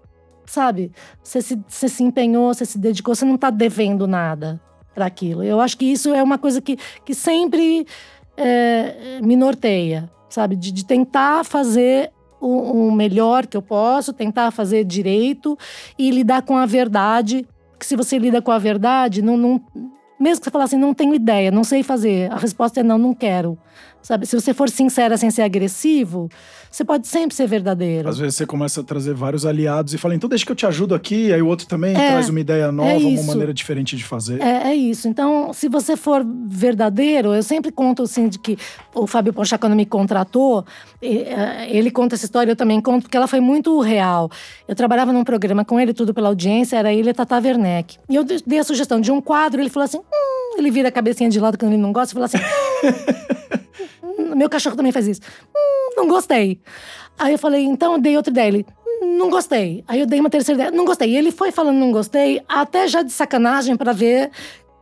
sabe? 0.46 0.92
Você 1.22 1.40
se, 1.40 1.60
você 1.66 1.88
se 1.88 2.02
empenhou, 2.02 2.52
você 2.52 2.64
se 2.64 2.78
dedicou, 2.78 3.14
você 3.14 3.24
não 3.24 3.34
está 3.34 3.50
devendo 3.50 4.06
nada 4.06 4.60
para 4.94 5.06
aquilo. 5.06 5.42
Eu 5.42 5.60
acho 5.60 5.76
que 5.76 5.86
isso 5.86 6.12
é 6.14 6.22
uma 6.22 6.38
coisa 6.38 6.60
que, 6.60 6.76
que 7.04 7.14
sempre 7.14 7.86
é, 8.36 9.20
me 9.22 9.36
norteia, 9.36 10.10
sabe? 10.28 10.56
De, 10.56 10.70
de 10.70 10.84
tentar 10.84 11.44
fazer 11.44 12.12
o, 12.40 12.88
o 12.88 12.92
melhor 12.92 13.46
que 13.46 13.56
eu 13.56 13.62
posso, 13.62 14.12
tentar 14.12 14.50
fazer 14.50 14.84
direito 14.84 15.58
e 15.98 16.10
lidar 16.10 16.42
com 16.42 16.56
a 16.56 16.66
verdade. 16.66 17.46
Porque 17.72 17.86
se 17.86 17.96
você 17.96 18.18
lida 18.18 18.40
com 18.40 18.52
a 18.52 18.58
verdade, 18.58 19.22
não, 19.22 19.36
não, 19.36 19.60
mesmo 20.24 20.40
que 20.40 20.44
você 20.46 20.50
falar 20.50 20.64
assim, 20.64 20.78
não 20.78 20.94
tenho 20.94 21.14
ideia, 21.14 21.50
não 21.50 21.62
sei 21.62 21.82
fazer, 21.82 22.32
a 22.32 22.36
resposta 22.36 22.80
é 22.80 22.82
não, 22.82 22.96
não 22.96 23.12
quero. 23.14 23.58
Sabe? 24.04 24.26
Se 24.26 24.38
você 24.38 24.52
for 24.52 24.68
sincera 24.68 25.16
sem 25.16 25.30
ser 25.30 25.40
agressivo, 25.40 26.28
você 26.70 26.84
pode 26.84 27.08
sempre 27.08 27.34
ser 27.34 27.46
verdadeiro. 27.48 28.06
Às 28.06 28.18
vezes 28.18 28.36
você 28.36 28.44
começa 28.44 28.82
a 28.82 28.84
trazer 28.84 29.14
vários 29.14 29.46
aliados 29.46 29.94
e 29.94 29.98
fala, 29.98 30.14
então 30.14 30.28
deixa 30.28 30.44
que 30.44 30.52
eu 30.52 30.56
te 30.56 30.66
ajudo 30.66 30.94
aqui, 30.94 31.32
aí 31.32 31.40
o 31.40 31.46
outro 31.46 31.66
também 31.66 31.96
É, 31.96 32.10
traz 32.10 32.28
uma 32.28 32.38
ideia 32.38 32.70
nova, 32.70 32.90
uma 32.90 32.98
isso. 33.10 33.26
maneira 33.26 33.54
diferente 33.54 33.96
de 33.96 34.04
fazer. 34.04 34.42
É, 34.42 34.68
é 34.72 34.74
isso. 34.74 35.08
Então, 35.08 35.54
se 35.54 35.70
você 35.70 35.96
for 35.96 36.22
verdadeiro, 36.46 37.32
eu 37.34 37.42
sempre 37.42 37.72
conto 37.72 38.02
assim 38.02 38.28
de 38.28 38.38
que 38.38 38.58
o 38.94 39.06
Fábio 39.06 39.32
Ponchá, 39.32 39.56
quando 39.56 39.74
me 39.74 39.86
contratou, 39.86 40.66
eh, 41.00 41.66
ele 41.70 41.90
conta 41.90 42.14
essa 42.14 42.26
história, 42.26 42.52
eu 42.52 42.56
também 42.56 42.82
conto, 42.82 43.04
porque 43.04 43.16
ela 43.16 43.26
foi 43.26 43.40
muito 43.40 43.80
real. 43.80 44.30
Eu 44.68 44.74
trabalhava 44.74 45.14
num 45.14 45.24
programa 45.24 45.64
com 45.64 45.80
ele, 45.80 45.94
tudo 45.94 46.12
pela 46.12 46.28
audiência, 46.28 46.76
era 46.76 46.92
ele 46.92 47.08
e 47.08 47.10
a 47.10 47.14
Tata 47.14 47.36
Werneck. 47.38 47.96
E 48.10 48.14
eu 48.16 48.24
dei 48.24 48.58
a 48.58 48.64
sugestão 48.64 49.00
de 49.00 49.10
um 49.10 49.18
quadro, 49.22 49.62
ele 49.62 49.70
falou 49.70 49.84
assim. 49.86 49.96
Hum, 49.98 50.58
ele 50.58 50.70
vira 50.70 50.88
a 50.90 50.92
cabecinha 50.92 51.30
de 51.30 51.40
lado 51.40 51.56
quando 51.56 51.72
ele 51.72 51.80
não 51.80 51.90
gosta 51.92 52.12
e 52.12 52.14
fala 52.14 52.26
assim: 52.26 52.36
hum, 52.38 53.24
meu 54.34 54.48
cachorro 54.48 54.76
também 54.76 54.92
faz 54.92 55.06
isso. 55.06 55.20
Hum, 55.54 55.94
não 55.96 56.08
gostei. 56.08 56.60
Aí 57.18 57.32
eu 57.32 57.38
falei, 57.38 57.64
então 57.64 57.94
eu 57.94 58.00
dei 58.00 58.16
outra 58.16 58.30
ideia. 58.30 58.48
Ele, 58.48 58.66
hum, 58.86 59.18
não 59.18 59.30
gostei. 59.30 59.84
Aí 59.86 60.00
eu 60.00 60.06
dei 60.06 60.20
uma 60.20 60.30
terceira 60.30 60.62
ideia, 60.62 60.76
não 60.76 60.84
gostei. 60.84 61.10
E 61.10 61.16
ele 61.16 61.30
foi 61.30 61.50
falando 61.52 61.76
não 61.76 61.92
gostei, 61.92 62.42
até 62.48 62.88
já 62.88 63.02
de 63.02 63.12
sacanagem 63.12 63.76
para 63.76 63.92
ver 63.92 64.30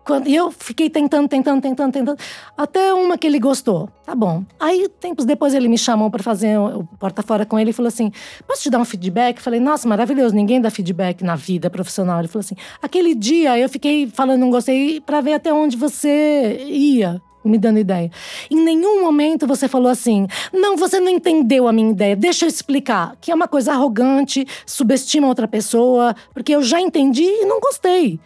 quando, 0.04 0.26
e 0.26 0.34
eu 0.34 0.50
fiquei 0.50 0.90
tentando, 0.90 1.28
tentando, 1.28 1.62
tentando, 1.62 1.92
tentando, 1.92 2.18
até 2.56 2.92
uma 2.92 3.16
que 3.16 3.26
ele 3.26 3.38
gostou. 3.38 3.88
Tá 4.04 4.14
bom. 4.14 4.44
Aí, 4.58 4.88
tempos 5.00 5.24
depois, 5.24 5.54
ele 5.54 5.68
me 5.68 5.78
chamou 5.78 6.10
para 6.10 6.22
fazer 6.22 6.58
o 6.58 6.84
porta-fora 6.98 7.46
com 7.46 7.58
ele 7.58 7.70
e 7.70 7.72
falou 7.72 7.88
assim: 7.88 8.10
Posso 8.46 8.62
te 8.62 8.70
dar 8.70 8.80
um 8.80 8.84
feedback? 8.84 9.40
Falei: 9.40 9.60
Nossa, 9.60 9.88
maravilhoso, 9.88 10.34
ninguém 10.34 10.60
dá 10.60 10.70
feedback 10.70 11.22
na 11.22 11.36
vida 11.36 11.70
profissional. 11.70 12.18
Ele 12.18 12.28
falou 12.28 12.40
assim: 12.40 12.56
Aquele 12.82 13.14
dia 13.14 13.56
eu 13.58 13.68
fiquei 13.68 14.08
falando 14.08 14.40
não 14.40 14.50
gostei 14.50 15.00
para 15.00 15.20
ver 15.20 15.34
até 15.34 15.52
onde 15.52 15.76
você 15.76 16.58
ia 16.66 17.22
me 17.44 17.58
dando 17.58 17.78
ideia. 17.78 18.10
Em 18.50 18.56
nenhum 18.56 19.02
momento 19.02 19.46
você 19.46 19.68
falou 19.68 19.88
assim: 19.88 20.26
não, 20.52 20.76
você 20.76 21.00
não 21.00 21.08
entendeu 21.08 21.68
a 21.68 21.72
minha 21.72 21.90
ideia, 21.90 22.16
deixa 22.16 22.44
eu 22.44 22.48
explicar. 22.48 23.16
Que 23.20 23.30
é 23.30 23.34
uma 23.34 23.48
coisa 23.48 23.72
arrogante, 23.72 24.46
subestima 24.66 25.28
outra 25.28 25.48
pessoa, 25.48 26.14
porque 26.32 26.54
eu 26.54 26.62
já 26.62 26.80
entendi 26.80 27.24
e 27.24 27.44
não 27.44 27.60
gostei. 27.60 28.20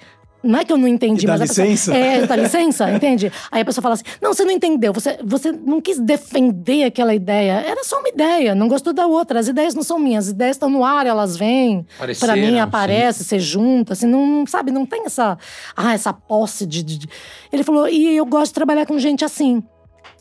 Não 0.47 0.61
é 0.61 0.65
que 0.65 0.73
eu 0.73 0.79
não 0.79 0.89
entendi, 0.89 1.27
dá 1.27 1.37
mas. 1.37 1.51
licença? 1.51 1.93
Pessoa, 1.93 1.97
é, 1.97 2.27
dá 2.27 2.37
licença, 2.37 2.91
entende? 2.95 3.33
Aí 3.51 3.63
a 3.63 3.65
pessoa 3.65 3.83
fala 3.83 3.95
assim: 3.95 4.05
não, 4.21 4.33
você 4.33 4.45
não 4.45 4.53
entendeu, 4.53 4.93
você, 4.93 5.19
você 5.23 5.53
não 5.53 5.81
quis 5.81 5.99
defender 5.99 6.85
aquela 6.85 7.15
ideia. 7.15 7.53
Era 7.67 7.83
só 7.85 7.99
uma 7.99 8.09
ideia, 8.09 8.55
não 8.55 8.69
gostou 8.69 8.93
da 8.93 9.07
outra. 9.07 9.41
As 9.41 9.49
ideias 9.49 9.75
não 9.75 9.83
são 9.83 9.99
minhas, 9.99 10.27
as 10.27 10.31
ideias 10.33 10.57
estão 10.57 10.71
no 10.71 10.85
ar, 10.85 11.07
elas 11.07 11.37
vêm. 11.37 11.87
Para 12.21 12.37
mim, 12.37 12.59
aparece, 12.59 13.19
sim. 13.19 13.25
você 13.25 13.39
junta, 13.39 13.93
assim, 13.93 14.07
não, 14.07 14.47
sabe, 14.47 14.71
não 14.71 14.87
tem 14.87 15.05
essa, 15.07 15.37
ah, 15.77 15.93
essa 15.93 16.13
posse 16.13 16.67
de, 16.67 16.83
de. 16.83 17.09
Ele 17.53 17.65
falou: 17.65 17.89
e 17.89 18.17
eu 18.17 18.25
gosto 18.25 18.49
de 18.49 18.55
trabalhar 18.55 18.87
com 18.87 18.99
gente 18.99 19.25
assim 19.25 19.63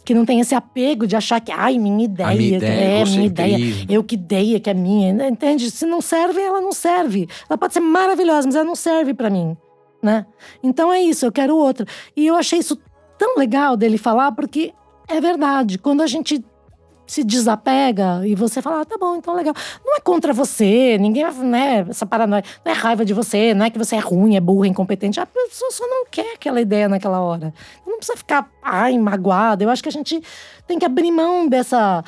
que 0.03 0.13
não 0.13 0.23
tem 0.23 0.39
esse 0.39 0.53
apego 0.53 1.07
de 1.07 1.15
achar 1.15 1.41
que, 1.41 1.51
ai, 1.51 1.80
minha 1.80 2.05
ideia, 2.05 2.36
minha 2.36 2.57
ideia 2.57 3.01
é 3.01 3.05
minha 3.05 3.26
ideia, 3.26 3.57
eu 3.89 4.03
que 4.03 4.15
dei, 4.15 4.59
que 4.59 4.69
é 4.69 4.73
minha, 4.73 5.28
entende? 5.28 5.71
Se 5.71 5.84
não 5.84 5.99
serve, 5.99 6.39
ela 6.39 6.61
não 6.61 6.71
serve. 6.71 7.28
Ela 7.49 7.57
pode 7.57 7.73
ser 7.73 7.80
maravilhosa, 7.80 8.47
mas 8.47 8.55
ela 8.55 8.63
não 8.63 8.76
serve 8.76 9.15
para 9.15 9.32
mim 9.32 9.57
né? 10.06 10.26
Então 10.64 10.93
é 10.93 11.01
isso, 11.01 11.26
eu 11.26 11.32
quero 11.32 11.58
outro. 11.58 11.86
E 12.16 12.28
eu 12.28 12.36
achei 12.36 12.60
isso 12.60 12.80
tão 13.18 13.36
legal 13.38 13.76
dele 13.76 13.97
falar, 13.97 14.32
porque 14.32 14.74
é 15.08 15.20
verdade. 15.20 15.78
Quando 15.78 16.01
a 16.01 16.08
gente 16.08 16.43
se 17.08 17.24
desapega 17.24 18.26
e 18.26 18.34
você 18.34 18.62
fala, 18.62 18.82
ah, 18.82 18.86
tá 18.86 18.97
bom, 18.97 19.16
então 19.16 19.36
legal. 19.36 19.53
Não 19.84 19.95
é 19.95 19.99
contra 19.99 20.34
você, 20.34 20.97
ninguém, 20.97 21.24
né, 21.43 21.86
essa 21.88 22.06
paranoia, 22.06 22.43
não 22.64 22.72
é 22.72 22.76
raiva 22.76 23.06
de 23.06 23.14
você, 23.14 23.53
não 23.53 23.66
é 23.66 23.70
que 23.70 23.78
você 23.78 23.95
é 23.95 23.99
ruim, 23.99 24.36
é 24.36 24.39
burro, 24.39 24.66
é 24.66 24.68
incompetente. 24.68 25.20
A 25.20 25.26
pessoa 25.26 25.72
só 25.72 25.88
não 25.88 26.06
quer 26.10 26.34
aquela 26.34 26.60
ideia 26.60 26.89
naquela 26.89 27.20
hora. 27.20 27.53
Não 27.86 27.97
precisa 27.97 28.18
ficar, 28.18 28.49
ai, 28.62 28.97
magoada. 28.97 29.64
Eu 29.64 29.70
acho 29.70 29.84
que 29.84 29.89
a 29.89 29.91
gente 29.91 30.22
tem 30.66 30.80
que 30.80 30.86
abrir 30.86 31.12
mão 31.12 31.47
dessa, 31.47 32.03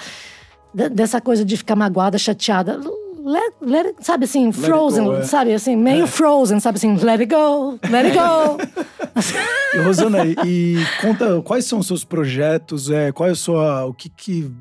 dessa 0.74 1.22
coisa 1.22 1.46
de 1.46 1.58
ficar 1.58 1.76
magoada, 1.76 2.18
chateada 2.18 2.80
let, 3.28 3.54
let 3.62 3.86
it, 3.88 4.06
sabe 4.06 4.24
assim, 4.24 4.52
frozen, 4.52 5.04
go, 5.04 5.16
é. 5.16 5.24
sabe 5.24 5.54
assim, 5.54 5.76
meio 5.76 6.06
é. 6.06 6.08
frozen, 6.08 6.60
sabe 6.60 6.78
assim, 6.78 6.96
let 6.96 7.20
it 7.20 7.26
go, 7.26 7.78
let 7.90 8.06
it 8.06 8.18
go. 8.18 8.58
e, 9.76 9.78
Rosana, 9.80 10.26
e 10.46 10.78
conta 11.02 11.42
quais 11.42 11.66
são 11.66 11.80
os 11.80 11.88
seus 11.88 12.06
projetos, 12.06 12.90
é, 12.90 13.12
qual 13.12 13.28
é 13.28 13.34
a 13.34 13.36
sua, 13.36 13.86
o 13.86 13.94
que 13.94 14.10
que, 14.10 14.52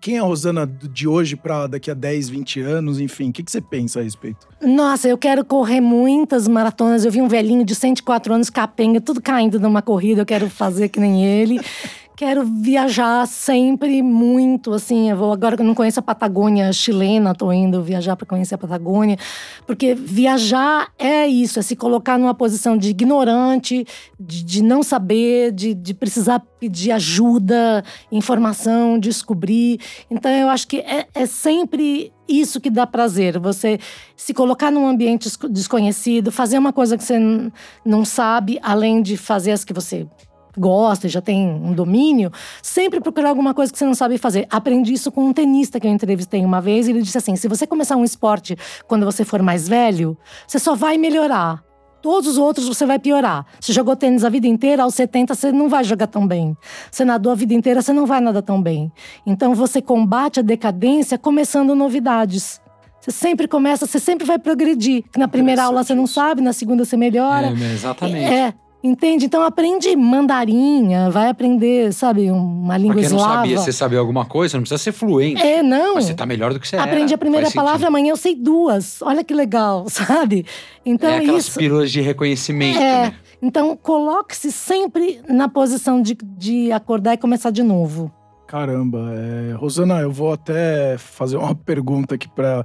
quem 0.00 0.16
é 0.16 0.18
a 0.18 0.24
Rosana 0.24 0.66
de 0.66 1.06
hoje 1.06 1.36
para 1.36 1.68
daqui 1.68 1.90
a 1.90 1.94
10, 1.94 2.28
20 2.28 2.60
anos, 2.60 3.00
enfim, 3.00 3.30
o 3.30 3.32
que 3.32 3.44
que 3.44 3.52
você 3.52 3.60
pensa 3.60 4.00
a 4.00 4.02
respeito? 4.02 4.48
Nossa, 4.60 5.08
eu 5.08 5.16
quero 5.16 5.44
correr 5.44 5.80
muitas 5.80 6.48
maratonas, 6.48 7.04
eu 7.04 7.12
vi 7.12 7.22
um 7.22 7.28
velhinho 7.28 7.64
de 7.64 7.74
104 7.74 8.34
anos 8.34 8.50
capenga, 8.50 9.00
tudo 9.00 9.22
caindo 9.22 9.60
numa 9.60 9.80
corrida, 9.80 10.22
eu 10.22 10.26
quero 10.26 10.50
fazer 10.50 10.88
que 10.88 10.98
nem 10.98 11.24
ele. 11.24 11.60
Quero 12.16 12.46
viajar 12.46 13.26
sempre 13.26 14.00
muito, 14.00 14.72
assim, 14.72 15.10
eu 15.10 15.16
vou 15.18 15.34
agora 15.34 15.54
que 15.54 15.60
eu 15.60 15.66
não 15.66 15.74
conheço 15.74 16.00
a 16.00 16.02
Patagônia 16.02 16.72
chilena, 16.72 17.34
tô 17.34 17.52
indo 17.52 17.82
viajar 17.82 18.16
para 18.16 18.26
conhecer 18.26 18.54
a 18.54 18.58
Patagônia, 18.58 19.18
porque 19.66 19.94
viajar 19.94 20.88
é 20.98 21.26
isso, 21.26 21.58
é 21.58 21.62
se 21.62 21.76
colocar 21.76 22.16
numa 22.18 22.32
posição 22.32 22.74
de 22.74 22.88
ignorante, 22.88 23.86
de, 24.18 24.42
de 24.42 24.62
não 24.62 24.82
saber, 24.82 25.52
de, 25.52 25.74
de 25.74 25.92
precisar 25.92 26.42
pedir 26.58 26.90
ajuda, 26.92 27.84
informação, 28.10 28.98
descobrir. 28.98 29.78
Então 30.10 30.30
eu 30.32 30.48
acho 30.48 30.66
que 30.68 30.78
é, 30.78 31.06
é 31.14 31.26
sempre 31.26 32.14
isso 32.26 32.62
que 32.62 32.70
dá 32.70 32.86
prazer, 32.86 33.38
você 33.38 33.78
se 34.16 34.32
colocar 34.32 34.70
num 34.70 34.86
ambiente 34.86 35.28
desconhecido, 35.50 36.32
fazer 36.32 36.58
uma 36.58 36.72
coisa 36.72 36.96
que 36.96 37.04
você 37.04 37.18
não 37.84 38.06
sabe, 38.06 38.58
além 38.62 39.02
de 39.02 39.18
fazer 39.18 39.52
as 39.52 39.64
que 39.64 39.74
você 39.74 40.06
gosta 40.56 41.06
e 41.06 41.10
já 41.10 41.20
tem 41.20 41.48
um 41.48 41.72
domínio, 41.72 42.30
sempre 42.62 43.00
procurar 43.00 43.30
alguma 43.30 43.54
coisa 43.54 43.72
que 43.72 43.78
você 43.78 43.84
não 43.84 43.94
sabe 43.94 44.18
fazer. 44.18 44.46
Aprendi 44.50 44.92
isso 44.92 45.12
com 45.12 45.24
um 45.24 45.32
tenista 45.32 45.78
que 45.78 45.86
eu 45.86 45.90
entrevistei 45.90 46.44
uma 46.44 46.60
vez, 46.60 46.86
e 46.86 46.90
ele 46.90 47.02
disse 47.02 47.18
assim: 47.18 47.36
se 47.36 47.48
você 47.48 47.66
começar 47.66 47.96
um 47.96 48.04
esporte 48.04 48.56
quando 48.86 49.04
você 49.04 49.24
for 49.24 49.42
mais 49.42 49.68
velho, 49.68 50.16
você 50.46 50.58
só 50.58 50.74
vai 50.74 50.96
melhorar. 50.96 51.62
Todos 52.02 52.30
os 52.30 52.38
outros 52.38 52.68
você 52.68 52.86
vai 52.86 53.00
piorar. 53.00 53.44
Você 53.58 53.72
jogou 53.72 53.96
tênis 53.96 54.22
a 54.22 54.28
vida 54.28 54.46
inteira, 54.46 54.84
aos 54.84 54.94
70 54.94 55.34
você 55.34 55.50
não 55.50 55.68
vai 55.68 55.82
jogar 55.82 56.06
tão 56.06 56.24
bem. 56.26 56.56
Você 56.90 57.04
nadou 57.04 57.32
a 57.32 57.34
vida 57.34 57.52
inteira, 57.52 57.82
você 57.82 57.92
não 57.92 58.06
vai 58.06 58.20
nadar 58.20 58.42
tão 58.42 58.62
bem. 58.62 58.92
Então 59.26 59.54
você 59.54 59.82
combate 59.82 60.38
a 60.38 60.42
decadência 60.42 61.18
começando 61.18 61.74
novidades. 61.74 62.60
Você 63.00 63.10
sempre 63.10 63.48
começa, 63.48 63.86
você 63.86 63.98
sempre 63.98 64.26
vai 64.26 64.38
progredir. 64.38 65.04
Na 65.16 65.28
primeira 65.28 65.64
aula 65.64 65.82
você 65.82 65.94
não 65.94 66.06
sabe, 66.06 66.40
na 66.40 66.52
segunda 66.52 66.84
você 66.84 66.96
melhora. 66.96 67.48
É, 67.48 67.72
exatamente. 67.72 68.32
É, 68.32 68.54
Entende? 68.86 69.26
Então 69.26 69.42
aprende 69.42 69.96
mandarinha, 69.96 71.10
vai 71.10 71.28
aprender, 71.28 71.92
sabe, 71.92 72.30
uma 72.30 72.78
língua 72.78 72.94
Porque 72.94 73.06
eslava. 73.06 73.26
não 73.26 73.34
sabia, 73.34 73.58
você 73.58 73.72
saber 73.72 73.96
alguma 73.96 74.24
coisa, 74.24 74.56
não 74.56 74.62
precisa 74.62 74.78
ser 74.78 74.92
fluente. 74.92 75.42
É, 75.42 75.60
não. 75.60 75.96
Mas 75.96 76.04
você 76.04 76.14
tá 76.14 76.24
melhor 76.24 76.52
do 76.52 76.60
que 76.60 76.68
você 76.68 76.76
Aprende 76.76 77.06
era. 77.06 77.14
a 77.16 77.18
primeira 77.18 77.50
palavra, 77.50 77.88
amanhã 77.88 78.10
eu 78.10 78.16
sei 78.16 78.36
duas. 78.36 79.02
Olha 79.02 79.24
que 79.24 79.34
legal, 79.34 79.86
sabe? 79.90 80.46
Então 80.84 81.10
é 81.10 81.18
aquelas 81.18 81.48
isso. 81.48 81.58
pílulas 81.58 81.90
de 81.90 82.00
reconhecimento, 82.00 82.78
é. 82.78 83.02
né? 83.06 83.14
Então 83.42 83.76
coloque-se 83.76 84.52
sempre 84.52 85.20
na 85.28 85.48
posição 85.48 86.00
de, 86.00 86.16
de 86.22 86.70
acordar 86.70 87.14
e 87.14 87.16
começar 87.16 87.50
de 87.50 87.64
novo. 87.64 88.12
Caramba, 88.46 89.10
é... 89.16 89.54
Rosana, 89.54 89.98
eu 90.00 90.12
vou 90.12 90.32
até 90.32 90.96
fazer 90.96 91.36
uma 91.36 91.56
pergunta 91.58 92.14
aqui 92.14 92.28
para 92.28 92.64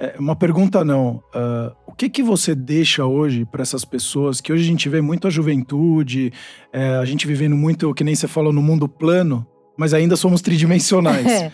é, 0.00 0.14
uma 0.18 0.34
pergunta 0.34 0.82
não. 0.82 1.22
Uh, 1.34 1.76
que 2.00 2.08
que 2.08 2.22
você 2.22 2.54
deixa 2.54 3.04
hoje 3.04 3.44
para 3.44 3.60
essas 3.60 3.84
pessoas 3.84 4.40
que 4.40 4.50
hoje 4.50 4.62
a 4.62 4.66
gente 4.66 4.88
vê 4.88 5.02
muito 5.02 5.26
a 5.26 5.30
juventude, 5.30 6.32
é, 6.72 6.94
a 6.96 7.04
gente 7.04 7.26
vivendo 7.26 7.54
muito, 7.54 7.92
que 7.92 8.02
nem 8.02 8.14
você 8.14 8.26
falou, 8.26 8.54
no 8.54 8.62
mundo 8.62 8.88
plano, 8.88 9.46
mas 9.76 9.92
ainda 9.92 10.16
somos 10.16 10.40
tridimensionais. 10.40 11.26
É. 11.30 11.52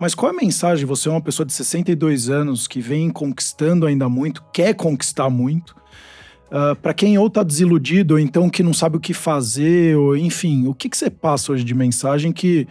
Mas 0.00 0.12
qual 0.12 0.32
é 0.32 0.34
a 0.34 0.36
mensagem? 0.36 0.84
Você 0.86 1.08
é 1.08 1.12
uma 1.12 1.20
pessoa 1.20 1.46
de 1.46 1.52
62 1.52 2.28
anos 2.28 2.66
que 2.66 2.80
vem 2.80 3.08
conquistando 3.10 3.86
ainda 3.86 4.08
muito, 4.08 4.42
quer 4.52 4.74
conquistar 4.74 5.30
muito. 5.30 5.70
Uh, 6.50 6.72
ah, 6.72 6.74
para 6.74 6.92
quem 6.92 7.16
ou 7.16 7.30
tá 7.30 7.44
desiludido, 7.44 8.14
ou 8.14 8.20
então 8.20 8.50
que 8.50 8.64
não 8.64 8.74
sabe 8.74 8.96
o 8.96 9.00
que 9.00 9.14
fazer, 9.14 9.96
ou 9.96 10.16
enfim, 10.16 10.66
o 10.66 10.74
que, 10.74 10.88
que 10.88 10.96
você 10.96 11.08
passa 11.08 11.52
hoje 11.52 11.62
de 11.62 11.72
mensagem 11.72 12.32
que 12.32 12.66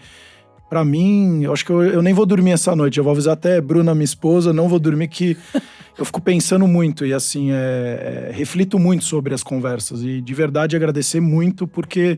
para 0.74 0.84
mim, 0.84 1.44
eu 1.44 1.54
acho 1.54 1.64
que 1.64 1.72
eu, 1.72 1.84
eu, 1.84 2.02
nem 2.02 2.16
vou 2.16 2.26
dormir 2.26 2.50
essa 2.50 2.76
noite. 2.76 2.98
Eu 2.98 3.04
vou 3.04 3.12
avisar 3.12 3.34
até 3.34 3.62
Bruna, 3.62 3.94
minha 3.94 4.04
esposa, 4.04 4.52
não 4.52 4.68
vou 4.68 4.80
dormir 4.80 5.08
que 5.08 5.38
eu 5.96 6.04
fico 6.04 6.20
pensando 6.20 6.68
muito 6.68 7.06
e 7.06 7.14
assim, 7.14 7.52
é, 7.52 8.30
é, 8.32 8.32
reflito 8.34 8.80
muito 8.80 9.04
sobre 9.04 9.36
as 9.36 9.44
conversas 9.44 10.02
e 10.02 10.20
de 10.20 10.34
verdade 10.34 10.76
agradecer 10.76 11.20
muito 11.20 11.68
porque 11.68 12.18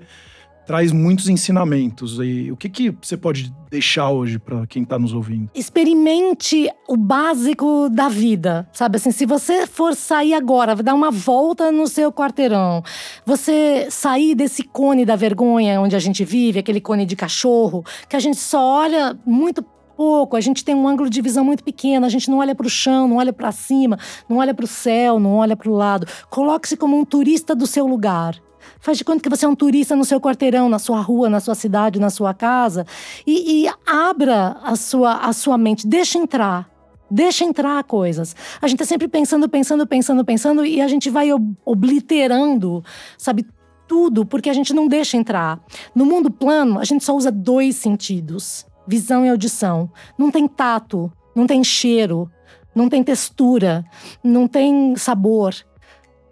traz 0.65 0.91
muitos 0.91 1.29
ensinamentos. 1.29 2.19
E 2.19 2.51
o 2.51 2.57
que, 2.57 2.69
que 2.69 2.95
você 3.01 3.15
pode 3.15 3.53
deixar 3.69 4.09
hoje 4.09 4.39
para 4.39 4.65
quem 4.67 4.83
está 4.83 4.97
nos 4.97 5.13
ouvindo? 5.13 5.49
Experimente 5.53 6.69
o 6.87 6.97
básico 6.97 7.89
da 7.89 8.09
vida, 8.09 8.67
sabe? 8.73 8.97
Assim, 8.97 9.11
se 9.11 9.25
você 9.25 9.67
for 9.67 9.95
sair 9.95 10.33
agora, 10.33 10.75
dar 10.75 10.93
uma 10.93 11.11
volta 11.11 11.71
no 11.71 11.87
seu 11.87 12.11
quarteirão, 12.11 12.83
você 13.25 13.87
sair 13.89 14.35
desse 14.35 14.63
cone 14.63 15.05
da 15.05 15.15
vergonha 15.15 15.79
onde 15.79 15.95
a 15.95 15.99
gente 15.99 16.23
vive, 16.23 16.59
aquele 16.59 16.81
cone 16.81 17.05
de 17.05 17.15
cachorro, 17.15 17.83
que 18.09 18.15
a 18.15 18.19
gente 18.19 18.37
só 18.37 18.61
olha 18.61 19.17
muito 19.25 19.63
pouco, 19.95 20.35
a 20.35 20.41
gente 20.41 20.63
tem 20.63 20.75
um 20.75 20.87
ângulo 20.87 21.09
de 21.09 21.21
visão 21.21 21.43
muito 21.43 21.63
pequeno, 21.63 22.05
a 22.05 22.09
gente 22.09 22.29
não 22.29 22.39
olha 22.39 22.53
para 22.53 22.67
o 22.67 22.69
chão, 22.69 23.07
não 23.07 23.17
olha 23.17 23.31
para 23.31 23.51
cima, 23.51 23.97
não 24.27 24.37
olha 24.37 24.53
para 24.53 24.65
o 24.65 24.67
céu, 24.67 25.19
não 25.19 25.35
olha 25.35 25.55
para 25.55 25.69
o 25.69 25.73
lado. 25.73 26.07
Coloque-se 26.29 26.75
como 26.75 26.97
um 26.97 27.05
turista 27.05 27.55
do 27.55 27.65
seu 27.65 27.87
lugar. 27.87 28.35
Faz 28.79 28.97
de 28.97 29.03
conta 29.03 29.21
que 29.21 29.29
você 29.29 29.45
é 29.45 29.47
um 29.47 29.55
turista 29.55 29.95
no 29.95 30.05
seu 30.05 30.19
quarteirão, 30.19 30.69
na 30.69 30.79
sua 30.79 30.99
rua, 31.01 31.29
na 31.29 31.39
sua 31.39 31.55
cidade, 31.55 31.99
na 31.99 32.09
sua 32.09 32.33
casa. 32.33 32.85
E, 33.25 33.65
e 33.65 33.73
abra 33.85 34.57
a 34.63 34.75
sua, 34.75 35.17
a 35.17 35.33
sua 35.33 35.57
mente, 35.57 35.87
deixa 35.87 36.17
entrar. 36.17 36.69
Deixa 37.09 37.45
entrar 37.45 37.83
coisas. 37.83 38.35
A 38.61 38.67
gente 38.67 38.79
tá 38.79 38.85
sempre 38.85 39.07
pensando, 39.07 39.47
pensando, 39.47 39.85
pensando, 39.85 40.25
pensando 40.25 40.65
e 40.65 40.81
a 40.81 40.87
gente 40.87 41.09
vai 41.09 41.29
obliterando, 41.63 42.83
sabe, 43.17 43.45
tudo, 43.87 44.25
porque 44.25 44.49
a 44.49 44.53
gente 44.53 44.73
não 44.73 44.87
deixa 44.87 45.15
entrar. 45.15 45.59
No 45.93 46.05
mundo 46.05 46.31
plano, 46.31 46.79
a 46.79 46.83
gente 46.83 47.03
só 47.03 47.15
usa 47.15 47.31
dois 47.31 47.75
sentidos: 47.75 48.65
visão 48.87 49.25
e 49.25 49.29
audição. 49.29 49.89
Não 50.17 50.31
tem 50.31 50.47
tato, 50.47 51.11
não 51.35 51.45
tem 51.45 51.63
cheiro, 51.63 52.29
não 52.73 52.89
tem 52.89 53.03
textura, 53.03 53.85
não 54.23 54.47
tem 54.47 54.95
sabor 54.95 55.55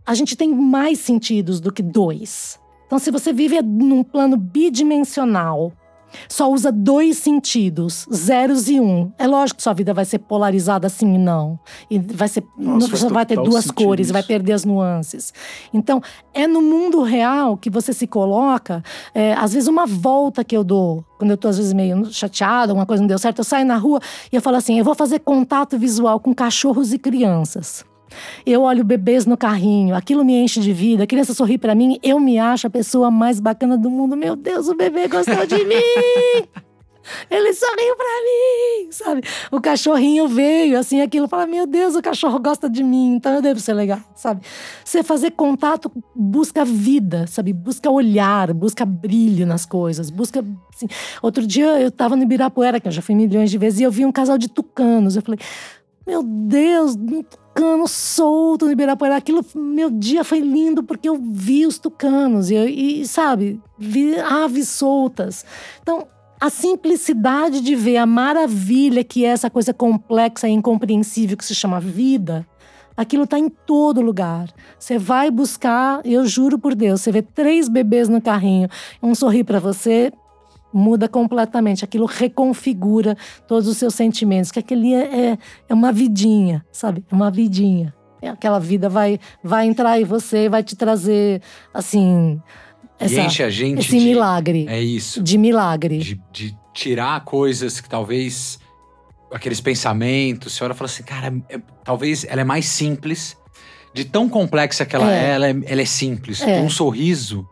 a 0.05 0.13
gente 0.13 0.35
tem 0.35 0.53
mais 0.53 0.99
sentidos 0.99 1.59
do 1.59 1.71
que 1.71 1.81
dois. 1.81 2.59
Então, 2.85 2.99
se 2.99 3.11
você 3.11 3.33
vive 3.33 3.61
num 3.61 4.03
plano 4.03 4.37
bidimensional, 4.37 5.71
só 6.29 6.51
usa 6.51 6.71
dois 6.71 7.17
sentidos, 7.17 8.05
zeros 8.13 8.69
e 8.69 8.79
um. 8.79 9.11
É 9.17 9.27
lógico 9.27 9.57
que 9.57 9.63
sua 9.63 9.73
vida 9.73 9.93
vai 9.93 10.05
ser 10.05 10.19
polarizada 10.19 10.87
assim 10.87 11.15
e 11.15 11.17
não. 11.17 11.59
E 11.89 11.99
vai 11.99 12.27
ser. 12.27 12.43
Nossa, 12.57 13.09
vai 13.09 13.25
ter 13.25 13.35
duas 13.35 13.71
cores, 13.71 14.07
isso. 14.07 14.13
vai 14.13 14.23
perder 14.23 14.53
as 14.53 14.65
nuances. 14.65 15.33
Então, 15.73 16.01
é 16.33 16.47
no 16.47 16.61
mundo 16.61 17.01
real 17.01 17.57
que 17.57 17.69
você 17.69 17.93
se 17.93 18.07
coloca. 18.07 18.83
É, 19.13 19.33
às 19.33 19.53
vezes, 19.53 19.67
uma 19.67 19.85
volta 19.85 20.43
que 20.43 20.55
eu 20.55 20.63
dou, 20.63 21.03
quando 21.17 21.31
eu 21.31 21.37
tô 21.37 21.47
às 21.47 21.57
vezes 21.57 21.73
meio 21.73 22.05
chateada, 22.13 22.71
alguma 22.71 22.85
coisa 22.85 23.01
não 23.01 23.07
deu 23.07 23.17
certo, 23.17 23.39
eu 23.39 23.43
saio 23.43 23.65
na 23.65 23.77
rua 23.77 23.99
e 24.31 24.35
eu 24.35 24.41
falo 24.41 24.57
assim: 24.57 24.77
eu 24.77 24.85
vou 24.85 24.95
fazer 24.95 25.19
contato 25.19 25.77
visual 25.77 26.19
com 26.19 26.33
cachorros 26.33 26.93
e 26.93 26.99
crianças. 26.99 27.85
Eu 28.45 28.63
olho 28.63 28.83
bebês 28.83 29.25
no 29.25 29.37
carrinho, 29.37 29.95
aquilo 29.95 30.23
me 30.23 30.33
enche 30.33 30.59
de 30.59 30.73
vida. 30.73 31.03
A 31.03 31.07
criança 31.07 31.33
sorri 31.33 31.57
para 31.57 31.75
mim, 31.75 31.99
eu 32.03 32.19
me 32.19 32.39
acho 32.39 32.67
a 32.67 32.69
pessoa 32.69 33.09
mais 33.09 33.39
bacana 33.39 33.77
do 33.77 33.89
mundo. 33.89 34.15
Meu 34.15 34.35
Deus, 34.35 34.67
o 34.67 34.75
bebê 34.75 35.07
gostou 35.07 35.45
de 35.45 35.63
mim! 35.65 36.63
Ele 37.29 37.53
sorriu 37.53 37.95
pra 37.95 38.05
mim, 38.05 38.91
sabe? 38.91 39.21
O 39.51 39.59
cachorrinho 39.59 40.27
veio, 40.27 40.77
assim, 40.79 41.01
aquilo. 41.01 41.27
Fala, 41.27 41.45
meu 41.45 41.67
Deus, 41.67 41.95
o 41.95 42.01
cachorro 42.01 42.39
gosta 42.39 42.69
de 42.69 42.83
mim, 42.83 43.15
então 43.15 43.33
eu 43.33 43.41
devo 43.41 43.59
ser 43.59 43.73
legal, 43.73 43.99
sabe? 44.15 44.41
Você 44.83 45.03
fazer 45.03 45.31
contato, 45.31 45.91
busca 46.15 46.63
vida, 46.63 47.27
sabe? 47.27 47.51
Busca 47.53 47.89
olhar, 47.89 48.53
busca 48.53 48.85
brilho 48.85 49.45
nas 49.45 49.65
coisas, 49.65 50.09
busca. 50.09 50.43
Assim. 50.73 50.87
Outro 51.21 51.45
dia 51.45 51.79
eu 51.79 51.91
tava 51.91 52.15
no 52.15 52.23
Ibirapuera, 52.23 52.79
que 52.79 52.87
eu 52.87 52.91
já 52.91 53.01
fui 53.01 53.15
milhões 53.15 53.51
de 53.51 53.57
vezes, 53.57 53.79
e 53.79 53.83
eu 53.83 53.91
vi 53.91 54.05
um 54.05 54.11
casal 54.11 54.37
de 54.37 54.47
tucanos. 54.47 55.15
Eu 55.15 55.21
falei, 55.21 55.39
meu 56.05 56.23
Deus, 56.23 56.95
um 56.95 57.23
tucano 57.53 57.87
solto 57.87 58.65
no 58.65 58.71
Ibirapuera. 58.71 59.15
Aquilo, 59.15 59.45
meu 59.55 59.89
dia 59.89 60.23
foi 60.23 60.39
lindo 60.39 60.83
porque 60.83 61.07
eu 61.07 61.19
vi 61.21 61.65
os 61.65 61.77
tucanos 61.77 62.49
e, 62.49 62.55
e 63.01 63.07
sabe, 63.07 63.61
vi 63.77 64.19
aves 64.19 64.69
soltas. 64.69 65.45
Então, 65.81 66.07
a 66.41 66.49
simplicidade 66.49 67.61
de 67.61 67.75
ver 67.75 67.97
a 67.97 68.05
maravilha 68.05 69.03
que 69.03 69.23
é 69.23 69.29
essa 69.29 69.49
coisa 69.49 69.73
complexa 69.73 70.47
e 70.47 70.51
incompreensível 70.51 71.37
que 71.37 71.45
se 71.45 71.55
chama 71.55 71.79
vida, 71.79 72.45
aquilo 72.97 73.23
está 73.23 73.39
em 73.39 73.49
todo 73.49 74.01
lugar. 74.01 74.49
Você 74.77 74.97
vai 74.97 75.31
buscar, 75.31 76.01
eu 76.03 76.25
juro 76.25 76.57
por 76.59 76.75
Deus, 76.75 77.01
você 77.01 77.11
vê 77.11 77.21
três 77.21 77.69
bebês 77.69 78.09
no 78.09 78.21
carrinho, 78.21 78.67
um 79.01 79.15
sorri 79.15 79.43
para 79.43 79.59
você, 79.59 80.11
muda 80.73 81.07
completamente. 81.07 81.85
Aquilo 81.85 82.05
reconfigura 82.05 83.15
todos 83.47 83.67
os 83.67 83.77
seus 83.77 83.93
sentimentos. 83.93 84.51
Que 84.51 84.59
aquele 84.59 84.93
é, 84.93 85.31
é, 85.31 85.37
é 85.69 85.73
uma 85.73 85.91
vidinha, 85.91 86.65
sabe? 86.71 87.03
É 87.11 87.15
uma 87.15 87.29
vidinha. 87.29 87.93
É 88.21 88.29
aquela 88.29 88.59
vida 88.59 88.87
vai, 88.87 89.19
vai 89.43 89.67
entrar 89.67 89.99
em 89.99 90.05
você, 90.05 90.47
vai 90.47 90.63
te 90.63 90.75
trazer, 90.75 91.41
assim. 91.73 92.41
Essa, 92.97 93.15
e 93.21 93.25
enche 93.25 93.43
a 93.43 93.49
gente 93.49 93.79
esse 93.79 93.99
de, 93.99 94.05
milagre. 94.05 94.65
É 94.69 94.81
isso. 94.81 95.21
De 95.21 95.37
milagre. 95.37 95.99
De, 95.99 96.21
de 96.31 96.57
tirar 96.73 97.23
coisas 97.25 97.79
que 97.79 97.89
talvez. 97.89 98.59
Aqueles 99.31 99.59
pensamentos, 99.59 100.53
você 100.53 100.63
olha 100.63 100.73
e 100.73 100.75
fala 100.75 100.89
assim, 100.89 101.01
cara, 101.01 101.33
é, 101.49 101.59
talvez 101.83 102.23
ela 102.23 102.41
é 102.41 102.43
mais 102.43 102.65
simples. 102.65 103.35
De 103.91 104.05
tão 104.05 104.29
complexa 104.29 104.85
que 104.85 104.95
ela 104.95 105.11
é, 105.11 105.15
É. 105.15 105.29
ela, 105.29 105.47
é 105.47 105.55
ela 105.65 105.81
é 105.81 105.85
simples. 105.85 106.41
É. 106.41 106.61
Um 106.61 106.69
sorriso 106.69 107.47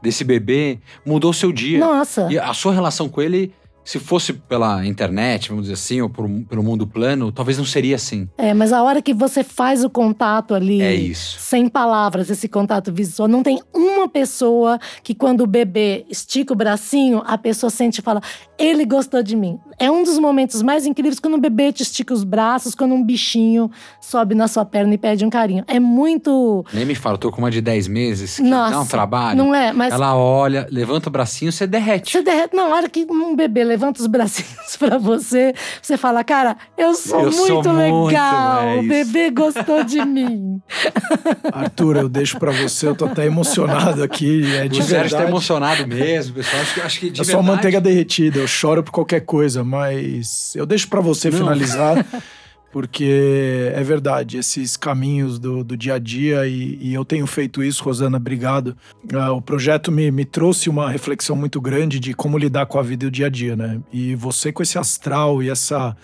desse 0.00 0.24
bebê 0.24 0.78
mudou 1.04 1.32
seu 1.32 1.52
dia. 1.52 1.78
Nossa. 1.78 2.28
E 2.30 2.38
a 2.38 2.52
sua 2.54 2.72
relação 2.72 3.08
com 3.08 3.20
ele, 3.20 3.52
se 3.84 3.98
fosse 3.98 4.32
pela 4.32 4.86
internet, 4.86 5.48
vamos 5.48 5.64
dizer 5.64 5.74
assim, 5.74 6.00
ou 6.00 6.08
por, 6.08 6.28
pelo 6.48 6.62
mundo 6.62 6.86
plano, 6.86 7.32
talvez 7.32 7.58
não 7.58 7.64
seria 7.64 7.96
assim. 7.96 8.28
É, 8.38 8.54
mas 8.54 8.72
a 8.72 8.82
hora 8.82 9.02
que 9.02 9.12
você 9.12 9.42
faz 9.42 9.84
o 9.84 9.90
contato 9.90 10.54
ali. 10.54 10.80
É 10.80 10.94
isso. 10.94 11.38
Sem 11.40 11.68
palavras, 11.68 12.30
esse 12.30 12.48
contato 12.48 12.92
visual. 12.92 13.28
Não 13.28 13.42
tem 13.42 13.60
uma 13.74 14.08
pessoa 14.08 14.78
que, 15.02 15.14
quando 15.14 15.42
o 15.42 15.46
bebê 15.46 16.04
estica 16.08 16.52
o 16.52 16.56
bracinho, 16.56 17.22
a 17.26 17.36
pessoa 17.36 17.70
sente 17.70 18.00
e 18.00 18.02
fala: 18.02 18.20
ele 18.58 18.84
gostou 18.84 19.22
de 19.22 19.34
mim. 19.34 19.58
É 19.78 19.90
um 19.90 20.04
dos 20.04 20.18
momentos 20.18 20.62
mais 20.62 20.86
incríveis 20.86 21.18
quando 21.18 21.34
um 21.34 21.40
bebê 21.40 21.72
te 21.72 21.82
estica 21.82 22.14
os 22.14 22.22
braços, 22.22 22.74
quando 22.74 22.94
um 22.94 23.02
bichinho 23.02 23.70
sobe 24.00 24.34
na 24.34 24.46
sua 24.46 24.64
perna 24.64 24.94
e 24.94 24.98
pede 24.98 25.24
um 25.24 25.30
carinho. 25.30 25.64
É 25.66 25.80
muito. 25.80 26.64
Nem 26.72 26.84
me 26.84 26.94
fala, 26.94 27.14
eu 27.14 27.18
tô 27.18 27.32
com 27.32 27.38
uma 27.38 27.50
de 27.50 27.60
10 27.60 27.88
meses 27.88 28.36
que 28.36 28.42
Nossa. 28.42 28.70
dá 28.70 28.80
um 28.80 28.86
trabalho. 28.86 29.36
Não 29.36 29.54
é? 29.54 29.72
Mas. 29.72 29.92
Ela 29.92 30.16
olha, 30.16 30.66
levanta 30.70 31.08
o 31.08 31.12
bracinho, 31.12 31.50
você 31.50 31.66
derrete. 31.66 32.12
Você 32.12 32.22
derrete. 32.22 32.54
Na 32.54 32.66
hora 32.66 32.88
que 32.88 33.06
um 33.10 33.34
bebê 33.34 33.64
levanta 33.72 34.00
os 34.00 34.06
bracinhos 34.06 34.76
pra 34.78 34.98
você, 34.98 35.54
você 35.80 35.96
fala, 35.96 36.22
cara, 36.22 36.56
eu 36.76 36.94
sou 36.94 37.20
Eu 37.20 37.32
muito 37.32 37.46
sou 37.46 37.72
muito, 37.72 38.04
legal. 38.06 38.60
é 38.68 38.78
o 38.80 38.82
bebê 38.82 39.30
gostou 39.30 39.82
de 39.82 40.04
mim. 40.04 40.60
Arthur, 41.52 41.96
eu 41.96 42.08
deixo 42.08 42.38
pra 42.38 42.50
você, 42.52 42.86
eu 42.86 42.94
tô 42.94 43.06
até 43.06 43.24
emocionado 43.26 44.02
aqui. 44.02 44.44
É 44.56 44.68
de 44.68 44.80
o 44.80 44.82
Sérgio 44.82 45.16
tá 45.16 45.24
emocionado 45.24 45.86
mesmo, 45.86 46.34
pessoal. 46.34 46.62
Acho 46.62 46.74
que, 46.74 46.80
acho 46.80 47.00
que 47.00 47.10
de 47.10 47.20
Eu 47.20 47.24
sou 47.24 47.36
verdade, 47.36 47.56
manteiga 47.56 47.80
derretida, 47.80 48.38
eu 48.40 48.46
choro 48.46 48.82
por 48.82 48.92
qualquer 48.92 49.20
coisa, 49.20 49.64
mas 49.64 50.54
eu 50.54 50.66
deixo 50.66 50.88
pra 50.88 51.00
você 51.00 51.30
Não. 51.30 51.38
finalizar, 51.38 52.04
porque 52.72 53.70
é 53.74 53.82
verdade, 53.84 54.38
esses 54.38 54.76
caminhos 54.76 55.38
do, 55.38 55.62
do 55.62 55.76
dia 55.76 55.94
a 55.94 55.98
dia, 55.98 56.46
e, 56.46 56.78
e 56.80 56.94
eu 56.94 57.04
tenho 57.04 57.26
feito 57.26 57.62
isso, 57.62 57.84
Rosana, 57.84 58.16
obrigado. 58.16 58.74
Ah, 59.12 59.30
o 59.32 59.42
projeto 59.42 59.92
me, 59.92 60.10
me 60.10 60.24
trouxe 60.24 60.70
uma 60.70 60.90
reflexão 60.90 61.36
muito 61.36 61.60
grande 61.60 62.00
de 62.00 62.14
como 62.14 62.38
lidar 62.38 62.64
com 62.66 62.78
a 62.78 62.82
vida 62.82 63.04
e 63.04 63.08
o 63.08 63.10
dia 63.10 63.26
a 63.26 63.28
dia, 63.30 63.54
né? 63.54 63.78
E 63.92 64.14
você 64.14 64.50
com 64.50 64.62
esse 64.62 64.78
astral 64.78 65.42
e 65.42 65.50
essa, 65.50 65.94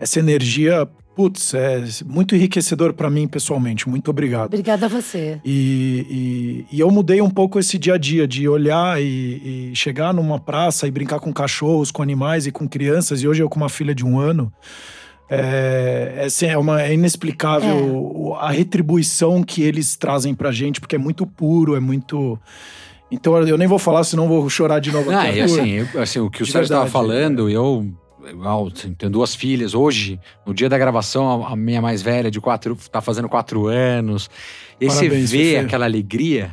essa 0.00 0.18
energia, 0.18 0.88
putz, 1.14 1.54
é 1.54 1.82
muito 2.04 2.34
enriquecedor 2.34 2.92
pra 2.92 3.08
mim 3.08 3.26
pessoalmente. 3.28 3.88
Muito 3.88 4.10
obrigado. 4.10 4.46
Obrigada 4.46 4.86
a 4.86 4.88
você. 4.88 5.40
E, 5.44 6.66
e- 6.70 6.76
e 6.76 6.80
eu 6.80 6.90
mudei 6.90 7.22
um 7.22 7.30
pouco 7.30 7.58
esse 7.58 7.78
dia 7.78 7.94
a 7.94 7.98
dia 7.98 8.26
de 8.26 8.48
olhar 8.48 9.00
e, 9.00 9.70
e 9.70 9.76
chegar 9.76 10.12
numa 10.12 10.38
praça 10.40 10.86
e 10.86 10.90
brincar 10.90 11.20
com 11.20 11.32
cachorros, 11.32 11.90
com 11.92 12.02
animais 12.02 12.46
e 12.46 12.50
com 12.52 12.68
crianças. 12.68 13.22
E 13.22 13.28
hoje 13.28 13.42
eu 13.42 13.48
com 13.48 13.56
uma 13.60 13.68
filha 13.68 13.94
de 13.94 14.04
um 14.04 14.18
ano. 14.18 14.52
É, 15.28 16.14
é, 16.18 16.24
assim, 16.24 16.46
é 16.46 16.56
uma, 16.56 16.82
é 16.82 16.94
inexplicável 16.94 18.36
É. 18.40 18.44
a 18.46 18.50
retribuição 18.50 19.42
que 19.42 19.62
eles 19.62 19.96
trazem 19.96 20.34
pra 20.34 20.52
gente, 20.52 20.80
porque 20.80 20.94
é 20.96 20.98
muito 20.98 21.26
puro, 21.26 21.74
é 21.74 21.80
muito. 21.80 22.38
Então 23.10 23.36
eu 23.46 23.58
nem 23.58 23.66
vou 23.68 23.78
falar, 23.78 24.04
senão 24.04 24.28
vou 24.28 24.48
chorar 24.48 24.80
de 24.80 24.90
novo 24.92 25.10
Ah, 25.10 25.30
e 25.30 25.40
assim, 25.40 25.86
eu- 25.94 26.00
assim, 26.02 26.18
o 26.20 26.30
que 26.30 26.42
o 26.42 26.46
Sérgio 26.46 26.64
estava 26.64 26.86
falando, 26.86 27.48
eu, 27.50 27.86
igual, 28.28 28.68
assim, 28.74 28.92
tenho 28.94 29.10
duas 29.10 29.34
filhas. 29.34 29.74
Hoje, 29.74 30.18
no 30.44 30.52
dia 30.54 30.68
da 30.68 30.78
gravação, 30.78 31.44
a, 31.44 31.52
a 31.52 31.56
minha 31.56 31.80
mais 31.82 32.02
velha, 32.02 32.30
de 32.30 32.40
quatro, 32.40 32.76
tá 32.90 33.00
fazendo 33.00 33.28
quatro 33.28 33.66
anos. 33.66 34.28
E 34.80 34.84
aí 34.84 34.90
você 34.90 35.04
Parabéns, 35.06 35.30
vê 35.30 35.38
Fefe. 35.52 35.56
aquela 35.66 35.86
alegria, 35.86 36.52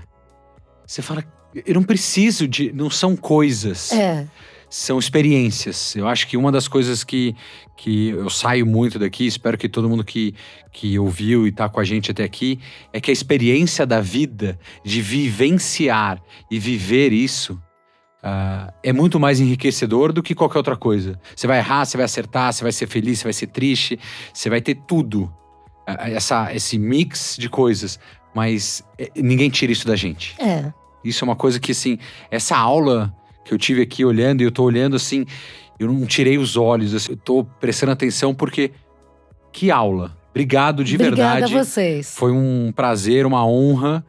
você 0.85 1.01
fala, 1.01 1.23
eu 1.65 1.73
não 1.75 1.83
preciso 1.83 2.47
de. 2.47 2.71
Não 2.73 2.89
são 2.89 3.15
coisas. 3.15 3.91
É. 3.91 4.25
são 4.73 4.97
experiências. 4.97 5.95
Eu 5.95 6.07
acho 6.07 6.27
que 6.27 6.35
uma 6.35 6.51
das 6.51 6.67
coisas 6.67 7.03
que, 7.03 7.35
que 7.77 8.09
eu 8.09 8.27
saio 8.27 8.65
muito 8.65 8.97
daqui, 8.97 9.27
espero 9.27 9.55
que 9.55 9.69
todo 9.69 9.87
mundo 9.87 10.03
que, 10.03 10.33
que 10.71 10.97
ouviu 10.97 11.45
e 11.45 11.49
está 11.49 11.69
com 11.69 11.79
a 11.79 11.83
gente 11.83 12.09
até 12.09 12.23
aqui, 12.23 12.59
é 12.91 12.99
que 12.99 13.11
a 13.11 13.13
experiência 13.13 13.85
da 13.85 14.01
vida, 14.01 14.57
de 14.83 14.99
vivenciar 14.99 16.19
e 16.49 16.57
viver 16.57 17.13
isso, 17.13 17.61
ah, 18.23 18.73
é 18.81 18.91
muito 18.91 19.19
mais 19.19 19.39
enriquecedor 19.39 20.11
do 20.11 20.23
que 20.23 20.33
qualquer 20.33 20.57
outra 20.57 20.75
coisa. 20.75 21.19
Você 21.35 21.45
vai 21.45 21.59
errar, 21.59 21.85
você 21.85 21.95
vai 21.95 22.05
acertar, 22.05 22.51
você 22.51 22.63
vai 22.63 22.71
ser 22.71 22.87
feliz, 22.87 23.19
você 23.19 23.25
vai 23.25 23.33
ser 23.33 23.47
triste, 23.47 23.99
você 24.33 24.49
vai 24.49 24.59
ter 24.59 24.73
tudo. 24.87 25.31
Ah, 25.85 26.09
Essa, 26.09 26.51
esse 26.51 26.79
mix 26.79 27.35
de 27.37 27.47
coisas. 27.47 27.99
Mas 28.33 28.83
eh, 28.97 29.11
ninguém 29.15 29.51
tira 29.51 29.71
isso 29.71 29.85
da 29.85 29.95
gente. 29.95 30.35
É. 30.41 30.73
Isso 31.03 31.23
é 31.23 31.25
uma 31.27 31.35
coisa 31.35 31.59
que, 31.59 31.73
assim, 31.73 31.99
essa 32.31 32.57
aula 32.57 33.15
que 33.45 33.53
eu 33.53 33.57
tive 33.57 33.81
aqui 33.81 34.05
olhando, 34.05 34.41
e 34.41 34.43
eu 34.43 34.51
tô 34.51 34.63
olhando 34.63 34.95
assim, 34.95 35.25
eu 35.79 35.91
não 35.91 36.05
tirei 36.05 36.37
os 36.37 36.55
olhos, 36.55 36.93
assim, 36.93 37.11
eu 37.13 37.17
tô 37.17 37.43
prestando 37.59 37.91
atenção 37.91 38.33
porque 38.33 38.71
que 39.51 39.69
aula. 39.69 40.15
Obrigado 40.31 40.83
de 40.83 40.95
Obrigada 40.95 41.31
verdade. 41.33 41.53
a 41.55 41.63
vocês. 41.63 42.15
Foi 42.15 42.31
um 42.31 42.71
prazer, 42.75 43.25
uma 43.25 43.45
honra. 43.45 44.03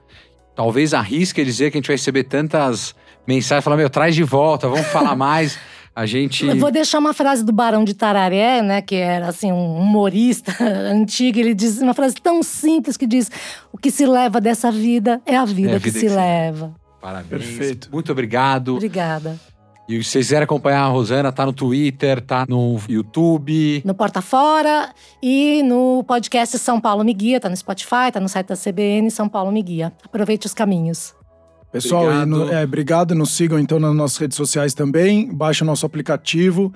Talvez 0.56 0.94
arrisque 0.94 1.44
dizer 1.44 1.70
que 1.70 1.76
a 1.76 1.78
gente 1.78 1.88
vai 1.88 1.96
receber 1.96 2.24
tantas 2.24 2.94
mensagens, 3.26 3.62
falar, 3.62 3.76
meu, 3.76 3.90
traz 3.90 4.14
de 4.14 4.22
volta, 4.22 4.68
vamos 4.68 4.86
falar 4.86 5.14
mais. 5.16 5.58
A 5.96 6.06
gente. 6.06 6.44
Eu 6.44 6.56
vou 6.56 6.72
deixar 6.72 6.98
uma 6.98 7.12
frase 7.12 7.44
do 7.44 7.52
Barão 7.52 7.84
de 7.84 7.94
Tararé, 7.94 8.60
né, 8.62 8.82
que 8.82 8.96
era 8.96 9.28
assim 9.28 9.52
um 9.52 9.76
humorista 9.78 10.52
antigo, 10.60 11.38
ele 11.38 11.54
diz 11.54 11.80
uma 11.80 11.94
frase 11.94 12.16
tão 12.16 12.42
simples 12.42 12.96
que 12.96 13.06
diz: 13.06 13.30
"O 13.72 13.78
que 13.78 13.92
se 13.92 14.04
leva 14.04 14.40
dessa 14.40 14.72
vida 14.72 15.22
é 15.24 15.36
a 15.36 15.44
vida, 15.44 15.72
É 15.72 15.76
a 15.76 15.78
que 15.78 15.84
vida 15.90 15.98
se 16.00 16.04
que 16.06 16.10
se 16.10 16.16
leva". 16.16 16.74
Parabéns. 17.04 17.28
Perfeito. 17.28 17.88
Muito 17.92 18.10
obrigado. 18.10 18.76
Obrigada. 18.76 19.38
E 19.86 20.02
se 20.02 20.10
vocês 20.10 20.24
quiserem 20.24 20.44
acompanhar 20.44 20.84
a 20.84 20.86
Rosana, 20.88 21.30
tá 21.30 21.44
no 21.44 21.52
Twitter, 21.52 22.18
tá 22.22 22.46
no 22.48 22.80
YouTube. 22.88 23.82
No 23.84 23.94
Porta 23.94 24.22
Fora 24.22 24.88
e 25.22 25.62
no 25.62 26.02
podcast 26.04 26.58
São 26.58 26.80
Paulo 26.80 27.04
Me 27.04 27.12
Guia, 27.12 27.38
tá 27.38 27.50
no 27.50 27.56
Spotify, 27.56 28.10
tá 28.10 28.18
no 28.18 28.28
site 28.30 28.46
da 28.46 28.56
CBN, 28.56 29.10
São 29.10 29.28
Paulo 29.28 29.52
Me 29.52 29.62
Guia. 29.62 29.92
Aproveite 30.02 30.46
os 30.46 30.54
caminhos. 30.54 31.14
Pessoal, 31.70 32.04
Obrigado. 32.04 32.26
no- 32.28 32.50
é, 32.50 32.64
obrigado. 32.64 33.14
Nos 33.14 33.32
sigam 33.32 33.58
então 33.58 33.78
nas 33.78 33.94
nossas 33.94 34.16
redes 34.16 34.36
sociais 34.38 34.72
também. 34.72 35.30
Baixe 35.30 35.62
o 35.62 35.66
nosso 35.66 35.84
aplicativo. 35.84 36.72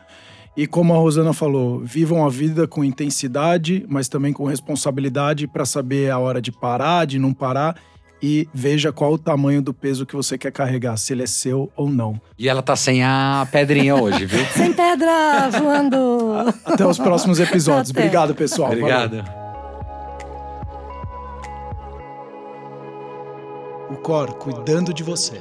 E 0.54 0.66
como 0.66 0.92
a 0.92 0.98
Rosana 0.98 1.32
falou, 1.32 1.80
vivam 1.80 2.26
a 2.26 2.28
vida 2.28 2.66
com 2.68 2.84
intensidade, 2.84 3.86
mas 3.88 4.08
também 4.08 4.32
com 4.34 4.44
responsabilidade 4.44 5.46
para 5.46 5.64
saber 5.64 6.10
a 6.10 6.18
hora 6.18 6.42
de 6.42 6.52
parar, 6.52 7.06
de 7.06 7.18
não 7.18 7.32
parar 7.32 7.76
e 8.22 8.48
veja 8.52 8.92
qual 8.92 9.12
o 9.12 9.18
tamanho 9.18 9.62
do 9.62 9.72
peso 9.72 10.04
que 10.04 10.16
você 10.16 10.36
quer 10.36 10.52
carregar, 10.52 10.96
se 10.96 11.12
ele 11.12 11.22
é 11.22 11.26
seu 11.26 11.70
ou 11.76 11.88
não. 11.88 12.20
E 12.38 12.48
ela 12.48 12.62
tá 12.62 12.74
sem 12.76 13.02
a 13.02 13.46
pedrinha 13.50 13.94
hoje, 13.94 14.26
viu? 14.26 14.44
sem 14.54 14.72
pedra 14.72 15.48
voando. 15.50 16.54
Até 16.64 16.86
os 16.86 16.98
próximos 16.98 17.38
episódios. 17.40 17.90
Até. 17.90 18.00
Obrigado, 18.00 18.34
pessoal. 18.34 18.72
Obrigado. 18.72 19.16
Valeu. 19.16 19.48
O 23.90 23.96
Cor 23.96 24.34
cuidando 24.34 24.92
de 24.92 25.02
você. 25.02 25.40